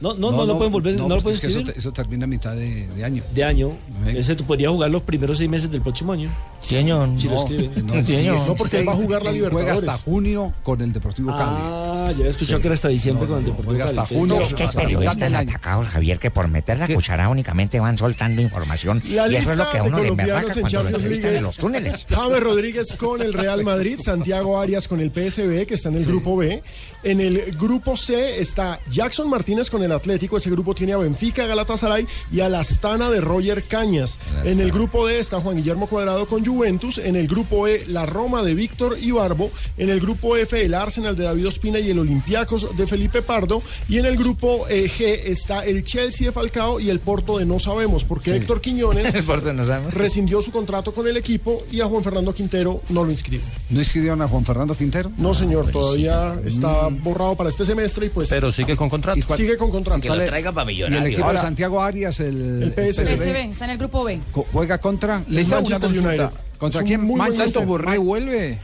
No, 0.00 0.14
no, 0.14 0.30
no, 0.30 0.44
lo 0.44 0.56
pueden 0.58 0.72
volver, 0.72 0.94
no, 0.96 1.08
lo 1.08 1.20
pueden 1.22 1.36
es 1.36 1.40
que 1.40 1.72
eso, 1.78 1.92
termina 1.92 2.24
a 2.24 2.26
mitad 2.26 2.54
de, 2.54 2.86
de 2.88 3.04
año. 3.04 3.22
De 3.34 3.44
año. 3.44 3.72
Ese 4.06 4.36
tú 4.36 4.44
podrías 4.44 4.70
jugar 4.70 4.90
los 4.90 5.02
primeros 5.02 5.38
seis 5.38 5.48
meses 5.48 5.70
del 5.70 5.80
próximo 5.80 6.12
año. 6.12 6.30
Sí, 6.60 6.74
señor. 6.74 7.08
Si 7.18 7.26
lo 7.28 7.34
No, 7.34 7.40
escriben. 7.40 7.86
no, 7.86 7.94
Sí, 7.94 8.02
señor. 8.04 8.46
No, 8.46 8.54
porque 8.56 8.78
él 8.80 8.88
va 8.88 8.92
a 8.92 8.96
jugar 8.96 9.22
la 9.22 9.32
Libertadores. 9.32 9.72
Juega 9.80 9.92
hasta 9.92 10.04
junio 10.04 10.52
con 10.62 10.80
el 10.80 10.92
Deportivo 10.92 11.30
Cali. 11.30 11.42
Ah, 11.44 12.12
ya 12.16 12.24
he 12.24 12.28
escuchado 12.28 12.60
que 12.60 12.68
era 12.68 12.74
hasta 12.74 12.88
diciembre 12.88 13.26
con 13.26 13.38
el 13.38 13.44
Deportivo 13.44 13.70
juega 13.70 13.86
Cali. 13.86 13.98
hasta 13.98 14.14
junio. 14.14 14.40
Es 14.40 14.54
que 14.54 14.66
periodistas 14.68 15.32
año. 15.32 15.50
atacados, 15.50 15.86
Javier, 15.88 16.18
que 16.18 16.30
por 16.30 16.48
meter 16.48 16.78
la 16.78 16.88
cuchara 16.88 17.28
únicamente 17.28 17.80
van 17.80 17.96
soltando 17.98 18.42
información. 18.42 19.02
La 19.10 19.28
y 19.28 19.36
eso 19.36 19.52
es 19.52 19.56
lo 19.58 19.64
lista 19.64 19.70
que 19.72 19.78
a 19.78 19.82
de 19.82 19.88
uno 19.88 19.98
le 20.00 20.08
emberraca 20.08 20.52
cuando 20.60 20.82
lo 20.82 20.88
entrevistan 20.90 21.34
en 21.36 21.42
los 21.42 21.54
es 21.56 21.60
túneles. 21.60 22.06
James 22.08 22.40
Rodríguez 22.40 22.94
con 22.98 23.22
el 23.22 23.32
Real 23.32 23.64
Madrid, 23.64 23.98
Santiago 24.02 24.58
Arias 24.58 24.88
con 24.88 25.00
el 25.00 25.10
PSV, 25.10 25.66
que 25.66 25.74
está 25.74 25.88
en 25.88 25.96
el 25.96 26.04
grupo 26.06 26.36
B. 26.36 26.62
En 27.06 27.20
el 27.20 27.54
grupo 27.56 27.96
C 27.96 28.40
está 28.40 28.80
Jackson 28.90 29.30
Martínez 29.30 29.70
con 29.70 29.80
el 29.80 29.92
Atlético. 29.92 30.38
Ese 30.38 30.50
grupo 30.50 30.74
tiene 30.74 30.92
a 30.92 30.96
Benfica, 30.96 31.46
Galatasaray 31.46 32.04
y 32.32 32.40
a 32.40 32.48
la 32.48 32.58
Astana 32.58 33.08
de 33.10 33.20
Roger 33.20 33.62
Cañas. 33.68 34.18
En 34.42 34.58
el 34.60 34.72
grupo 34.72 35.06
D 35.06 35.20
está 35.20 35.40
Juan 35.40 35.54
Guillermo 35.58 35.86
Cuadrado 35.86 36.26
con 36.26 36.44
Juventus. 36.44 36.98
En 36.98 37.14
el 37.14 37.28
grupo 37.28 37.68
E, 37.68 37.84
la 37.86 38.06
Roma 38.06 38.42
de 38.42 38.54
Víctor 38.54 38.98
Ibarbo. 39.00 39.52
En 39.78 39.88
el 39.88 40.00
grupo 40.00 40.36
F, 40.36 40.60
el 40.64 40.74
Arsenal 40.74 41.14
de 41.14 41.22
David 41.22 41.46
Ospina 41.46 41.78
y 41.78 41.90
el 41.90 42.00
Olympiacos 42.00 42.76
de 42.76 42.88
Felipe 42.88 43.22
Pardo. 43.22 43.62
Y 43.88 43.98
en 43.98 44.06
el 44.06 44.16
grupo 44.16 44.66
eh, 44.68 44.90
G 44.90 45.30
está 45.30 45.64
el 45.64 45.84
Chelsea 45.84 46.26
de 46.26 46.32
Falcao 46.32 46.80
y 46.80 46.90
el 46.90 46.98
Porto 46.98 47.38
de 47.38 47.46
No 47.46 47.60
Sabemos, 47.60 48.02
porque 48.02 48.34
Héctor 48.34 48.60
Quiñones 48.60 49.14
El 49.14 49.22
Porto 49.22 49.52
no 49.52 49.62
sabemos. 49.62 49.94
rescindió 49.94 50.42
su 50.42 50.50
contrato 50.50 50.92
con 50.92 51.06
el 51.06 51.16
equipo 51.16 51.62
y 51.70 51.82
a 51.82 51.86
Juan 51.86 52.02
Fernando 52.02 52.34
Quintero 52.34 52.82
no 52.88 53.04
lo 53.04 53.12
inscribe. 53.12 53.44
¿No 53.70 53.78
inscribieron 53.78 54.20
a 54.22 54.26
Juan 54.26 54.44
Fernando 54.44 54.74
Quintero? 54.74 55.12
No, 55.18 55.34
señor, 55.34 55.70
todavía 55.70 56.36
está 56.44 56.88
borrado 57.02 57.36
para 57.36 57.48
este 57.50 57.64
semestre 57.64 58.06
y 58.06 58.08
pues 58.08 58.28
Pero 58.28 58.50
sigue 58.52 58.76
con 58.76 58.88
contrato. 58.88 59.36
sigue 59.36 59.56
con 59.56 59.70
contrato. 59.70 60.00
Que 60.00 60.08
lo 60.08 60.24
traiga 60.24 60.52
para 60.52 60.70
Y 60.70 60.82
el 60.82 60.88
millonario. 60.90 61.12
equipo 61.14 61.32
de 61.32 61.38
Santiago 61.38 61.82
Arias, 61.82 62.20
el, 62.20 62.62
El 62.62 62.72
PSV. 62.72 63.16
PSV, 63.16 63.36
está 63.50 63.64
en 63.66 63.70
el 63.72 63.78
grupo 63.78 64.04
B. 64.04 64.20
co- 64.32 64.46
juega 64.52 64.78
contra 64.78 65.22
Les 65.28 65.48
Manchester. 65.48 65.90
United. 65.90 66.30
¿Contra 66.58 66.82
quién? 66.82 67.00
muy 67.00 67.10
buen 67.10 67.18
Manchester 67.18 67.48
¿Santos 67.48 67.66
Manchester. 67.66 67.66
Borré 67.66 67.98
vuelve? 67.98 68.58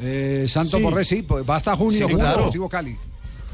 Eh, 0.00 0.46
Santos 0.48 0.78
Sí. 0.78 0.82
Borré, 0.82 1.04
sí, 1.04 1.22
pues 1.22 1.44
va 1.48 1.56
hasta 1.56 1.74
junio 1.76 1.98
Sí, 1.98 2.02
con 2.02 2.12
el 2.12 2.18
claro. 2.18 2.36
Deportivo 2.38 2.68
Cali. 2.68 2.96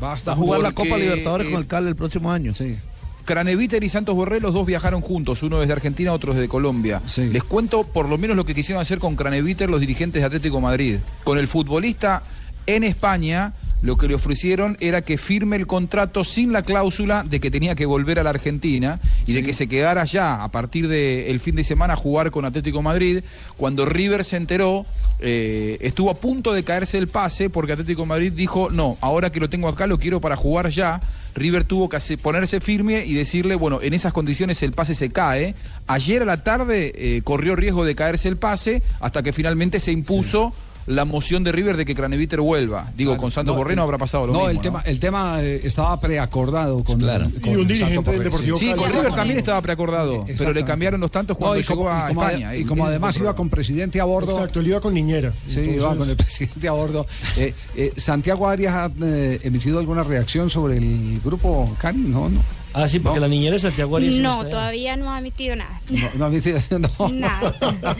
Va 0.02 0.12
hasta 0.12 0.34
jugar 0.34 0.60
la 0.60 0.72
Copa 0.72 0.98
Libertadores 0.98 1.46
eh, 1.46 1.50
con 1.50 1.60
el 1.60 1.66
Cali 1.66 1.88
el 1.88 1.96
próximo 1.96 2.30
año. 2.30 2.52
Sí. 2.54 2.76
Craneviter 3.24 3.82
y 3.82 3.88
Santos 3.88 4.14
Borré, 4.14 4.38
los 4.38 4.52
dos 4.52 4.66
viajaron 4.66 5.00
juntos, 5.00 5.42
uno 5.42 5.58
desde 5.58 5.72
Argentina, 5.72 6.12
otro 6.12 6.34
desde 6.34 6.46
Colombia. 6.46 7.00
Sí. 7.06 7.28
Les 7.28 7.42
cuento 7.42 7.84
por 7.84 8.06
lo 8.06 8.18
menos 8.18 8.36
lo 8.36 8.44
que 8.44 8.54
quisieron 8.54 8.82
hacer 8.82 8.98
con 8.98 9.16
Craneviter 9.16 9.70
los 9.70 9.80
dirigentes 9.80 10.20
de 10.20 10.26
Atlético 10.26 10.60
Madrid. 10.60 10.98
Con 11.24 11.38
el 11.38 11.48
futbolista 11.48 12.22
en 12.66 12.84
España, 12.84 13.54
lo 13.84 13.98
que 13.98 14.08
le 14.08 14.14
ofrecieron 14.14 14.78
era 14.80 15.02
que 15.02 15.18
firme 15.18 15.56
el 15.56 15.66
contrato 15.66 16.24
sin 16.24 16.52
la 16.52 16.62
cláusula 16.62 17.22
de 17.22 17.38
que 17.38 17.50
tenía 17.50 17.74
que 17.74 17.84
volver 17.84 18.18
a 18.18 18.22
la 18.22 18.30
Argentina 18.30 18.98
y 19.26 19.34
de 19.34 19.42
que 19.42 19.52
se 19.52 19.66
quedara 19.66 20.04
ya 20.04 20.42
a 20.42 20.48
partir 20.50 20.88
del 20.88 21.38
fin 21.38 21.54
de 21.54 21.64
semana 21.64 21.92
a 21.92 21.96
jugar 21.96 22.30
con 22.30 22.46
Atlético 22.46 22.78
de 22.78 22.84
Madrid. 22.84 23.24
Cuando 23.58 23.84
River 23.84 24.24
se 24.24 24.38
enteró, 24.38 24.86
eh, 25.20 25.76
estuvo 25.82 26.10
a 26.10 26.14
punto 26.14 26.54
de 26.54 26.64
caerse 26.64 26.96
el 26.96 27.08
pase 27.08 27.50
porque 27.50 27.72
Atlético 27.72 28.02
de 28.02 28.08
Madrid 28.08 28.32
dijo, 28.32 28.70
no, 28.70 28.96
ahora 29.02 29.30
que 29.30 29.38
lo 29.38 29.50
tengo 29.50 29.68
acá 29.68 29.86
lo 29.86 29.98
quiero 29.98 30.18
para 30.18 30.34
jugar 30.34 30.70
ya. 30.70 31.02
River 31.34 31.64
tuvo 31.64 31.90
que 31.90 31.98
ponerse 32.16 32.60
firme 32.60 33.04
y 33.04 33.12
decirle, 33.12 33.54
bueno, 33.54 33.80
en 33.82 33.92
esas 33.92 34.14
condiciones 34.14 34.62
el 34.62 34.72
pase 34.72 34.94
se 34.94 35.10
cae. 35.10 35.54
Ayer 35.88 36.22
a 36.22 36.24
la 36.24 36.42
tarde 36.42 36.92
eh, 36.96 37.20
corrió 37.22 37.54
riesgo 37.54 37.84
de 37.84 37.94
caerse 37.94 38.28
el 38.28 38.38
pase 38.38 38.82
hasta 39.00 39.22
que 39.22 39.34
finalmente 39.34 39.78
se 39.78 39.92
impuso 39.92 40.54
la 40.86 41.04
moción 41.04 41.44
de 41.44 41.52
River 41.52 41.76
de 41.76 41.84
que 41.84 41.94
Craneviter 41.94 42.40
vuelva. 42.40 42.90
Digo, 42.96 43.12
Claro. 43.12 43.20
con 43.22 43.30
Santos 43.30 43.54
No, 43.54 43.58
Borré 43.58 43.74
no 43.76 43.82
el- 43.82 43.86
habrá 43.86 43.98
pasado 43.98 44.26
lo 44.26 44.32
no, 44.32 44.38
mismo. 44.40 44.50
el 44.50 44.60
tema, 44.60 44.80
el 44.84 45.00
tema 45.00 45.42
eh, 45.42 45.60
estaba 45.64 45.98
preacordado 46.00 46.82
con, 46.84 46.98
Claro. 46.98 47.30
con 47.42 47.52
Y 47.52 47.56
un 47.56 47.66
dirigente 47.66 48.10
del 48.10 48.22
Deportivo 48.24 48.58
Sí, 48.58 48.66
Cali. 48.70 48.78
con. 48.82 48.92
River 48.92 49.12
también 49.14 49.38
estaba 49.38 49.60
preacordado, 49.62 50.24
pero 50.38 50.52
le 50.52 50.64
cambiaron 50.64 51.00
los 51.00 51.10
tantos 51.10 51.36
No, 51.36 51.46
cuando 51.46 51.60
llegó 51.60 51.76
como, 51.76 51.90
a 51.90 52.04
y 52.04 52.08
como 52.14 52.22
ade- 52.22 52.28
España. 52.32 52.56
y 52.56 52.64
como 52.64 52.86
además 52.86 53.16
iba 53.16 53.34
con 53.34 53.48
presidente 53.48 54.00
a 54.00 54.04
bordo. 54.04 54.32
Exacto, 54.32 54.60
él 54.60 54.66
iba 54.68 54.80
con 54.80 54.94
Niñera. 54.94 55.30
Sí, 55.32 55.58
Entonces- 55.60 55.76
iba 55.76 55.96
con 55.96 56.08
el 56.10 56.16
presidente 56.24 56.68
a 56.68 56.72
bordo. 56.72 57.06
Eh, 57.36 57.54
eh, 57.76 57.92
¿Santiago 57.96 58.48
Arias 58.48 58.74
ha 58.74 58.90
eh, 59.02 59.40
emitido 59.42 59.78
alguna 59.78 60.02
reacción 60.02 60.50
sobre 60.50 60.76
el 60.78 61.20
grupo 61.24 61.74
Cali? 61.78 61.98
No, 62.00 62.28
no. 62.28 62.40
Ah, 62.76 62.88
sí, 62.88 62.98
porque 62.98 63.20
la 63.20 63.28
niñera 63.28 63.52
de 63.52 63.60
Santiago 63.60 63.96
Arias 63.96 64.14
No, 64.16 64.44
todavía 64.46 64.96
no 64.96 65.08
ha 65.12 65.20
emitido 65.20 65.54
nada. 65.54 65.80
No, 65.90 66.08
no 66.16 66.24
ha 66.24 66.28
emitido. 66.28 66.58
No. 66.98 67.08
Nada. 67.08 67.54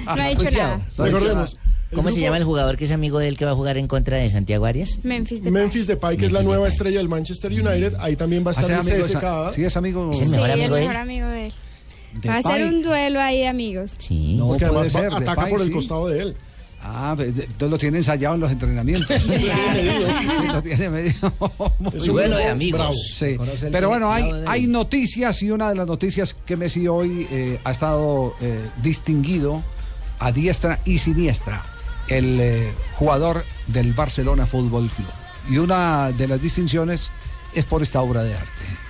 No 0.05 0.13
ha 0.23 0.29
dicho 0.29 0.51
nada. 0.51 0.81
Recordemos. 0.99 1.57
¿Cómo 1.93 2.11
se 2.11 2.21
llama 2.21 2.37
el 2.39 2.45
jugador 2.45 2.77
que 2.77 2.85
es 2.87 2.91
amigo 2.93 3.19
de 3.19 3.29
él 3.29 3.37
que 3.37 3.45
va 3.45 3.53
a 3.53 3.55
jugar 3.55 3.79
en 3.79 3.87
contra 3.89 4.17
de 4.19 4.31
Santiago 4.31 4.65
Arias? 4.67 4.99
Memphis 5.03 5.43
de 5.45 5.51
Memphis 5.51 5.87
Depay, 5.87 6.17
que 6.17 6.27
es 6.27 6.33
la 6.33 6.43
nueva 6.43 6.65
Depay. 6.65 6.73
estrella 6.73 6.99
del 6.99 7.09
Manchester 7.09 7.53
United. 7.53 7.95
Ahí 8.01 8.17
también 8.17 8.45
va 8.45 8.51
a 8.51 8.55
Ah, 8.57 8.61
estar 8.63 8.83
¿sí 8.85 8.91
el 8.93 9.03
CSKA. 9.03 9.51
Sí, 9.53 9.65
es 9.65 9.77
amigo. 9.77 10.11
¿Es 10.13 10.21
el 10.21 10.27
Sí, 10.27 10.31
mejor 10.33 10.47
el 10.51 10.53
amigo 10.55 10.75
mejor 10.77 10.91
él? 10.93 10.97
amigo 11.01 11.27
de 11.29 11.47
él. 11.47 11.53
Va 12.29 12.37
a 12.37 12.43
ser 12.43 12.65
un 12.67 12.83
duelo 12.83 13.21
ahí 13.21 13.39
de 13.41 13.49
amigos. 13.49 13.93
Sí. 13.99 14.35
No 14.37 14.47
Porque 14.49 14.67
puede 14.67 14.81
además 14.81 14.97
va- 14.97 15.01
ser, 15.01 15.15
ataca 15.15 15.31
Depay, 15.43 15.51
por 15.53 15.61
el 15.61 15.67
sí. 15.69 15.73
costado 15.73 16.09
de 16.09 16.21
él. 16.21 16.37
Ah, 16.87 17.15
de- 17.17 17.25
entonces 17.27 17.71
lo 17.71 17.79
tiene 17.79 17.99
ensayado 17.99 18.35
en 18.35 18.41
los 18.43 18.51
entrenamientos. 18.53 19.23
Sí, 19.23 19.49
lo 20.53 20.63
tiene 20.63 21.07
Es 21.95 22.03
un 22.03 22.07
Duelo 22.09 22.37
de 22.37 22.49
amigos. 22.49 22.79
bravo. 22.79 22.95
Sí. 22.95 23.37
Pero 23.73 23.89
bueno, 23.89 24.13
hay, 24.13 24.31
hay 24.47 24.67
noticias 24.67 25.43
y 25.43 25.51
una 25.51 25.69
de 25.71 25.77
las 25.77 25.87
noticias 25.87 26.35
que 26.35 26.57
Messi 26.57 26.87
hoy 26.89 27.27
eh, 27.31 27.59
ha 27.65 27.71
estado 27.71 28.35
eh, 28.41 28.59
distinguido 28.83 29.63
a 30.19 30.31
diestra 30.31 30.79
y 30.85 30.99
siniestra, 30.99 31.65
el 32.09 32.41
eh, 32.41 32.73
jugador 32.95 33.45
del 33.67 33.93
Barcelona 33.93 34.47
Fútbol 34.47 34.89
Club. 34.91 35.09
Y 35.49 35.59
una 35.59 36.11
de 36.13 36.29
las 36.29 36.41
distinciones 36.41 37.11
es 37.53 37.65
por 37.65 37.83
esta 37.83 38.01
obra 38.01 38.23
de 38.23 38.35
arte. 38.35 38.85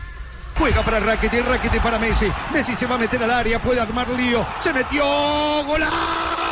Juega 0.56 0.84
para 0.84 1.00
Rakitic, 1.00 1.46
Rakitic 1.46 1.82
para 1.82 1.98
Messi. 1.98 2.26
Messi 2.52 2.76
se 2.76 2.86
va 2.86 2.94
a 2.94 2.98
meter 2.98 3.22
al 3.22 3.30
área, 3.30 3.60
puede 3.60 3.80
armar 3.80 4.08
lío. 4.10 4.46
Se 4.62 4.72
metió, 4.72 5.04
golazo, 5.64 6.43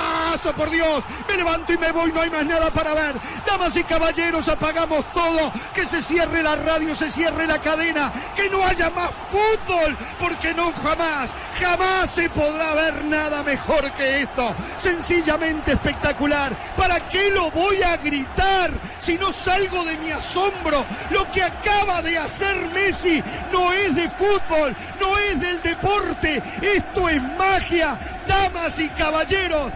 por 0.51 0.69
Dios. 0.71 1.05
Me 1.29 1.37
levanto 1.37 1.73
y 1.73 1.79
me 1.79 1.93
voy, 1.93 2.11
no 2.11 2.21
hay 2.21 2.31
más 2.31 2.45
nada 2.45 2.71
para 2.71 2.95
ver. 2.95 3.15
Damas 3.47 3.77
y 3.77 3.85
caballeros, 3.85 4.49
apagamos 4.49 5.05
todo. 5.13 5.53
Que 5.73 5.87
se 5.87 6.03
cierre 6.03 6.43
la 6.43 6.57
radio, 6.57 6.97
se 6.97 7.13
cierre 7.13 7.47
la 7.47 7.61
cadena. 7.61 8.13
Que 8.35 8.51
no 8.51 8.67
haya 8.67 8.91
más 8.91 9.11
fútbol, 9.31 9.97
porque 10.19 10.53
no 10.55 10.73
jamás, 10.83 11.33
jamás 11.61 12.11
se 12.11 12.29
podrá 12.31 12.75
ver 12.75 13.05
nada 13.05 13.43
mejor 13.45 13.93
que 13.93 14.23
esto. 14.23 14.55
Sencillamente 14.79 15.73
espectacular. 15.73 16.57
¿Para 16.77 17.09
qué 17.09 17.31
lo 17.31 17.51
voy 17.51 17.83
a 17.83 17.97
gritar 17.99 18.71
si 18.99 19.17
no 19.19 19.33
salgo 19.33 19.85
de 19.85 19.97
mi 19.99 20.11
asombro? 20.11 20.85
Lo 21.11 21.31
que 21.31 21.43
acaba 21.43 22.03
de 22.03 22.19
hacer 22.19 22.57
Messi 22.73 23.23
no 23.53 23.73
es 23.73 23.95
de 23.95 24.09
fútbol, 24.09 24.75
no 25.01 25.19
es 25.19 25.41
del 25.41 25.61
deporte, 25.63 26.43
esto 26.61 27.09
es 27.09 27.23
magia. 27.37 27.99
Damas 28.27 28.79
y 28.79 28.89
caballeros, 28.91 29.73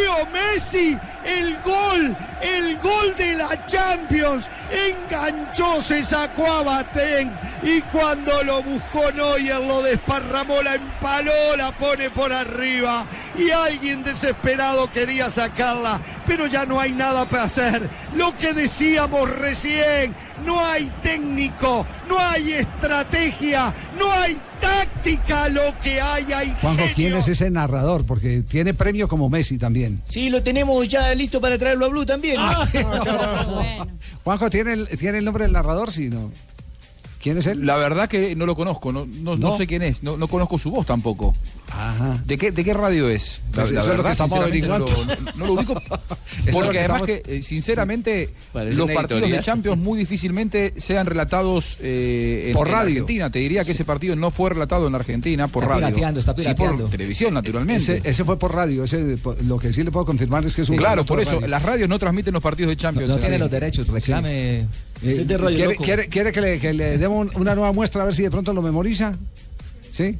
Leo 0.00 0.26
Messi, 0.32 0.98
el 1.24 1.56
gol, 1.62 2.16
el 2.42 2.78
gol 2.78 3.14
de 3.16 3.34
la 3.34 3.66
Champions, 3.66 4.48
enganchó, 4.70 5.82
se 5.82 6.04
sacó 6.04 6.46
a 6.46 6.62
Batén 6.62 7.32
y 7.62 7.80
cuando 7.82 8.42
lo 8.42 8.62
buscó 8.62 9.10
Neuer 9.12 9.60
lo 9.60 9.82
desparramó, 9.82 10.62
la 10.62 10.74
empaló, 10.76 11.56
la 11.56 11.72
pone 11.72 12.10
por 12.10 12.32
arriba 12.32 13.06
y 13.36 13.50
alguien 13.50 14.02
desesperado 14.02 14.90
quería 14.90 15.30
sacarla, 15.30 16.00
pero 16.26 16.46
ya 16.46 16.64
no 16.64 16.80
hay 16.80 16.92
nada 16.92 17.28
para 17.28 17.44
hacer. 17.44 17.88
Lo 18.14 18.36
que 18.36 18.52
decíamos 18.52 19.28
recién, 19.30 20.14
no 20.44 20.64
hay 20.64 20.90
técnico, 21.02 21.86
no 22.08 22.18
hay 22.18 22.52
estrategia, 22.52 23.74
no 23.98 24.10
hay 24.10 24.40
táctica, 24.60 25.48
lo 25.48 25.78
que 25.82 26.00
hay 26.00 26.32
hay 26.32 26.54
Juanjo, 26.60 26.84
¿quién 26.94 27.14
es 27.14 27.28
ese 27.28 27.50
narrador? 27.50 28.04
Porque 28.04 28.42
tiene 28.42 28.74
premio 28.74 29.08
como 29.08 29.28
Messi 29.28 29.58
también. 29.58 30.02
Sí, 30.08 30.28
lo 30.28 30.42
tenemos 30.42 30.86
ya 30.86 31.14
listo 31.14 31.40
para 31.40 31.58
traerlo 31.58 31.86
a 31.86 31.88
Blue 31.88 32.04
también. 32.04 32.29
Ah, 32.38 32.68
sí. 32.70 32.78
Juanjo, 34.24 34.50
¿tiene 34.50 34.72
el, 34.74 34.88
¿tiene 34.98 35.18
el 35.18 35.24
nombre 35.24 35.44
del 35.44 35.52
narrador? 35.52 35.90
Sí, 35.92 36.08
no. 36.08 36.30
¿Quién 37.22 37.36
es 37.36 37.46
él? 37.46 37.66
La 37.66 37.76
verdad 37.76 38.08
que 38.08 38.34
no 38.34 38.46
lo 38.46 38.54
conozco, 38.56 38.92
no, 38.92 39.04
no, 39.06 39.36
no 39.36 39.50
¿No? 39.50 39.56
sé 39.58 39.66
quién 39.66 39.82
es, 39.82 40.02
no, 40.02 40.16
no 40.16 40.26
conozco 40.26 40.58
su 40.58 40.70
voz 40.70 40.86
tampoco. 40.86 41.34
¿De 42.24 42.36
qué, 42.38 42.50
¿De 42.50 42.64
qué 42.64 42.72
radio 42.74 43.08
es? 43.10 43.42
Pues 43.52 43.70
eso 43.70 43.80
es 43.92 43.96
lo 43.98 44.02
que 44.02 44.10
estamos 44.10 44.38
averiguando. 44.38 44.86
lo- 44.86 45.32
no 45.36 45.46
lo 45.46 45.52
ubico. 45.52 45.74
Porque 46.52 46.70
que 46.70 46.78
además 46.78 47.02
estamos- 47.02 47.06
que, 47.06 47.22
eh, 47.26 47.42
sinceramente, 47.42 48.30
Parece 48.52 48.76
los 48.78 48.86
partidos 48.90 49.18
editorial. 49.22 49.38
de 49.40 49.44
Champions 49.44 49.78
muy 49.78 49.98
difícilmente 49.98 50.72
sean 50.78 51.06
relatados 51.06 51.76
eh, 51.80 52.44
en, 52.48 52.52
Por 52.54 52.66
en 52.68 52.72
radio. 52.72 52.90
Argentina. 53.02 53.30
Te 53.30 53.38
diría 53.38 53.64
que 53.64 53.72
ese 53.72 53.84
partido 53.84 54.16
no 54.16 54.30
fue 54.30 54.50
relatado 54.50 54.86
en 54.88 54.94
Argentina 54.94 55.46
por 55.46 55.64
Está 55.64 55.74
radio. 55.74 55.86
pirateando, 55.88 56.20
está 56.20 56.32
Sí, 56.32 56.38
pirateando. 56.38 56.82
por 56.84 56.90
televisión, 56.90 57.34
naturalmente. 57.34 57.98
Ese, 57.98 58.08
ese 58.08 58.24
fue 58.24 58.38
por 58.38 58.54
radio. 58.54 58.84
Ese, 58.84 59.18
por- 59.18 59.42
lo 59.44 59.58
que 59.58 59.72
sí 59.74 59.82
le 59.84 59.90
puedo 59.90 60.06
confirmar 60.06 60.44
es 60.46 60.54
que 60.56 60.62
es 60.62 60.70
un 60.70 60.76
claro, 60.78 61.04
por 61.04 61.20
eso, 61.20 61.34
radio. 61.34 61.48
las 61.48 61.62
radios 61.62 61.88
no 61.88 61.98
transmiten 61.98 62.32
los 62.32 62.42
partidos 62.42 62.70
de 62.70 62.76
Champions. 62.78 63.08
No 63.10 63.14
Sí. 63.16 63.20
tiene 63.22 63.38
los 63.38 63.50
derechos, 63.50 63.86
reclame. 63.88 64.66
Eh, 65.02 65.10
Ese 65.10 65.22
es 65.22 65.28
de 65.28 65.38
Radio 65.38 65.56
¿quiere, 65.56 65.72
Loco. 65.72 65.84
quiere- 65.84 66.08
quiere 66.08 66.32
que 66.32 66.40
le, 66.40 66.60
que 66.60 66.72
le 66.74 66.98
demos 66.98 67.26
un- 67.26 67.40
una 67.40 67.54
nueva 67.54 67.72
muestra 67.72 68.02
a 68.02 68.04
ver 68.04 68.14
si 68.14 68.22
de 68.22 68.30
pronto 68.30 68.52
lo 68.52 68.60
memoriza? 68.62 69.12
¿Sí? 69.90 70.18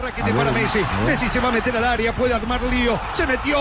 Rakitic 0.00 0.34
para 0.34 0.52
Messi. 0.52 0.78
Messi 1.06 1.28
se 1.28 1.40
va 1.40 1.48
a 1.48 1.52
meter 1.52 1.74
al 1.76 1.84
área, 1.84 2.14
puede 2.14 2.34
armar 2.34 2.62
lío. 2.64 2.98
Se 3.16 3.26
metió. 3.26 3.56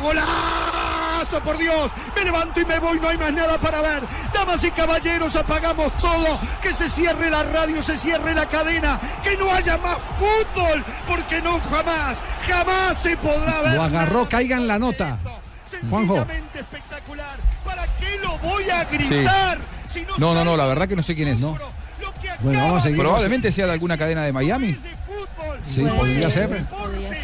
¡Golazo! 0.00 1.40
Por 1.44 1.56
Dios. 1.58 1.90
Me 2.14 2.24
levanto 2.24 2.60
y 2.60 2.64
me 2.64 2.78
voy. 2.78 2.98
No 3.00 3.08
hay 3.08 3.16
más 3.18 3.32
nada 3.32 3.58
para 3.58 3.80
ver. 3.80 4.02
Damas 4.32 4.62
y 4.64 4.70
caballeros, 4.72 5.34
apagamos 5.36 5.96
todo. 5.98 6.38
Que 6.60 6.74
se 6.74 6.90
cierre 6.90 7.30
la 7.30 7.42
radio, 7.44 7.82
se 7.82 7.98
cierre 7.98 8.34
la 8.34 8.46
cadena. 8.46 9.00
Que 9.22 9.36
no 9.36 9.52
haya 9.52 9.76
más 9.78 9.98
fútbol. 10.18 10.84
Porque 11.08 11.40
no 11.40 11.58
jamás, 11.60 12.20
jamás 12.48 12.98
se 12.98 13.16
podrá 13.16 13.62
ver. 13.62 13.74
Lo 13.74 13.82
agarró, 13.82 14.28
caiga 14.28 14.56
en 14.56 14.66
la 14.68 14.78
nota. 14.78 15.18
Juanjo. 15.88 16.14
Sencillamente 16.16 16.60
espectacular. 16.60 17.36
¿Para 17.64 17.86
qué 17.98 18.16
lo 18.22 18.36
voy 18.38 18.68
a 18.70 18.84
gritar? 18.84 19.58
No 20.02 20.18
No, 20.18 20.34
no, 20.34 20.44
no, 20.44 20.56
la 20.56 20.66
verdad 20.66 20.88
que 20.88 20.96
no 20.96 21.02
sé 21.02 21.14
quién 21.14 21.28
es. 21.28 21.40
Bueno, 22.40 22.58
vamos 22.60 22.78
a 22.78 22.80
seguir. 22.82 22.98
Probablemente 22.98 23.52
sea 23.52 23.66
de 23.66 23.72
alguna 23.72 23.96
cadena 23.96 24.22
de 24.22 24.32
Miami. 24.32 24.76
Sí, 25.66 25.82
podría 25.82 26.28
ser. 26.28 26.50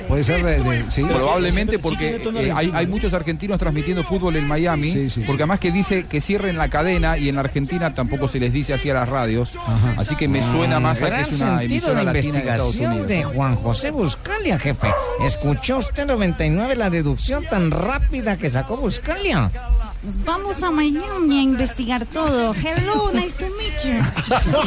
Puede 0.09 0.25
ser 0.25 0.43
de, 0.43 0.61
de- 0.63 0.91
sí. 0.91 1.03
Probablemente 1.05 1.79
porque 1.79 2.17
eh, 2.17 2.53
hay, 2.55 2.87
muchos 2.87 3.13
argentinos 3.13 3.59
transmitiendo 3.59 4.03
fútbol 4.03 4.37
en 4.37 4.47
Miami, 4.49 4.91
Sí, 4.91 5.11
sí, 5.11 5.25
porque 5.27 5.43
además 5.43 5.61
que 5.61 5.71
dice 5.71 6.07
que 6.07 6.21
cierren 6.21 6.57
la 6.57 6.69
cadena 6.69 7.19
y 7.19 7.29
en 7.29 7.35
la 7.35 7.43
Argentina 7.43 7.93
tampoco 7.93 8.29
se 8.29 8.41
les 8.41 8.53
dice 8.53 8.73
así 8.73 8.89
a 8.89 8.95
las 8.95 9.09
radios, 9.09 9.53
así 9.99 10.17
que 10.17 10.27
me 10.27 10.43
suena 10.43 10.81
más 10.81 11.03
a 11.03 11.05
que 11.07 11.11
Gran 11.11 11.21
es 11.23 11.29
una 11.33 11.59
sentido 11.59 11.65
emisora 11.93 11.99
de 11.99 12.05
latina 12.05 12.33
de 12.33 12.39
Estados 12.41 12.75
investigación 12.77 12.93
Unidos. 12.93 13.09
de 13.09 13.25
Juan 13.25 13.57
José 13.57 13.91
Buscalia, 13.91 14.59
jefe. 14.59 14.89
¿Escuchó 15.25 15.79
usted 15.79 16.07
99 16.07 16.77
la 16.77 16.89
deducción 16.91 17.45
tan 17.45 17.71
rápida 17.71 18.37
que 18.39 18.49
sacó 18.49 18.77
Buscalia? 18.79 19.51
Pues 20.03 20.25
vamos 20.25 20.63
a 20.63 20.71
Miami 20.71 21.39
a 21.39 21.43
investigar 21.43 22.07
todo. 22.07 22.55
Hello, 22.55 23.13
nice 23.13 23.37
to 23.37 23.45
meet 23.59 23.75
you. 23.85 24.03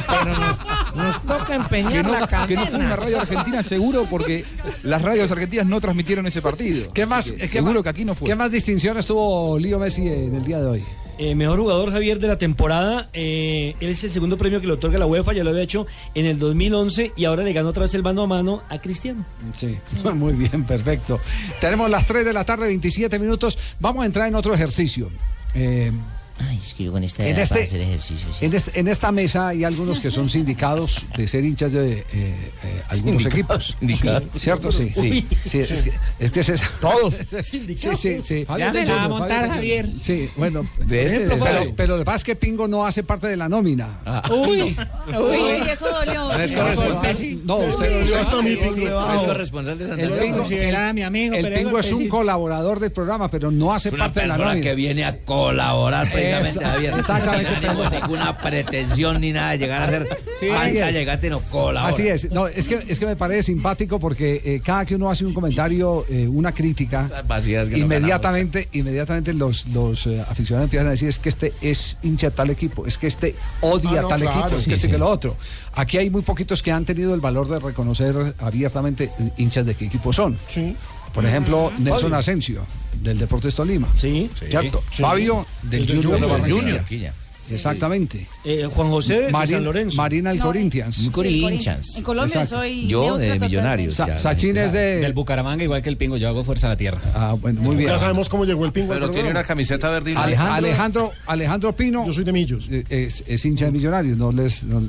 Pero 0.08 0.40
nos, 0.40 0.60
nos 0.96 1.22
toca 1.26 1.56
empeñar 1.56 1.92
Que 1.92 2.04
no, 2.04 2.12
la 2.20 2.28
que 2.28 2.36
no 2.56 2.62
fue 2.62 2.70
cadena. 2.72 2.86
una 2.86 2.96
radio 2.96 3.20
argentina 3.20 3.64
seguro 3.64 4.06
porque 4.08 4.46
las 4.84 5.02
radios 5.02 5.32
argentinas 5.32 5.66
no 5.66 5.82
transmitieron 5.82 6.28
ese 6.28 6.42
partido. 6.44 6.94
¿Qué 6.94 7.08
más? 7.08 7.32
Que 7.32 7.38
qué 7.38 7.48
seguro 7.48 7.74
más- 7.76 7.84
que 7.84 7.90
aquí 7.90 8.06
no 8.06 8.14
fue. 8.14 8.28
¿Qué 8.30 8.36
más 8.36 8.52
distinciones 8.52 9.08
tuvo 9.08 9.58
Lío 9.58 9.80
Messi 9.80 10.08
en 10.08 10.36
el 10.36 10.44
día 10.46 10.60
de 10.60 10.68
hoy? 10.68 10.84
Eh, 11.18 11.36
mejor 11.36 11.60
jugador 11.60 11.92
Javier 11.92 12.20
de 12.20 12.28
la 12.28 12.38
temporada. 12.38 13.10
eh, 13.14 13.76
él 13.80 13.90
es 13.90 14.04
el 14.04 14.10
segundo 14.12 14.38
premio 14.38 14.60
que 14.62 14.68
le 14.68 14.74
otorga 14.74 14.98
la 14.98 15.06
UEFA. 15.06 15.34
Ya 15.34 15.44
lo 15.44 15.52
había 15.52 15.62
hecho 15.64 15.86
en 16.16 16.26
el 16.26 16.40
2011 16.40 17.14
y 17.16 17.26
ahora 17.26 17.44
le 17.44 17.54
ganó 17.54 17.70
otra 17.70 17.84
vez 17.84 17.94
el 17.94 18.04
mano 18.04 18.24
a 18.24 18.28
mano 18.28 18.64
a 18.70 18.80
Cristiano. 18.82 19.26
Sí, 19.54 19.78
muy 20.16 20.34
bien, 20.34 20.64
perfecto. 20.66 21.20
Tenemos 21.62 21.90
las 21.90 22.06
3 22.06 22.26
de 22.26 22.34
la 22.34 22.44
tarde, 22.46 22.68
27 22.68 23.20
minutos. 23.20 23.58
Vamos 23.80 24.04
a 24.04 24.06
entrar 24.06 24.28
en 24.28 24.36
otro 24.36 24.54
ejercicio. 24.54 25.10
Eh, 25.56 25.92
Ay, 26.40 26.58
es 26.58 26.74
que 26.74 26.86
yo 26.86 26.92
con 26.92 27.04
esta 27.04 27.24
En 27.24 27.30
edad 27.36 27.44
este- 27.44 27.54
para 27.56 27.66
hacer 27.66 27.82
ejercicio. 27.82 28.34
sí. 28.34 28.46
en, 28.46 28.54
este- 28.56 28.80
en 28.80 28.88
esta 28.88 29.12
mesa 29.12 29.50
hay 29.50 29.64
algunos 29.64 30.00
que 30.00 30.10
son 30.12 30.30
sindicados 30.30 31.06
de 31.16 31.28
ser 31.28 31.46
hinchas 31.46 31.72
de 31.72 32.00
eh, 32.00 32.06
eh, 32.12 32.82
algunos 32.90 33.22
Sindicados, 33.24 33.34
equipos. 33.34 33.78
sindicados. 33.80 34.24
¿Cierto? 34.42 34.72
Sí. 34.72 34.92
Uy. 34.96 35.28
Sí, 35.46 35.60
es, 35.60 35.84
que, 35.84 35.94
es 36.20 36.32
que 36.32 36.40
es 36.40 36.50
esa- 36.50 36.70
Todos. 36.82 37.14
Sí, 37.44 37.78
sí, 37.96 38.20
sí. 38.24 38.46
Ya 38.58 38.72
me 38.74 38.86
la 38.86 38.96
va 38.96 39.04
a 39.04 39.08
montar, 39.10 39.50
Javier. 39.50 39.90
Sí, 40.00 40.30
bueno. 40.38 40.66
De 40.86 41.06
este, 41.06 41.20
pero, 41.20 41.30
de 41.44 41.62
ese. 41.62 41.74
pero 41.76 41.94
lo 41.94 42.00
que 42.00 42.06
pasa 42.06 42.16
es 42.18 42.24
que 42.24 42.36
Pingo 42.36 42.68
no 42.68 42.86
hace 42.86 43.04
parte 43.04 43.28
de 43.28 43.38
la 43.38 43.48
nómina. 43.48 44.00
Uy. 44.32 44.76
Uy, 45.08 45.70
eso 45.72 45.88
dolió. 45.90 46.26
No 46.30 46.34
es 46.40 46.50
sí. 46.50 46.56
corresponsal. 46.56 47.46
No, 47.46 47.56
usted, 47.58 48.02
Usted 48.04 48.20
está 48.22 48.42
mi 48.42 48.56
No 48.56 48.62
pingo. 48.74 49.14
es 49.16 49.24
corresponsal 49.24 49.78
de 49.78 49.84
El 49.84 49.90
Santander. 49.92 50.20
Pingo, 50.20 50.44
el- 50.50 50.94
mi 50.94 51.04
amigo, 51.04 51.36
el 51.36 51.44
pero 51.44 51.56
Pingo 51.58 51.80
es 51.80 51.92
un 51.92 52.00
sí. 52.04 52.08
colaborador 52.08 52.80
del 52.80 52.92
programa, 52.92 53.30
pero 53.30 53.52
no 53.52 53.74
hace 53.74 53.92
parte 53.92 54.22
de 54.22 54.28
la 54.28 54.34
persona 54.36 54.54
nómina. 54.56 54.64
que 54.70 54.76
viene 54.76 55.06
a 55.06 55.18
colaborar 55.24 56.10
precisamente, 56.24 56.66
Javier. 56.66 56.94
exactamente. 57.00 57.68
Ánimo 57.68 57.90
de 57.90 58.02
ninguna 58.02 58.38
pretensión 58.38 59.22
ni 59.22 59.32
nada 59.32 59.52
de 59.52 59.58
llegar 59.58 59.82
a 59.84 59.90
ser 59.90 60.18
Sí, 60.40 60.48
banca 60.50 61.20
no 61.30 61.40
colabora. 61.42 61.88
Así 61.94 62.08
es, 62.08 62.32
no, 62.32 62.48
es 62.48 62.68
que, 62.68 62.84
es 62.88 63.00
que 63.00 63.06
me 63.06 63.16
parece 63.16 63.44
simpático 63.44 64.00
porque 64.00 64.42
eh, 64.44 64.62
cada 64.64 64.86
que 64.86 64.96
uno 64.96 65.10
hace 65.10 65.26
un 65.26 65.34
comentario, 65.34 66.06
eh, 66.10 66.28
una 66.28 66.52
crítica, 66.52 67.24
vacías 67.28 67.70
que 67.70 67.78
no 67.78 67.84
inmediatamente, 67.86 68.70
inmediatamente 68.74 69.34
los, 69.34 69.66
los 69.68 70.06
eh, 70.08 70.22
aficionados 70.30 70.68
empiezan 70.68 70.88
a 70.88 70.92
decir 70.92 71.10
es 71.10 71.20
que 71.20 71.30
este 71.30 71.54
es 71.62 71.98
hincha 72.04 72.30
de 72.30 72.36
tal 72.36 72.50
equipo, 72.50 72.86
es 72.86 72.98
que 72.98 73.08
este 73.08 73.36
odia 73.62 74.00
Ah, 74.00 74.02
no, 74.04 74.08
tal 74.10 74.22
claro. 74.22 74.40
equipo, 74.40 74.56
es 74.58 74.64
Sí, 74.64 74.70
que 74.70 74.74
este 74.76 74.88
sí. 74.88 74.92
que 74.92 74.98
lo 74.98 75.08
otro. 75.08 75.38
Aquí 75.76 75.98
hay 75.98 76.10
muy 76.10 76.22
poquitos 76.22 76.62
que 76.64 76.72
han 76.72 76.86
tenido 76.86 77.14
el 77.14 77.22
valor 77.22 77.48
de 77.50 77.60
reconocer 77.60 78.36
abiertamente 78.40 79.10
hinchas 79.38 79.66
de 79.66 79.76
qué 79.76 79.86
equipo 79.86 80.12
son. 80.14 80.38
Sí. 80.50 80.76
Por 81.14 81.26
ejemplo, 81.26 81.72
Mm. 81.78 81.84
Nelson. 81.84 82.14
Asensio, 82.16 82.66
del 83.04 83.18
Deportes 83.20 83.54
Tolima. 83.56 83.90
Sí. 83.94 84.30
¿Cierto? 84.50 84.84
Sí. 84.92 85.02
Fabio, 85.02 85.46
del 85.64 85.82
El 85.82 85.88
del 85.88 85.96
Junior 86.04 86.20
de. 86.22 86.28
Barranquilla. 86.28 87.14
Exactamente. 87.52 88.26
Eh, 88.46 88.68
Juan 88.74 88.90
José 88.90 89.24
de 89.24 89.32
Marín- 89.32 89.52
San 89.56 89.64
Lorenzo. 89.66 89.98
Marina 89.98 90.32
el 90.32 90.38
No, 90.40 90.46
Corinthians. 90.46 90.96
Sí, 90.96 91.10
Corinthians. 91.10 91.98
En 91.98 92.04
Colombia 92.04 92.42
Exacto. 92.42 92.56
soy 92.64 92.88
Yo 92.88 93.18
de. 93.18 93.38
Millonarios. 93.40 93.96
Sa- 93.96 94.08
ya, 94.08 94.18
Sachin 94.18 94.56
es 94.58 94.72
de... 94.72 94.98
Del 95.02 95.14
Bucaramanga, 95.14 95.62
igual 95.64 95.82
que 95.82 95.90
el 95.90 95.98
Pingo, 95.98 96.16
yo 96.16 96.30
hago 96.30 96.44
fuerza 96.46 96.68
a 96.68 96.70
la 96.72 96.78
tierra. 96.78 97.02
Ah, 97.14 97.36
bueno, 97.40 97.62
muy 97.62 97.76
bien. 97.76 97.90
Ya 97.90 97.98
sabemos 98.00 98.30
cómo 98.30 98.46
llegó 98.46 98.64
el 98.66 98.72
pingo 98.72 98.94
Pero 98.94 99.12
tiene 99.12 99.30
una 99.30 99.44
camiseta 99.44 99.90
verde. 99.90 100.16
Alejandro, 100.16 101.12
Alejandro 101.28 101.74
Pino 101.76 102.06
Yo 102.08 102.14
soy 102.14 102.24
de 102.24 102.32
Millos. 102.32 102.70
eh, 102.72 102.86
es, 102.90 103.24
es 103.28 103.46
hincha 103.46 103.66
de 103.66 103.72
Millonarios, 103.72 104.18
no 104.18 104.32
les... 104.32 104.64
no- 104.64 104.82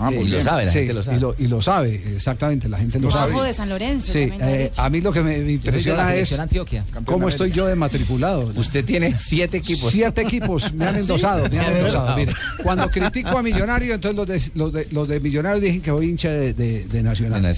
Ah, 0.00 0.10
muy 0.10 0.14
eh, 0.14 0.18
bien. 0.18 0.28
Y 0.28 0.30
lo 0.36 0.40
sabe, 0.42 0.64
la 0.64 0.72
sí, 0.72 0.78
gente 0.78 0.94
lo 0.94 1.02
sabe. 1.02 1.16
Y 1.16 1.20
lo, 1.20 1.34
y 1.38 1.46
lo 1.46 1.62
sabe, 1.62 2.02
exactamente, 2.16 2.68
la 2.68 2.78
gente 2.78 2.98
lo 2.98 3.10
sabe. 3.10 3.40
de 3.46 3.52
San 3.52 3.68
Lorenzo. 3.68 4.12
Sí, 4.12 4.26
lo 4.26 4.34
eh, 4.40 4.72
a 4.76 4.88
mí 4.88 5.00
lo 5.00 5.12
que 5.12 5.20
me, 5.22 5.38
impresiona 5.52 6.14
es 6.14 6.32
Antioquia. 6.38 6.84
cómo 7.04 7.28
estoy 7.28 7.52
yo 7.52 7.66
de 7.66 7.74
matriculado. 7.74 8.50
Usted 8.56 8.84
tiene 8.84 9.18
siete 9.18 9.58
equipos. 9.58 9.92
Siete 9.92 10.22
equipos 10.22 10.72
me 10.72 10.86
han 10.86 10.96
endosado, 10.96 11.48
me 11.50 11.58
han 11.58 11.76
endosado. 11.76 12.16
Mire, 12.16 12.32
cuando 12.62 12.88
critico 12.88 13.38
a 13.38 13.42
Millonarios, 13.42 13.94
entonces 13.94 14.16
los 14.16 14.26
de, 14.26 14.50
los 14.54 14.72
de, 14.72 14.86
los 14.90 15.08
de 15.08 15.20
Millonarios 15.20 15.62
dicen 15.62 15.80
que 15.82 15.90
soy 15.90 16.08
hincha 16.08 16.30
de, 16.30 16.54
de- 16.54 16.84
de 16.84 17.02
Nacional. 17.02 17.54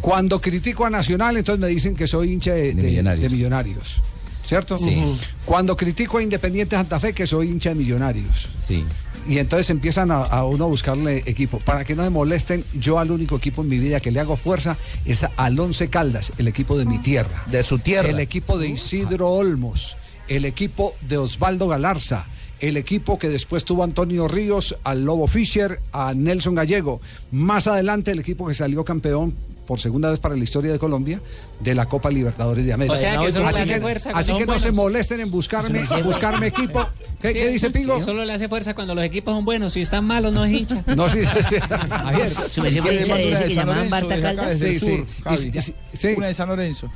Cuando 0.00 0.40
critico 0.40 0.84
a 0.84 0.90
Nacional, 0.90 1.36
entonces 1.36 1.60
me 1.60 1.68
dicen 1.68 1.94
que 1.96 2.06
soy 2.06 2.32
hincha 2.32 2.52
de, 2.52 2.74
de- 2.74 2.82
Millonarios. 2.82 3.22
de 3.22 3.28
Millonarios. 3.36 4.02
¿Cierto? 4.44 4.78
Sí. 4.78 4.96
Ujú. 4.96 5.16
Cuando 5.44 5.76
critico 5.76 6.18
a 6.18 6.22
Independiente 6.22 6.74
Santa 6.74 6.98
Fe, 6.98 7.12
que 7.12 7.26
soy 7.26 7.48
hincha 7.48 7.68
de 7.70 7.76
Millonarios. 7.76 8.48
Sí. 8.66 8.84
Y 9.28 9.38
entonces 9.38 9.70
empiezan 9.70 10.10
a, 10.10 10.24
a 10.24 10.44
uno 10.44 10.64
a 10.64 10.68
buscarle 10.68 11.22
equipo. 11.26 11.58
Para 11.58 11.84
que 11.84 11.94
no 11.94 12.02
se 12.02 12.10
molesten, 12.10 12.64
yo 12.74 12.98
al 12.98 13.10
único 13.10 13.36
equipo 13.36 13.62
en 13.62 13.68
mi 13.68 13.78
vida 13.78 14.00
que 14.00 14.10
le 14.10 14.20
hago 14.20 14.36
fuerza 14.36 14.76
es 15.04 15.26
al 15.36 15.58
Once 15.58 15.88
Caldas, 15.88 16.32
el 16.38 16.48
equipo 16.48 16.78
de 16.78 16.84
mi 16.84 16.98
tierra. 16.98 17.44
De 17.46 17.62
su 17.62 17.78
tierra. 17.78 18.08
El 18.08 18.20
equipo 18.20 18.58
de 18.58 18.68
Isidro 18.68 19.30
Olmos, 19.30 19.96
el 20.28 20.44
equipo 20.44 20.92
de 21.02 21.18
Osvaldo 21.18 21.68
Galarza, 21.68 22.26
el 22.60 22.76
equipo 22.76 23.18
que 23.18 23.28
después 23.28 23.64
tuvo 23.64 23.84
Antonio 23.84 24.28
Ríos, 24.28 24.76
al 24.84 25.04
Lobo 25.04 25.26
Fischer, 25.26 25.80
a 25.92 26.12
Nelson 26.14 26.54
Gallego. 26.54 27.00
Más 27.30 27.66
adelante 27.66 28.10
el 28.10 28.20
equipo 28.20 28.46
que 28.46 28.54
salió 28.54 28.84
campeón 28.84 29.34
por 29.70 29.78
segunda 29.78 30.10
vez 30.10 30.18
para 30.18 30.34
la 30.34 30.42
historia 30.42 30.72
de 30.72 30.80
Colombia 30.80 31.20
de 31.60 31.76
la 31.76 31.86
Copa 31.86 32.10
Libertadores 32.10 32.66
de 32.66 32.72
América. 32.72 32.94
O 32.94 32.96
sea, 32.96 33.20
que 33.20 33.30
solo 33.30 33.44
le 33.44 33.50
así 33.50 33.62
hace 33.62 33.74
que, 33.74 33.80
fuerza 33.80 34.10
cuando 34.10 34.18
así 34.18 34.28
son 34.30 34.38
que 34.40 34.46
no 34.46 34.52
se 34.54 34.70
buenos. 34.70 34.76
molesten 34.82 35.20
en 35.20 35.30
buscarme, 35.30 35.84
buscarme 36.02 36.46
equipo. 36.48 36.88
¿Qué, 37.22 37.32
qué 37.32 37.48
dice 37.50 37.70
Pingo? 37.70 38.02
Solo 38.02 38.24
le 38.24 38.32
hace 38.32 38.48
fuerza 38.48 38.74
cuando 38.74 38.96
los 38.96 39.04
equipos 39.04 39.32
son 39.32 39.44
buenos. 39.44 39.72
Si 39.74 39.82
están 39.82 40.04
malos, 40.04 40.32
no 40.32 40.44
es 40.44 40.52
hincha. 40.52 40.82
No, 40.96 41.08
sí, 41.08 41.20
sí, 41.24 41.42
sí. 41.48 41.56
Javier, 41.88 42.32
Su 42.50 42.62
merced 42.62 42.82
fue 42.82 42.90
¿quiere 42.90 43.04
hincha 43.04 43.14
de 43.16 43.22
mandar 43.22 43.32
ese 43.32 43.44
una 43.44 43.46
que 43.46 43.54
llamaban 43.54 43.90
Barta 43.90 44.20
Caldas? 44.20 44.58
Sí, 44.58 44.80
sí. 44.80 45.74
Sí. 45.92 46.08
Una 46.16 46.26
de 46.26 46.34
San 46.34 46.48
Lorenzo. 46.48 46.90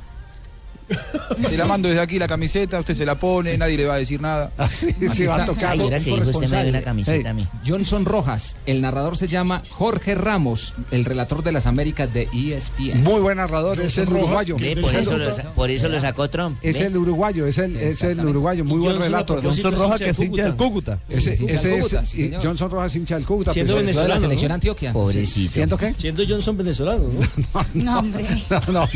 Se 1.49 1.57
la 1.57 1.65
mando 1.65 1.87
desde 1.89 2.01
aquí 2.01 2.19
la 2.19 2.27
camiseta, 2.27 2.79
usted 2.79 2.93
se 2.95 3.05
la 3.05 3.15
pone, 3.15 3.57
nadie 3.57 3.77
le 3.77 3.85
va 3.85 3.95
a 3.95 3.97
decir 3.97 4.21
nada. 4.21 4.51
sí, 4.69 4.93
sí, 5.13 5.25
va 5.25 5.43
a 5.43 5.45
tocar. 5.45 5.71
Ay, 5.71 5.87
era 5.87 5.99
que 5.99 6.05
dijo 6.11 6.29
usted 6.29 6.49
me 6.49 6.61
dio 6.63 6.69
una 6.69 6.81
camiseta 6.81 7.29
a 7.29 7.33
mí. 7.33 7.47
Johnson 7.65 8.05
Rojas, 8.05 8.55
el 8.65 8.81
narrador 8.81 9.17
se 9.17 9.27
llama 9.27 9.63
Jorge 9.69 10.15
Ramos, 10.15 10.73
el 10.91 11.05
relator 11.05 11.43
de 11.43 11.51
las 11.51 11.65
Américas 11.65 12.13
de 12.13 12.27
E 12.33 12.53
ESPN. 12.55 13.03
Muy 13.03 13.21
buen 13.21 13.37
narrador, 13.37 13.79
es 13.81 13.97
el 13.97 14.05
Rojas, 14.07 14.23
uruguayo. 14.47 14.55
Por, 14.81 14.95
eso 14.95 15.17
lo, 15.17 15.33
sa- 15.33 15.51
por 15.51 15.69
eso 15.71 15.89
lo 15.89 15.99
sacó 15.99 16.29
Trump. 16.29 16.57
Es 16.61 16.79
ve. 16.79 16.85
el 16.85 16.97
uruguayo, 16.97 17.47
es 17.47 17.57
el, 17.57 17.75
es 17.77 18.03
el 18.03 18.23
uruguayo, 18.25 18.63
muy 18.63 18.79
buen 18.79 18.93
Johnson 18.93 19.03
relato. 19.11 19.35
Rojas, 19.35 19.49
Johnson 19.51 19.75
Rojas, 19.75 19.99
que 19.99 20.09
es 20.09 20.19
hincha 20.19 20.43
del 20.43 20.55
Cúcuta. 20.55 20.99
Ese, 21.09 21.33
es 21.33 21.61
sí. 22.09 22.31
Johnson 22.41 22.69
Rojas 22.69 22.95
hincha 22.95 23.15
del 23.15 23.25
Cúcuta. 23.25 23.51
Siendo 23.53 23.73
pues, 23.73 23.85
de 23.87 23.93
la 23.93 23.97
venezolano, 23.99 24.21
selección 24.21 24.49
¿no? 24.49 24.55
Antioquia. 24.55 24.93
Pobrecito. 24.93 25.51
¿Siento 25.53 25.77
qué? 25.77 25.93
Siendo 25.97 26.23
Johnson 26.27 26.57
venezolano, 26.57 27.03
¿no? 27.07 27.65
No, 27.73 27.99
hombre. 27.99 28.25
No, 28.49 28.59
no, 28.67 28.71
no. 28.71 28.87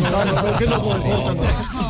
No, 0.00 0.24
no, 0.24 0.42
no, 0.52 0.58
que 0.58 0.64
lo 0.66 0.82
cortan. 0.82 1.15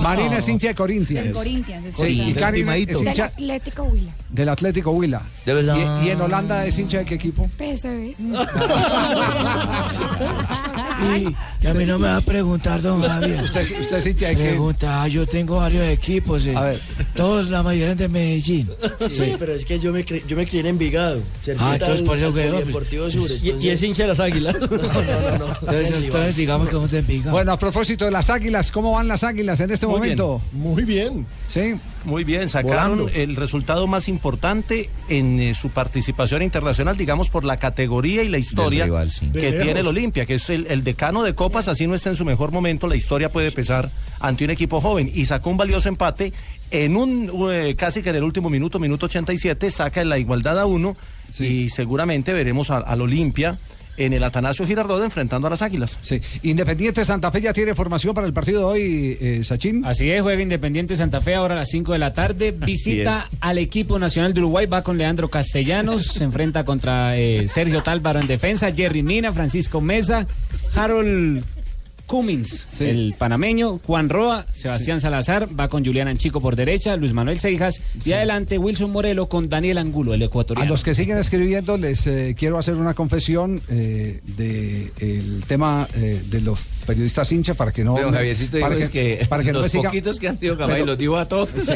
Marina 0.00 0.38
es 0.38 0.48
hincha 0.48 0.68
de 0.68 0.74
Corinthians. 0.74 1.24
Del 1.24 1.34
Corinthians. 1.34 1.96
Sí, 1.96 2.22
y. 2.30 2.34
Karen 2.34 2.68
es 2.68 3.02
hincha, 3.02 3.24
Atlético 3.26 3.84
Huila. 3.84 4.12
Del 4.28 4.48
Atlético 4.48 4.90
Huila. 4.90 5.22
De 5.44 5.54
verdad. 5.54 6.02
¿Y, 6.02 6.06
y 6.06 6.10
en 6.10 6.20
Holanda 6.20 6.66
es 6.66 6.76
hincha 6.78 6.98
de 6.98 7.04
qué 7.04 7.14
equipo? 7.14 7.48
PSV. 7.58 8.14
Y, 10.98 11.28
y 11.62 11.66
a 11.68 11.74
mí 11.74 11.84
no 11.84 11.98
me 11.98 12.08
va 12.08 12.16
a 12.16 12.20
preguntar, 12.22 12.80
don 12.80 13.02
Javier. 13.02 13.42
¿Usted, 13.42 13.80
usted 13.80 13.96
es 13.98 14.06
hincha 14.06 14.28
de 14.28 14.36
qué? 14.36 14.44
Pregunta, 14.48 15.02
ah, 15.02 15.08
yo 15.08 15.26
tengo 15.26 15.56
varios 15.56 15.84
equipos. 15.88 16.46
eh. 16.46 16.56
A 16.56 16.62
ver. 16.62 16.80
Todos, 17.14 17.50
la 17.50 17.62
mayoría 17.62 17.94
de 17.94 18.08
Medellín. 18.08 18.70
Sí, 19.10 19.34
pero 19.38 19.52
es 19.52 19.66
que 19.66 19.78
yo 19.78 19.92
me, 19.92 20.02
cre- 20.04 20.22
yo 20.26 20.36
me 20.38 20.46
crié 20.46 20.60
en 20.60 20.66
Envigado. 20.68 21.20
Ah, 21.58 21.72
entonces 21.74 22.00
al- 22.00 22.06
por 22.06 22.16
eso 22.16 22.32
que 22.32 22.46
yo, 22.46 22.52
Polideportivo 22.54 23.04
pues, 23.04 23.14
Sur. 23.14 23.30
Y, 23.42 23.66
y 23.66 23.68
es 23.68 23.82
hincha 23.82 24.04
de 24.04 24.08
las 24.08 24.20
águilas. 24.20 24.56
Entonces, 24.56 26.04
entonces 26.04 26.36
digamos 26.36 26.68
que 26.68 26.72
somos 26.74 26.90
de 26.90 26.98
Envigado. 27.00 27.32
Bueno, 27.32 27.52
a 27.52 27.58
propósito 27.58 28.04
de 28.06 28.10
las 28.10 28.30
águilas, 28.30 28.70
¿cómo 28.72 28.92
van 28.92 29.06
las 29.08 29.22
águilas 29.22 29.60
en 29.60 29.70
este 29.70 29.86
Muy 29.86 29.96
momento? 29.96 30.40
Muy 30.52 30.84
bien. 30.84 31.26
Sí. 31.48 31.74
Muy 32.06 32.22
bien, 32.22 32.48
sacaron 32.48 32.98
Volando. 33.00 33.20
el 33.20 33.34
resultado 33.34 33.86
más 33.88 34.08
importante 34.08 34.88
en 35.08 35.40
eh, 35.40 35.54
su 35.54 35.70
participación 35.70 36.40
internacional, 36.40 36.96
digamos, 36.96 37.30
por 37.30 37.44
la 37.44 37.56
categoría 37.56 38.22
y 38.22 38.28
la 38.28 38.38
historia 38.38 38.84
rival, 38.84 39.10
sí. 39.10 39.28
que 39.32 39.52
tiene 39.52 39.80
el 39.80 39.86
Olimpia, 39.88 40.24
que 40.24 40.34
es 40.34 40.48
el, 40.50 40.68
el 40.68 40.84
decano 40.84 41.24
de 41.24 41.34
copas, 41.34 41.66
así 41.66 41.86
no 41.88 41.96
está 41.96 42.08
en 42.10 42.16
su 42.16 42.24
mejor 42.24 42.52
momento, 42.52 42.86
la 42.86 42.94
historia 42.94 43.32
puede 43.32 43.50
pesar 43.50 43.90
ante 44.20 44.44
un 44.44 44.50
equipo 44.50 44.80
joven. 44.80 45.10
Y 45.12 45.24
sacó 45.24 45.50
un 45.50 45.56
valioso 45.56 45.88
empate 45.88 46.32
en 46.70 46.96
un, 46.96 47.30
eh, 47.50 47.74
casi 47.76 48.02
que 48.02 48.10
en 48.10 48.16
el 48.16 48.24
último 48.24 48.50
minuto, 48.50 48.78
minuto 48.78 49.06
87, 49.06 49.68
saca 49.70 50.00
en 50.00 50.08
la 50.08 50.18
igualdad 50.18 50.60
a 50.60 50.66
uno 50.66 50.96
y 51.40 51.68
seguramente 51.70 52.32
veremos 52.32 52.70
al 52.70 53.00
Olimpia 53.00 53.58
en 53.96 54.12
el 54.12 54.22
Atanasio 54.22 54.66
Girardot 54.66 55.02
enfrentando 55.02 55.46
a 55.46 55.50
las 55.50 55.62
Águilas. 55.62 55.98
Sí. 56.00 56.20
Independiente 56.42 57.04
Santa 57.04 57.30
Fe 57.30 57.40
ya 57.40 57.52
tiene 57.52 57.74
formación 57.74 58.14
para 58.14 58.26
el 58.26 58.32
partido 58.32 58.60
de 58.60 58.64
hoy, 58.64 59.18
eh, 59.20 59.44
Sachin. 59.44 59.84
Así 59.84 60.10
es, 60.10 60.22
juega 60.22 60.42
Independiente 60.42 60.96
Santa 60.96 61.20
Fe 61.20 61.34
ahora 61.34 61.54
a 61.54 61.58
las 61.58 61.68
5 61.68 61.92
de 61.92 61.98
la 61.98 62.14
tarde. 62.14 62.52
Visita 62.52 63.28
al 63.40 63.58
equipo 63.58 63.98
nacional 63.98 64.34
de 64.34 64.40
Uruguay, 64.40 64.66
va 64.66 64.82
con 64.82 64.98
Leandro 64.98 65.28
Castellanos, 65.28 66.06
se 66.06 66.24
enfrenta 66.24 66.64
contra 66.64 67.16
eh, 67.16 67.48
Sergio 67.48 67.82
Tálvaro 67.82 68.20
en 68.20 68.26
defensa, 68.26 68.72
Jerry 68.72 69.02
Mina, 69.02 69.32
Francisco 69.32 69.80
Mesa, 69.80 70.26
Harold 70.74 71.44
Cummins, 72.06 72.68
el 72.80 73.14
panameño, 73.18 73.80
Juan 73.84 74.08
Roa, 74.08 74.46
Sebastián 74.54 75.00
Salazar, 75.00 75.48
va 75.58 75.68
con 75.68 75.84
Julián 75.84 76.08
Anchico 76.08 76.40
por 76.40 76.54
derecha, 76.56 76.96
Luis 76.96 77.12
Manuel 77.12 77.40
Seijas 77.40 77.80
y 78.04 78.12
adelante 78.12 78.58
Wilson 78.58 78.90
Morelo 78.90 79.28
con 79.28 79.48
Daniel 79.48 79.78
Angulo, 79.78 80.14
el 80.14 80.22
A 80.22 80.26
ecuatoriano. 80.26 80.70
los 80.70 80.84
que 80.84 80.94
siguen 80.94 81.18
escribiendo 81.18 81.76
les 81.76 82.06
eh, 82.06 82.34
quiero 82.38 82.58
hacer 82.58 82.74
una 82.74 82.94
confesión 82.94 83.60
eh, 83.68 84.20
de 84.36 84.92
el 85.00 85.42
tema 85.48 85.88
eh, 85.94 86.22
de 86.28 86.40
los 86.40 86.60
periodistas 86.86 87.30
hinchas 87.32 87.56
para 87.56 87.72
que 87.72 87.82
no 87.82 87.96
Don 87.98 88.14
Javiercito 88.14 88.60
para 88.60 88.76
es 88.76 88.90
que, 88.90 89.26
para 89.28 89.42
que 89.42 89.50
no 89.52 89.58
los 89.62 89.72
siga- 89.72 89.84
poquitos 89.84 90.20
que 90.20 90.28
han 90.28 90.38
sido 90.38 90.56
capaz 90.56 90.74
Pero- 90.74 90.86
los 90.86 90.98
dijo 90.98 91.16
a 91.16 91.26
todos. 91.26 91.48
Sí, 91.56 91.72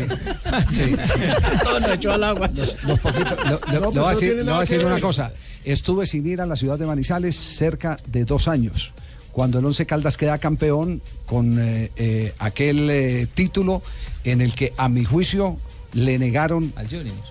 sí. 0.70 0.92
todos 1.64 1.80
nos 1.80 1.90
echó 1.92 2.12
al 2.12 2.24
agua. 2.24 2.48
Los 2.54 3.00
poquitos, 3.00 3.36
lo- 3.44 3.50
lo- 3.50 3.60
No, 3.66 3.72
le 3.72 3.80
pues 3.80 3.94
voy 3.94 4.28
a 4.30 4.34
no 4.44 4.52
voy 4.54 4.62
a 4.62 4.66
que 4.66 4.74
decir 4.74 4.84
una 4.86 5.00
cosa. 5.00 5.32
Estuve 5.64 6.06
sin 6.06 6.26
ir 6.26 6.40
a 6.40 6.46
la 6.46 6.56
ciudad 6.56 6.78
de 6.78 6.86
Manizales 6.86 7.36
cerca 7.36 7.98
de 8.06 8.24
dos 8.24 8.48
años. 8.48 8.92
Cuando 9.32 9.58
el 9.58 9.64
Once 9.64 9.86
Caldas 9.86 10.16
queda 10.16 10.38
campeón 10.38 11.00
con 11.26 11.58
eh, 11.60 11.90
eh, 11.96 12.32
aquel 12.38 12.90
eh, 12.90 13.26
título 13.32 13.82
en 14.24 14.40
el 14.40 14.54
que, 14.54 14.72
a 14.76 14.88
mi 14.88 15.04
juicio, 15.04 15.58
le 15.92 16.18
negaron 16.18 16.72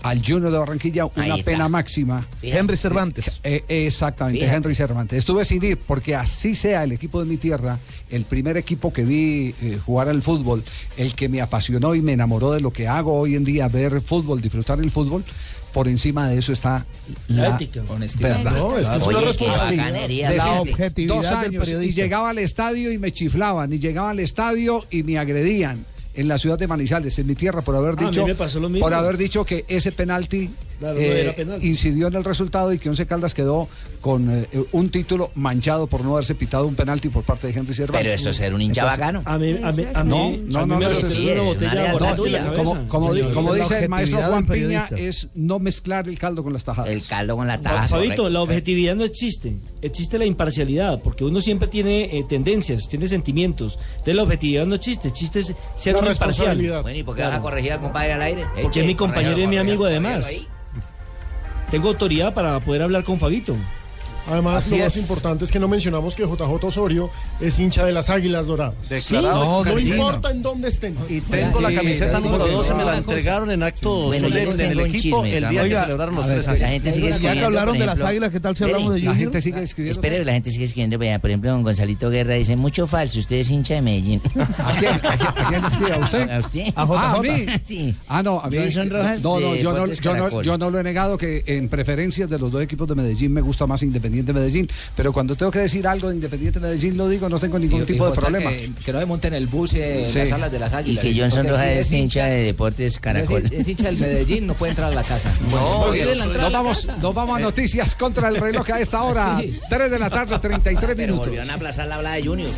al 0.04 0.22
Junior, 0.26 0.52
de 0.52 0.58
Barranquilla 0.58 1.06
una 1.06 1.38
pena 1.38 1.70
máxima. 1.70 2.28
Henry 2.41 2.78
Cervantes. 2.78 3.39
Eh, 3.43 3.64
exactamente, 3.68 4.39
Fíjate. 4.39 4.58
Henry 4.58 4.76
Cervantes. 4.76 5.20
Estuve 5.20 5.45
sin 5.45 5.64
ir 5.64 5.78
porque 5.78 6.16
así 6.16 6.56
sea 6.56 6.84
el 6.84 6.91
equipo 6.91 7.20
de 7.20 7.26
mi 7.26 7.38
tierra, 7.38 7.80
el 8.10 8.26
primer 8.26 8.58
equipo 8.58 8.91
que 8.91 9.04
vi 9.04 9.56
eh, 9.62 9.80
jugar 9.84 10.10
al 10.10 10.22
fútbol, 10.22 10.64
el 10.97 11.16
que 11.16 11.30
me 11.30 11.41
apasionó 11.41 11.95
y 11.95 12.02
me 12.02 12.14
enamoró 12.14 12.52
de 12.52 12.62
lo 12.62 12.72
que 12.72 12.88
hago 12.88 13.18
hoy 13.18 13.36
en 13.36 13.45
día, 13.45 13.68
ver 13.68 14.02
fútbol, 14.02 14.41
disfrutar 14.41 14.80
el 14.80 14.91
fútbol. 14.91 15.24
Por 15.74 15.88
encima 15.88 16.28
de 16.28 16.39
eso 16.39 16.51
está 16.51 16.86
la, 17.28 17.49
ética. 17.49 17.84
verdad. 18.20 18.51
No, 18.51 18.78
es 18.78 18.89
que 18.89 18.95
es 18.95 19.01
una 19.03 19.22
responsabilidad. 19.22 20.36
La 20.36 20.61
objetividad 20.61 21.15
dos 21.15 21.26
del 21.26 21.34
años 21.38 21.70
y 21.70 21.91
llegaba 21.91 22.30
al 22.32 22.39
estadio 22.39 22.91
y 22.91 22.97
me 22.97 23.11
chiflaban, 23.11 23.72
y 23.72 23.80
llegaba 23.80 24.09
al 24.09 24.20
estadio 24.20 24.86
y 24.89 25.03
me 25.03 25.20
agredían 25.20 25.86
en 26.15 26.28
la 26.28 26.38
ciudad 26.38 26.57
de 26.57 26.67
Manizales, 26.67 27.17
en 27.20 27.28
mi 27.28 27.36
tierra, 27.36 27.61
por 27.61 27.76
haber 27.76 27.95
Ah, 27.97 28.09
dicho, 28.09 28.26
por 28.80 28.93
haber 28.93 29.17
dicho 29.17 29.45
que 29.45 29.63
ese 29.67 29.91
penalti 29.91 30.49
Claro, 30.80 30.96
no 30.96 31.02
eh, 31.02 31.22
era 31.22 31.34
penal. 31.34 31.64
incidió 31.64 32.08
en 32.08 32.16
el 32.16 32.24
resultado 32.24 32.72
y 32.74 32.80
que 32.80 32.90
Once 32.90 33.06
Caldas 33.06 33.34
quedó 33.34 33.68
con 34.02 34.30
eh, 34.34 34.48
un 34.72 34.90
título 34.90 35.30
manchado 35.36 35.88
por 35.88 36.04
no 36.06 36.14
haberse 36.14 36.36
pitado 36.36 36.66
un 36.68 36.76
penalti 36.76 37.10
por 37.10 37.24
parte 37.24 37.48
de 37.48 37.60
Henry 37.60 37.74
Cervantes. 37.74 38.02
Pero 38.02 38.14
eso 38.16 38.30
es 38.30 38.38
ser 38.38 38.54
un 38.54 38.62
hincha 38.62 38.82
Entonces, 38.82 39.00
bacano. 39.00 39.22
A 39.26 39.38
mí, 39.38 39.58
a 39.62 39.72
mí, 39.72 39.84
a 39.94 40.04
No, 40.06 40.30
mí, 40.30 40.44
no, 40.48 40.66
no, 40.66 40.80
como, 42.88 43.14
di- 43.14 43.22
dice 43.60 43.84
el 43.84 43.90
maestro 43.90 44.20
Juan 44.20 44.46
Piña, 44.46 44.88
es 44.98 45.28
no 45.36 45.60
mezclar 45.60 46.08
el 46.08 46.18
caldo 46.18 46.44
con 46.44 46.54
las 46.54 46.64
tajadas. 46.64 46.90
El 46.92 47.04
caldo 47.06 47.36
con 47.36 47.48
la 47.48 47.60
taja. 47.60 47.88
Fabito, 47.88 48.30
la 48.30 48.42
objetividad 48.42 48.96
no 48.96 49.04
existe. 49.04 49.58
Existe 49.82 50.18
la 50.18 50.26
imparcialidad, 50.26 51.02
porque 51.02 51.24
uno 51.26 51.42
siempre 51.42 51.68
tiene 51.68 52.18
eh, 52.18 52.26
tendencias, 52.28 52.88
tiene 52.90 53.08
sentimientos. 53.08 53.78
Entonces 53.92 54.16
la 54.16 54.24
objetividad 54.24 54.66
no 54.66 54.76
existe, 54.76 55.08
existe 55.08 55.40
es 55.40 55.54
ser 55.76 55.96
imparcial. 55.96 56.58
Bueno, 56.82 56.98
¿y 57.00 57.04
por 57.04 57.16
qué 57.16 57.24
vas 57.24 57.34
a 57.34 57.42
corregir 57.42 57.74
al 57.74 57.82
compadre 57.82 58.14
al 58.14 58.22
aire? 58.22 58.46
Porque 58.62 58.82
es 58.82 58.86
mi 58.86 58.96
compañero 58.96 59.40
y 59.40 59.48
mi 59.48 59.58
amigo 59.58 59.86
además. 59.86 60.30
Tengo 61.72 61.89
autoridad 61.89 62.34
para 62.34 62.59
poder 62.59 62.82
hablar 62.82 63.03
con 63.03 63.20
Fabito. 63.20 63.55
Además, 64.30 64.64
Así 64.66 64.78
lo 64.78 64.84
más 64.84 64.96
es. 64.96 65.02
importante 65.02 65.46
es 65.46 65.52
que 65.52 65.60
no 65.60 65.68
mencionamos 65.68 66.16
que 66.16 66.24
JJ 66.24 66.64
Osorio 66.64 67.10
es 67.40 67.60
hincha 67.60 67.86
de 67.86 67.92
las 67.92 68.10
Águilas 68.10 68.46
Doradas. 68.48 68.90
Declarado 68.90 69.44
No, 69.46 69.64
No 69.64 69.64
García. 69.64 69.96
importa 69.96 70.32
en 70.32 70.42
dónde 70.42 70.70
estén. 70.70 70.96
Y 71.10 71.22
tengo 71.22 71.60
la 71.62 71.70
Sí, 71.70 71.76
camiseta 71.76 72.18
sí, 72.18 72.24
número 72.24 72.46
sí, 72.48 72.52
12, 72.54 72.74
me 72.76 72.86
la 72.86 72.92
sí. 72.94 72.98
entregaron 73.00 73.52
en 73.52 73.64
acto 73.64 74.06
Bueno, 74.08 74.28
solemne 74.28 74.64
en 74.66 74.72
el 74.72 74.80
equipo 74.82 75.24
chisme, 75.24 75.38
el 75.38 75.40
día 75.40 75.48
vamos. 75.48 75.54
que 75.56 75.62
Oiga, 75.62 75.84
celebraron 75.84 76.16
los 76.16 76.26
ver, 76.28 76.36
tres 76.36 76.46
La 76.48 76.52
años. 76.54 76.70
gente 76.70 76.92
sigue 76.92 77.02
Ya 77.02 77.10
que 77.10 77.14
escribiendo, 77.16 77.46
hablaron 77.46 77.68
por 77.70 77.80
de 77.80 77.86
las 77.86 77.94
ejemplo, 77.96 78.08
águilas, 78.10 78.32
¿qué 78.32 78.40
tal 78.40 78.56
si 78.56 78.64
hablamos 78.64 78.94
de 78.94 79.00
La 79.00 79.06
Junior? 79.06 79.18
gente 79.18 79.42
sigue 79.42 79.64
escribiendo. 79.64 80.00
Espere, 80.00 80.26
la 80.26 80.34
gente 80.34 80.52
sigue 80.52 80.66
escribiendo. 80.66 80.98
vea, 80.98 81.20
Por 81.20 81.30
ejemplo, 81.30 81.50
don 81.52 81.64
Gonzalito 81.64 82.10
Guerra 82.10 82.34
dice, 82.36 82.56
mucho 82.56 82.88
falso, 82.88 83.20
usted 83.20 83.38
es 83.38 83.50
hincha 83.50 83.74
de 83.76 83.82
Medellín. 83.82 84.22
¿A 84.58 84.72
quién, 84.80 84.92
a 84.94 85.00
quién- 85.48 85.94
a 85.94 85.98
usted? 85.98 86.30
¿A 86.30 86.40
usted? 86.40 86.68
A 86.76 86.84
Ah, 86.84 87.14
¿a 87.18 87.22
mí? 87.22 87.46
Sí. 87.64 87.96
Ah, 88.08 88.22
no, 88.24 88.40
a 88.40 88.50
mí. 88.50 88.58
No, 88.58 89.40
no, 89.40 89.56
yo 89.56 89.74
no, 89.74 89.86
no, 89.88 90.42
yo 90.42 90.58
no 90.58 90.70
lo 90.70 90.80
he 90.80 90.84
negado 90.84 91.18
que 91.18 91.44
en 91.46 91.70
preferencias 91.70 92.30
de 92.30 92.38
los 92.40 92.52
dos 92.52 92.62
equipos 92.62 92.88
de 92.88 92.96
Medellín 92.96 93.34
me 93.34 93.42
gusta 93.42 93.66
más 93.68 93.82
Independiente 93.84 94.18
Medellín. 94.24 94.70
Pero 94.95 95.11
cuando 95.13 95.36
tengo 95.36 95.51
que 95.51 95.59
decir 95.59 95.88
algo 95.88 96.09
de 96.09 96.15
Independiente 96.15 96.59
Medellín 96.59 96.97
lo 96.97 97.07
digo, 97.09 97.28
no 97.30 97.39
tengo 97.39 97.57
ningún 97.59 97.82
Y- 97.82 97.86
tipo 97.86 98.07
y 98.07 98.09
de 98.11 98.15
problema. 98.15 98.49
Que, 98.51 98.72
que 98.86 98.93
no 98.93 98.99
me 98.99 99.05
monten 99.05 99.34
el 99.34 99.47
bus 99.47 99.74
en 99.74 100.09
Sí. 100.11 100.20
las 100.20 100.30
salas 100.30 100.51
de 100.51 100.59
las 100.59 100.72
Y 100.72 100.76
águilas. 100.76 101.03
que 101.03 101.20
Johnson 101.20 101.47
Rojas 101.47 101.65
si 101.74 101.80
es 101.80 101.91
hincha 101.91 102.26
de 102.26 102.43
Deportes 102.43 102.99
Caracol. 102.99 103.43
Es, 103.45 103.51
es 103.51 103.67
hincha 103.67 103.86
del 103.86 103.97
Medellín, 103.99 104.47
no 104.47 104.53
puede 104.53 104.72
entrar 104.72 104.91
a 104.91 104.95
la 104.95 105.03
casa. 105.03 105.32
No, 105.49 105.86
a 105.91 105.95
Nos 105.95 106.36
la 106.38 106.49
vamos, 106.49 106.86
casa. 106.86 106.97
nos 107.01 107.13
vamos 107.15 107.38
a 107.38 107.41
noticias 107.41 107.95
contra 107.95 108.30
el 108.30 108.36
reloj 108.38 108.70
a 108.72 108.80
esta 108.80 109.03
hora. 109.03 109.41
3 109.70 109.91
de 109.91 109.99
la 109.99 110.09
tarde, 110.09 110.38
33 110.41 110.80
Pero 110.95 110.95
minutos. 110.97 111.26
volvieron 111.28 111.49
a 111.49 111.53
aplazar 111.55 111.88
la 111.88 111.95
habla 111.95 112.13
de 112.13 112.24
Junior. 112.26 112.49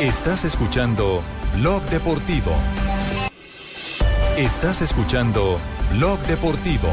Estás 0.00 0.44
escuchando 0.44 1.22
Blog 1.56 1.82
Deportivo. 1.90 2.52
Estás 4.36 4.80
escuchando 4.80 5.58
Blog 5.92 6.18
Deportivo. 6.20 6.88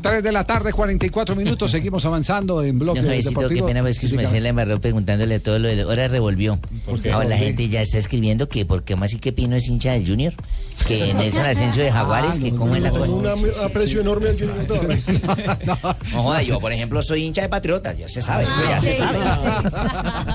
3 0.00 0.22
de 0.22 0.32
la 0.32 0.44
tarde, 0.44 0.72
44 0.72 1.36
minutos. 1.36 1.70
Seguimos 1.70 2.04
avanzando 2.04 2.62
en 2.62 2.78
bloque 2.78 3.00
Don 3.00 3.06
Javiercito, 3.08 3.34
qué 3.34 3.42
deportivo. 3.44 3.66
pena, 3.66 3.80
pues 3.82 3.98
que 3.98 4.06
su 4.06 4.10
Sí, 4.10 4.16
merced 4.16 4.40
la 4.42 4.48
embarró 4.50 4.80
preguntándole 4.80 5.40
todo 5.40 5.58
lo 5.58 5.68
de... 5.68 5.82
Ahora 5.82 6.08
revolvió. 6.08 6.58
qué? 7.02 7.12
Ahora 7.12 7.28
la 7.28 7.36
¿Por 7.36 7.40
qué? 7.40 7.46
gente 7.46 7.68
ya 7.68 7.80
está 7.80 7.98
escribiendo 7.98 8.48
que 8.48 8.64
porque 8.64 8.96
más 8.96 9.12
y 9.12 9.18
que 9.18 9.32
Pino 9.32 9.56
es 9.56 9.66
hincha 9.68 9.92
del 9.92 10.06
Junior, 10.06 10.32
que 10.86 11.12
Nelson 11.14 11.44
Asensio 11.46 11.82
de 11.82 11.92
Jaguares, 11.92 12.36
Ah, 12.36 12.40
que 12.42 12.52
no, 12.52 12.58
cómo 12.58 12.76
es 12.76 12.82
la 12.82 12.90
cosa. 12.90 13.12
un 13.12 13.26
aprecio 13.64 14.00
enorme 14.00 14.28
al 14.30 14.38
Junior. 14.38 14.56
No 15.66 16.22
joda, 16.22 16.42
yo 16.42 16.58
por 16.60 16.72
ejemplo 16.72 17.02
soy 17.02 17.24
hincha 17.24 17.42
de 17.42 17.48
Patriotas, 17.48 17.96
ya 17.96 18.08
se 18.08 18.22
sabe, 18.22 18.44
eso 18.44 18.52
ya 18.68 18.80
se 18.80 18.92
sí, 18.92 18.98
sabe. 18.98 19.18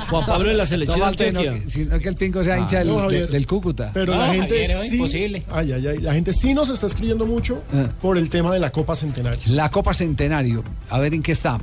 Juan 0.09 0.25
Pablo 0.25 0.51
en 0.51 0.57
la 0.57 0.65
selección 0.65 0.99
No, 0.99 1.11
de 1.11 1.31
no, 1.31 1.39
Antioquia. 1.39 1.63
que- 1.63 1.69
sino 1.69 1.99
que 1.99 2.09
el 2.09 2.15
pingo 2.15 2.43
sea 2.43 2.59
hincha 2.59 2.79
del, 2.79 2.87
no, 2.89 3.07
Cúcuta. 3.47 3.91
Pero 3.93 4.13
No, 4.13 4.21
la 4.21 4.33
gente 4.33 4.65
sí, 4.87 4.95
imposible. 4.95 5.43
Ay, 5.51 5.71
ay, 5.71 5.87
ay, 5.87 5.97
la 5.99 6.13
gente 6.13 6.33
sí 6.33 6.53
nos 6.53 6.69
está 6.69 6.87
escribiendo 6.87 7.25
mucho 7.25 7.61
por 8.01 8.17
el 8.17 8.29
tema 8.29 8.51
de 8.53 8.59
la 8.59 8.71
Copa 8.71 8.95
Centenario. 8.95 9.39
La 9.55 9.71
Copa 9.71 9.93
Centenario, 9.93 10.63
a 10.89 10.99
ver 10.99 11.13
en 11.13 11.23
qué 11.23 11.31
está. 11.31 11.59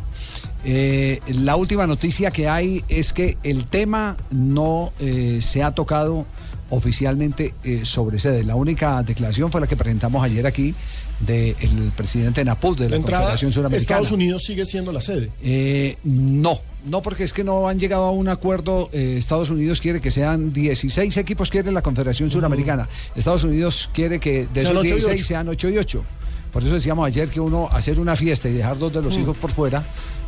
Eh, 0.64 1.20
la 1.28 1.56
última 1.56 1.86
noticia 1.86 2.30
que 2.30 2.48
hay 2.48 2.82
es 2.88 3.12
que 3.12 3.36
el 3.42 3.66
tema 3.66 4.16
no 4.30 4.92
eh, 4.98 5.40
se 5.42 5.62
ha 5.62 5.72
tocado 5.72 6.24
oficialmente 6.70 7.52
eh, 7.64 7.82
sobre 7.84 8.18
sede. 8.18 8.44
La 8.44 8.54
única 8.56 9.02
declaración 9.02 9.52
fue 9.52 9.60
la 9.60 9.66
que 9.66 9.76
presentamos 9.76 10.24
ayer 10.24 10.46
aquí 10.46 10.74
del 11.20 11.92
presidente 11.94 12.42
Napuz 12.46 12.78
de 12.78 12.84
la, 12.84 12.90
La 12.90 12.96
entrada, 12.96 13.18
Confederación 13.24 13.52
Suramericana. 13.52 13.82
Estados 13.82 14.10
Unidos 14.10 14.42
sigue 14.44 14.64
siendo 14.64 14.90
la 14.90 15.02
sede. 15.02 15.30
Eh, 15.42 15.98
no, 16.04 16.60
no 16.86 17.02
porque 17.02 17.24
es 17.24 17.34
que 17.34 17.44
no 17.44 17.68
han 17.68 17.78
llegado 17.78 18.04
a 18.04 18.10
un 18.10 18.28
acuerdo. 18.28 18.88
eh, 18.92 19.16
Estados 19.18 19.50
Unidos 19.50 19.80
quiere 19.82 20.00
que 20.00 20.10
sean 20.10 20.52
16 20.52 21.14
equipos, 21.18 21.50
quiere 21.50 21.70
la 21.72 21.82
Confederación 21.82 22.30
Suramericana. 22.30 22.88
Estados 23.14 23.44
Unidos 23.44 23.90
quiere 23.92 24.18
que 24.18 24.46
de 24.52 24.62
Sean 24.62 24.72
esos 24.72 24.76
ocho 24.78 24.86
y 24.88 24.92
16 24.92 25.14
ocho. 25.20 25.24
sean 25.28 25.48
8 25.50 25.68
y 25.68 25.78
8. 25.78 26.04
Por 26.52 26.62
eso 26.62 26.74
decíamos 26.74 27.06
ayer 27.06 27.28
que 27.30 27.40
uno 27.40 27.68
hacer 27.72 27.98
una 27.98 28.14
fiesta 28.14 28.48
y 28.48 28.52
dejar 28.52 28.78
dos 28.78 28.92
de 28.92 29.00
los 29.02 29.16
hijos 29.16 29.36
por 29.38 29.50
fuera 29.50 29.82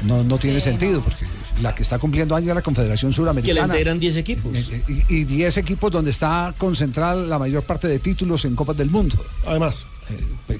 no, 0.04 0.24
no 0.24 0.38
tiene 0.38 0.58
sentido, 0.60 1.00
porque 1.02 1.24
la 1.62 1.74
que 1.74 1.82
está 1.82 1.98
cumpliendo 1.98 2.34
años 2.34 2.48
es 2.50 2.54
la 2.54 2.62
Confederación 2.62 3.10
Que 3.12 3.16
Suramericana. 3.16 3.66
le 3.66 3.72
integran 3.74 4.00
10 4.00 4.16
equipos. 4.16 4.52
Eh, 4.56 4.82
Y 5.08 5.14
y 5.20 5.24
10 5.24 5.58
equipos 5.58 5.92
donde 5.92 6.10
está 6.10 6.54
concentrada 6.58 7.14
la 7.14 7.38
mayor 7.38 7.62
parte 7.62 7.88
de 7.88 7.98
títulos 7.98 8.44
en 8.46 8.56
Copas 8.56 8.76
del 8.76 8.90
Mundo. 8.90 9.16
Además. 9.46 9.86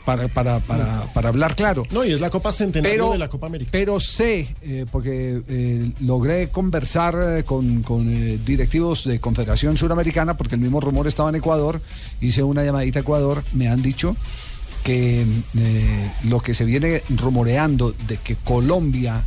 para, 0.05 0.29
para, 0.29 0.61
para, 0.61 1.05
para 1.12 1.29
hablar 1.29 1.55
claro. 1.57 1.83
No, 1.91 2.05
y 2.05 2.12
es 2.12 2.21
la 2.21 2.31
Copa 2.31 2.53
Centenario 2.53 2.93
Pero- 2.97 3.12
de 3.12 3.19
la 3.19 3.29
Copa 3.29 3.47
América. 3.47 3.71
Pero 3.73 4.01
sé, 4.01 4.55
eh, 4.62 4.87
porque 4.91 5.43
eh, 5.49 5.91
logré 6.01 6.49
conversar 6.51 7.19
eh, 7.39 7.45
con, 7.45 7.83
con, 7.83 8.09
eh, 8.12 8.39
directivos 8.45 9.05
de 9.05 9.19
Confederación 9.21 9.77
Suramericana, 9.77 10.37
porque 10.37 10.55
el 10.55 10.61
mismo 10.61 10.81
rumor 10.81 11.07
estaba 11.07 11.29
en 11.31 11.35
Ecuador, 11.37 11.81
hice 12.21 12.43
una 12.43 12.65
llamadita 12.65 13.01
a 13.01 13.03
Ecuador, 13.03 13.43
me 13.53 13.69
han 13.69 13.83
dicho 13.83 14.17
que 14.85 15.22
eh, 15.22 16.11
lo 16.24 16.41
que 16.41 16.55
se 16.55 16.64
viene 16.64 17.03
rumoreando 17.09 17.93
de 18.07 18.18
que 18.18 18.37
Colombia 18.37 19.24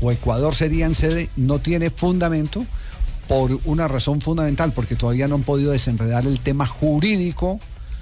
o 0.00 0.12
Ecuador 0.12 0.54
serían 0.54 0.94
sede 0.94 1.30
no 1.36 1.58
tiene 1.58 1.90
fundamento 1.90 2.64
por 3.26 3.58
una 3.64 3.88
razón 3.88 4.20
fundamental, 4.20 4.72
porque 4.72 4.96
todavía 4.96 5.26
no 5.26 5.36
han 5.36 5.42
podido 5.42 5.72
desenredar 5.72 6.26
el 6.26 6.40
tema 6.40 6.66
jurídico 6.66 7.58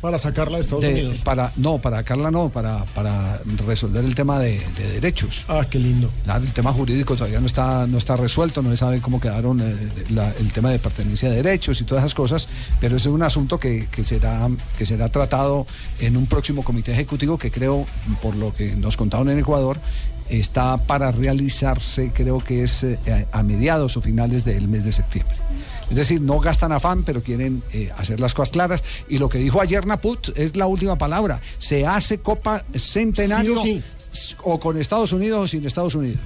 Para 0.06 0.18
sacarla 0.20 0.58
de 0.58 0.62
Estados 0.62 0.84
de- 0.84 0.92
Unidos. 0.92 1.18
Para, 1.22 1.50
no, 1.56 1.78
para 1.78 2.04
Carla 2.04 2.30
no, 2.30 2.48
para, 2.48 2.84
para 2.94 3.40
resolver 3.66 4.04
el 4.04 4.14
tema 4.14 4.38
de, 4.38 4.60
de 4.78 4.92
derechos. 4.92 5.44
Ah, 5.48 5.66
qué 5.68 5.80
lindo. 5.80 6.12
El 6.32 6.52
tema 6.52 6.72
jurídico 6.72 7.16
todavía 7.16 7.40
no 7.40 7.46
está, 7.48 7.88
no 7.88 7.98
está 7.98 8.14
resuelto, 8.14 8.62
no 8.62 8.70
se 8.70 8.76
sabe 8.76 9.00
cómo 9.00 9.18
quedaron 9.20 9.60
eh, 9.60 9.74
la- 10.10 10.30
el 10.38 10.52
tema 10.52 10.70
de 10.70 10.78
pertenencia 10.78 11.28
de 11.28 11.42
derechos 11.42 11.80
y 11.80 11.84
todas 11.84 12.04
esas 12.04 12.14
cosas, 12.14 12.46
pero 12.80 12.98
ese 12.98 13.08
es 13.08 13.14
un 13.16 13.22
asunto 13.24 13.58
que, 13.58 13.88
que 13.90 14.04
será, 14.04 14.48
que 14.78 14.86
será 14.86 15.08
tratado 15.08 15.66
en 15.98 16.16
un 16.16 16.26
próximo 16.28 16.62
comité 16.62 16.92
ejecutivo 16.92 17.36
que 17.36 17.50
creo, 17.50 17.84
por 18.22 18.36
lo 18.36 18.54
que 18.54 18.76
nos 18.76 18.96
contaron 18.96 19.28
en 19.30 19.40
Ecuador, 19.40 19.80
está 20.28 20.76
para 20.78 21.10
realizarse, 21.12 22.10
creo 22.14 22.38
que 22.38 22.62
es 22.64 22.82
eh, 22.84 22.98
a 23.32 23.42
mediados 23.42 23.96
o 23.96 24.00
finales 24.00 24.44
del 24.44 24.68
mes 24.68 24.84
de 24.84 24.92
septiembre. 24.92 25.36
Es 25.88 25.96
decir, 25.96 26.20
no 26.20 26.40
gastan 26.40 26.72
afán, 26.72 27.04
pero 27.04 27.22
quieren 27.22 27.62
eh, 27.72 27.90
hacer 27.96 28.18
las 28.18 28.34
cosas 28.34 28.50
claras. 28.52 28.82
Y 29.08 29.18
lo 29.18 29.28
que 29.28 29.38
dijo 29.38 29.60
ayer 29.60 29.86
Naput 29.86 30.30
es 30.36 30.56
la 30.56 30.66
última 30.66 30.96
palabra. 30.96 31.40
Se 31.58 31.86
hace 31.86 32.18
Copa 32.18 32.64
Centenario 32.74 33.60
Sí 33.62 33.82
o 34.42 34.54
o 34.54 34.58
con 34.58 34.78
Estados 34.78 35.12
Unidos 35.12 35.44
o 35.44 35.48
sin 35.48 35.66
Estados 35.66 35.94
Unidos. 35.94 36.20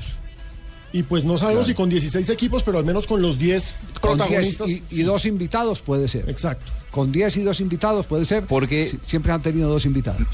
Y 0.93 1.03
pues 1.03 1.25
no 1.25 1.37
sabemos 1.39 1.67
Claro. 1.67 1.67
si 1.67 1.75
con 1.75 1.89
16 1.89 2.29
equipos, 2.31 2.63
pero 2.63 2.79
al 2.79 2.85
menos 2.85 3.07
con 3.07 3.21
los 3.21 3.39
10 3.39 3.75
Con 4.01 4.17
10 4.19 4.29
protagonistas. 4.29 4.69
y, 4.71 4.83
y 4.91 5.03
dos 5.03 5.27
invitados 5.27 5.81
puede 5.83 6.07
ser. 6.09 6.29
Exacto. 6.31 6.71
Con 6.91 7.11
10 7.13 7.37
y 7.39 7.43
dos 7.43 7.61
invitados 7.61 8.07
puede 8.07 8.25
ser. 8.25 8.45
Porque 8.47 8.97
siempre 9.05 9.33
han 9.33 9.43
tenido 9.43 9.69
dos 9.69 9.85
invitados. 9.87 10.27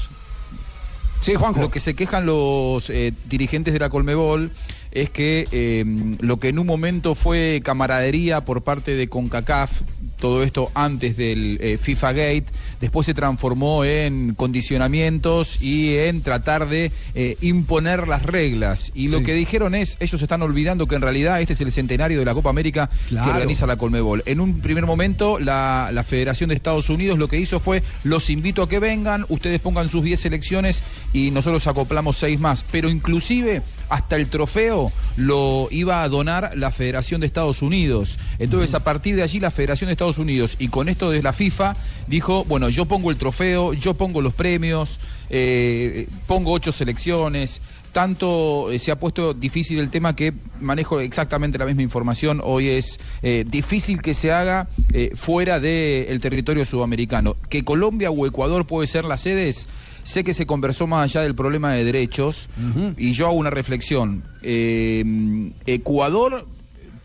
Sí, 1.21 1.35
Juanjo. 1.35 1.61
Lo 1.61 1.71
que 1.71 1.79
se 1.79 1.93
quejan 1.93 2.25
los 2.25 2.89
eh, 2.89 3.13
dirigentes 3.25 3.73
de 3.73 3.79
la 3.79 3.89
Colmebol 3.89 4.51
es 4.91 5.09
que 5.09 5.47
eh, 5.51 5.83
lo 6.19 6.37
que 6.37 6.49
en 6.49 6.59
un 6.59 6.67
momento 6.67 7.15
fue 7.15 7.61
camaradería 7.63 8.45
por 8.45 8.61
parte 8.63 8.95
de 8.95 9.07
CONCACAF, 9.07 9.81
todo 10.19 10.43
esto 10.43 10.71
antes 10.73 11.15
del 11.17 11.57
eh, 11.61 11.77
FIFA 11.77 12.11
Gate, 12.13 12.45
después 12.81 13.05
se 13.05 13.13
transformó 13.13 13.83
en 13.85 14.33
condicionamientos 14.35 15.61
y 15.61 15.95
en 15.95 16.21
tratar 16.21 16.69
de 16.69 16.91
eh, 17.15 17.37
imponer 17.41 18.07
las 18.07 18.23
reglas. 18.23 18.91
Y 18.95 19.09
lo 19.09 19.19
Sí. 19.19 19.25
que 19.25 19.33
dijeron 19.33 19.75
es, 19.75 19.97
ellos 19.99 20.21
están 20.21 20.41
olvidando 20.41 20.87
que 20.87 20.95
en 20.95 21.01
realidad 21.01 21.41
este 21.41 21.53
es 21.53 21.61
el 21.61 21.71
centenario 21.71 22.19
de 22.19 22.25
la 22.25 22.33
Copa 22.33 22.49
América 22.49 22.89
Claro. 23.07 23.25
que 23.25 23.31
organiza 23.33 23.65
la 23.67 23.75
Colmebol. 23.77 24.23
En 24.25 24.39
un 24.39 24.59
primer 24.59 24.85
momento, 24.85 25.39
la, 25.39 25.89
la 25.93 26.03
Federación 26.03 26.49
de 26.49 26.55
Estados 26.55 26.89
Unidos 26.89 27.17
lo 27.17 27.27
que 27.27 27.39
hizo 27.39 27.59
fue, 27.59 27.83
los 28.03 28.29
invito 28.29 28.61
a 28.63 28.69
que 28.69 28.79
vengan, 28.79 29.25
ustedes 29.29 29.59
pongan 29.61 29.89
sus 29.89 30.03
10 30.03 30.19
selecciones 30.19 30.83
y 31.13 31.31
nosotros 31.31 31.65
acoplamos 31.67 32.17
6 32.17 32.39
más. 32.39 32.63
Pero 32.71 32.89
inclusive 32.89 33.61
hasta 33.89 34.15
el 34.15 34.27
trofeo 34.27 34.91
lo 35.15 35.67
iba 35.71 36.03
a 36.03 36.09
donar 36.09 36.51
la 36.55 36.71
Federación 36.71 37.21
de 37.21 37.27
Estados 37.27 37.61
Unidos. 37.61 38.17
Entonces, 38.39 38.73
a 38.73 38.83
partir 38.83 39.15
de 39.15 39.23
allí, 39.23 39.39
la 39.39 39.51
Federación 39.51 39.87
de 39.87 39.93
Estados 39.93 40.17
Unidos, 40.17 40.55
y 40.59 40.67
con 40.67 40.89
esto 40.89 41.09
de 41.09 41.23
la 41.23 41.33
FIFA, 41.33 41.75
dijo, 42.07 42.43
bueno, 42.45 42.69
yo 42.69 42.85
pongo 42.85 43.11
el 43.11 43.17
trofeo, 43.17 43.73
yo 43.73 43.93
pongo 43.95 44.21
los 44.21 44.33
premios, 44.33 44.99
eh, 45.29 46.07
pongo 46.25 46.51
ocho 46.51 46.71
selecciones. 46.71 47.61
Tanto 47.91 48.69
eh, 48.71 48.77
se 48.77 48.91
ha 48.91 48.99
puesto 48.99 49.33
difícil 49.33 49.79
el 49.79 49.89
tema 49.89 50.15
que 50.15 50.33
manejo 50.59 50.99
exactamente 50.99 51.57
la 51.57 51.65
misma 51.65 51.81
información. 51.81 52.41
Hoy 52.43 52.67
es 52.69 52.99
eh, 53.23 53.43
difícil 53.47 54.01
que 54.01 54.13
se 54.13 54.31
haga 54.31 54.67
fuera 55.15 55.59
del 55.59 56.19
territorio 56.19 56.65
sudamericano. 56.65 57.35
Que 57.49 57.63
Colombia 57.63 58.11
o 58.11 58.27
Ecuador 58.27 58.67
puede 58.67 58.87
ser 58.87 59.05
las 59.05 59.21
sedes. 59.21 59.67
Sé 60.07 60.23
que 60.23 60.33
se 60.33 60.45
conversó 60.45 60.87
más 60.87 61.03
allá 61.03 61.21
del 61.23 61.35
problema 61.35 61.73
de 61.73 61.83
derechos 61.83 62.47
y 62.95 63.11
yo 63.11 63.27
hago 63.27 63.35
una 63.35 63.49
reflexión. 63.49 64.23
Eh, 64.41 65.03
Ecuador 65.65 66.47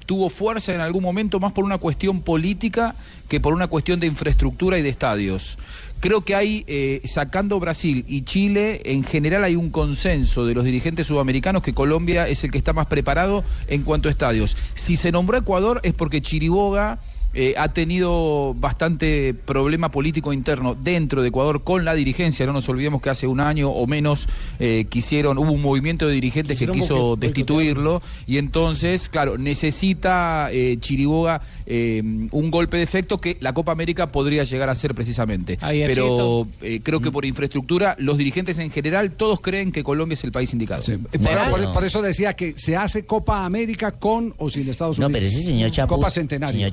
tuvo 0.06 0.30
fuerza 0.30 0.72
en 0.72 0.80
algún 0.80 1.02
momento 1.02 1.40
más 1.40 1.50
por 1.50 1.64
una 1.64 1.78
cuestión 1.78 2.20
política 2.20 2.94
que 3.28 3.40
por 3.40 3.54
una 3.54 3.66
cuestión 3.66 3.98
de 3.98 4.06
infraestructura 4.06 4.78
y 4.78 4.82
de 4.82 4.90
estadios. 4.90 5.58
Creo 5.98 6.20
que 6.20 6.36
hay, 6.36 6.62
eh, 6.68 7.00
sacando 7.02 7.58
Brasil 7.58 8.04
y 8.06 8.22
Chile, 8.22 8.82
en 8.84 9.02
general 9.02 9.42
hay 9.42 9.56
un 9.56 9.70
consenso 9.70 10.46
de 10.46 10.54
los 10.54 10.64
dirigentes 10.64 11.08
sudamericanos 11.08 11.64
que 11.64 11.74
Colombia 11.74 12.28
es 12.28 12.44
el 12.44 12.52
que 12.52 12.58
está 12.58 12.72
más 12.72 12.86
preparado 12.86 13.42
en 13.66 13.82
cuanto 13.82 14.06
a 14.06 14.12
estadios. 14.12 14.56
Si 14.74 14.94
se 14.94 15.10
nombró 15.10 15.38
Ecuador 15.38 15.80
es 15.82 15.92
porque 15.92 16.22
Chiriboga 16.22 17.00
eh, 17.34 17.54
ha 17.56 17.68
tenido 17.68 18.54
bastante 18.54 19.34
problema 19.34 19.90
político 19.90 20.32
interno 20.32 20.74
dentro 20.74 21.22
de 21.22 21.28
Ecuador 21.28 21.62
con 21.64 21.84
la 21.84 21.94
dirigencia. 21.94 22.46
No 22.46 22.52
nos 22.52 22.68
olvidemos 22.68 23.00
que 23.02 23.10
hace 23.10 23.26
un 23.26 23.40
año 23.40 23.70
o 23.70 23.86
menos 23.86 24.26
eh, 24.58 24.86
quisieron, 24.88 25.38
hubo 25.38 25.52
un 25.52 25.62
movimiento 25.62 26.06
de 26.06 26.14
dirigentes 26.14 26.58
que 26.58 26.66
quiso 26.68 27.16
destituirlo 27.16 28.02
y 28.26 28.38
entonces, 28.38 29.08
claro, 29.08 29.38
necesita 29.38 30.48
eh, 30.52 30.76
Chiriboga 30.80 31.40
eh, 31.66 32.02
un 32.30 32.50
golpe 32.50 32.76
de 32.76 32.82
efecto 32.82 33.18
que 33.18 33.36
la 33.40 33.52
Copa 33.54 33.72
América 33.72 34.10
podría 34.12 34.44
llegar 34.44 34.68
a 34.68 34.74
ser 34.74 34.94
precisamente. 34.94 35.58
Pero 35.60 36.46
eh, 36.60 36.80
creo 36.82 37.00
que 37.00 37.10
por 37.10 37.24
infraestructura, 37.24 37.96
los 37.98 38.18
dirigentes 38.18 38.58
en 38.58 38.70
general, 38.70 39.12
todos 39.12 39.40
creen 39.40 39.72
que 39.72 39.82
Colombia 39.82 40.14
es 40.14 40.24
el 40.24 40.32
país 40.32 40.52
indicado. 40.52 40.82
Por, 40.82 41.50
por- 41.50 41.72
por 41.72 41.84
eso 41.84 42.02
decía 42.02 42.34
que 42.34 42.54
se 42.56 42.76
hace 42.76 43.04
Copa 43.06 43.44
América 43.44 43.92
con 43.92 44.34
o 44.38 44.48
sin 44.50 44.68
Estados 44.68 44.98
No, 44.98 45.06
Unidos. 45.06 45.20
pero 45.20 45.32
ese 45.32 45.42
señor 45.46 45.70
Chaput, 45.70 45.96
Copa 45.96 46.10
Centenario. 46.10 46.54
señor 46.54 46.70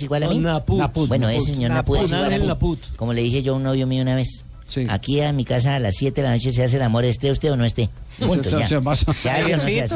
es 0.00 0.04
igual 0.04 0.22
a 0.22 0.28
mí. 0.28 0.38
Naput. 0.38 0.78
Naput, 0.78 1.08
bueno, 1.08 1.28
ese 1.28 1.52
señor 1.52 1.70
Naput. 1.70 1.96
Naput 1.96 2.04
es 2.04 2.10
igual 2.10 2.22
a 2.22 2.26
Ángel 2.26 2.40
mí. 2.42 2.48
Naput. 2.48 2.78
Como 2.96 3.12
le 3.12 3.22
dije 3.22 3.42
yo 3.42 3.52
a 3.52 3.56
un 3.56 3.62
novio 3.62 3.86
mío 3.86 4.02
una 4.02 4.14
vez. 4.14 4.44
Aquí 4.88 5.20
a 5.20 5.32
mi 5.32 5.44
casa 5.44 5.74
a 5.74 5.80
las 5.80 5.96
7 5.96 6.20
de 6.22 6.28
la 6.28 6.34
noche 6.34 6.52
se 6.52 6.62
hace 6.62 6.76
el 6.76 6.82
amor, 6.82 7.04
esté 7.04 7.32
usted 7.32 7.52
o 7.52 7.56
no 7.56 7.64
esté. 7.64 7.90
Punto, 8.18 8.42
Se- 8.44 8.50
ya. 8.58 8.66
se- 8.66 8.80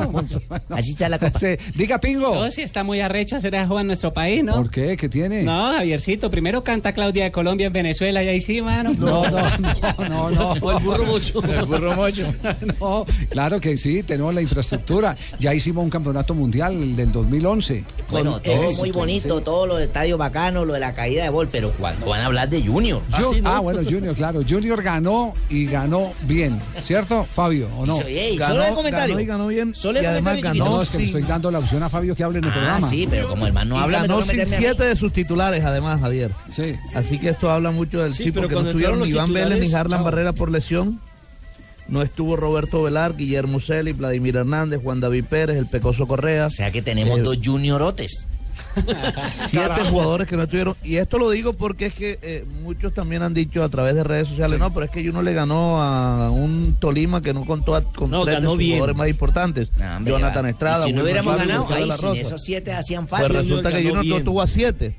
no 0.00 0.10
punto. 0.12 0.40
Así 0.70 0.90
está 0.92 1.08
la 1.08 1.18
copa. 1.18 1.38
Diga, 1.74 1.98
Pingo. 2.00 2.34
No, 2.34 2.50
sí, 2.50 2.62
está 2.62 2.84
muy 2.84 3.00
arrecho 3.00 3.36
hacer 3.36 3.54
a 3.56 3.64
en 3.64 3.86
nuestro 3.86 4.12
país, 4.12 4.44
¿no? 4.44 4.54
¿Por 4.54 4.70
qué? 4.70 4.96
¿Qué 4.96 5.08
tiene? 5.08 5.42
No, 5.42 5.72
Javiercito, 5.72 6.30
primero 6.30 6.62
canta 6.62 6.92
Claudia 6.92 7.24
de 7.24 7.32
Colombia 7.32 7.66
en 7.66 7.72
Venezuela 7.72 8.22
y 8.22 8.28
ahí 8.28 8.40
sí, 8.40 8.62
mano. 8.62 8.92
No, 8.96 9.28
no, 9.28 9.40
no, 9.58 10.08
no, 10.08 10.30
no. 10.30 10.52
O 10.62 10.70
el 10.72 10.78
burro 10.84 11.04
mocho. 11.04 11.42
El 11.58 11.66
burro 11.66 11.94
mocho. 11.94 12.32
No, 12.80 13.04
claro 13.30 13.58
que 13.60 13.76
sí, 13.76 14.02
tenemos 14.02 14.34
la 14.34 14.42
infraestructura. 14.42 15.16
Ya 15.38 15.52
hicimos 15.54 15.84
un 15.84 15.90
campeonato 15.90 16.34
mundial 16.34 16.72
el 16.74 16.96
del 16.96 17.10
2011. 17.12 17.84
Bueno, 18.10 18.40
todo 18.40 18.54
éxito, 18.62 18.80
muy 18.80 18.90
bonito, 18.90 19.38
sí. 19.38 19.44
todos 19.44 19.68
los 19.68 19.80
estadios 19.80 20.18
bacanos, 20.18 20.66
lo 20.66 20.74
de 20.74 20.80
la 20.80 20.94
caída 20.94 21.24
de 21.24 21.30
gol, 21.30 21.48
pero 21.50 21.72
cuando 21.72 22.06
van 22.06 22.20
a 22.20 22.26
hablar 22.26 22.48
de 22.48 22.62
Junior. 22.62 23.02
Ju- 23.10 23.40
ah, 23.44 23.60
bueno, 23.60 23.80
Junior, 23.88 24.14
claro. 24.14 24.42
Junior 24.48 24.82
ganó 24.82 25.34
y 25.48 25.66
ganó 25.66 26.12
bien, 26.22 26.60
¿cierto, 26.82 27.24
Fabio? 27.24 27.68
¿O 27.78 27.86
no? 27.86 27.96
Eso, 28.08 28.20
ey, 28.20 28.38
solo 28.38 28.62
el 28.64 28.74
comentario. 28.74 29.14
ganó 29.14 29.20
y 29.20 29.26
ganó 29.26 29.46
bien. 29.48 29.74
Solo 29.74 30.02
y 30.02 30.04
además 30.06 30.32
comentario 30.34 30.64
ganó 30.64 30.76
No, 30.76 30.82
es 30.82 30.90
que 30.90 30.98
le 30.98 31.04
sin- 31.06 31.16
estoy 31.16 31.28
dando 31.28 31.50
la 31.50 31.58
opción 31.58 31.82
a 31.82 31.88
Fabio 31.88 32.14
que 32.14 32.24
hable 32.24 32.38
en 32.38 32.44
el 32.44 32.50
Ah, 32.50 32.54
programa. 32.54 32.88
sí, 32.88 33.06
pero 33.10 33.28
como 33.28 33.46
el 33.46 33.52
man 33.52 33.68
no 33.68 33.76
y 33.76 33.78
habla, 33.82 34.00
ganó 34.02 34.22
sin 34.22 34.46
siete 34.46 34.84
de 34.84 34.96
sus 34.96 35.12
titulares, 35.12 35.64
además, 35.64 36.00
Javier. 36.00 36.30
Sí. 36.52 36.74
Así 36.94 37.18
que 37.18 37.30
esto 37.30 37.50
habla 37.50 37.70
mucho 37.70 38.02
del 38.02 38.14
Sí, 38.14 38.24
tipo 38.24 38.46
que 38.48 38.54
no 38.54 38.60
estuvieron 38.62 39.00
ni 39.00 39.08
Iván 39.08 39.32
Vélez 39.32 39.60
ni 39.60 39.72
Harlan 39.74 39.98
chao. 40.00 40.04
Barrera 40.04 40.32
por 40.32 40.50
lesión. 40.50 41.00
No 41.86 42.00
estuvo 42.00 42.34
Roberto 42.36 42.82
Velar, 42.82 43.14
Guillermo 43.14 43.60
Celi, 43.60 43.92
Vladimir 43.92 44.36
Hernández, 44.36 44.80
Juan 44.82 45.00
David 45.00 45.24
Pérez, 45.28 45.58
el 45.58 45.66
Pecoso 45.66 46.06
Correa. 46.08 46.46
O 46.46 46.50
sea 46.50 46.70
que 46.70 46.80
tenemos 46.80 47.22
dos 47.22 47.38
juniorotes. 47.44 48.26
Siete 49.28 49.84
jugadores 49.90 50.28
que 50.28 50.36
no 50.36 50.42
estuvieron. 50.44 50.76
Y 50.82 50.96
esto 50.96 51.18
lo 51.18 51.30
digo 51.30 51.54
porque 51.54 51.86
es 51.86 51.94
que 51.94 52.18
eh, 52.22 52.44
muchos 52.62 52.92
también 52.92 53.22
han 53.22 53.34
dicho 53.34 53.62
a 53.62 53.68
través 53.68 53.94
de 53.94 54.04
redes 54.04 54.28
sociales, 54.28 54.58
no, 54.58 54.72
pero 54.72 54.86
es 54.86 54.90
que 54.92 55.08
uno 55.08 55.22
le 55.22 55.32
ganó 55.34 55.80
a 55.82 56.30
un 56.30 56.76
Tolima 56.78 57.20
que 57.22 57.32
no 57.32 57.44
contó 57.44 57.74
a- 57.74 57.82
con 57.82 58.10
No, 58.10 58.24
tres 58.24 58.40
de 58.40 58.46
sus 58.48 58.58
bien. 58.58 58.72
jugadores 58.72 58.96
más 58.96 59.08
importantes. 59.08 59.70
hombre, 59.96 60.12
Jonathan. 60.12 60.46
Estrada, 60.46 60.84
Y 60.84 60.88
si 60.90 60.92
no 60.96 61.02
hubiéramos 61.02 61.36
ganado, 61.36 61.66
ahí 61.72 61.90
sin 61.92 62.16
esos 62.16 62.42
siete 62.42 62.72
hacían 62.72 63.08
falta. 63.08 63.28
Pues 63.28 63.42
resulta 63.42 63.70
que 63.72 63.82
Junior 63.88 64.04
no 64.04 64.24
tuvo 64.24 64.42
a 64.42 64.46
siete. 64.46 64.96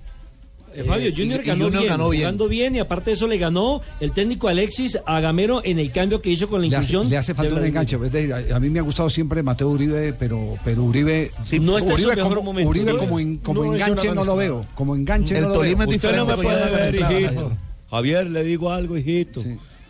Eh, 0.76 0.84
Fabio, 0.84 1.08
Eh, 1.10 1.14
Junior 1.16 1.40
y- 1.40 1.44
y 1.44 1.48
ganó, 1.48 1.64
Junior 1.66 1.82
bien, 1.84 1.92
ganó 1.94 2.10
bien. 2.10 2.22
jugando 2.24 2.48
bien 2.50 2.76
y 2.76 2.80
aparte 2.80 3.12
de 3.12 3.14
eso 3.14 3.28
le 3.28 3.38
ganó 3.38 3.82
el 4.00 4.12
técnico 4.12 4.48
Alexis 4.48 4.98
a 5.06 5.20
Gamero 5.22 5.62
en 5.64 5.80
el 5.80 5.92
cambio 5.92 6.22
que 6.22 6.30
hizo 6.32 6.50
con 6.50 6.62
la 6.62 6.68
Le 6.68 6.76
hace, 6.76 6.88
inclusión. 6.94 7.10
le 7.10 7.18
hace 7.18 7.34
falta 7.34 7.56
un 7.56 7.64
enganche. 7.66 7.96
Es 7.96 8.12
decir, 8.12 8.34
a, 8.34 8.56
a 8.56 8.60
mí 8.60 8.70
me 8.70 8.80
ha 8.80 8.82
gustado 8.84 9.10
siempre 9.10 9.42
Mateo 9.42 9.70
Uribe, 9.70 10.14
pero, 10.14 10.58
pero 10.64 10.84
Uribe. 10.84 11.32
no 11.62 11.78
está 11.78 11.92
en 11.94 11.98
su 11.98 12.04
Uribe 12.08 12.16
mejor 12.18 12.36
como, 12.36 12.44
momento. 12.52 12.70
Uribe 12.70 12.92
Uribe 12.92 12.98
como, 13.00 13.20
en- 13.20 13.38
como 13.38 13.64
no 13.64 13.74
enganche 13.74 14.14
no 14.14 14.24
lo 14.24 14.36
veo. 14.36 14.66
Como 14.76 14.96
enganche 14.96 15.36
El 15.38 15.44
no 15.44 15.48
lo 15.50 15.54
Tolima 15.56 15.86
veo. 15.86 15.90
es 15.92 15.96
Usted 16.04 16.16
no 16.18 16.26
me 16.26 16.32
diferente, 16.36 16.68
puede 16.70 16.92
ver, 16.92 17.08
se 17.08 17.24
hijito. 17.24 17.52
Javier, 17.90 18.30
le 18.30 18.44
digo 18.44 18.72
algo, 18.72 18.98
hijito. 18.98 19.42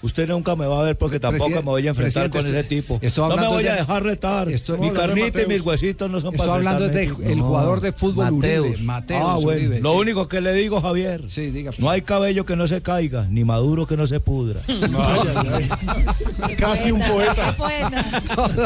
Usted 0.06 0.28
nunca 0.30 0.56
me 0.56 0.68
va 0.68 0.80
a 0.80 0.84
ver 0.84 0.98
porque 0.98 1.20
tampoco 1.20 1.46
Presidente- 1.46 1.66
me 1.66 1.72
voy 1.72 1.88
a 1.88 1.90
enfrentar 1.90 2.30
con 2.30 2.46
ese 2.46 2.64
tipo. 2.64 3.00
estoy 3.02 3.28
no 3.30 3.38
me 3.38 3.48
voy 3.48 3.66
a 3.68 3.74
de- 3.74 3.80
dejar 3.80 4.04
retar. 4.04 4.50
estoy- 4.50 4.80
mi 4.80 4.92
carnita 4.92 5.28
y 5.28 5.32
Mateus. 5.32 5.48
mis 5.48 5.62
huesitos 5.62 6.10
no 6.12 6.22
son 6.22 6.34
Estoy 6.34 6.46
para 6.48 6.58
hablando 6.58 6.86
enfrentarme. 6.86 7.26
de 7.26 7.34
el 7.34 7.42
jugador 7.42 7.82
de 7.82 7.92
fútbol 7.92 8.32
Uribe, 8.34 8.78
Mateus 8.84 9.22
Ah, 9.26 9.38
bueno. 9.42 9.60
Uribe, 9.62 9.82
Lo 9.82 9.94
sí. 9.94 9.98
único 10.00 10.28
que 10.28 10.42
le 10.42 10.54
digo, 10.54 10.80
Javier. 10.82 11.24
Sí, 11.30 11.50
diga. 11.52 11.72
No 11.80 11.90
hay 11.90 12.04
cabello 12.04 12.46
que 12.46 12.56
no 12.56 12.68
se 12.68 12.82
caiga, 12.82 13.26
ni 13.30 13.44
maduro 13.44 13.88
que 13.88 13.98
no 13.98 14.06
se 14.06 14.20
pudra. 14.20 14.60
Casi 16.58 16.92
un 16.92 17.02
poeta. 17.02 17.56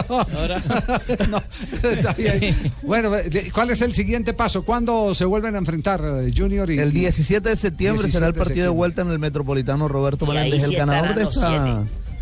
No, 1.29 1.41
está 1.89 2.13
bien. 2.13 2.55
Bueno, 2.81 3.11
¿cuál 3.53 3.69
es 3.71 3.81
el 3.81 3.93
siguiente 3.93 4.33
paso? 4.33 4.63
¿Cuándo 4.63 5.13
se 5.15 5.25
vuelven 5.25 5.55
a 5.55 5.57
enfrentar 5.59 6.01
eh, 6.03 6.33
Junior 6.35 6.69
y 6.71 6.79
El 6.79 6.91
17 6.91 7.49
de 7.49 7.55
septiembre 7.55 8.09
será 8.11 8.27
el 8.27 8.33
17 8.33 8.39
de 8.39 8.45
partido 8.45 8.63
de 8.65 8.69
vuelta 8.77 9.01
en 9.01 9.09
el 9.11 9.19
Metropolitano 9.19 9.87
Roberto 9.87 10.25
sí 10.25 10.37
El 10.37 10.75
ganador 10.75 11.15
de 11.15 11.28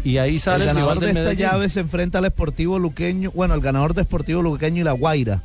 Y 0.04 0.18
ahí 0.20 0.40
sale 0.40 0.64
el 0.64 0.68
ganador 0.74 1.00
de 1.00 1.08
esta 1.08 1.20
Medellín. 1.22 1.40
llave 1.40 1.70
se 1.70 1.80
enfrenta 1.82 2.20
al 2.20 2.26
Sportivo 2.28 2.80
Luqueño, 2.80 3.32
bueno, 3.32 3.54
el 3.56 3.62
ganador 3.62 3.94
de 3.94 4.04
Sportivo 4.04 4.42
Luqueño 4.42 4.82
y 4.82 4.84
la 4.86 4.94
Guaira, 4.94 5.42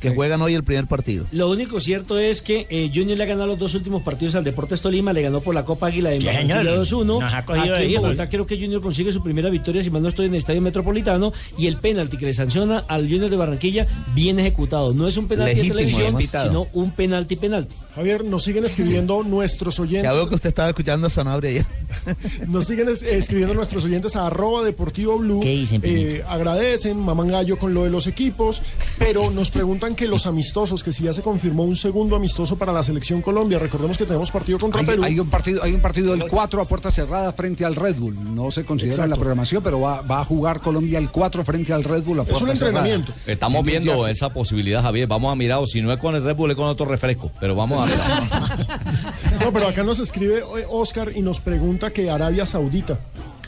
que 0.00 0.10
juegan 0.14 0.40
hoy 0.42 0.54
el 0.54 0.62
primer 0.62 0.86
partido. 0.86 1.24
Lo 1.32 1.50
único 1.50 1.80
cierto 1.80 2.18
es 2.18 2.42
que 2.42 2.66
eh, 2.68 2.90
Junior 2.94 3.16
le 3.16 3.24
ha 3.24 3.26
ganado 3.26 3.46
los 3.48 3.58
dos 3.58 3.74
últimos 3.74 4.02
partidos 4.02 4.34
al 4.34 4.44
Deportes 4.44 4.82
Tolima, 4.82 5.12
le 5.14 5.22
ganó 5.22 5.40
por 5.40 5.54
la 5.54 5.64
Copa 5.64 5.86
Águila 5.86 6.10
de 6.10 6.20
Sí, 6.20 6.26
Barranquilla 6.26 6.60
señor. 6.62 6.78
2-1. 6.84 7.20
Nos 7.22 7.32
ha 7.32 7.44
cogido 7.46 7.64
Aquí 7.74 7.80
de 7.80 7.84
en 7.86 7.90
hijos. 7.90 8.02
Bogotá 8.02 8.28
creo 8.28 8.46
que 8.46 8.56
Junior 8.60 8.82
consigue 8.82 9.10
su 9.10 9.22
primera 9.22 9.48
victoria, 9.50 9.82
si 9.82 9.90
mal 9.90 10.02
no 10.02 10.08
estoy 10.08 10.26
en 10.26 10.34
el 10.34 10.38
Estadio 10.38 10.60
Metropolitano, 10.60 11.32
y 11.58 11.66
el 11.66 11.78
penalti 11.78 12.18
que 12.18 12.26
le 12.26 12.34
sanciona 12.34 12.84
al 12.86 13.08
Junior 13.08 13.30
de 13.30 13.36
Barranquilla 13.36 13.86
bien 14.14 14.38
ejecutado. 14.38 14.92
No 14.92 15.08
es 15.08 15.16
un 15.16 15.26
penalti 15.26 15.54
Legítimo, 15.56 15.74
de 15.74 15.80
televisión, 15.86 16.16
además. 16.16 16.46
sino 16.46 16.66
un 16.74 16.90
penalti 16.92 17.36
penalti. 17.36 17.74
Javier, 17.94 18.24
nos 18.24 18.42
siguen 18.44 18.64
escribiendo 18.64 19.22
nuestros 19.26 19.78
oyentes. 19.78 20.04
Ya 20.04 20.12
veo 20.12 20.28
que 20.28 20.34
usted 20.34 20.48
estaba 20.48 20.68
escuchando 20.70 21.06
a 21.06 21.10
Sanabria 21.10 21.50
ayer. 21.50 21.66
Nos 22.48 22.66
siguen 22.66 22.88
es- 22.88 23.02
escribiendo 23.02 23.54
nuestros 23.54 23.84
oyentes 23.84 24.16
a 24.16 24.26
arroba 24.26 24.64
deportivo 24.64 25.16
blue. 25.18 25.38
¿Qué 25.40 25.50
dicen? 25.50 25.80
Eh, 25.84 26.24
agradecen, 26.28 26.98
maman 26.98 27.28
gallo 27.28 27.56
con 27.56 27.72
lo 27.72 27.84
de 27.84 27.90
los 27.90 28.06
equipos, 28.08 28.62
pero 28.98 29.30
nos 29.30 29.50
preguntan 29.50 29.94
que 29.94 30.08
los 30.08 30.26
amistosos, 30.26 30.82
que 30.82 30.92
si 30.92 31.04
ya 31.04 31.12
se 31.12 31.22
confirmó 31.22 31.62
un 31.62 31.76
segundo 31.76 32.16
amistoso 32.16 32.56
para 32.56 32.72
la 32.72 32.82
selección 32.82 33.22
Colombia. 33.22 33.58
Recordemos 33.60 33.96
que 33.96 34.06
tenemos 34.06 34.30
partido 34.32 34.58
contra 34.58 34.80
Hay, 34.80 34.86
Perú. 34.86 35.04
hay 35.04 35.20
un 35.20 35.30
partido, 35.30 35.62
hay 35.62 35.72
un 35.72 35.80
partido 35.80 36.10
del 36.16 36.26
4 36.28 36.62
a 36.62 36.64
puerta 36.66 36.90
cerrada 36.90 37.32
frente 37.32 37.64
al 37.64 37.76
Red 37.76 37.96
Bull. 37.96 38.34
No 38.34 38.50
se 38.50 38.64
considera 38.64 38.94
en 38.94 38.98
la 38.98 39.04
Exacto. 39.04 39.20
programación, 39.20 39.62
pero 39.62 39.80
va, 39.80 40.02
va 40.02 40.20
a 40.20 40.24
jugar 40.24 40.60
Colombia 40.60 40.98
el 40.98 41.10
4 41.10 41.44
frente 41.44 41.72
al 41.72 41.84
Red 41.84 42.02
Bull 42.04 42.20
a 42.20 42.24
puerta 42.24 42.56
cerrada. 42.56 42.84
Estamos 43.26 43.60
En 43.60 43.66
viendo 43.66 43.92
Jersey. 43.92 44.12
esa 44.12 44.32
posibilidad, 44.32 44.82
Javier. 44.82 45.06
Vamos 45.06 45.30
a 45.32 45.36
mirar, 45.36 45.58
o 45.60 45.66
si 45.66 45.80
no 45.80 45.92
es 45.92 45.98
con 46.00 46.14
el 46.16 46.24
Red 46.24 46.34
Bull, 46.34 46.50
es 46.50 46.56
con 46.56 46.66
otro 46.66 46.86
refresco. 46.86 47.30
Pero 47.40 47.54
vamos 47.54 47.80
a. 47.80 47.83
No, 49.40 49.52
pero 49.52 49.68
acá 49.68 49.82
nos 49.82 49.98
escribe 49.98 50.38
eh, 50.38 50.66
Oscar 50.68 51.12
y 51.14 51.20
nos 51.20 51.40
pregunta 51.40 51.90
que 51.90 52.10
Arabia 52.10 52.46
Saudita, 52.46 52.98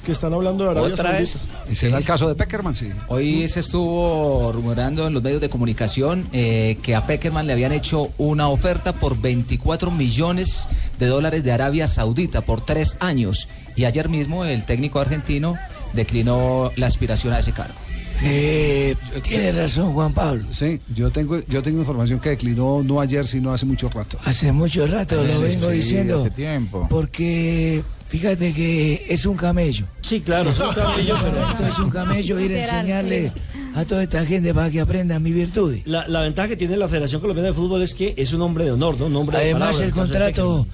que 0.04 0.12
están 0.12 0.34
hablando 0.34 0.64
de 0.64 0.70
Arabia 0.70 0.92
¿Otra 0.94 1.12
vez? 1.12 1.30
Saudita. 1.30 1.64
¿Y 1.70 1.74
será 1.74 1.98
el 1.98 2.04
caso 2.04 2.28
de 2.28 2.34
Peckerman? 2.34 2.74
Sí. 2.74 2.92
Hoy 3.08 3.48
se 3.48 3.60
estuvo 3.60 4.52
rumorando 4.52 5.06
en 5.06 5.14
los 5.14 5.22
medios 5.22 5.40
de 5.40 5.48
comunicación 5.48 6.28
eh, 6.32 6.76
que 6.82 6.94
a 6.94 7.06
Peckerman 7.06 7.46
le 7.46 7.52
habían 7.52 7.72
hecho 7.72 8.10
una 8.18 8.48
oferta 8.48 8.92
por 8.92 9.20
24 9.20 9.90
millones 9.90 10.66
de 10.98 11.06
dólares 11.06 11.44
de 11.44 11.52
Arabia 11.52 11.86
Saudita 11.86 12.40
por 12.40 12.60
tres 12.60 12.96
años. 13.00 13.48
Y 13.76 13.84
ayer 13.84 14.08
mismo 14.08 14.44
el 14.44 14.64
técnico 14.64 15.00
argentino 15.00 15.56
declinó 15.92 16.72
la 16.76 16.86
aspiración 16.86 17.32
a 17.32 17.38
ese 17.38 17.52
cargo. 17.52 17.85
Eh, 18.22 18.96
tiene 19.22 19.52
razón 19.52 19.92
Juan 19.92 20.12
Pablo. 20.12 20.44
Sí, 20.50 20.80
yo 20.94 21.10
tengo, 21.10 21.38
yo 21.48 21.62
tengo 21.62 21.80
información 21.80 22.18
que 22.20 22.30
declinó 22.30 22.82
no 22.82 23.00
ayer, 23.00 23.26
sino 23.26 23.52
hace 23.52 23.66
mucho 23.66 23.88
rato. 23.88 24.18
Hace 24.24 24.52
mucho 24.52 24.86
rato 24.86 25.22
lo 25.22 25.40
vengo 25.40 25.70
sí, 25.70 25.76
diciendo. 25.76 26.18
hace 26.20 26.30
tiempo. 26.30 26.86
Porque 26.88 27.82
fíjate 28.08 28.52
que 28.52 29.06
es 29.08 29.26
un 29.26 29.36
camello. 29.36 29.86
Sí, 30.00 30.20
claro, 30.20 30.50
es 30.50 30.58
un 30.58 30.74
camello, 30.74 31.16
pero- 31.22 31.48
Esto 31.50 31.66
es 31.66 31.78
un 31.78 31.90
camello 31.90 32.40
ir 32.40 32.52
a 32.54 32.60
enseñarle 32.64 33.32
a 33.74 33.84
toda 33.84 34.02
esta 34.02 34.24
gente 34.24 34.54
para 34.54 34.70
que 34.70 34.80
aprendan 34.80 35.22
mis 35.22 35.34
virtudes. 35.34 35.82
La, 35.86 36.08
la 36.08 36.20
ventaja 36.20 36.48
que 36.48 36.56
tiene 36.56 36.76
la 36.76 36.88
Federación 36.88 37.20
Colombiana 37.20 37.48
de 37.48 37.54
Fútbol 37.54 37.82
es 37.82 37.94
que 37.94 38.14
es 38.16 38.32
un 38.32 38.40
hombre 38.42 38.64
de 38.64 38.72
honor, 38.72 38.98
¿no? 38.98 39.06
Un 39.06 39.16
hombre 39.16 39.36
de 39.38 39.44
Además, 39.44 39.60
palabra, 39.76 39.84
el 39.86 39.90
de 39.92 39.96
contrato 40.00 40.66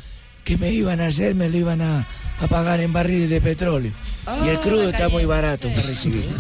que 0.45 0.57
me 0.57 0.73
iban 0.73 1.01
a 1.01 1.07
hacer 1.07 1.35
me 1.35 1.49
lo 1.49 1.57
iban 1.57 1.81
a, 1.81 2.07
a 2.41 2.47
pagar 2.49 2.81
en 2.81 2.93
barriles 2.93 3.31
de 3.31 3.41
petróleo. 3.41 3.93
y 4.45 4.49
el 4.49 4.59
crudo 4.59 4.89
está 4.91 5.09
muy 5.09 5.25
barato 5.25 5.69
para 5.69 5.83
recibir. 5.83 6.29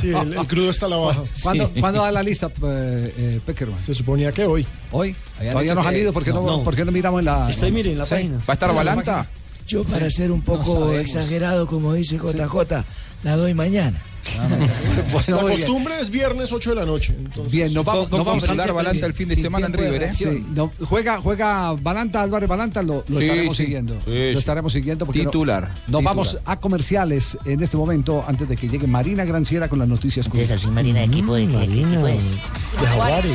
Sí, 0.00 0.08
el, 0.10 0.34
el 0.34 0.46
crudo 0.46 0.70
está 0.70 0.86
a 0.86 0.88
la 0.88 0.96
baja. 0.96 1.24
¿Cuándo, 1.42 1.70
¿cuándo 1.80 2.02
da 2.02 2.12
la 2.12 2.22
lista, 2.22 2.46
eh, 2.46 3.14
eh, 3.16 3.40
Peckerman? 3.44 3.80
Se 3.80 3.92
suponía 3.92 4.30
que 4.30 4.44
hoy. 4.46 4.64
¿Hoy? 4.92 5.16
Todavía 5.36 5.74
no 5.74 5.80
ha 5.80 5.84
salido, 5.84 6.12
¿por 6.12 6.22
qué 6.24 6.32
no, 6.32 6.44
no. 6.46 6.62
por 6.62 6.76
qué 6.76 6.84
no 6.84 6.92
miramos 6.92 7.18
en 7.20 7.24
la... 7.24 7.50
Estoy, 7.50 7.72
mire, 7.72 7.90
en 7.92 7.98
la 7.98 8.04
Sí. 8.04 8.14
página. 8.14 8.36
¿Va 8.38 8.44
a 8.48 8.52
estar 8.52 8.70
Sí, 8.70 8.76
Balanta? 8.76 9.26
Yo, 9.66 9.82
para 9.84 10.08
ser 10.10 10.30
un 10.30 10.42
poco 10.42 10.92
exagerado, 10.92 11.66
como 11.66 11.92
dice 11.94 12.18
JJ, 12.18 12.84
la 13.24 13.36
doy 13.36 13.52
mañana. 13.54 14.00
Bueno, 15.12 15.36
la 15.42 15.44
bien. 15.54 15.60
costumbre 15.66 15.94
es 16.00 16.10
viernes 16.10 16.52
8 16.52 16.70
de 16.70 16.76
la 16.76 16.84
noche. 16.86 17.14
entonces- 17.18 17.52
Bien, 17.52 17.72
nos 17.74 17.84
vamos, 17.84 18.10
No 18.10 18.18
vamos 18.18 18.44
conferencia 18.44 18.72
Balanta 18.72 19.06
el 19.06 19.14
fin 19.14 19.28
de 19.28 19.36
semana 19.36 19.66
en 19.66 19.72
River, 19.72 19.94
¿eh? 19.94 19.98
reacción. 19.98 20.36
Sí, 20.36 20.46
no, 20.54 20.70
juega, 20.86 21.20
juega 21.20 21.72
Balanta, 21.72 22.22
Álvarez 22.22 22.48
Balanta, 22.48 22.82
lo, 22.82 23.04
lo 23.08 23.18
Sí, 23.18 23.24
estaremos 23.24 23.56
sí. 23.56 23.64
siguiendo. 23.64 23.94
Sí, 24.04 24.32
lo 24.32 24.38
estaremos 24.38 24.72
siguiendo 24.72 25.06
porque 25.06 25.24
no- 25.24 25.30
Titular, 25.30 25.62
nos 25.68 25.86
titular. 25.86 26.04
vamos 26.04 26.38
a 26.44 26.56
comerciales 26.60 27.36
en 27.44 27.62
este 27.62 27.76
momento 27.76 28.24
antes 28.26 28.48
de 28.48 28.56
que 28.56 28.68
llegue 28.68 28.86
Marina 28.86 29.24
Granciera 29.24 29.68
con 29.68 29.78
las 29.78 29.88
noticias. 29.88 30.26
Entonces, 30.26 30.66
Marina, 30.68 31.02
¿equipo 31.02 31.34
de 31.34 31.46
qué? 31.48 31.58
¿Qué 31.58 31.64
equipo 31.82 32.06
es? 32.06 32.34
De 32.80 32.86
Jaguares. 32.86 33.32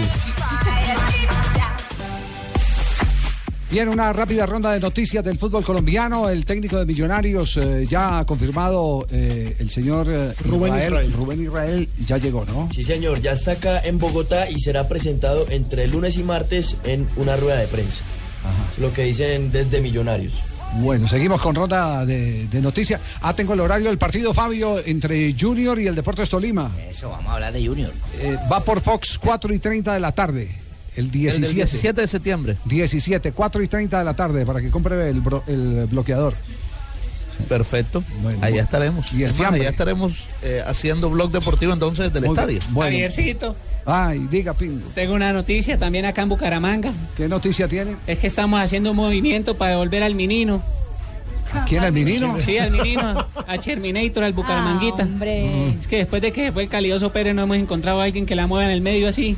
Bien, 3.70 3.89
una 3.89 4.13
rápida 4.13 4.45
ronda 4.45 4.72
de 4.72 4.80
noticias 4.80 5.24
del 5.24 5.39
fútbol 5.39 5.63
colombiano. 5.63 6.30
El 6.30 6.45
técnico 6.45 6.78
de 6.78 6.86
Millonarios 6.86 7.57
eh, 7.57 7.86
ya 7.89 8.20
ha 8.20 8.26
confirmado, 8.26 9.07
eh, 9.09 9.55
el 9.59 9.70
señor 9.72 10.07
eh, 10.09 10.34
Rubén 10.45 10.76
Israel. 10.76 11.11
Rubén 11.11 11.43
Israel 11.43 11.89
ya 12.05 12.18
llegó, 12.18 12.45
¿no? 12.45 12.70
Sí, 12.72 12.84
señor, 12.84 13.22
ya 13.22 13.32
está 13.32 13.53
acá 13.53 13.80
en 13.82 13.97
Bogotá 13.97 14.49
y 14.49 14.59
será 14.59 14.88
presentado 14.88 15.47
entre 15.49 15.88
lunes 15.88 16.16
y 16.18 16.24
martes 16.24 16.78
en 16.84 17.07
una 17.18 17.36
rueda 17.38 17.57
de 17.57 17.68
prensa. 17.68 18.03
Lo 18.78 18.93
que 18.93 19.03
dicen 19.03 19.51
desde 19.51 19.82
Millonarios. 19.82 20.34
Bueno, 20.76 21.07
seguimos 21.07 21.41
con 21.41 21.55
ronda 21.55 22.05
de, 22.05 22.47
de 22.47 22.61
noticias. 22.61 22.99
Ah, 23.22 23.34
tengo 23.34 23.53
el 23.53 23.61
horario 23.61 23.88
del 23.88 23.97
partido, 23.97 24.34
Fabio, 24.34 24.80
entre 24.86 25.34
Junior 25.39 25.80
y 25.80 25.88
el 25.88 25.95
Deportes 25.95 26.30
Tolima. 26.30 26.70
Eso, 26.89 27.09
vamos 27.09 27.28
a 27.28 27.36
hablar 27.36 27.53
de 27.53 27.66
Junior. 27.66 27.93
Eh, 28.20 28.38
va 28.51 28.59
por 28.59 28.82
Fox 28.82 29.18
4 29.18 29.53
y 29.53 29.59
30 29.59 29.93
de 29.93 29.99
la 29.99 30.11
tarde. 30.11 30.64
El 30.95 31.11
17. 31.11 31.35
El 31.35 31.41
del 31.41 31.55
17 31.55 32.01
de 32.01 32.07
septiembre. 32.07 32.57
17, 32.65 33.31
4 33.31 33.63
y 33.63 33.67
30 33.67 33.99
de 33.99 34.05
la 34.05 34.13
tarde 34.15 34.45
para 34.45 34.61
que 34.61 34.69
compre 34.69 35.09
el, 35.09 35.21
bro- 35.21 35.43
el 35.47 35.87
bloqueador. 35.87 36.35
Perfecto. 37.49 38.03
allá 38.41 38.61
estaremos. 38.61 39.11
Y 39.11 39.23
el 39.23 39.31
Es 39.31 39.37
más, 39.37 39.53
allá 39.53 39.69
estaremos 39.69 40.23
eh, 40.41 40.63
haciendo 40.65 41.09
blog 41.09 41.31
deportivo 41.31 41.73
entonces 41.73 42.11
del 42.13 42.25
estadio. 42.25 42.59
Bueno. 42.69 42.91
Javiercito, 42.93 43.55
Ay, 43.85 44.25
diga, 44.31 44.53
Pingo. 44.53 44.87
tengo 44.95 45.13
una 45.13 45.33
noticia 45.33 45.77
también 45.77 46.05
acá 46.05 46.21
en 46.21 46.29
Bucaramanga. 46.29 46.91
¿Qué 47.17 47.27
noticia 47.27 47.67
tiene? 47.67 47.97
Es 48.07 48.19
que 48.19 48.27
estamos 48.27 48.59
haciendo 48.61 48.91
un 48.91 48.95
movimiento 48.97 49.57
para 49.57 49.71
devolver 49.71 50.01
al 50.03 50.15
menino. 50.15 50.63
¿Quién 51.67 51.83
al 51.83 51.91
menino? 51.93 52.37
Sí, 52.39 52.57
al 52.57 52.71
menino, 52.71 53.27
a 53.47 53.57
Terminator, 53.63 54.23
al 54.23 54.33
Bucaramanguita. 54.33 55.03
Ah, 55.03 55.05
hombre. 55.05 55.69
Es 55.79 55.87
que 55.87 55.97
después 55.97 56.21
de 56.21 56.31
que 56.31 56.51
fue 56.51 56.63
el 56.63 56.69
Calioso 56.69 57.11
Pérez 57.11 57.35
no 57.35 57.43
hemos 57.43 57.57
encontrado 57.57 58.01
a 58.01 58.05
alguien 58.05 58.25
que 58.25 58.35
la 58.35 58.47
mueva 58.47 58.65
en 58.65 58.71
el 58.71 58.81
medio 58.81 59.07
así. 59.09 59.35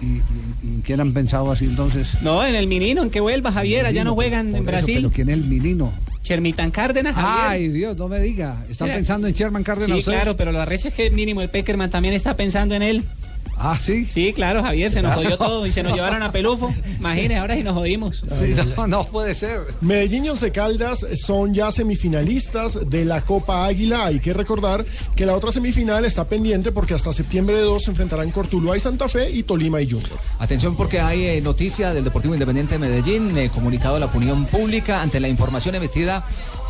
¿Y, 0.00 0.04
y- 0.06 0.08
y 0.18 0.47
quién 0.84 1.00
han 1.00 1.12
pensado 1.12 1.50
así 1.52 1.64
entonces? 1.66 2.08
No, 2.22 2.44
en 2.44 2.54
el 2.54 2.66
menino, 2.66 3.02
en 3.02 3.10
que 3.10 3.20
vuelva 3.20 3.52
Javier, 3.52 3.86
allá 3.86 4.04
no 4.04 4.14
juegan 4.14 4.48
en 4.48 4.54
eso, 4.56 4.64
Brasil. 4.64 4.96
¿Pero 4.96 5.10
quién 5.10 5.28
es 5.30 5.34
el 5.38 5.44
menino? 5.44 5.92
Chermitán 6.22 6.70
Cárdenas, 6.70 7.14
Javier. 7.14 7.44
Ay, 7.48 7.68
Dios, 7.68 7.96
no 7.96 8.08
me 8.08 8.20
diga. 8.20 8.64
¿Están 8.68 8.86
Mira. 8.88 8.96
pensando 8.96 9.28
en 9.28 9.34
Sherman 9.34 9.62
Cárdenas 9.64 9.88
Sí, 9.96 9.98
ustedes? 10.00 10.16
claro, 10.18 10.36
pero 10.36 10.52
lo 10.52 10.60
arrecho 10.60 10.88
es 10.88 10.94
que 10.94 11.10
mínimo 11.10 11.40
el 11.40 11.48
Peckerman 11.48 11.90
también 11.90 12.12
está 12.14 12.36
pensando 12.36 12.74
en 12.74 12.82
él. 12.82 13.04
Ah, 13.58 13.78
¿sí? 13.80 14.06
Sí, 14.06 14.32
claro, 14.32 14.62
Javier, 14.62 14.90
se 14.90 15.02
nos 15.02 15.14
jodió 15.14 15.36
todo 15.36 15.66
y 15.66 15.72
se 15.72 15.82
nos 15.82 15.92
llevaron 15.92 16.22
a 16.22 16.30
Pelufo. 16.30 16.72
Imagínese, 16.98 17.36
ahora 17.36 17.56
sí 17.56 17.62
nos 17.62 17.74
jodimos. 17.74 18.24
Sí, 18.38 18.54
no, 18.76 18.86
no 18.86 19.04
puede 19.04 19.34
ser. 19.34 19.62
Medellín 19.80 20.26
y 20.26 20.30
Once 20.30 20.50
Caldas 20.52 21.04
son 21.14 21.52
ya 21.54 21.70
semifinalistas 21.70 22.88
de 22.88 23.04
la 23.04 23.24
Copa 23.24 23.66
Águila. 23.66 24.06
Hay 24.06 24.20
que 24.20 24.32
recordar 24.32 24.84
que 25.16 25.26
la 25.26 25.34
otra 25.34 25.52
semifinal 25.52 26.04
está 26.04 26.24
pendiente 26.24 26.72
porque 26.72 26.94
hasta 26.94 27.12
septiembre 27.12 27.56
de 27.56 27.62
2 27.62 27.84
se 27.84 27.90
enfrentarán 27.90 28.30
Cortuluá 28.30 28.76
y 28.76 28.80
Santa 28.80 29.08
Fe 29.08 29.30
y 29.30 29.42
Tolima 29.42 29.80
y 29.80 29.90
Junior. 29.90 30.18
Atención 30.38 30.76
porque 30.76 31.00
hay 31.00 31.24
eh, 31.24 31.40
noticia 31.40 31.92
del 31.92 32.04
Deportivo 32.04 32.34
Independiente 32.34 32.78
de 32.78 32.78
Medellín, 32.78 33.36
eh, 33.36 33.50
comunicado 33.52 33.96
a 33.96 33.98
la 33.98 34.06
opinión 34.06 34.46
pública 34.46 35.02
ante 35.02 35.20
la 35.20 35.28
información 35.28 35.74
emitida 35.74 36.24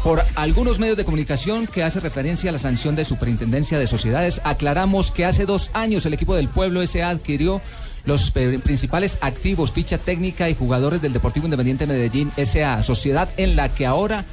por 0.09 0.25
algunos 0.37 0.79
medios 0.79 0.97
de 0.97 1.05
comunicación 1.05 1.67
que 1.67 1.83
hace 1.83 2.01
referencia 2.01 2.49
a 2.49 2.55
la 2.55 2.59
sanción 2.59 2.97
de 2.97 3.05
Superintendencia 3.05 3.79
de 3.79 3.87
Sociedades. 3.87 4.41
Aclaramos 4.43 5.11
que 5.11 5.27
hace 5.27 5.45
dos 5.45 5.71
años 5.75 6.07
el 6.07 6.15
equipo 6.15 6.35
del 6.35 6.49
Pueblo 6.49 6.81
S.A. 6.81 7.11
adquirió 7.11 7.61
los 8.07 8.33
eh, 8.35 8.59
principales 8.65 9.19
activos, 9.21 9.71
ficha 9.71 9.99
técnica 9.99 10.49
y 10.49 10.55
jugadores 10.55 11.03
del 11.03 11.13
Deportivo 11.13 11.45
Independiente 11.45 11.87
de 11.87 11.93
Medellín 11.93 12.33
S.A., 12.39 12.83
sociedad 12.83 13.29
en 13.37 13.55
la 13.55 13.75
que 13.75 13.85
ahora 13.85 14.25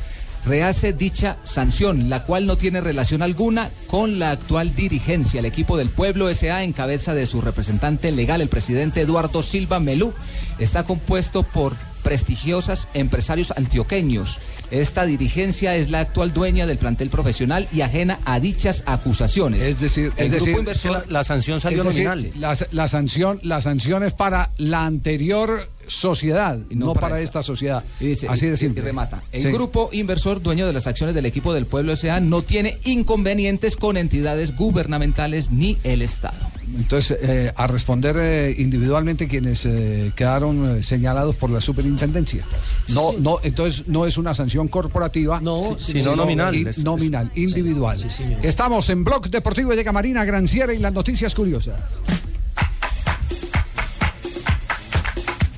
rehace 0.46 0.94
dicha 0.94 1.36
sanción, 1.44 2.10
la 2.10 2.24
cual 2.24 2.46
no 2.46 2.56
tiene 2.56 2.80
relación 2.80 3.22
alguna 3.22 3.70
con 3.88 4.18
la 4.18 4.32
actual 4.32 4.76
dirigencia. 4.76 5.40
El 5.40 5.46
equipo 5.46 5.76
del 5.76 5.90
Pueblo 5.90 6.30
S.A. 6.30 6.64
en 6.64 6.72
cabeza 6.72 7.14
de 7.14 7.28
su 7.28 7.42
representante 7.42 8.14
legal, 8.14 8.40
el 8.40 8.48
presidente 8.48 9.02
Eduardo 9.02 9.42
Silva 9.42 9.82
Melú, 9.82 10.14
está 10.58 10.84
compuesto 10.84 11.44
por 11.44 11.76
prestigiosas 12.02 12.88
empresarios 12.94 13.52
antioqueños. 13.58 14.38
Esta 14.72 15.06
dirigencia 15.06 15.76
es 15.76 15.90
la 15.90 16.00
actual 16.00 16.34
dueña 16.34 16.66
del 16.66 16.78
plantel 16.78 17.10
profesional 17.10 17.68
y 17.72 17.82
ajena 17.82 18.20
a 18.26 18.40
dichas 18.40 18.84
acusaciones. 18.86 19.64
Es 19.64 19.80
decir, 19.80 20.12
el 20.18 20.28
es 20.28 20.32
decir, 20.32 20.58
inversor 20.58 21.06
la, 21.10 21.24
sanción 21.24 21.58
Es 21.58 21.84
decir, 21.84 22.34
La, 22.38 22.58
la 22.72 22.88
sanción, 22.88 23.40
la 23.44 23.62
sanción 23.62 24.04
es 24.04 24.14
para 24.14 24.52
la 24.58 24.86
anterior 24.86 25.70
sociedad, 25.88 26.58
no, 26.70 26.94
para 26.94 27.08
para, 27.08 27.16
esta. 27.22 27.40
esta, 27.40 27.44
sociedad. 27.44 27.84
Y 28.00 28.08
dice- 28.08 28.28
Así 28.28 28.46
y- 28.46 28.50
de 28.50 28.58
simple. 28.58 28.82
y 28.82 28.86
remata. 28.86 29.24
El 29.32 29.42
Sí. 29.44 29.52
grupo 29.52 29.90
inversor 29.92 30.42
dueño 30.42 30.66
de 30.68 30.74
las 30.74 30.88
acciones 30.88 31.16
del 31.16 31.26
equipo 31.26 31.54
del 31.54 31.66
pueblo 31.66 31.94
S.A. 31.94 32.20
no 32.20 32.42
tiene 32.42 32.78
inconvenientes 32.86 33.76
con 33.76 33.98
entidades 33.98 34.56
gubernamentales 34.56 35.52
ni 35.52 35.78
el 35.84 36.02
Estado. 36.02 36.38
Entonces, 36.78 37.18
eh, 37.22 37.54
a 37.56 37.68
responder 37.68 38.16
eh, 38.20 38.56
individualmente 38.58 39.28
quienes 39.28 39.66
eh, 39.66 40.12
quedaron 40.16 40.80
eh, 40.80 40.84
señalados 40.84 41.36
por 41.36 41.50
la 41.52 41.62
superintendencia. 41.62 42.44
No, 42.90 43.12
Sí. 43.12 43.18
no, 43.20 43.38
entonces 43.44 43.88
no 43.88 44.06
es 44.06 44.18
una 44.18 44.34
sanción 44.34 44.68
corporativa, 44.68 45.40
No, 45.42 45.76
sí, 45.78 45.94
sino 46.00 46.12
sí, 46.12 46.18
nominal, 46.18 46.56
es- 46.56 46.84
nominal, 46.84 47.32
individual. 47.36 47.98
Estamos 48.42 48.90
en 48.90 49.04
Blog 49.04 49.30
Deportivo 49.30 49.76
de 49.76 49.84
Camarina, 49.84 50.26
Granciera 50.26 50.74
y 50.74 50.80
las 50.80 50.92
noticias 50.92 51.36
curiosas. 51.36 51.76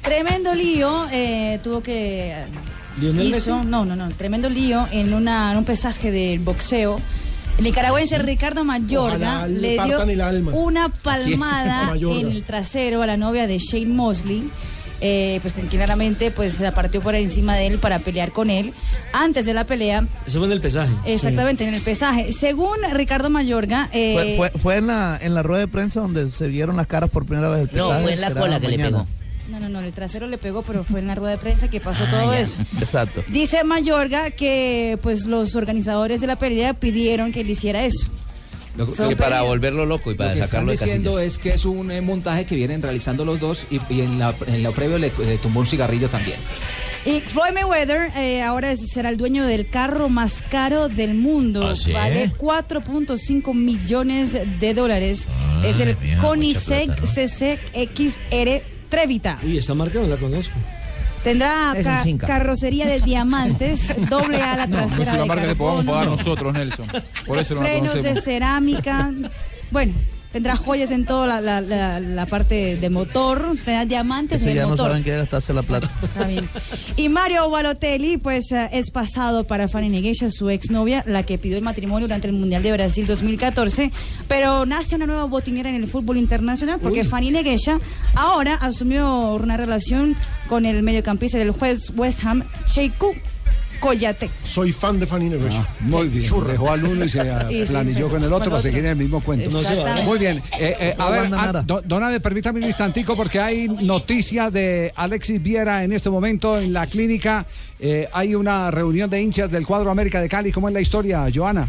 Tremendo 0.08 0.54
lío, 0.56 1.08
eh, 1.12 1.60
tuvo 1.64 1.82
que... 1.82 2.34
¿Lionel 3.00 3.28
hizo, 3.28 3.58
Messi? 3.58 3.68
no, 3.70 3.86
no, 3.86 3.96
no, 3.96 4.10
tremendo 4.10 4.50
lío 4.50 4.88
en, 4.92 5.14
una, 5.14 5.52
en 5.52 5.58
un 5.60 5.66
pesaje 5.66 6.12
del 6.12 6.40
boxeo. 6.40 7.00
El 7.58 7.64
nicaragüense 7.66 8.18
Ricardo 8.20 8.64
Mayorga 8.64 9.48
le 9.48 9.60
le 9.60 9.70
dio 9.74 9.78
partan 9.98 10.10
el 10.10 10.22
alma. 10.22 10.52
una 10.54 10.86
¿A 10.86 10.90
palmada 10.90 11.94
en 12.00 12.32
el 12.32 12.44
trasero 12.44 13.02
a 13.02 13.06
la 13.08 13.18
novia 13.18 13.46
de 13.48 13.58
Shane 13.60 13.88
Mosley. 13.88 14.50
eh, 15.02 15.40
pues 15.44 15.54
que 15.54 15.62
claramente 15.64 16.32
pues 16.32 16.56
se 16.56 16.64
la 16.64 16.72
partió 16.74 17.02
por 17.02 17.14
encima 17.14 17.56
de 17.56 17.68
él 17.68 17.78
para 17.78 18.00
pelear 18.00 18.32
con 18.32 18.50
él. 18.50 18.74
Antes 19.14 19.46
de 19.46 19.54
la 19.54 19.64
pelea, 19.66 20.06
Eso 20.26 20.38
fue 20.40 20.48
en 20.48 20.54
el 20.54 20.62
pesaje. 20.62 20.92
exactamente 21.06 21.68
en 21.68 21.74
el 21.76 21.82
pesaje. 21.82 22.32
Según 22.34 22.78
Ricardo 22.94 23.30
Mayorga, 23.30 23.90
eh, 23.92 24.36
Fue, 24.38 24.50
fue, 24.52 24.60
fue 24.60 24.76
en, 24.78 24.88
la, 24.88 25.20
en 25.22 25.34
la 25.36 25.44
rueda 25.44 25.60
de 25.62 25.68
prensa 25.68 26.00
donde 26.00 26.32
se 26.32 26.48
vieron 26.48 26.78
las 26.78 26.88
caras 26.88 27.10
por 27.12 27.26
primera 27.26 27.50
vez. 27.50 27.70
El 27.72 27.78
No, 27.78 27.90
pesaje 27.90 28.04
fue 28.04 28.14
en 28.14 28.22
la 28.22 28.32
cola 28.34 28.60
que 28.60 28.68
le 28.70 28.78
pegó. 28.78 29.06
No, 29.50 29.60
no, 29.60 29.70
no, 29.70 29.80
el 29.82 29.92
trasero 29.94 30.28
le 30.28 30.38
pegó, 30.38 30.62
pero 30.64 30.84
fue 30.84 31.00
en 31.00 31.08
la 31.08 31.16
rueda 31.16 31.32
de 31.32 31.38
prensa 31.38 31.68
que 31.70 31.80
pasó 31.80 32.04
Ah, 32.08 32.12
todo 32.12 32.34
ya. 32.34 32.40
eso. 32.42 32.58
Exacto. 32.80 33.24
Dice 33.30 33.64
Mayorga 33.64 34.32
que 34.32 34.98
pues 35.02 35.26
los 35.26 35.56
organizadores 35.56 36.22
de 36.22 36.28
la 36.28 36.36
pelea 36.36 36.74
pidieron 36.74 37.32
que 37.32 37.42
él 37.42 37.50
hiciera 37.50 37.86
eso. 37.86 38.08
Lo- 38.78 38.86
lo 38.86 39.10
un 39.10 39.16
para 39.16 39.42
volverlo 39.42 39.86
loco 39.88 40.12
y 40.12 40.14
Lo 40.14 40.18
para 40.20 40.34
que 40.34 40.42
están 40.42 40.50
sacarlo 40.50 40.72
de 40.72 40.78
diciendo 40.78 41.20
es 41.20 41.38
que 41.40 41.50
es 41.52 41.66
un 41.66 41.90
eh, 41.92 42.00
montaje 42.02 42.46
que 42.46 42.54
vienen 42.56 42.82
realizando 42.82 43.26
los 43.26 43.40
dos 43.40 43.66
y, 43.72 43.80
y 43.92 44.02
en, 44.02 44.20
la, 44.20 44.36
en 44.46 44.62
lo 44.62 44.72
previo 44.72 45.00
le, 45.00 45.12
le 45.26 45.38
tumbó 45.40 45.62
un 45.62 45.66
cigarrillo 45.68 46.10
también. 46.10 46.38
Y 47.04 47.22
Floyd 47.22 47.54
Mayweather 47.54 48.12
eh, 48.18 48.42
ahora 48.44 48.76
será 48.76 49.10
el 49.10 49.18
dueño 49.18 49.46
del 49.48 49.70
carro 49.70 50.10
más 50.10 50.44
caro 50.52 50.90
del 50.90 51.14
mundo. 51.16 51.66
¿Ah, 51.66 51.74
sí? 51.74 51.92
Vale 51.94 52.32
4.5 52.38 53.54
millones 53.56 54.34
de 54.60 54.74
dólares. 54.74 55.26
es 55.66 55.80
el 55.80 55.96
mía, 55.98 56.18
Koenigsegg 56.20 56.90
mucha 56.90 57.02
plata, 57.02 57.14
CC 57.14 57.60
XR 57.74 58.62
Trevita. 58.90 59.38
Uy, 59.44 59.58
esa 59.58 59.74
marca 59.74 60.00
no 60.00 60.08
la 60.08 60.18
conozco. 60.18 60.56
Tendrá 61.24 61.74
ca- 61.84 62.04
carrocería 62.26 62.88
de 62.88 63.00
diamantes, 63.02 63.94
doble 64.10 64.42
ala 64.42 64.66
No, 64.68 64.78
no 64.78 64.84
es 64.84 64.88
trasera 64.94 65.12
una 65.14 65.22
de 65.24 65.28
marca 65.28 65.48
que 65.48 65.56
podamos 65.56 65.86
pagar 65.86 66.08
nosotros, 66.08 66.54
Nelson. 66.54 66.88
Por 67.26 67.40
eso 67.40 67.56
no 67.56 67.62
la 67.62 67.68
frenos 67.68 67.94
de 67.96 68.00
conocemos. 68.00 68.24
cerámica. 68.24 69.12
Bueno, 69.72 69.94
tendrá 70.32 70.56
joyas 70.56 70.92
en 70.92 71.06
toda 71.06 71.26
la, 71.28 71.42
la- 71.42 71.62
la- 71.62 72.00
la 72.00 72.26
parte 72.26 72.76
de 72.78 72.90
motor, 72.90 73.46
tendrá 73.66 73.86
diamantes 73.86 74.42
Ese 74.42 74.50
en 74.52 74.56
ya 74.56 74.62
el 74.64 74.68
no 74.68 74.74
motor. 74.74 74.88
saben 74.90 75.04
qué 75.04 75.16
gastarse 75.18 75.54
la 75.54 75.64
plata. 75.64 75.90
Está 76.02 76.26
bien. 76.28 76.48
Y 76.96 77.10
Mario 77.10 77.50
Balotelli, 77.50 78.18
pues 78.18 78.52
eh, 78.52 78.70
es 78.74 78.92
pasado 78.92 79.46
para 79.46 79.68
Fanny 79.68 79.90
Neguecha, 79.90 80.30
su 80.30 80.50
exnovia, 80.50 81.04
la 81.08 81.24
que 81.24 81.38
pidió 81.38 81.58
el 81.58 81.64
matrimonio 81.64 82.08
durante 82.08 82.28
el 82.28 82.34
Mundial 82.34 82.64
de 82.64 82.72
Brasil 82.72 83.06
2014. 83.08 83.92
Pero 84.28 84.66
nace 84.66 84.96
una 84.96 85.06
nueva 85.08 85.26
botinera 85.26 85.70
en 85.70 85.76
el 85.76 85.88
fútbol 85.88 86.18
internacional 86.18 86.80
porque 86.82 87.04
Fanny 87.04 87.32
Neguecha 87.32 87.78
ahora 88.16 88.56
asumió 88.56 89.36
una 89.36 89.58
relación 89.58 90.16
con 90.50 90.66
el 90.66 90.84
mediocampista 90.84 91.38
del 91.38 91.52
West, 91.52 91.92
West 91.96 92.24
Ham, 92.26 92.44
Cheiku 92.68 93.14
Koyate. 93.80 94.30
Soy 94.44 94.72
fan 94.72 95.00
de 95.00 95.06
Fanny 95.06 95.30
Nevesh. 95.30 95.62
Muy 95.82 96.08
bien, 96.10 96.32
dejó 96.48 96.72
al 96.72 96.84
uno 96.84 97.06
y 97.06 97.10
se 97.10 97.20
Y 97.50 97.66
planilló 97.66 98.10
con 98.10 98.24
el 98.24 98.32
otro 98.34 98.50
para 98.52 98.62
seguir 98.62 98.80
en 98.80 98.92
el 98.92 98.96
mismo 98.98 99.22
cuento. 99.22 99.50
No. 99.50 100.04
Muy 100.04 100.20
bien, 100.20 100.38
eh, 100.60 100.76
eh, 100.80 100.96
a 100.98 101.04
No 101.06 101.12
ver, 101.12 101.30
ah, 101.34 101.64
do- 101.66 101.82
don 101.86 102.04
Ave, 102.04 102.20
permítame 102.20 102.60
un 102.60 102.66
instantico 102.66 103.16
porque 103.16 103.40
hay 103.40 103.68
noticia 103.68 104.50
de 104.52 104.92
Alexis 104.96 105.42
Viera 105.42 105.84
en 105.84 105.94
este 105.94 106.10
momento 106.10 106.60
en 106.60 106.74
la 106.74 106.88
clínica. 106.88 107.46
Eh, 107.80 108.08
hay 108.12 108.36
una 108.36 108.72
reunión 108.72 109.10
de 109.10 109.22
hinchas 109.22 109.52
del 109.52 109.66
cuadro 109.66 109.92
América 109.92 110.20
de 110.22 110.30
Cali. 110.30 110.52
¿Cómo 110.52 110.68
es 110.68 110.74
la 110.74 110.82
historia, 110.82 111.26
Joana? 111.34 111.68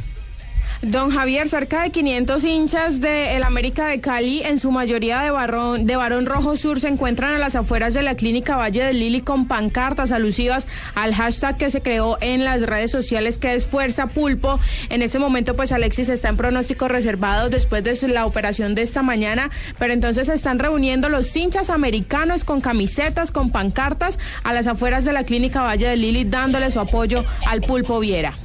Don 0.83 1.11
Javier, 1.11 1.49
cerca 1.49 1.83
de 1.83 1.91
500 1.91 2.45
hinchas 2.45 3.01
del 3.01 3.43
América 3.43 3.89
de 3.89 4.01
Cali, 4.01 4.43
en 4.45 4.61
su 4.61 4.71
mayoría 4.71 5.23
de, 5.23 5.33
Barrón, 5.33 5.87
de 5.87 5.97
Barón 5.97 6.25
Rojo 6.25 6.55
Sur, 6.55 6.79
se 6.79 6.87
encuentran 6.87 7.35
a 7.35 7.39
las 7.39 7.57
afueras 7.57 7.95
de 7.95 8.03
la 8.03 8.15
clínica 8.15 8.55
Valle 8.55 8.85
del 8.85 9.01
Lili 9.01 9.21
con 9.21 9.49
pancartas 9.49 10.13
alusivas 10.13 10.69
al 10.95 11.15
hashtag 11.15 11.57
que 11.57 11.71
se 11.71 11.83
creó 11.83 12.17
en 12.21 12.45
las 12.45 12.63
redes 12.63 12.93
sociales 12.93 13.39
que 13.39 13.57
es 13.57 13.67
Fuerza 13.67 14.07
Pulpo. 14.07 14.61
En 14.89 15.03
este 15.03 15.19
momento, 15.19 15.57
pues 15.57 15.73
Alexis 15.73 16.11
está 16.11 16.29
en 16.29 16.37
pronóstico 16.37 16.87
reservado 16.87 17.49
después 17.51 17.83
de 17.83 17.99
la 18.07 18.25
operación 18.25 18.77
de 18.77 18.83
esta 18.83 19.03
mañana, 19.03 19.51
pero 19.81 19.93
entonces 19.93 20.29
se 20.29 20.35
están 20.35 20.61
reuniendo 20.61 21.09
los 21.09 21.35
hinchas 21.37 21.71
americanos 21.71 22.45
con 22.45 22.61
camisetas, 22.61 23.33
con 23.33 23.51
pancartas 23.51 24.21
a 24.45 24.53
las 24.53 24.69
afueras 24.69 25.05
de 25.05 25.13
la 25.13 25.25
clínica 25.25 25.63
Valle 25.63 25.89
del 25.89 26.03
Lili, 26.03 26.23
dándole 26.23 26.71
su 26.71 26.79
apoyo 26.79 27.25
al 27.49 27.63
Pulpo 27.63 27.99
Viera. 27.99 28.37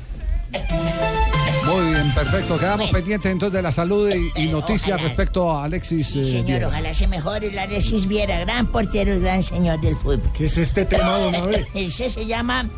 Muy 1.65 1.85
bien, 1.91 2.13
perfecto. 2.13 2.59
Quedamos 2.59 2.89
pendientes 2.91 3.31
entonces 3.31 3.53
de 3.55 3.61
la 3.61 3.71
salud 3.71 4.09
y, 4.13 4.31
y 4.41 4.47
noticias 4.47 4.93
ojalá. 4.95 5.07
respecto 5.07 5.51
a 5.51 5.63
Alexis 5.63 6.09
eh, 6.15 6.25
Señor, 6.25 6.45
Viera. 6.45 6.67
ojalá 6.67 6.93
se 6.93 7.07
mejore 7.07 7.51
la 7.51 7.63
Alexis 7.63 8.07
Viera, 8.07 8.39
gran 8.41 8.67
portero 8.67 9.15
y 9.15 9.19
gran 9.19 9.41
señor 9.43 9.79
del 9.79 9.95
fútbol. 9.95 10.21
¿Qué 10.33 10.45
es 10.45 10.57
este 10.57 10.85
tema, 10.85 11.17
don 11.17 11.35
Abe? 11.35 11.65
Ese 11.73 12.09
se 12.09 12.25
llama 12.25 12.69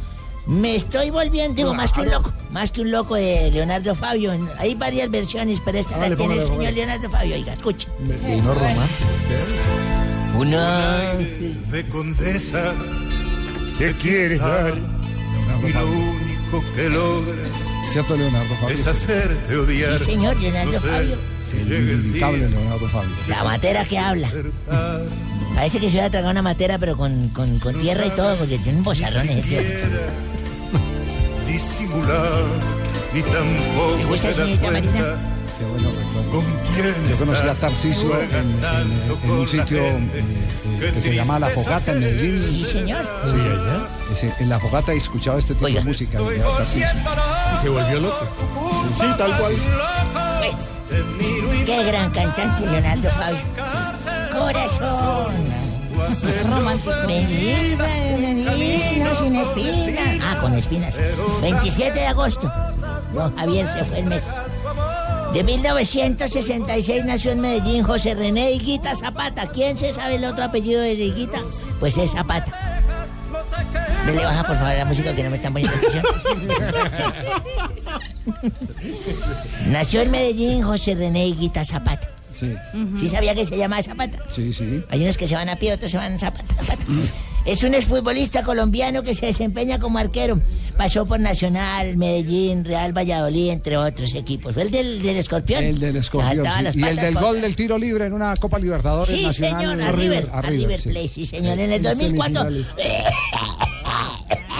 Me 0.45 0.75
estoy 0.75 1.09
volviendo, 1.09 1.55
digo, 1.55 1.73
más 1.73 1.91
que 1.91 2.01
un 2.01 2.11
loco, 2.11 2.31
más 2.51 2.71
que 2.71 2.81
un 2.81 2.91
loco 2.91 3.15
de 3.15 3.49
Leonardo 3.51 3.95
Fabio. 3.95 4.31
Hay 4.59 4.75
varias 4.75 5.09
versiones, 5.09 5.59
pero 5.65 5.79
esta 5.79 5.97
la 5.97 6.15
tiene 6.15 6.35
el 6.35 6.45
señor. 6.47 6.71
Leonardo 6.73 7.09
Fabio. 7.09 7.35
Oiga, 7.35 7.53
escuche. 7.53 7.87
Uno 7.99 8.53
romántico. 8.53 9.09
Una 10.37 11.13
de 11.71 11.85
condesa 11.89 12.73
que 13.79 13.93
quieres 13.93 14.39
dar 14.39 14.73
y 14.77 15.71
lo 15.73 15.85
único 15.87 16.34
que 16.75 16.89
logras 16.89 17.49
¿Cierto, 17.91 18.15
Leonardo 18.17 18.55
Fabio? 18.55 18.75
es 18.75 18.87
hacerte 18.87 19.55
odiar. 19.55 19.99
Sí, 19.99 20.05
señor, 20.05 20.35
Leonardo 20.37 20.71
No 20.73 20.79
sé 20.81 20.87
Fabio. 20.87 21.17
si 21.49 21.57
llega 21.69 21.91
el 21.91 22.13
día 22.13 22.31
Leonardo 22.31 22.87
Fabio. 22.89 23.09
La 23.29 23.43
matera 23.43 23.85
que 23.85 23.97
habla. 23.99 24.29
Parece 25.55 25.79
que 25.79 25.85
se 25.87 25.91
hubiera 25.93 26.09
tragado 26.09 26.31
una 26.31 26.41
matera, 26.41 26.77
pero 26.77 26.97
con, 26.97 27.29
con, 27.29 27.59
con 27.59 27.79
tierra 27.81 28.05
y 28.05 28.09
todo, 28.11 28.35
porque 28.35 28.57
tiene 28.57 28.79
un 28.79 28.83
bozarrón 28.83 29.29
ese 29.29 29.41
tío. 29.43 29.59
disimular 31.47 32.43
ni 33.13 33.21
tampoco 33.21 33.95
¿Le 33.97 34.05
gusta, 34.05 34.21
te 34.21 34.27
das 34.27 34.35
señorita 34.49 34.71
Marina? 34.71 34.91
cuenta 34.91 35.17
con 36.31 36.43
quién 36.73 37.09
Yo 37.09 37.15
conocí 37.17 37.47
a 37.47 37.53
Tarcisio 37.53 38.19
en, 38.21 38.35
en- 38.35 39.23
en- 39.23 39.31
un 39.31 39.47
sitio 39.47 39.77
eh, 39.85 40.91
que 40.93 41.01
se 41.01 41.15
llama 41.15 41.39
La 41.39 41.47
Fogata 41.47 41.93
en 41.93 41.99
Medellín. 42.01 42.37
Sí, 42.37 42.65
señor. 42.65 43.05
Sí, 43.23 43.31
allá. 43.31 43.87
Ese- 44.11 44.33
en 44.39 44.49
La 44.49 44.59
Fogata 44.59 44.93
escuchaba 44.93 45.39
este 45.39 45.53
tipo 45.55 45.67
de 45.67 45.81
música. 45.83 46.19
de. 46.19 46.37
Y 46.37 47.57
se 47.61 47.69
volvió 47.69 47.99
loco. 48.01 48.25
Sí, 48.95 49.05
tal 49.17 49.35
cual. 49.37 49.53
Qué 51.65 51.83
gran 51.83 52.11
cantante 52.11 52.65
Leonardo 52.67 53.09
Fabio. 53.11 53.39
Corazón. 54.37 55.33
Romántico. 56.51 56.91
Sin 59.17 59.35
espinas. 59.35 60.17
Ah, 60.21 60.37
con 60.41 60.53
espinas. 60.53 60.95
27 61.41 61.99
de 61.99 62.07
agosto. 62.07 62.51
Don 63.13 63.35
Javier 63.37 63.67
se 63.67 63.83
fue 63.85 63.99
el 63.99 64.05
mes. 64.05 64.23
De 65.33 65.43
1966 65.43 67.03
nació 67.05 67.31
en 67.31 67.41
Medellín 67.41 67.83
José 67.83 68.13
René 68.15 68.51
Higuita 68.51 68.95
Zapata. 68.95 69.47
¿Quién 69.47 69.77
se 69.77 69.93
sabe 69.93 70.15
el 70.15 70.25
otro 70.25 70.43
apellido 70.45 70.81
de 70.81 70.93
Higuita? 70.93 71.39
Pues 71.79 71.97
es 71.97 72.11
Zapata. 72.11 72.64
Dele 74.05 74.23
baja 74.23 74.43
por 74.45 74.55
favor 74.57 74.75
la 74.77 74.85
música 74.85 75.15
que 75.15 75.23
no 75.23 75.29
me 75.31 75.37
están 75.37 75.53
poniendo 75.53 75.75
atención. 75.77 76.03
Nació 79.71 80.01
en 80.01 80.11
Medellín 80.11 80.61
José 80.63 80.95
René 80.95 81.27
Higuita 81.27 81.65
Zapata. 81.65 82.09
Sí, 82.33 82.53
¿Sí 82.99 83.07
sabía 83.07 83.33
que 83.33 83.45
se 83.45 83.57
llama 83.57 83.81
Zapata? 83.81 84.19
sí, 84.29 84.51
sí. 84.53 84.83
Hay 84.89 85.01
unos 85.03 85.15
que 85.15 85.25
se 85.27 85.35
van 85.35 85.47
a 85.49 85.55
pie, 85.55 85.73
otros 85.73 85.89
se 85.91 85.97
van 85.97 86.13
a 86.15 86.19
Zapata. 86.19 86.53
Zapata. 86.61 86.83
Es 87.45 87.61
un 87.63 87.75
exfutbolista 87.75 88.43
colombiano 88.43 89.03
que 89.03 89.13
se 89.13 89.27
desempeña 89.27 89.79
como 89.79 89.99
arquero. 89.99 90.39
Pasó 90.77 91.05
por 91.05 91.19
Nacional, 91.19 91.95
Medellín, 91.95 92.65
Real 92.65 92.91
Valladolid, 92.91 93.51
entre 93.51 93.77
otros 93.77 94.15
equipos. 94.15 94.55
Fue 94.55 94.63
el 94.63 94.71
del, 94.71 95.01
del 95.03 95.17
escorpión. 95.17 95.63
El 95.63 95.79
del 95.79 95.95
escorpión. 95.95 96.43
Sí. 96.43 96.63
las 96.63 96.75
Y 96.75 96.81
el 96.83 96.95
del 96.95 97.13
gol 97.13 97.39
del 97.41 97.55
tiro 97.55 97.77
libre 97.77 98.07
en 98.07 98.13
una 98.13 98.35
Copa 98.35 98.57
Libertadores 98.57 99.15
Sí, 99.15 99.21
Nacional. 99.23 99.61
señor, 99.61 99.81
a 99.87 99.91
River, 99.91 100.29
a 100.33 100.41
River 100.41 100.81
sí. 100.81 100.89
Plate, 100.89 101.07
sí, 101.07 101.25
señor. 101.27 101.53
En 101.59 101.71
el 101.71 101.73
En 101.73 101.83
2004, 101.83 102.49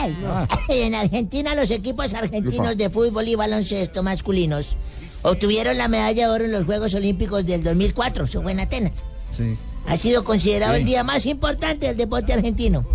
semifinales. 0.06 0.50
Ay, 0.70 0.82
En 0.82 0.96
Argentina 0.96 1.56
los 1.56 1.72
equipos 1.72 2.14
argentinos 2.14 2.78
de 2.78 2.90
fútbol 2.90 3.28
y 3.28 3.36
baloncesto 3.36 4.04
masculinos 4.04 4.78
obtuvieron 5.22 5.78
la 5.78 5.88
medalla 5.88 6.28
de 6.28 6.34
oro 6.34 6.46
en 6.46 6.52
los 6.52 6.66
Juegos 6.66 6.94
Olímpicos 6.94 7.46
del 7.46 7.64
2004. 7.64 8.26
Eso 8.26 8.42
fue 8.42 8.52
en 8.52 8.60
Atenas. 8.60 9.04
Sí. 9.36 9.58
Ha 9.88 9.98
sido 9.98 10.24
considerado 10.24 10.74
Sí. 10.76 10.80
el 10.82 10.86
día 10.86 11.04
más 11.04 11.26
importante 11.26 11.88
del 11.88 11.98
deporte 11.98 12.34
argentino. 12.34 12.86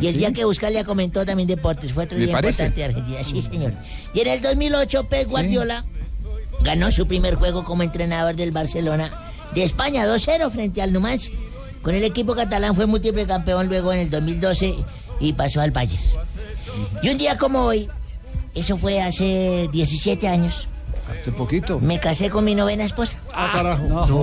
Y 0.00 0.08
el 0.08 0.12
¿Sí? 0.12 0.18
día 0.18 0.32
que 0.32 0.44
Buscalia 0.44 0.84
comentó 0.84 1.24
también 1.24 1.48
deportes. 1.48 1.92
Fue 1.92 2.04
otro 2.04 2.18
¿Le 2.18 2.26
día 2.26 2.34
parece? 2.34 2.64
importante 2.66 2.80
de 2.80 2.84
Argentina. 2.84 3.18
Sí, 3.24 3.42
señor. 3.50 3.72
Y 4.12 4.20
en 4.20 4.26
el 4.28 4.40
2008, 4.42 5.08
Pep 5.08 5.28
Guardiola 5.30 5.84
ganó 6.62 6.90
su 6.90 7.06
primer 7.06 7.36
juego 7.36 7.64
como 7.64 7.82
entrenador 7.82 8.36
del 8.36 8.50
Barcelona 8.50 9.10
de 9.54 9.62
España 9.64 10.04
2-0 10.06 10.50
frente 10.50 10.82
al 10.82 10.92
Numancia. 10.92 11.32
Con 11.82 11.94
el 11.94 12.04
equipo 12.04 12.34
catalán 12.34 12.74
fue 12.74 12.86
múltiple 12.86 13.26
campeón 13.26 13.68
luego 13.68 13.92
en 13.92 14.00
el 14.00 14.10
2012 14.10 14.74
y 15.20 15.32
pasó 15.32 15.60
al 15.60 15.70
Bayern. 15.70 16.02
Y 17.02 17.08
un 17.08 17.18
día 17.18 17.36
como 17.38 17.60
hoy, 17.62 17.88
eso 18.54 18.76
fue 18.76 19.00
hace 19.00 19.68
17 19.72 20.28
años, 20.28 20.68
Hace 21.20 21.30
poquito. 21.32 21.78
me 21.80 22.00
casé 22.00 22.30
con 22.30 22.44
mi 22.44 22.54
novena 22.54 22.84
esposa. 22.84 23.16
Ah, 23.34 23.50
carajo. 23.52 24.22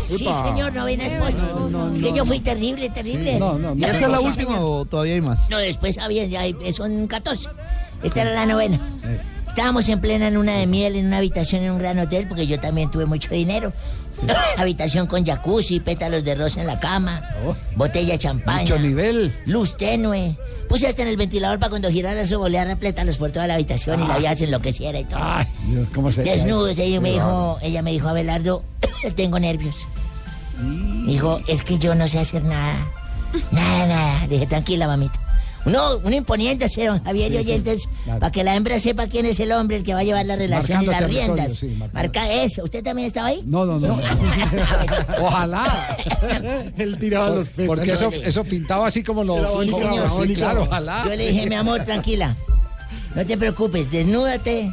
Sí, 0.00 0.28
señor, 0.46 0.72
novena 0.74 1.06
esposa. 1.06 1.46
es 1.94 2.02
que 2.02 2.12
yo 2.12 2.24
fui 2.24 2.40
terrible, 2.40 2.88
terrible. 2.90 3.38
¿Y 3.76 3.84
esa 3.84 4.06
es 4.06 4.10
la 4.10 4.20
última 4.20 4.60
o 4.60 4.84
todavía 4.84 5.14
hay 5.14 5.20
más? 5.20 5.48
No, 5.50 5.58
después 5.58 5.98
había, 5.98 6.24
ya 6.26 6.40
hay- 6.40 6.56
son 6.72 7.06
14. 7.06 7.48
Esta 8.02 8.22
era 8.22 8.32
la 8.34 8.46
novena. 8.46 8.80
Estábamos 9.46 9.88
en 9.88 10.00
plena 10.00 10.28
luna 10.30 10.52
de 10.56 10.66
miel 10.66 10.96
en 10.96 11.06
una 11.06 11.16
habitación 11.18 11.62
en 11.62 11.70
un 11.72 11.78
gran 11.78 11.98
hotel 11.98 12.28
porque 12.28 12.46
yo 12.46 12.60
también 12.60 12.90
tuve 12.90 13.06
mucho 13.06 13.30
dinero. 13.30 13.72
habitación 14.56 15.06
con 15.06 15.24
jacuzzi, 15.24 15.80
pétalos 15.80 16.24
de 16.24 16.34
rosa 16.34 16.60
en 16.60 16.66
la 16.66 16.78
cama, 16.80 17.22
botella 17.74 18.14
de 18.14 18.18
champaña. 18.18 18.62
Mucho 18.62 18.78
nivel. 18.78 19.32
Luz 19.46 19.76
tenue. 19.76 20.36
Puse 20.68 20.88
hasta 20.88 21.02
en 21.02 21.08
el 21.08 21.16
ventilador 21.16 21.58
para 21.58 21.70
cuando 21.70 21.90
girara 21.90 22.20
eso 22.20 22.38
volear 22.38 22.76
pétalos 22.78 23.18
por 23.18 23.30
toda 23.30 23.46
la 23.46 23.54
habitación 23.54 24.02
y 24.02 24.06
la 24.06 24.18
vieja 24.18 24.36
se 24.36 24.44
enloqueciera 24.44 24.98
y 24.98 25.04
todo. 25.04 25.20
Ay, 25.22 25.46
Dios, 25.68 25.88
¿cómo 25.94 26.10
se 26.10 26.22
Desnudos, 26.22 26.78
ella 26.78 27.00
me 27.00 27.12
dijo, 27.12 27.58
ella 27.62 27.82
me 27.82 27.92
dijo, 27.92 28.08
Abelardo, 28.08 28.64
tengo 29.16 29.38
nervios. 29.38 29.86
Dijo, 31.06 31.40
es 31.46 31.62
que 31.62 31.78
yo 31.78 31.94
no 31.94 32.08
sé 32.08 32.18
hacer 32.18 32.42
nada. 32.42 32.86
Nada, 33.52 33.86
nada. 33.86 34.20
Le 34.22 34.34
dije, 34.34 34.46
tranquila, 34.46 34.86
mamita. 34.86 35.25
Uno, 35.66 36.00
uno 36.04 36.14
imponiéndose, 36.16 36.86
don 36.86 37.02
Javier 37.02 37.32
y 37.32 37.34
sí, 37.34 37.40
oyentes, 37.40 37.88
claro. 38.04 38.20
para 38.20 38.32
que 38.32 38.44
la 38.44 38.54
hembra 38.54 38.78
sepa 38.78 39.08
quién 39.08 39.26
es 39.26 39.40
el 39.40 39.50
hombre 39.50 39.78
el 39.78 39.82
que 39.82 39.94
va 39.94 40.00
a 40.00 40.04
llevar 40.04 40.24
la 40.24 40.36
relación 40.36 40.82
y 40.82 40.86
Marcando 40.86 41.06
las 41.06 41.26
riendas. 41.26 41.54
sí. 41.54 41.78
Marca 41.92 42.30
eso. 42.30 42.62
¿Usted 42.62 42.84
también 42.84 43.08
estaba 43.08 43.28
ahí? 43.28 43.42
No, 43.44 43.66
no, 43.66 43.80
no. 43.80 43.98
Ojalá. 45.20 45.96
Él 46.78 46.96
tiraba 46.98 47.30
los 47.30 47.50
pelos. 47.50 47.76
Porque 47.76 47.92
eso, 47.92 48.10
eso 48.12 48.44
pintaba 48.44 48.86
así 48.86 49.02
como 49.02 49.24
los. 49.24 49.50
Sí, 49.64 49.70
señor. 49.70 50.10
Sí, 50.10 50.34
claro, 50.34 50.62
ojalá. 50.62 51.02
Yo 51.04 51.10
le 51.10 51.30
dije, 51.32 51.46
mi 51.48 51.56
amor, 51.56 51.82
tranquila. 51.84 52.36
No 53.16 53.26
te 53.26 53.36
preocupes, 53.36 53.90
desnúdate, 53.90 54.72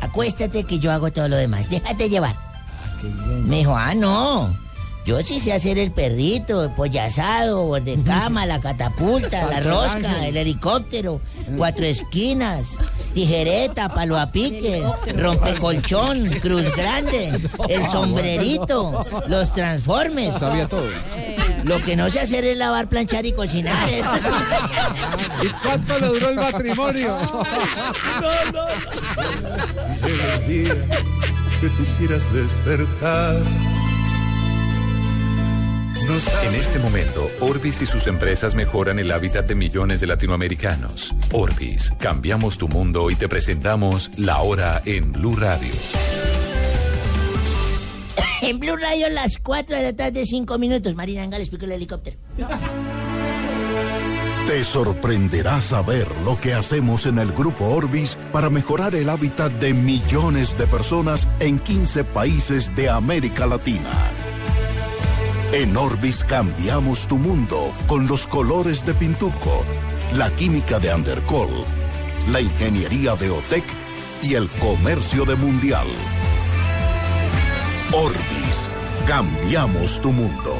acuéstate 0.00 0.64
que 0.64 0.78
yo 0.78 0.92
hago 0.92 1.10
todo 1.10 1.26
lo 1.26 1.36
demás. 1.36 1.68
Déjate 1.68 2.08
llevar. 2.08 2.36
Me 3.44 3.58
dijo, 3.58 3.76
ah, 3.76 3.94
no. 3.94 4.54
Yo 5.08 5.22
sí 5.22 5.40
sé 5.40 5.54
hacer 5.54 5.78
el 5.78 5.90
perrito, 5.90 6.62
el 6.62 7.84
de 7.84 7.98
cama, 8.04 8.44
la 8.44 8.60
catapulta, 8.60 9.46
la 9.50 9.60
rosca, 9.60 10.26
el 10.26 10.36
helicóptero, 10.36 11.22
cuatro 11.56 11.86
esquinas, 11.86 12.76
tijereta, 13.14 13.88
palo 13.88 14.18
a 14.18 14.30
pique, 14.30 14.84
rompecolchón, 15.16 16.28
cruz 16.42 16.66
grande, 16.76 17.40
el 17.70 17.86
sombrerito, 17.86 19.06
los 19.28 19.50
transformes. 19.54 20.34
Sabía 20.34 20.68
todo. 20.68 20.90
Lo 21.64 21.80
que 21.80 21.96
no 21.96 22.10
sé 22.10 22.20
hacer 22.20 22.44
es 22.44 22.58
lavar, 22.58 22.90
planchar 22.90 23.24
y 23.24 23.32
cocinar. 23.32 23.88
Esto. 23.88 24.10
¿Y 25.42 25.48
cuánto 25.66 26.00
le 26.00 26.06
duró 26.08 26.28
el 26.28 26.36
matrimonio? 26.36 27.16
Si 30.04 30.06
llega 30.06 30.34
el 30.34 30.48
día 30.48 30.74
que 31.60 31.68
tú 31.70 31.84
quieras 31.98 32.22
despertar. 32.32 33.36
En 36.08 36.54
este 36.54 36.78
momento, 36.78 37.30
Orbis 37.40 37.82
y 37.82 37.86
sus 37.86 38.06
empresas 38.06 38.54
mejoran 38.54 38.98
el 38.98 39.12
hábitat 39.12 39.46
de 39.46 39.54
millones 39.54 40.00
de 40.00 40.06
latinoamericanos. 40.06 41.14
Orbis, 41.32 41.92
cambiamos 41.98 42.56
tu 42.56 42.66
mundo 42.66 43.10
y 43.10 43.14
te 43.14 43.28
presentamos 43.28 44.10
la 44.16 44.40
hora 44.40 44.80
en 44.86 45.12
Blue 45.12 45.36
Radio. 45.36 45.70
En 48.40 48.58
Blue 48.58 48.76
Radio, 48.76 49.10
las 49.10 49.36
4 49.38 49.76
de 49.76 49.82
la 49.82 49.92
tarde, 49.92 50.24
5 50.24 50.58
minutos. 50.58 50.94
Marina 50.94 51.22
Angal 51.24 51.42
explicó 51.42 51.66
el 51.66 51.72
helicóptero. 51.72 52.16
Te 54.46 54.64
sorprenderá 54.64 55.60
saber 55.60 56.08
lo 56.24 56.40
que 56.40 56.54
hacemos 56.54 57.04
en 57.04 57.18
el 57.18 57.32
Grupo 57.32 57.66
Orbis 57.66 58.16
para 58.32 58.48
mejorar 58.48 58.94
el 58.94 59.10
hábitat 59.10 59.52
de 59.52 59.74
millones 59.74 60.56
de 60.56 60.66
personas 60.66 61.28
en 61.38 61.58
15 61.58 62.04
países 62.04 62.74
de 62.74 62.88
América 62.88 63.44
Latina. 63.44 63.90
En 65.52 65.74
Orbis 65.78 66.24
cambiamos 66.24 67.06
tu 67.06 67.16
mundo 67.16 67.72
con 67.86 68.06
los 68.06 68.26
colores 68.26 68.84
de 68.84 68.92
Pintuco, 68.92 69.64
la 70.12 70.30
química 70.32 70.78
de 70.78 70.94
Undercol, 70.94 71.48
la 72.30 72.42
ingeniería 72.42 73.16
de 73.16 73.30
OTEC 73.30 73.64
y 74.22 74.34
el 74.34 74.46
comercio 74.60 75.24
de 75.24 75.36
Mundial. 75.36 75.86
Orbis, 77.92 78.68
cambiamos 79.06 79.98
tu 80.02 80.12
mundo. 80.12 80.54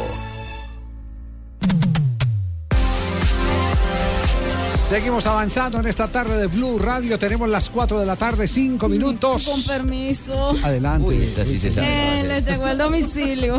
Seguimos 4.89 5.27
avanzando 5.27 5.81
en 5.81 5.87
esta 5.87 6.09
tarde 6.09 6.39
de 6.39 6.47
Blue 6.47 6.79
Radio. 6.79 7.19
Tenemos 7.19 7.47
las 7.51 7.69
4 7.69 8.01
de 8.01 8.07
la 8.07 8.17
tarde, 8.17 8.49
5 8.49 8.89
minutos. 8.89 9.45
Con 9.47 9.63
permiso. 9.65 10.57
Adelante. 10.65 11.09
Uy, 11.09 11.25
esta 11.25 11.45
sí 11.45 11.61
se 11.61 11.71
sabe. 11.71 12.21
Eh, 12.21 12.25
les 12.27 12.47
llegó 12.47 12.69
el 12.69 12.79
domicilio. 12.79 13.59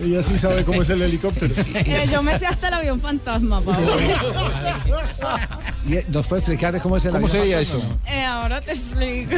Ella 0.00 0.22
sí 0.22 0.36
sabe 0.38 0.64
cómo 0.64 0.82
es 0.82 0.90
el 0.90 1.02
helicóptero. 1.02 1.54
Eh, 1.74 2.06
yo 2.10 2.22
me 2.22 2.36
sé 2.38 2.46
hasta 2.46 2.68
el 2.68 2.74
avión 2.74 3.00
fantasma, 3.00 3.60
Pablo. 3.60 3.92
Y, 5.86 5.96
eh, 5.96 6.06
¿Nos 6.08 6.26
puede 6.26 6.40
explicar 6.40 6.80
cómo 6.80 6.96
es 6.96 7.04
el 7.04 7.12
¿Cómo 7.12 7.26
avión? 7.26 7.42
sería 7.42 7.60
eso? 7.60 7.78
Eh, 8.06 8.22
ahora 8.24 8.62
te 8.62 8.72
explico. 8.72 9.32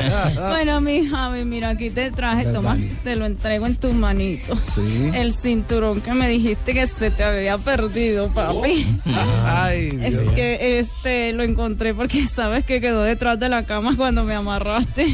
bueno, 0.48 0.80
mi 0.80 1.06
Javi, 1.06 1.44
mira, 1.44 1.68
aquí 1.70 1.90
te 1.90 2.10
traje, 2.10 2.46
toma, 2.46 2.78
te 3.04 3.16
lo 3.16 3.26
entrego 3.26 3.66
en 3.66 3.76
tus 3.76 3.92
manitos. 3.92 4.58
Sí. 4.74 5.10
El 5.12 5.34
cinturón 5.34 6.00
que 6.00 6.14
me 6.14 6.26
dijiste 6.26 6.72
que 6.72 6.86
se 6.86 7.10
te 7.10 7.22
había 7.22 7.58
perdido, 7.58 8.28
papi. 8.32 8.86
Ay, 9.44 9.88
Es 10.00 10.18
Dios. 10.18 10.32
que 10.32 10.78
este 10.78 11.34
lo 11.34 11.42
encontré 11.42 11.92
porque 11.92 12.26
sabes 12.26 12.64
que 12.64 12.80
quedó 12.80 13.02
detrás 13.02 13.38
de 13.38 13.50
la 13.50 13.66
cama 13.66 13.94
cuando 13.94 14.24
me 14.24 14.34
amarraste. 14.34 15.04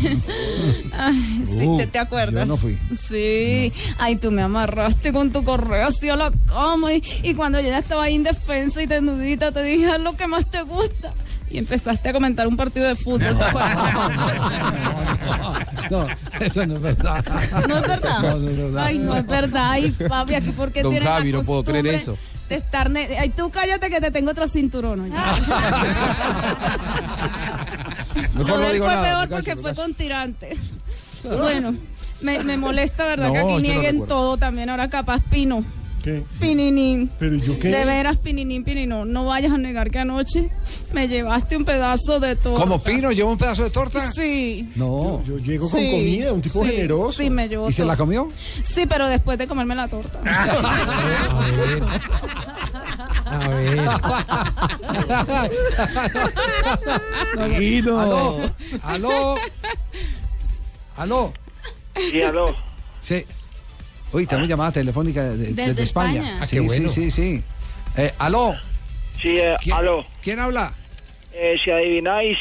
Ay, 0.97 1.43
sí, 1.47 1.67
Uh, 1.67 1.79
¿te, 1.79 1.89
te 1.89 1.99
acuerdas? 1.99 2.47
yo 2.47 2.47
no 2.47 2.57
fui. 2.57 2.79
Sí. 3.09 3.73
Ay, 3.99 4.15
tú 4.17 4.31
me 4.31 4.43
amarraste 4.43 4.86
con 5.13 5.31
tu 5.33 5.43
correo 5.45 5.89
hacia 5.89 6.17
la 6.17 6.31
cama 6.47 6.93
y, 6.95 7.03
y 7.23 7.35
cuando 7.35 7.61
yo 7.61 7.69
ya 7.69 7.79
estaba 7.79 8.05
ahí 8.05 8.15
indefensa 8.15 8.83
y 8.83 8.87
desnudita 8.87 9.53
te 9.53 9.63
dije 9.63 9.87
"Haz 9.91 10.01
lo 10.01 10.17
que 10.17 10.27
más 10.27 10.47
te 10.51 10.63
gusta. 10.63 11.13
Y 11.49 11.59
empezaste 11.59 12.09
a 12.09 12.13
comentar 12.13 12.47
un 12.49 12.57
partido 12.57 12.89
de 12.89 12.97
fútbol. 12.97 13.37
No, 15.91 16.05
eso 16.41 16.67
no 16.67 16.75
es 16.75 16.81
verdad. 16.83 17.25
¿No 17.69 17.77
es 17.79 17.87
verdad? 17.87 18.21
No, 18.21 18.37
no 18.39 18.51
es 18.51 18.57
verdad. 18.57 18.85
Ay, 18.85 18.99
no 18.99 19.17
es 19.17 19.25
verdad. 19.27 19.71
Ay, 19.71 19.91
papi, 20.09 20.35
aquí 20.35 20.51
porque 20.51 20.83
Don 20.83 20.91
tienes 20.91 21.09
Javi, 21.09 21.31
la 21.31 21.39
no 21.39 21.45
puedo 21.45 21.63
creer 21.63 21.87
eso. 21.87 22.19
De 22.49 22.57
estar 22.57 22.91
Ay, 22.97 23.29
tú 23.31 23.51
cállate 23.51 23.89
que 23.89 24.01
te 24.01 24.11
tengo 24.11 24.33
otro 24.33 24.49
cinturón. 24.49 25.09
Mejor 28.35 28.49
Lo 28.49 28.59
no 28.59 28.73
digo 28.73 28.85
fue 28.87 28.95
nada. 28.95 29.27
peor 29.27 29.29
porque 29.29 29.57
fue 29.57 29.75
con 29.75 29.95
tirantes. 29.95 30.59
Bueno, 31.25 31.75
me, 32.21 32.43
me 32.45 32.57
molesta, 32.57 33.05
¿verdad? 33.05 33.29
No, 33.29 33.33
que 33.33 33.39
aquí 33.39 33.63
nieguen 33.63 34.07
todo 34.07 34.37
también. 34.37 34.71
Ahora 34.71 34.89
capaz 34.89 35.21
Pino. 35.31 35.65
¿Qué? 36.03 36.23
Pininín. 36.39 37.11
¿Pero 37.19 37.35
yo 37.35 37.59
qué? 37.59 37.69
De 37.69 37.85
veras, 37.85 38.17
Pininín, 38.19 38.63
Pininín. 38.63 39.13
No 39.13 39.25
vayas 39.25 39.53
a 39.53 39.59
negar 39.59 39.91
que 39.91 39.99
anoche 39.99 40.51
me 40.93 41.09
llevaste 41.09 41.57
un 41.57 41.65
pedazo 41.65 42.21
de 42.21 42.37
torta. 42.37 42.61
¿Como 42.61 42.81
Pino 42.81 43.11
llevó 43.11 43.33
un 43.33 43.39
pedazo 43.39 43.65
de 43.65 43.71
torta? 43.71 44.13
Sí. 44.13 44.69
No. 44.77 45.21
Yo 45.25 45.39
llego 45.39 45.69
con 45.69 45.81
Sí, 45.81 45.91
comida, 45.91 46.33
un 46.33 46.41
tipo 46.41 46.63
sí, 46.65 46.71
generoso. 46.71 47.13
Sí, 47.21 47.29
me 47.29 47.49
llevó 47.49 47.69
¿Y 47.69 47.73
se 47.73 47.85
la 47.85 47.97
comió? 47.97 48.29
Sí, 48.63 48.87
pero 48.87 49.09
después 49.09 49.37
de 49.37 49.49
comerme 49.49 49.75
la 49.75 49.89
torta. 49.89 50.21
A 53.27 53.49
ver. 53.49 53.81
Guido. 57.59 57.99
Aló, 58.01 58.41
aló, 58.83 59.35
aló. 60.97 61.33
Sí, 61.97 62.23
aló. 62.23 62.55
Sí. 63.01 63.25
Uy, 64.13 64.27
tenemos 64.27 64.49
llamada 64.49 64.73
telefónica 64.73 65.23
de- 65.25 65.37
de- 65.37 65.47
Desde 65.49 65.67
desde 65.71 65.83
España. 65.83 66.21
España. 66.21 66.39
Ah, 66.43 66.47
sí, 66.47 66.57
qué 66.57 66.61
bueno. 66.61 66.89
sí, 66.89 67.11
sí, 67.11 67.11
sí. 67.11 67.43
Eh, 67.97 68.13
aló. 68.19 68.55
Sí, 69.21 69.39
eh, 69.39 69.57
¿Quién- 69.63 69.77
aló. 69.77 70.05
¿Quién 70.23 70.39
habla? 70.41 70.73
Eh, 71.33 71.57
si 71.63 71.71
adivináis, 71.71 72.39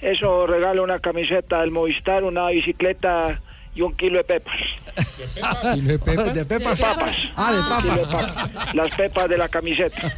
eso 0.00 0.46
regalo 0.46 0.82
una 0.82 0.98
camiseta 0.98 1.60
del 1.60 1.70
Movistar, 1.70 2.24
una 2.24 2.48
bicicleta 2.48 3.40
y 3.74 3.82
un 3.82 3.94
kilo 3.94 4.18
de 4.18 4.24
pepas. 4.24 4.56
¿Kilo 5.74 5.92
de 5.92 5.98
pepas? 5.98 6.34
¿De 6.34 6.44
pepas? 6.46 6.80
Papas. 6.80 7.24
Ah, 7.36 7.52
de 7.52 7.60
Un 7.60 7.82
kilo 7.82 7.94
de 7.94 8.02
papas. 8.06 8.32
papas. 8.52 8.74
Las 8.74 8.94
pepas 8.94 9.28
de 9.28 9.38
la 9.38 9.48
camiseta. 9.48 10.12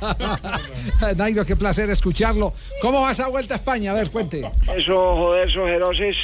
Nairo, 1.16 1.44
qué 1.44 1.56
placer 1.56 1.90
escucharlo. 1.90 2.54
¿Cómo 2.80 3.02
va 3.02 3.12
esa 3.12 3.28
vuelta 3.28 3.54
a 3.54 3.56
España? 3.58 3.90
A 3.92 3.94
ver, 3.94 4.10
cuente. 4.10 4.48
Eso, 4.76 5.16
joder, 5.16 5.50
sojerosis, 5.50 6.16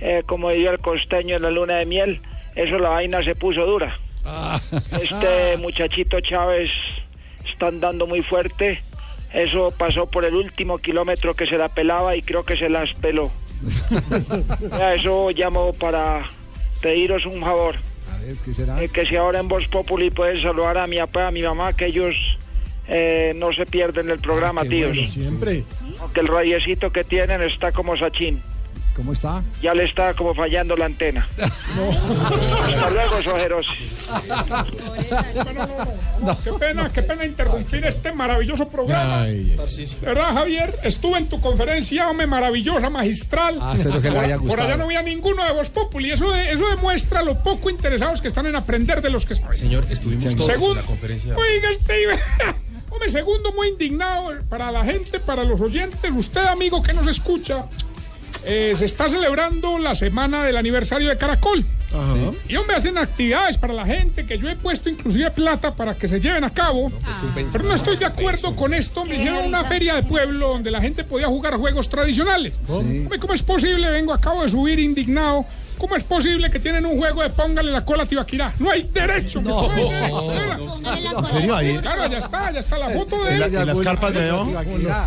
eh, 0.00 0.22
como 0.26 0.50
diría 0.50 0.70
el 0.70 0.78
costeño 0.78 1.36
en 1.36 1.42
la 1.42 1.50
luna 1.50 1.76
de 1.76 1.86
miel, 1.86 2.20
eso 2.54 2.78
la 2.78 2.90
vaina 2.90 3.22
se 3.22 3.34
puso 3.34 3.66
dura. 3.66 3.96
Este 4.92 5.56
muchachito 5.56 6.20
Chávez 6.20 6.70
está 7.50 7.68
andando 7.68 8.06
muy 8.06 8.22
fuerte. 8.22 8.80
Eso 9.32 9.72
pasó 9.76 10.06
por 10.06 10.24
el 10.24 10.34
último 10.34 10.78
kilómetro 10.78 11.34
que 11.34 11.46
se 11.46 11.56
la 11.56 11.68
pelaba 11.68 12.16
y 12.16 12.22
creo 12.22 12.44
que 12.44 12.56
se 12.56 12.68
las 12.68 12.92
peló. 12.94 13.30
Eso 14.94 15.30
llamo 15.30 15.72
para 15.74 16.24
pediros 16.80 17.26
un 17.26 17.40
favor. 17.40 17.76
A 18.12 18.18
ver, 18.18 18.34
¿qué 18.44 18.54
será? 18.54 18.82
Eh, 18.82 18.88
que 18.88 19.06
si 19.06 19.16
ahora 19.16 19.38
en 19.38 19.48
Voz 19.48 19.68
Populi 19.68 20.10
pueden 20.10 20.42
saludar 20.42 20.78
a 20.78 20.86
mi 20.86 20.96
papá, 20.98 21.28
a 21.28 21.30
mi 21.30 21.42
mamá, 21.42 21.74
que 21.74 21.86
ellos 21.86 22.16
eh, 22.88 23.32
no 23.36 23.52
se 23.52 23.66
pierden 23.66 24.10
el 24.10 24.18
programa, 24.18 24.64
tíos. 24.64 24.96
siempre. 25.12 25.64
Aunque 26.00 26.20
el 26.20 26.26
radiecito 26.26 26.90
que 26.90 27.04
tienen 27.04 27.42
está 27.42 27.70
como 27.70 27.96
Sachin. 27.96 28.42
¿Cómo 28.96 29.12
está? 29.12 29.42
Ya 29.62 29.72
le 29.72 29.84
está 29.84 30.14
como 30.14 30.34
fallando 30.34 30.76
la 30.76 30.84
antena. 30.86 31.26
Hasta 31.38 32.90
luego, 32.90 33.22
sojeros. 33.22 33.66
Qué 36.44 36.52
pena, 36.58 36.90
qué 36.92 37.02
pena 37.02 37.24
interrumpir 37.24 37.84
este 37.86 38.12
maravilloso 38.12 38.68
programa. 38.68 39.22
Ay, 39.22 39.56
verdad, 40.02 40.34
Javier, 40.34 40.74
estuve 40.84 41.18
en 41.18 41.28
tu 41.28 41.40
conferencia, 41.40 42.08
hombre, 42.10 42.26
maravillosa, 42.26 42.90
magistral. 42.90 43.58
Ah, 43.60 43.74
espero 43.78 44.02
que 44.02 44.10
le 44.10 44.18
haya 44.18 44.34
por, 44.36 44.40
por 44.42 44.48
gustado. 44.48 44.68
allá 44.68 44.76
no 44.76 44.84
había 44.84 45.02
ninguno 45.02 45.44
de 45.44 45.52
Voz 45.52 45.70
Populi. 45.70 46.10
Eso, 46.12 46.30
de- 46.30 46.52
eso 46.52 46.68
demuestra 46.68 47.22
lo 47.22 47.42
poco 47.42 47.70
interesados 47.70 48.20
que 48.20 48.28
están 48.28 48.46
en 48.46 48.56
aprender 48.56 49.00
de 49.02 49.10
los 49.10 49.24
que 49.24 49.34
saben. 49.36 49.56
Señor, 49.56 49.86
estuvimos 49.90 50.34
todos 50.36 50.50
en 50.50 50.74
la 50.76 50.82
conferencia. 50.82 51.34
Oiga, 51.36 51.68
Steve. 51.82 52.18
Hombre, 52.90 53.08
segundo, 53.10 53.52
muy 53.52 53.68
indignado 53.68 54.32
para 54.48 54.70
la 54.72 54.84
gente, 54.84 55.20
para 55.20 55.44
los 55.44 55.60
oyentes. 55.60 56.10
Usted, 56.12 56.44
amigo 56.46 56.82
que 56.82 56.92
nos 56.92 57.06
escucha, 57.06 57.66
eh, 58.44 58.74
se 58.78 58.84
está 58.84 59.08
celebrando 59.08 59.78
la 59.78 59.94
semana 59.94 60.44
del 60.44 60.56
aniversario 60.56 61.08
de 61.08 61.16
Caracol. 61.16 61.64
Y 62.48 62.54
hombre, 62.56 62.76
hacen 62.76 62.96
actividades 62.98 63.58
para 63.58 63.74
la 63.74 63.84
gente 63.84 64.24
que 64.24 64.38
yo 64.38 64.48
he 64.48 64.54
puesto 64.54 64.88
inclusive 64.88 65.28
plata 65.32 65.74
para 65.74 65.96
que 65.96 66.06
se 66.06 66.20
lleven 66.20 66.44
a 66.44 66.50
cabo. 66.50 66.92
Pero 67.50 67.64
no 67.64 67.74
estoy 67.74 67.96
de 67.96 68.04
acuerdo 68.04 68.54
con 68.54 68.74
esto. 68.74 69.04
Me 69.04 69.16
hicieron 69.16 69.44
una 69.46 69.64
feria 69.64 69.96
de 69.96 70.04
pueblo 70.04 70.48
donde 70.48 70.70
la 70.70 70.80
gente 70.80 71.02
podía 71.02 71.26
jugar 71.26 71.56
juegos 71.56 71.88
tradicionales. 71.88 72.54
Hombre, 72.68 73.18
¿Cómo 73.18 73.34
es 73.34 73.42
posible? 73.42 73.90
Vengo, 73.90 74.12
acabo 74.12 74.44
de 74.44 74.50
subir 74.50 74.78
indignado. 74.78 75.44
¿Cómo 75.80 75.96
es 75.96 76.04
posible 76.04 76.50
que 76.50 76.58
tienen 76.60 76.84
un 76.84 76.98
juego 76.98 77.22
de 77.22 77.30
póngale 77.30 77.72
la 77.72 77.84
cola 77.86 78.02
a 78.02 78.06
Tibaquirá? 78.06 78.52
No 78.58 78.70
hay 78.70 78.82
derecho. 78.92 79.40
No. 79.40 79.62
no 79.62 79.70
hay 79.72 79.88
derecho. 79.88 81.18
¿En 81.18 81.24
serio? 81.26 81.56
Ahí- 81.56 81.78
Claro, 81.78 82.06
ya 82.10 82.18
está, 82.18 82.52
ya 82.52 82.60
está 82.60 82.76
la 82.78 82.90
foto 82.90 83.24
de 83.24 83.32
¿En, 83.32 83.40
la- 83.40 83.46
él. 83.46 83.54
en 83.56 83.66
las 83.66 83.80
carpas 83.80 84.12
de 84.12 84.28
abajo? 84.28 84.52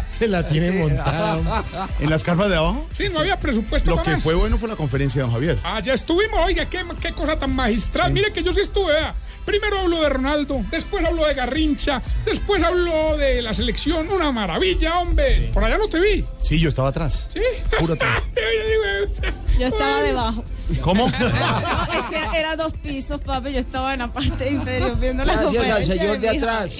Se 0.09 0.27
la 0.27 0.47
tiene 0.47 0.71
montada. 0.71 1.63
¿En 1.99 2.09
las 2.09 2.23
carpas 2.23 2.49
de 2.49 2.55
abajo? 2.55 2.87
Sí, 2.91 3.05
no 3.13 3.19
había 3.19 3.39
presupuesto 3.39 3.91
Lo 3.91 3.97
para 3.97 4.05
que 4.05 4.11
más. 4.15 4.23
fue 4.23 4.33
bueno 4.33 4.57
fue 4.57 4.67
la 4.67 4.75
conferencia 4.75 5.19
de 5.21 5.23
don 5.27 5.33
Javier. 5.33 5.59
Ah, 5.63 5.79
ya 5.79 5.93
estuvimos, 5.93 6.39
oiga, 6.43 6.65
qué, 6.67 6.83
qué 6.99 7.13
cosa 7.13 7.37
tan 7.37 7.53
magistral. 7.55 8.11
Mire 8.11 8.33
que 8.33 8.41
yo 8.41 8.51
sí 8.51 8.61
estuve, 8.61 8.93
vea. 8.93 9.13
Primero 9.45 9.77
hablo 9.79 10.01
de 10.01 10.09
Ronaldo, 10.09 10.61
después 10.71 11.03
hablo 11.05 11.25
de 11.27 11.33
Garrincha, 11.33 12.01
después 12.25 12.63
hablo 12.63 13.17
de 13.17 13.41
la 13.41 13.53
selección. 13.53 14.09
Una 14.09 14.31
maravilla, 14.31 14.99
hombre. 14.99 15.51
Por 15.53 15.63
allá 15.63 15.77
no 15.77 15.87
te 15.87 15.99
vi. 15.99 16.25
Sí, 16.41 16.59
yo 16.59 16.69
estaba 16.69 16.87
atrás. 16.89 17.27
¿Sí? 17.31 17.41
Puro 17.77 17.93
atrás. 17.93 18.23
Yo 19.59 19.67
estaba 19.67 20.01
debajo. 20.01 20.43
¿Cómo? 20.81 21.07
Es 21.13 22.09
que 22.09 22.37
era 22.37 22.55
dos 22.55 22.73
pisos, 22.73 23.21
papi. 23.21 23.53
Yo 23.53 23.59
estaba 23.59 23.93
en 23.93 23.99
la 23.99 24.11
parte 24.11 24.51
inferior 24.51 24.97
viendo 24.99 25.23
la 25.23 25.35
Gracias 25.35 25.69
al 25.69 25.85
señor 25.85 26.19
de 26.19 26.29
atrás. 26.29 26.77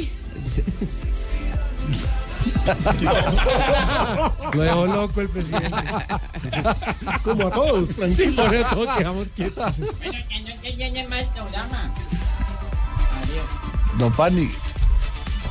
Lo 4.53 4.63
dejó 4.63 4.86
loco 4.86 5.21
el 5.21 5.30
presidente. 5.30 5.69
Como 7.24 7.47
a 7.47 7.51
todos, 7.51 7.89
tranquilo. 7.89 8.30
Sí, 8.30 8.32
por 8.32 8.55
eso 8.55 8.88
quedamos 8.97 9.28
quietos. 9.36 9.80
No 9.80 9.88
te 10.61 10.74
llene 10.76 11.07
más 11.07 11.24
programa. 11.26 11.93
Don 13.97 14.13
Pani. 14.13 14.49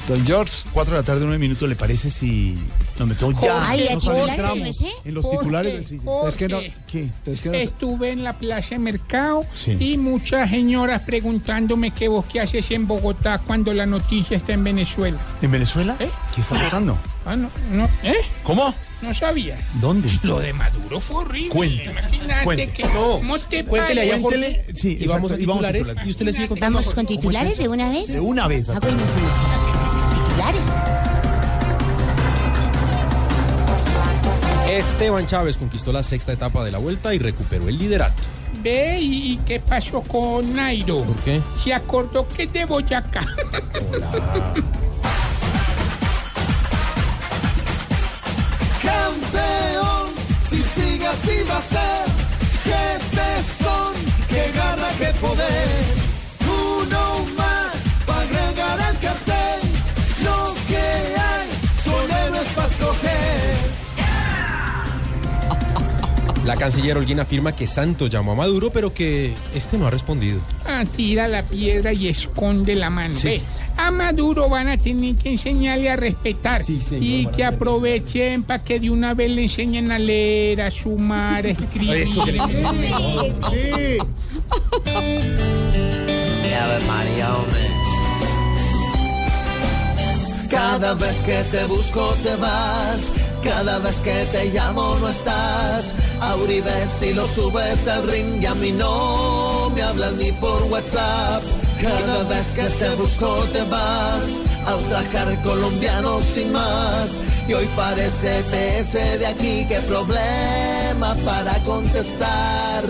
Don 0.09 0.25
George. 0.25 0.65
Cuatro 0.73 0.95
de 0.95 1.01
la 1.01 1.07
tarde, 1.07 1.21
nueve 1.23 1.39
minutos, 1.39 1.69
¿le 1.69 1.77
parece 1.77 2.11
si 2.11 2.59
nos 2.99 3.09
metemos 3.09 3.41
ya? 3.43 3.69
Ay, 3.69 3.89
¿a 3.89 3.95
Nos 3.95 4.03
titulares, 4.05 4.57
no 4.57 4.73
sé? 4.73 4.87
En 5.05 5.15
los 5.15 5.31
titulares 5.31 5.73
del 5.73 5.87
sitio. 5.87 6.11
Jorge, 6.11 6.29
Es 6.29 6.37
que 6.37 6.49
no. 6.49 6.61
¿Qué? 6.87 7.09
Es 7.27 7.43
que 7.43 7.49
no- 7.49 7.55
Estuve 7.55 8.11
en 8.11 8.25
la 8.25 8.33
plaza 8.35 8.71
de 8.71 8.79
mercado 8.79 9.45
Sí. 9.55 9.77
y 9.81 9.99
muchas 9.99 10.51
señoras 10.51 11.03
preguntándome 11.03 11.91
qué 11.93 12.09
vos 12.09 12.25
qué 12.31 12.41
haces 12.41 12.71
en 12.71 12.87
Bogotá 12.87 13.39
cuando 13.39 13.73
la 13.75 13.87
noticia 13.87 14.37
está 14.37 14.53
en 14.53 14.65
Venezuela. 14.65 15.19
¿En 15.41 15.51
Venezuela? 15.51 15.97
¿Eh? 15.99 16.09
¿Qué 16.35 16.41
está 16.41 16.55
pasando? 16.57 16.99
Ah, 17.25 17.37
no, 17.37 17.49
no, 17.71 17.89
¿eh? 18.03 18.17
¿Cómo? 18.43 18.75
No 19.01 19.15
sabía. 19.15 19.57
¿Dónde? 19.81 20.11
Lo 20.23 20.39
de 20.41 20.53
Maduro 20.53 21.01
fue 21.01 21.17
horrible. 21.19 21.49
Cuente, 21.51 21.85
Imagínate 21.91 22.45
cuente. 22.45 22.71
que 22.71 22.83
¿Cómo 22.83 23.39
te 23.39 23.65
Cuéntele 23.65 24.01
ahí 24.03 24.11
a 24.11 24.23
parece? 24.23 24.55
Jorge. 24.57 24.65
Sí, 24.77 24.99
y 25.01 25.07
vamos 25.07 25.31
a 25.31 25.35
exacto, 25.35 25.43
y 25.43 25.47
vamos 25.47 25.65
a 25.65 25.67
titulares. 25.69 25.83
titulares. 25.83 26.07
Y 26.07 26.11
usted 26.11 26.25
le 26.27 26.33
sigue 26.33 26.49
contando. 26.49 26.79
¿Vamos 26.79 26.95
con 26.95 27.05
¿Cómo 27.07 27.15
es 27.17 27.21
titulares 27.21 27.59
de 27.59 27.69
una 27.69 27.89
vez? 27.91 28.07
De 28.09 28.21
una 28.21 28.47
vez. 28.49 28.69
Ah, 28.71 28.79
bueno, 28.81 28.99
sí, 28.99 29.05
sí. 29.19 30.29
Titulares. 30.29 31.12
Esteban 34.79 35.27
Chávez 35.27 35.59
conquistó 35.59 35.93
la 35.93 36.03
sexta 36.03 36.33
etapa 36.33 36.65
de 36.65 36.73
la 36.73 36.79
vuelta 36.79 37.15
y 37.15 37.19
recuperó 37.19 37.69
el 37.69 37.77
liderato. 37.77 38.23
Ve, 38.63 38.99
¿y 39.01 39.37
qué 39.45 39.61
pasó 39.61 40.01
con 40.01 40.55
Nairo? 40.55 41.03
¿Por 41.03 41.17
qué? 41.17 41.43
Se 41.59 41.75
acordó 41.75 42.27
que 42.27 42.45
es 42.45 42.53
de 42.55 42.65
Boyacá. 42.65 43.21
Campeón, 48.83 50.11
si 50.49 50.63
sigue 50.63 51.07
así 51.07 51.37
va 51.51 51.59
a 51.59 51.63
ser. 51.63 52.07
Qué 52.65 53.17
tesón, 53.17 53.95
qué 54.29 54.53
garra, 54.57 54.89
qué 54.99 55.13
poder. 55.21 56.02
La 66.53 66.59
canciller 66.59 66.99
Holguín 66.99 67.19
afirma 67.19 67.57
que 67.57 67.67
Santos 67.67 68.11
llamó 68.11 68.33
a 68.33 68.35
Maduro, 68.35 68.71
pero 68.71 68.93
que 68.93 69.33
este 69.55 69.79
no 69.79 69.87
ha 69.87 69.91
respondido. 69.91 70.39
Ah, 70.67 70.85
tira 70.85 71.27
la 71.27 71.43
piedra 71.45 71.95
y 71.95 72.09
esconde 72.09 72.75
la 72.75 72.91
mano. 72.91 73.15
Sí. 73.19 73.29
Ve, 73.29 73.43
a 73.79 73.91
Maduro 73.91 74.51
van 74.51 74.69
a 74.69 74.77
tener 74.77 75.15
que 75.17 75.31
enseñarle 75.31 75.89
a 75.89 75.97
respetar. 75.97 76.63
señor, 76.63 76.83
y 77.01 77.25
que 77.35 77.43
aprovechen 77.47 78.43
para 78.43 78.63
que 78.63 78.79
de 78.79 78.91
una 78.91 79.15
vez 79.15 79.31
le 79.31 79.45
enseñen 79.45 79.91
a 79.93 79.99
leer, 79.99 80.61
a 80.61 80.71
sumar, 80.71 81.47
a 81.47 81.49
escribir. 81.49 81.95
Eso 82.03 82.23
que 82.23 82.33
le- 82.33 82.41
Sí. 82.41 83.99
Ave 86.55 86.81
María, 86.87 87.35
hombre. 87.35 87.61
Cada 90.51 90.93
vez 90.93 91.23
que 91.25 91.43
te 91.51 91.65
busco 91.65 92.15
te 92.23 92.37
vas, 92.37 93.11
cada 93.43 93.79
vez 93.79 94.01
que 94.01 94.25
te 94.33 94.51
llamo 94.51 94.97
no 95.01 95.09
estás. 95.09 95.95
A 96.21 96.37
Uribe 96.37 96.87
si 96.87 97.13
lo 97.13 97.27
subes 97.27 97.87
al 97.89 98.09
ring 98.09 98.43
y 98.43 98.47
a 98.47 98.55
mí 98.55 98.73
no 98.73 99.71
me 99.75 99.83
hablas 99.83 100.13
ni 100.15 100.33
por 100.33 100.63
WhatsApp. 100.65 101.43
Cada 101.81 102.23
vez 102.25 102.55
que 102.55 102.65
te 102.65 102.95
busco 102.95 103.45
te 103.53 103.63
vas, 103.65 104.41
a 104.67 104.77
ultrajar 104.77 105.43
colombianos 105.43 106.25
sin 106.25 106.53
más. 106.53 107.11
Y 107.49 107.55
hoy 107.55 107.69
parece 107.75 108.43
PS 108.53 109.19
de 109.19 109.27
aquí, 109.27 109.67
qué 109.69 109.81
problema 109.89 111.17
para 111.25 111.55
contestar. 111.65 112.85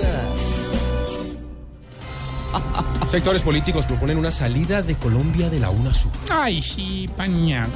Sectores 3.13 3.43
políticos 3.43 3.85
proponen 3.85 4.17
una 4.17 4.33
salida 4.33 4.81
de 4.81 4.95
Colombia 4.95 5.51
de 5.51 5.61
la 5.61 5.69
UNASUR. 5.69 6.11
Ay, 6.31 6.63
sí, 6.63 7.11
paña. 7.15 7.67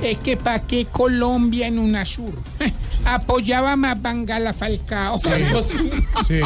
Es 0.00 0.18
que 0.18 0.36
pa' 0.36 0.60
qué 0.60 0.86
Colombia 0.86 1.66
en 1.66 1.80
UNASUR. 1.80 2.32
Apoyaba 3.04 3.74
más 3.74 4.00
Bangala 4.00 4.52
Falcao. 4.52 5.18
Sí. 6.28 6.40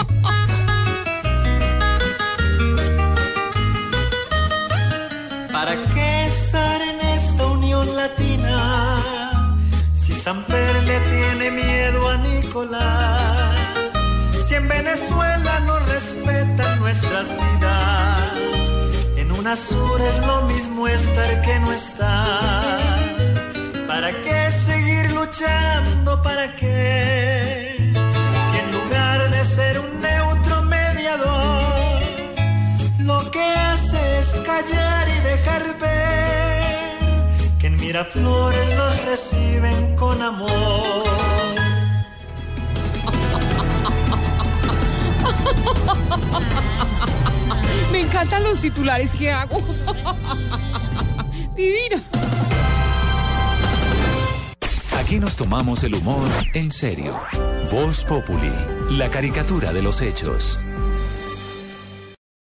¿Para 5.53 5.85
qué 5.93 6.25
estar 6.25 6.81
en 6.81 7.01
esta 7.01 7.47
unión 7.49 7.97
latina? 7.97 9.59
Si 9.93 10.15
Samper 10.15 10.85
le 10.85 11.01
tiene 11.01 11.51
miedo 11.51 12.09
a 12.09 12.17
Nicolás. 12.17 13.59
Si 14.47 14.55
en 14.55 14.69
Venezuela 14.69 15.61
no 15.61 15.79
respetan 15.81 16.81
nuestras 16.81 17.29
vidas 17.29 18.18
un 19.39 19.47
azul 19.47 20.01
es 20.01 20.27
lo 20.27 20.43
mismo 20.43 20.89
estar 20.89 21.43
que 21.43 21.59
no 21.61 21.73
estar. 21.73 22.79
¿Para 23.87 24.11
qué 24.23 24.51
seguir 24.51 25.13
luchando? 25.13 26.21
¿Para 26.23 26.55
qué? 26.57 27.93
Si 28.47 28.59
en 28.59 28.73
lugar 28.73 29.31
de 29.31 29.45
ser 29.45 29.79
un 29.79 30.01
neutro 30.01 30.63
mediador, 30.63 32.01
lo 32.99 33.31
que 33.31 33.45
hace 33.71 34.19
es 34.19 34.29
callar 34.45 35.09
y 35.09 35.19
dejar 35.33 35.79
ver 35.79 37.59
que 37.59 37.67
en 37.69 37.77
Miraflores 37.77 38.77
los 38.77 39.05
reciben 39.05 39.97
con 39.97 40.21
amor. 40.21 41.48
Me 47.93 48.01
encantan 48.01 48.43
los 48.43 48.61
titulares 48.61 49.13
que 49.13 49.31
hago. 49.31 49.61
Divino. 51.57 52.03
Aquí 54.99 55.21
nos 55.21 55.37
tomamos 55.37 55.85
el 55.85 55.95
humor 55.95 56.29
en 56.55 56.71
serio. 56.71 57.19
Voz 57.73 58.05
Populi, 58.05 58.53
la 58.91 59.09
caricatura 59.09 59.73
de 59.73 59.83
los 59.83 60.03
hechos. 60.03 60.59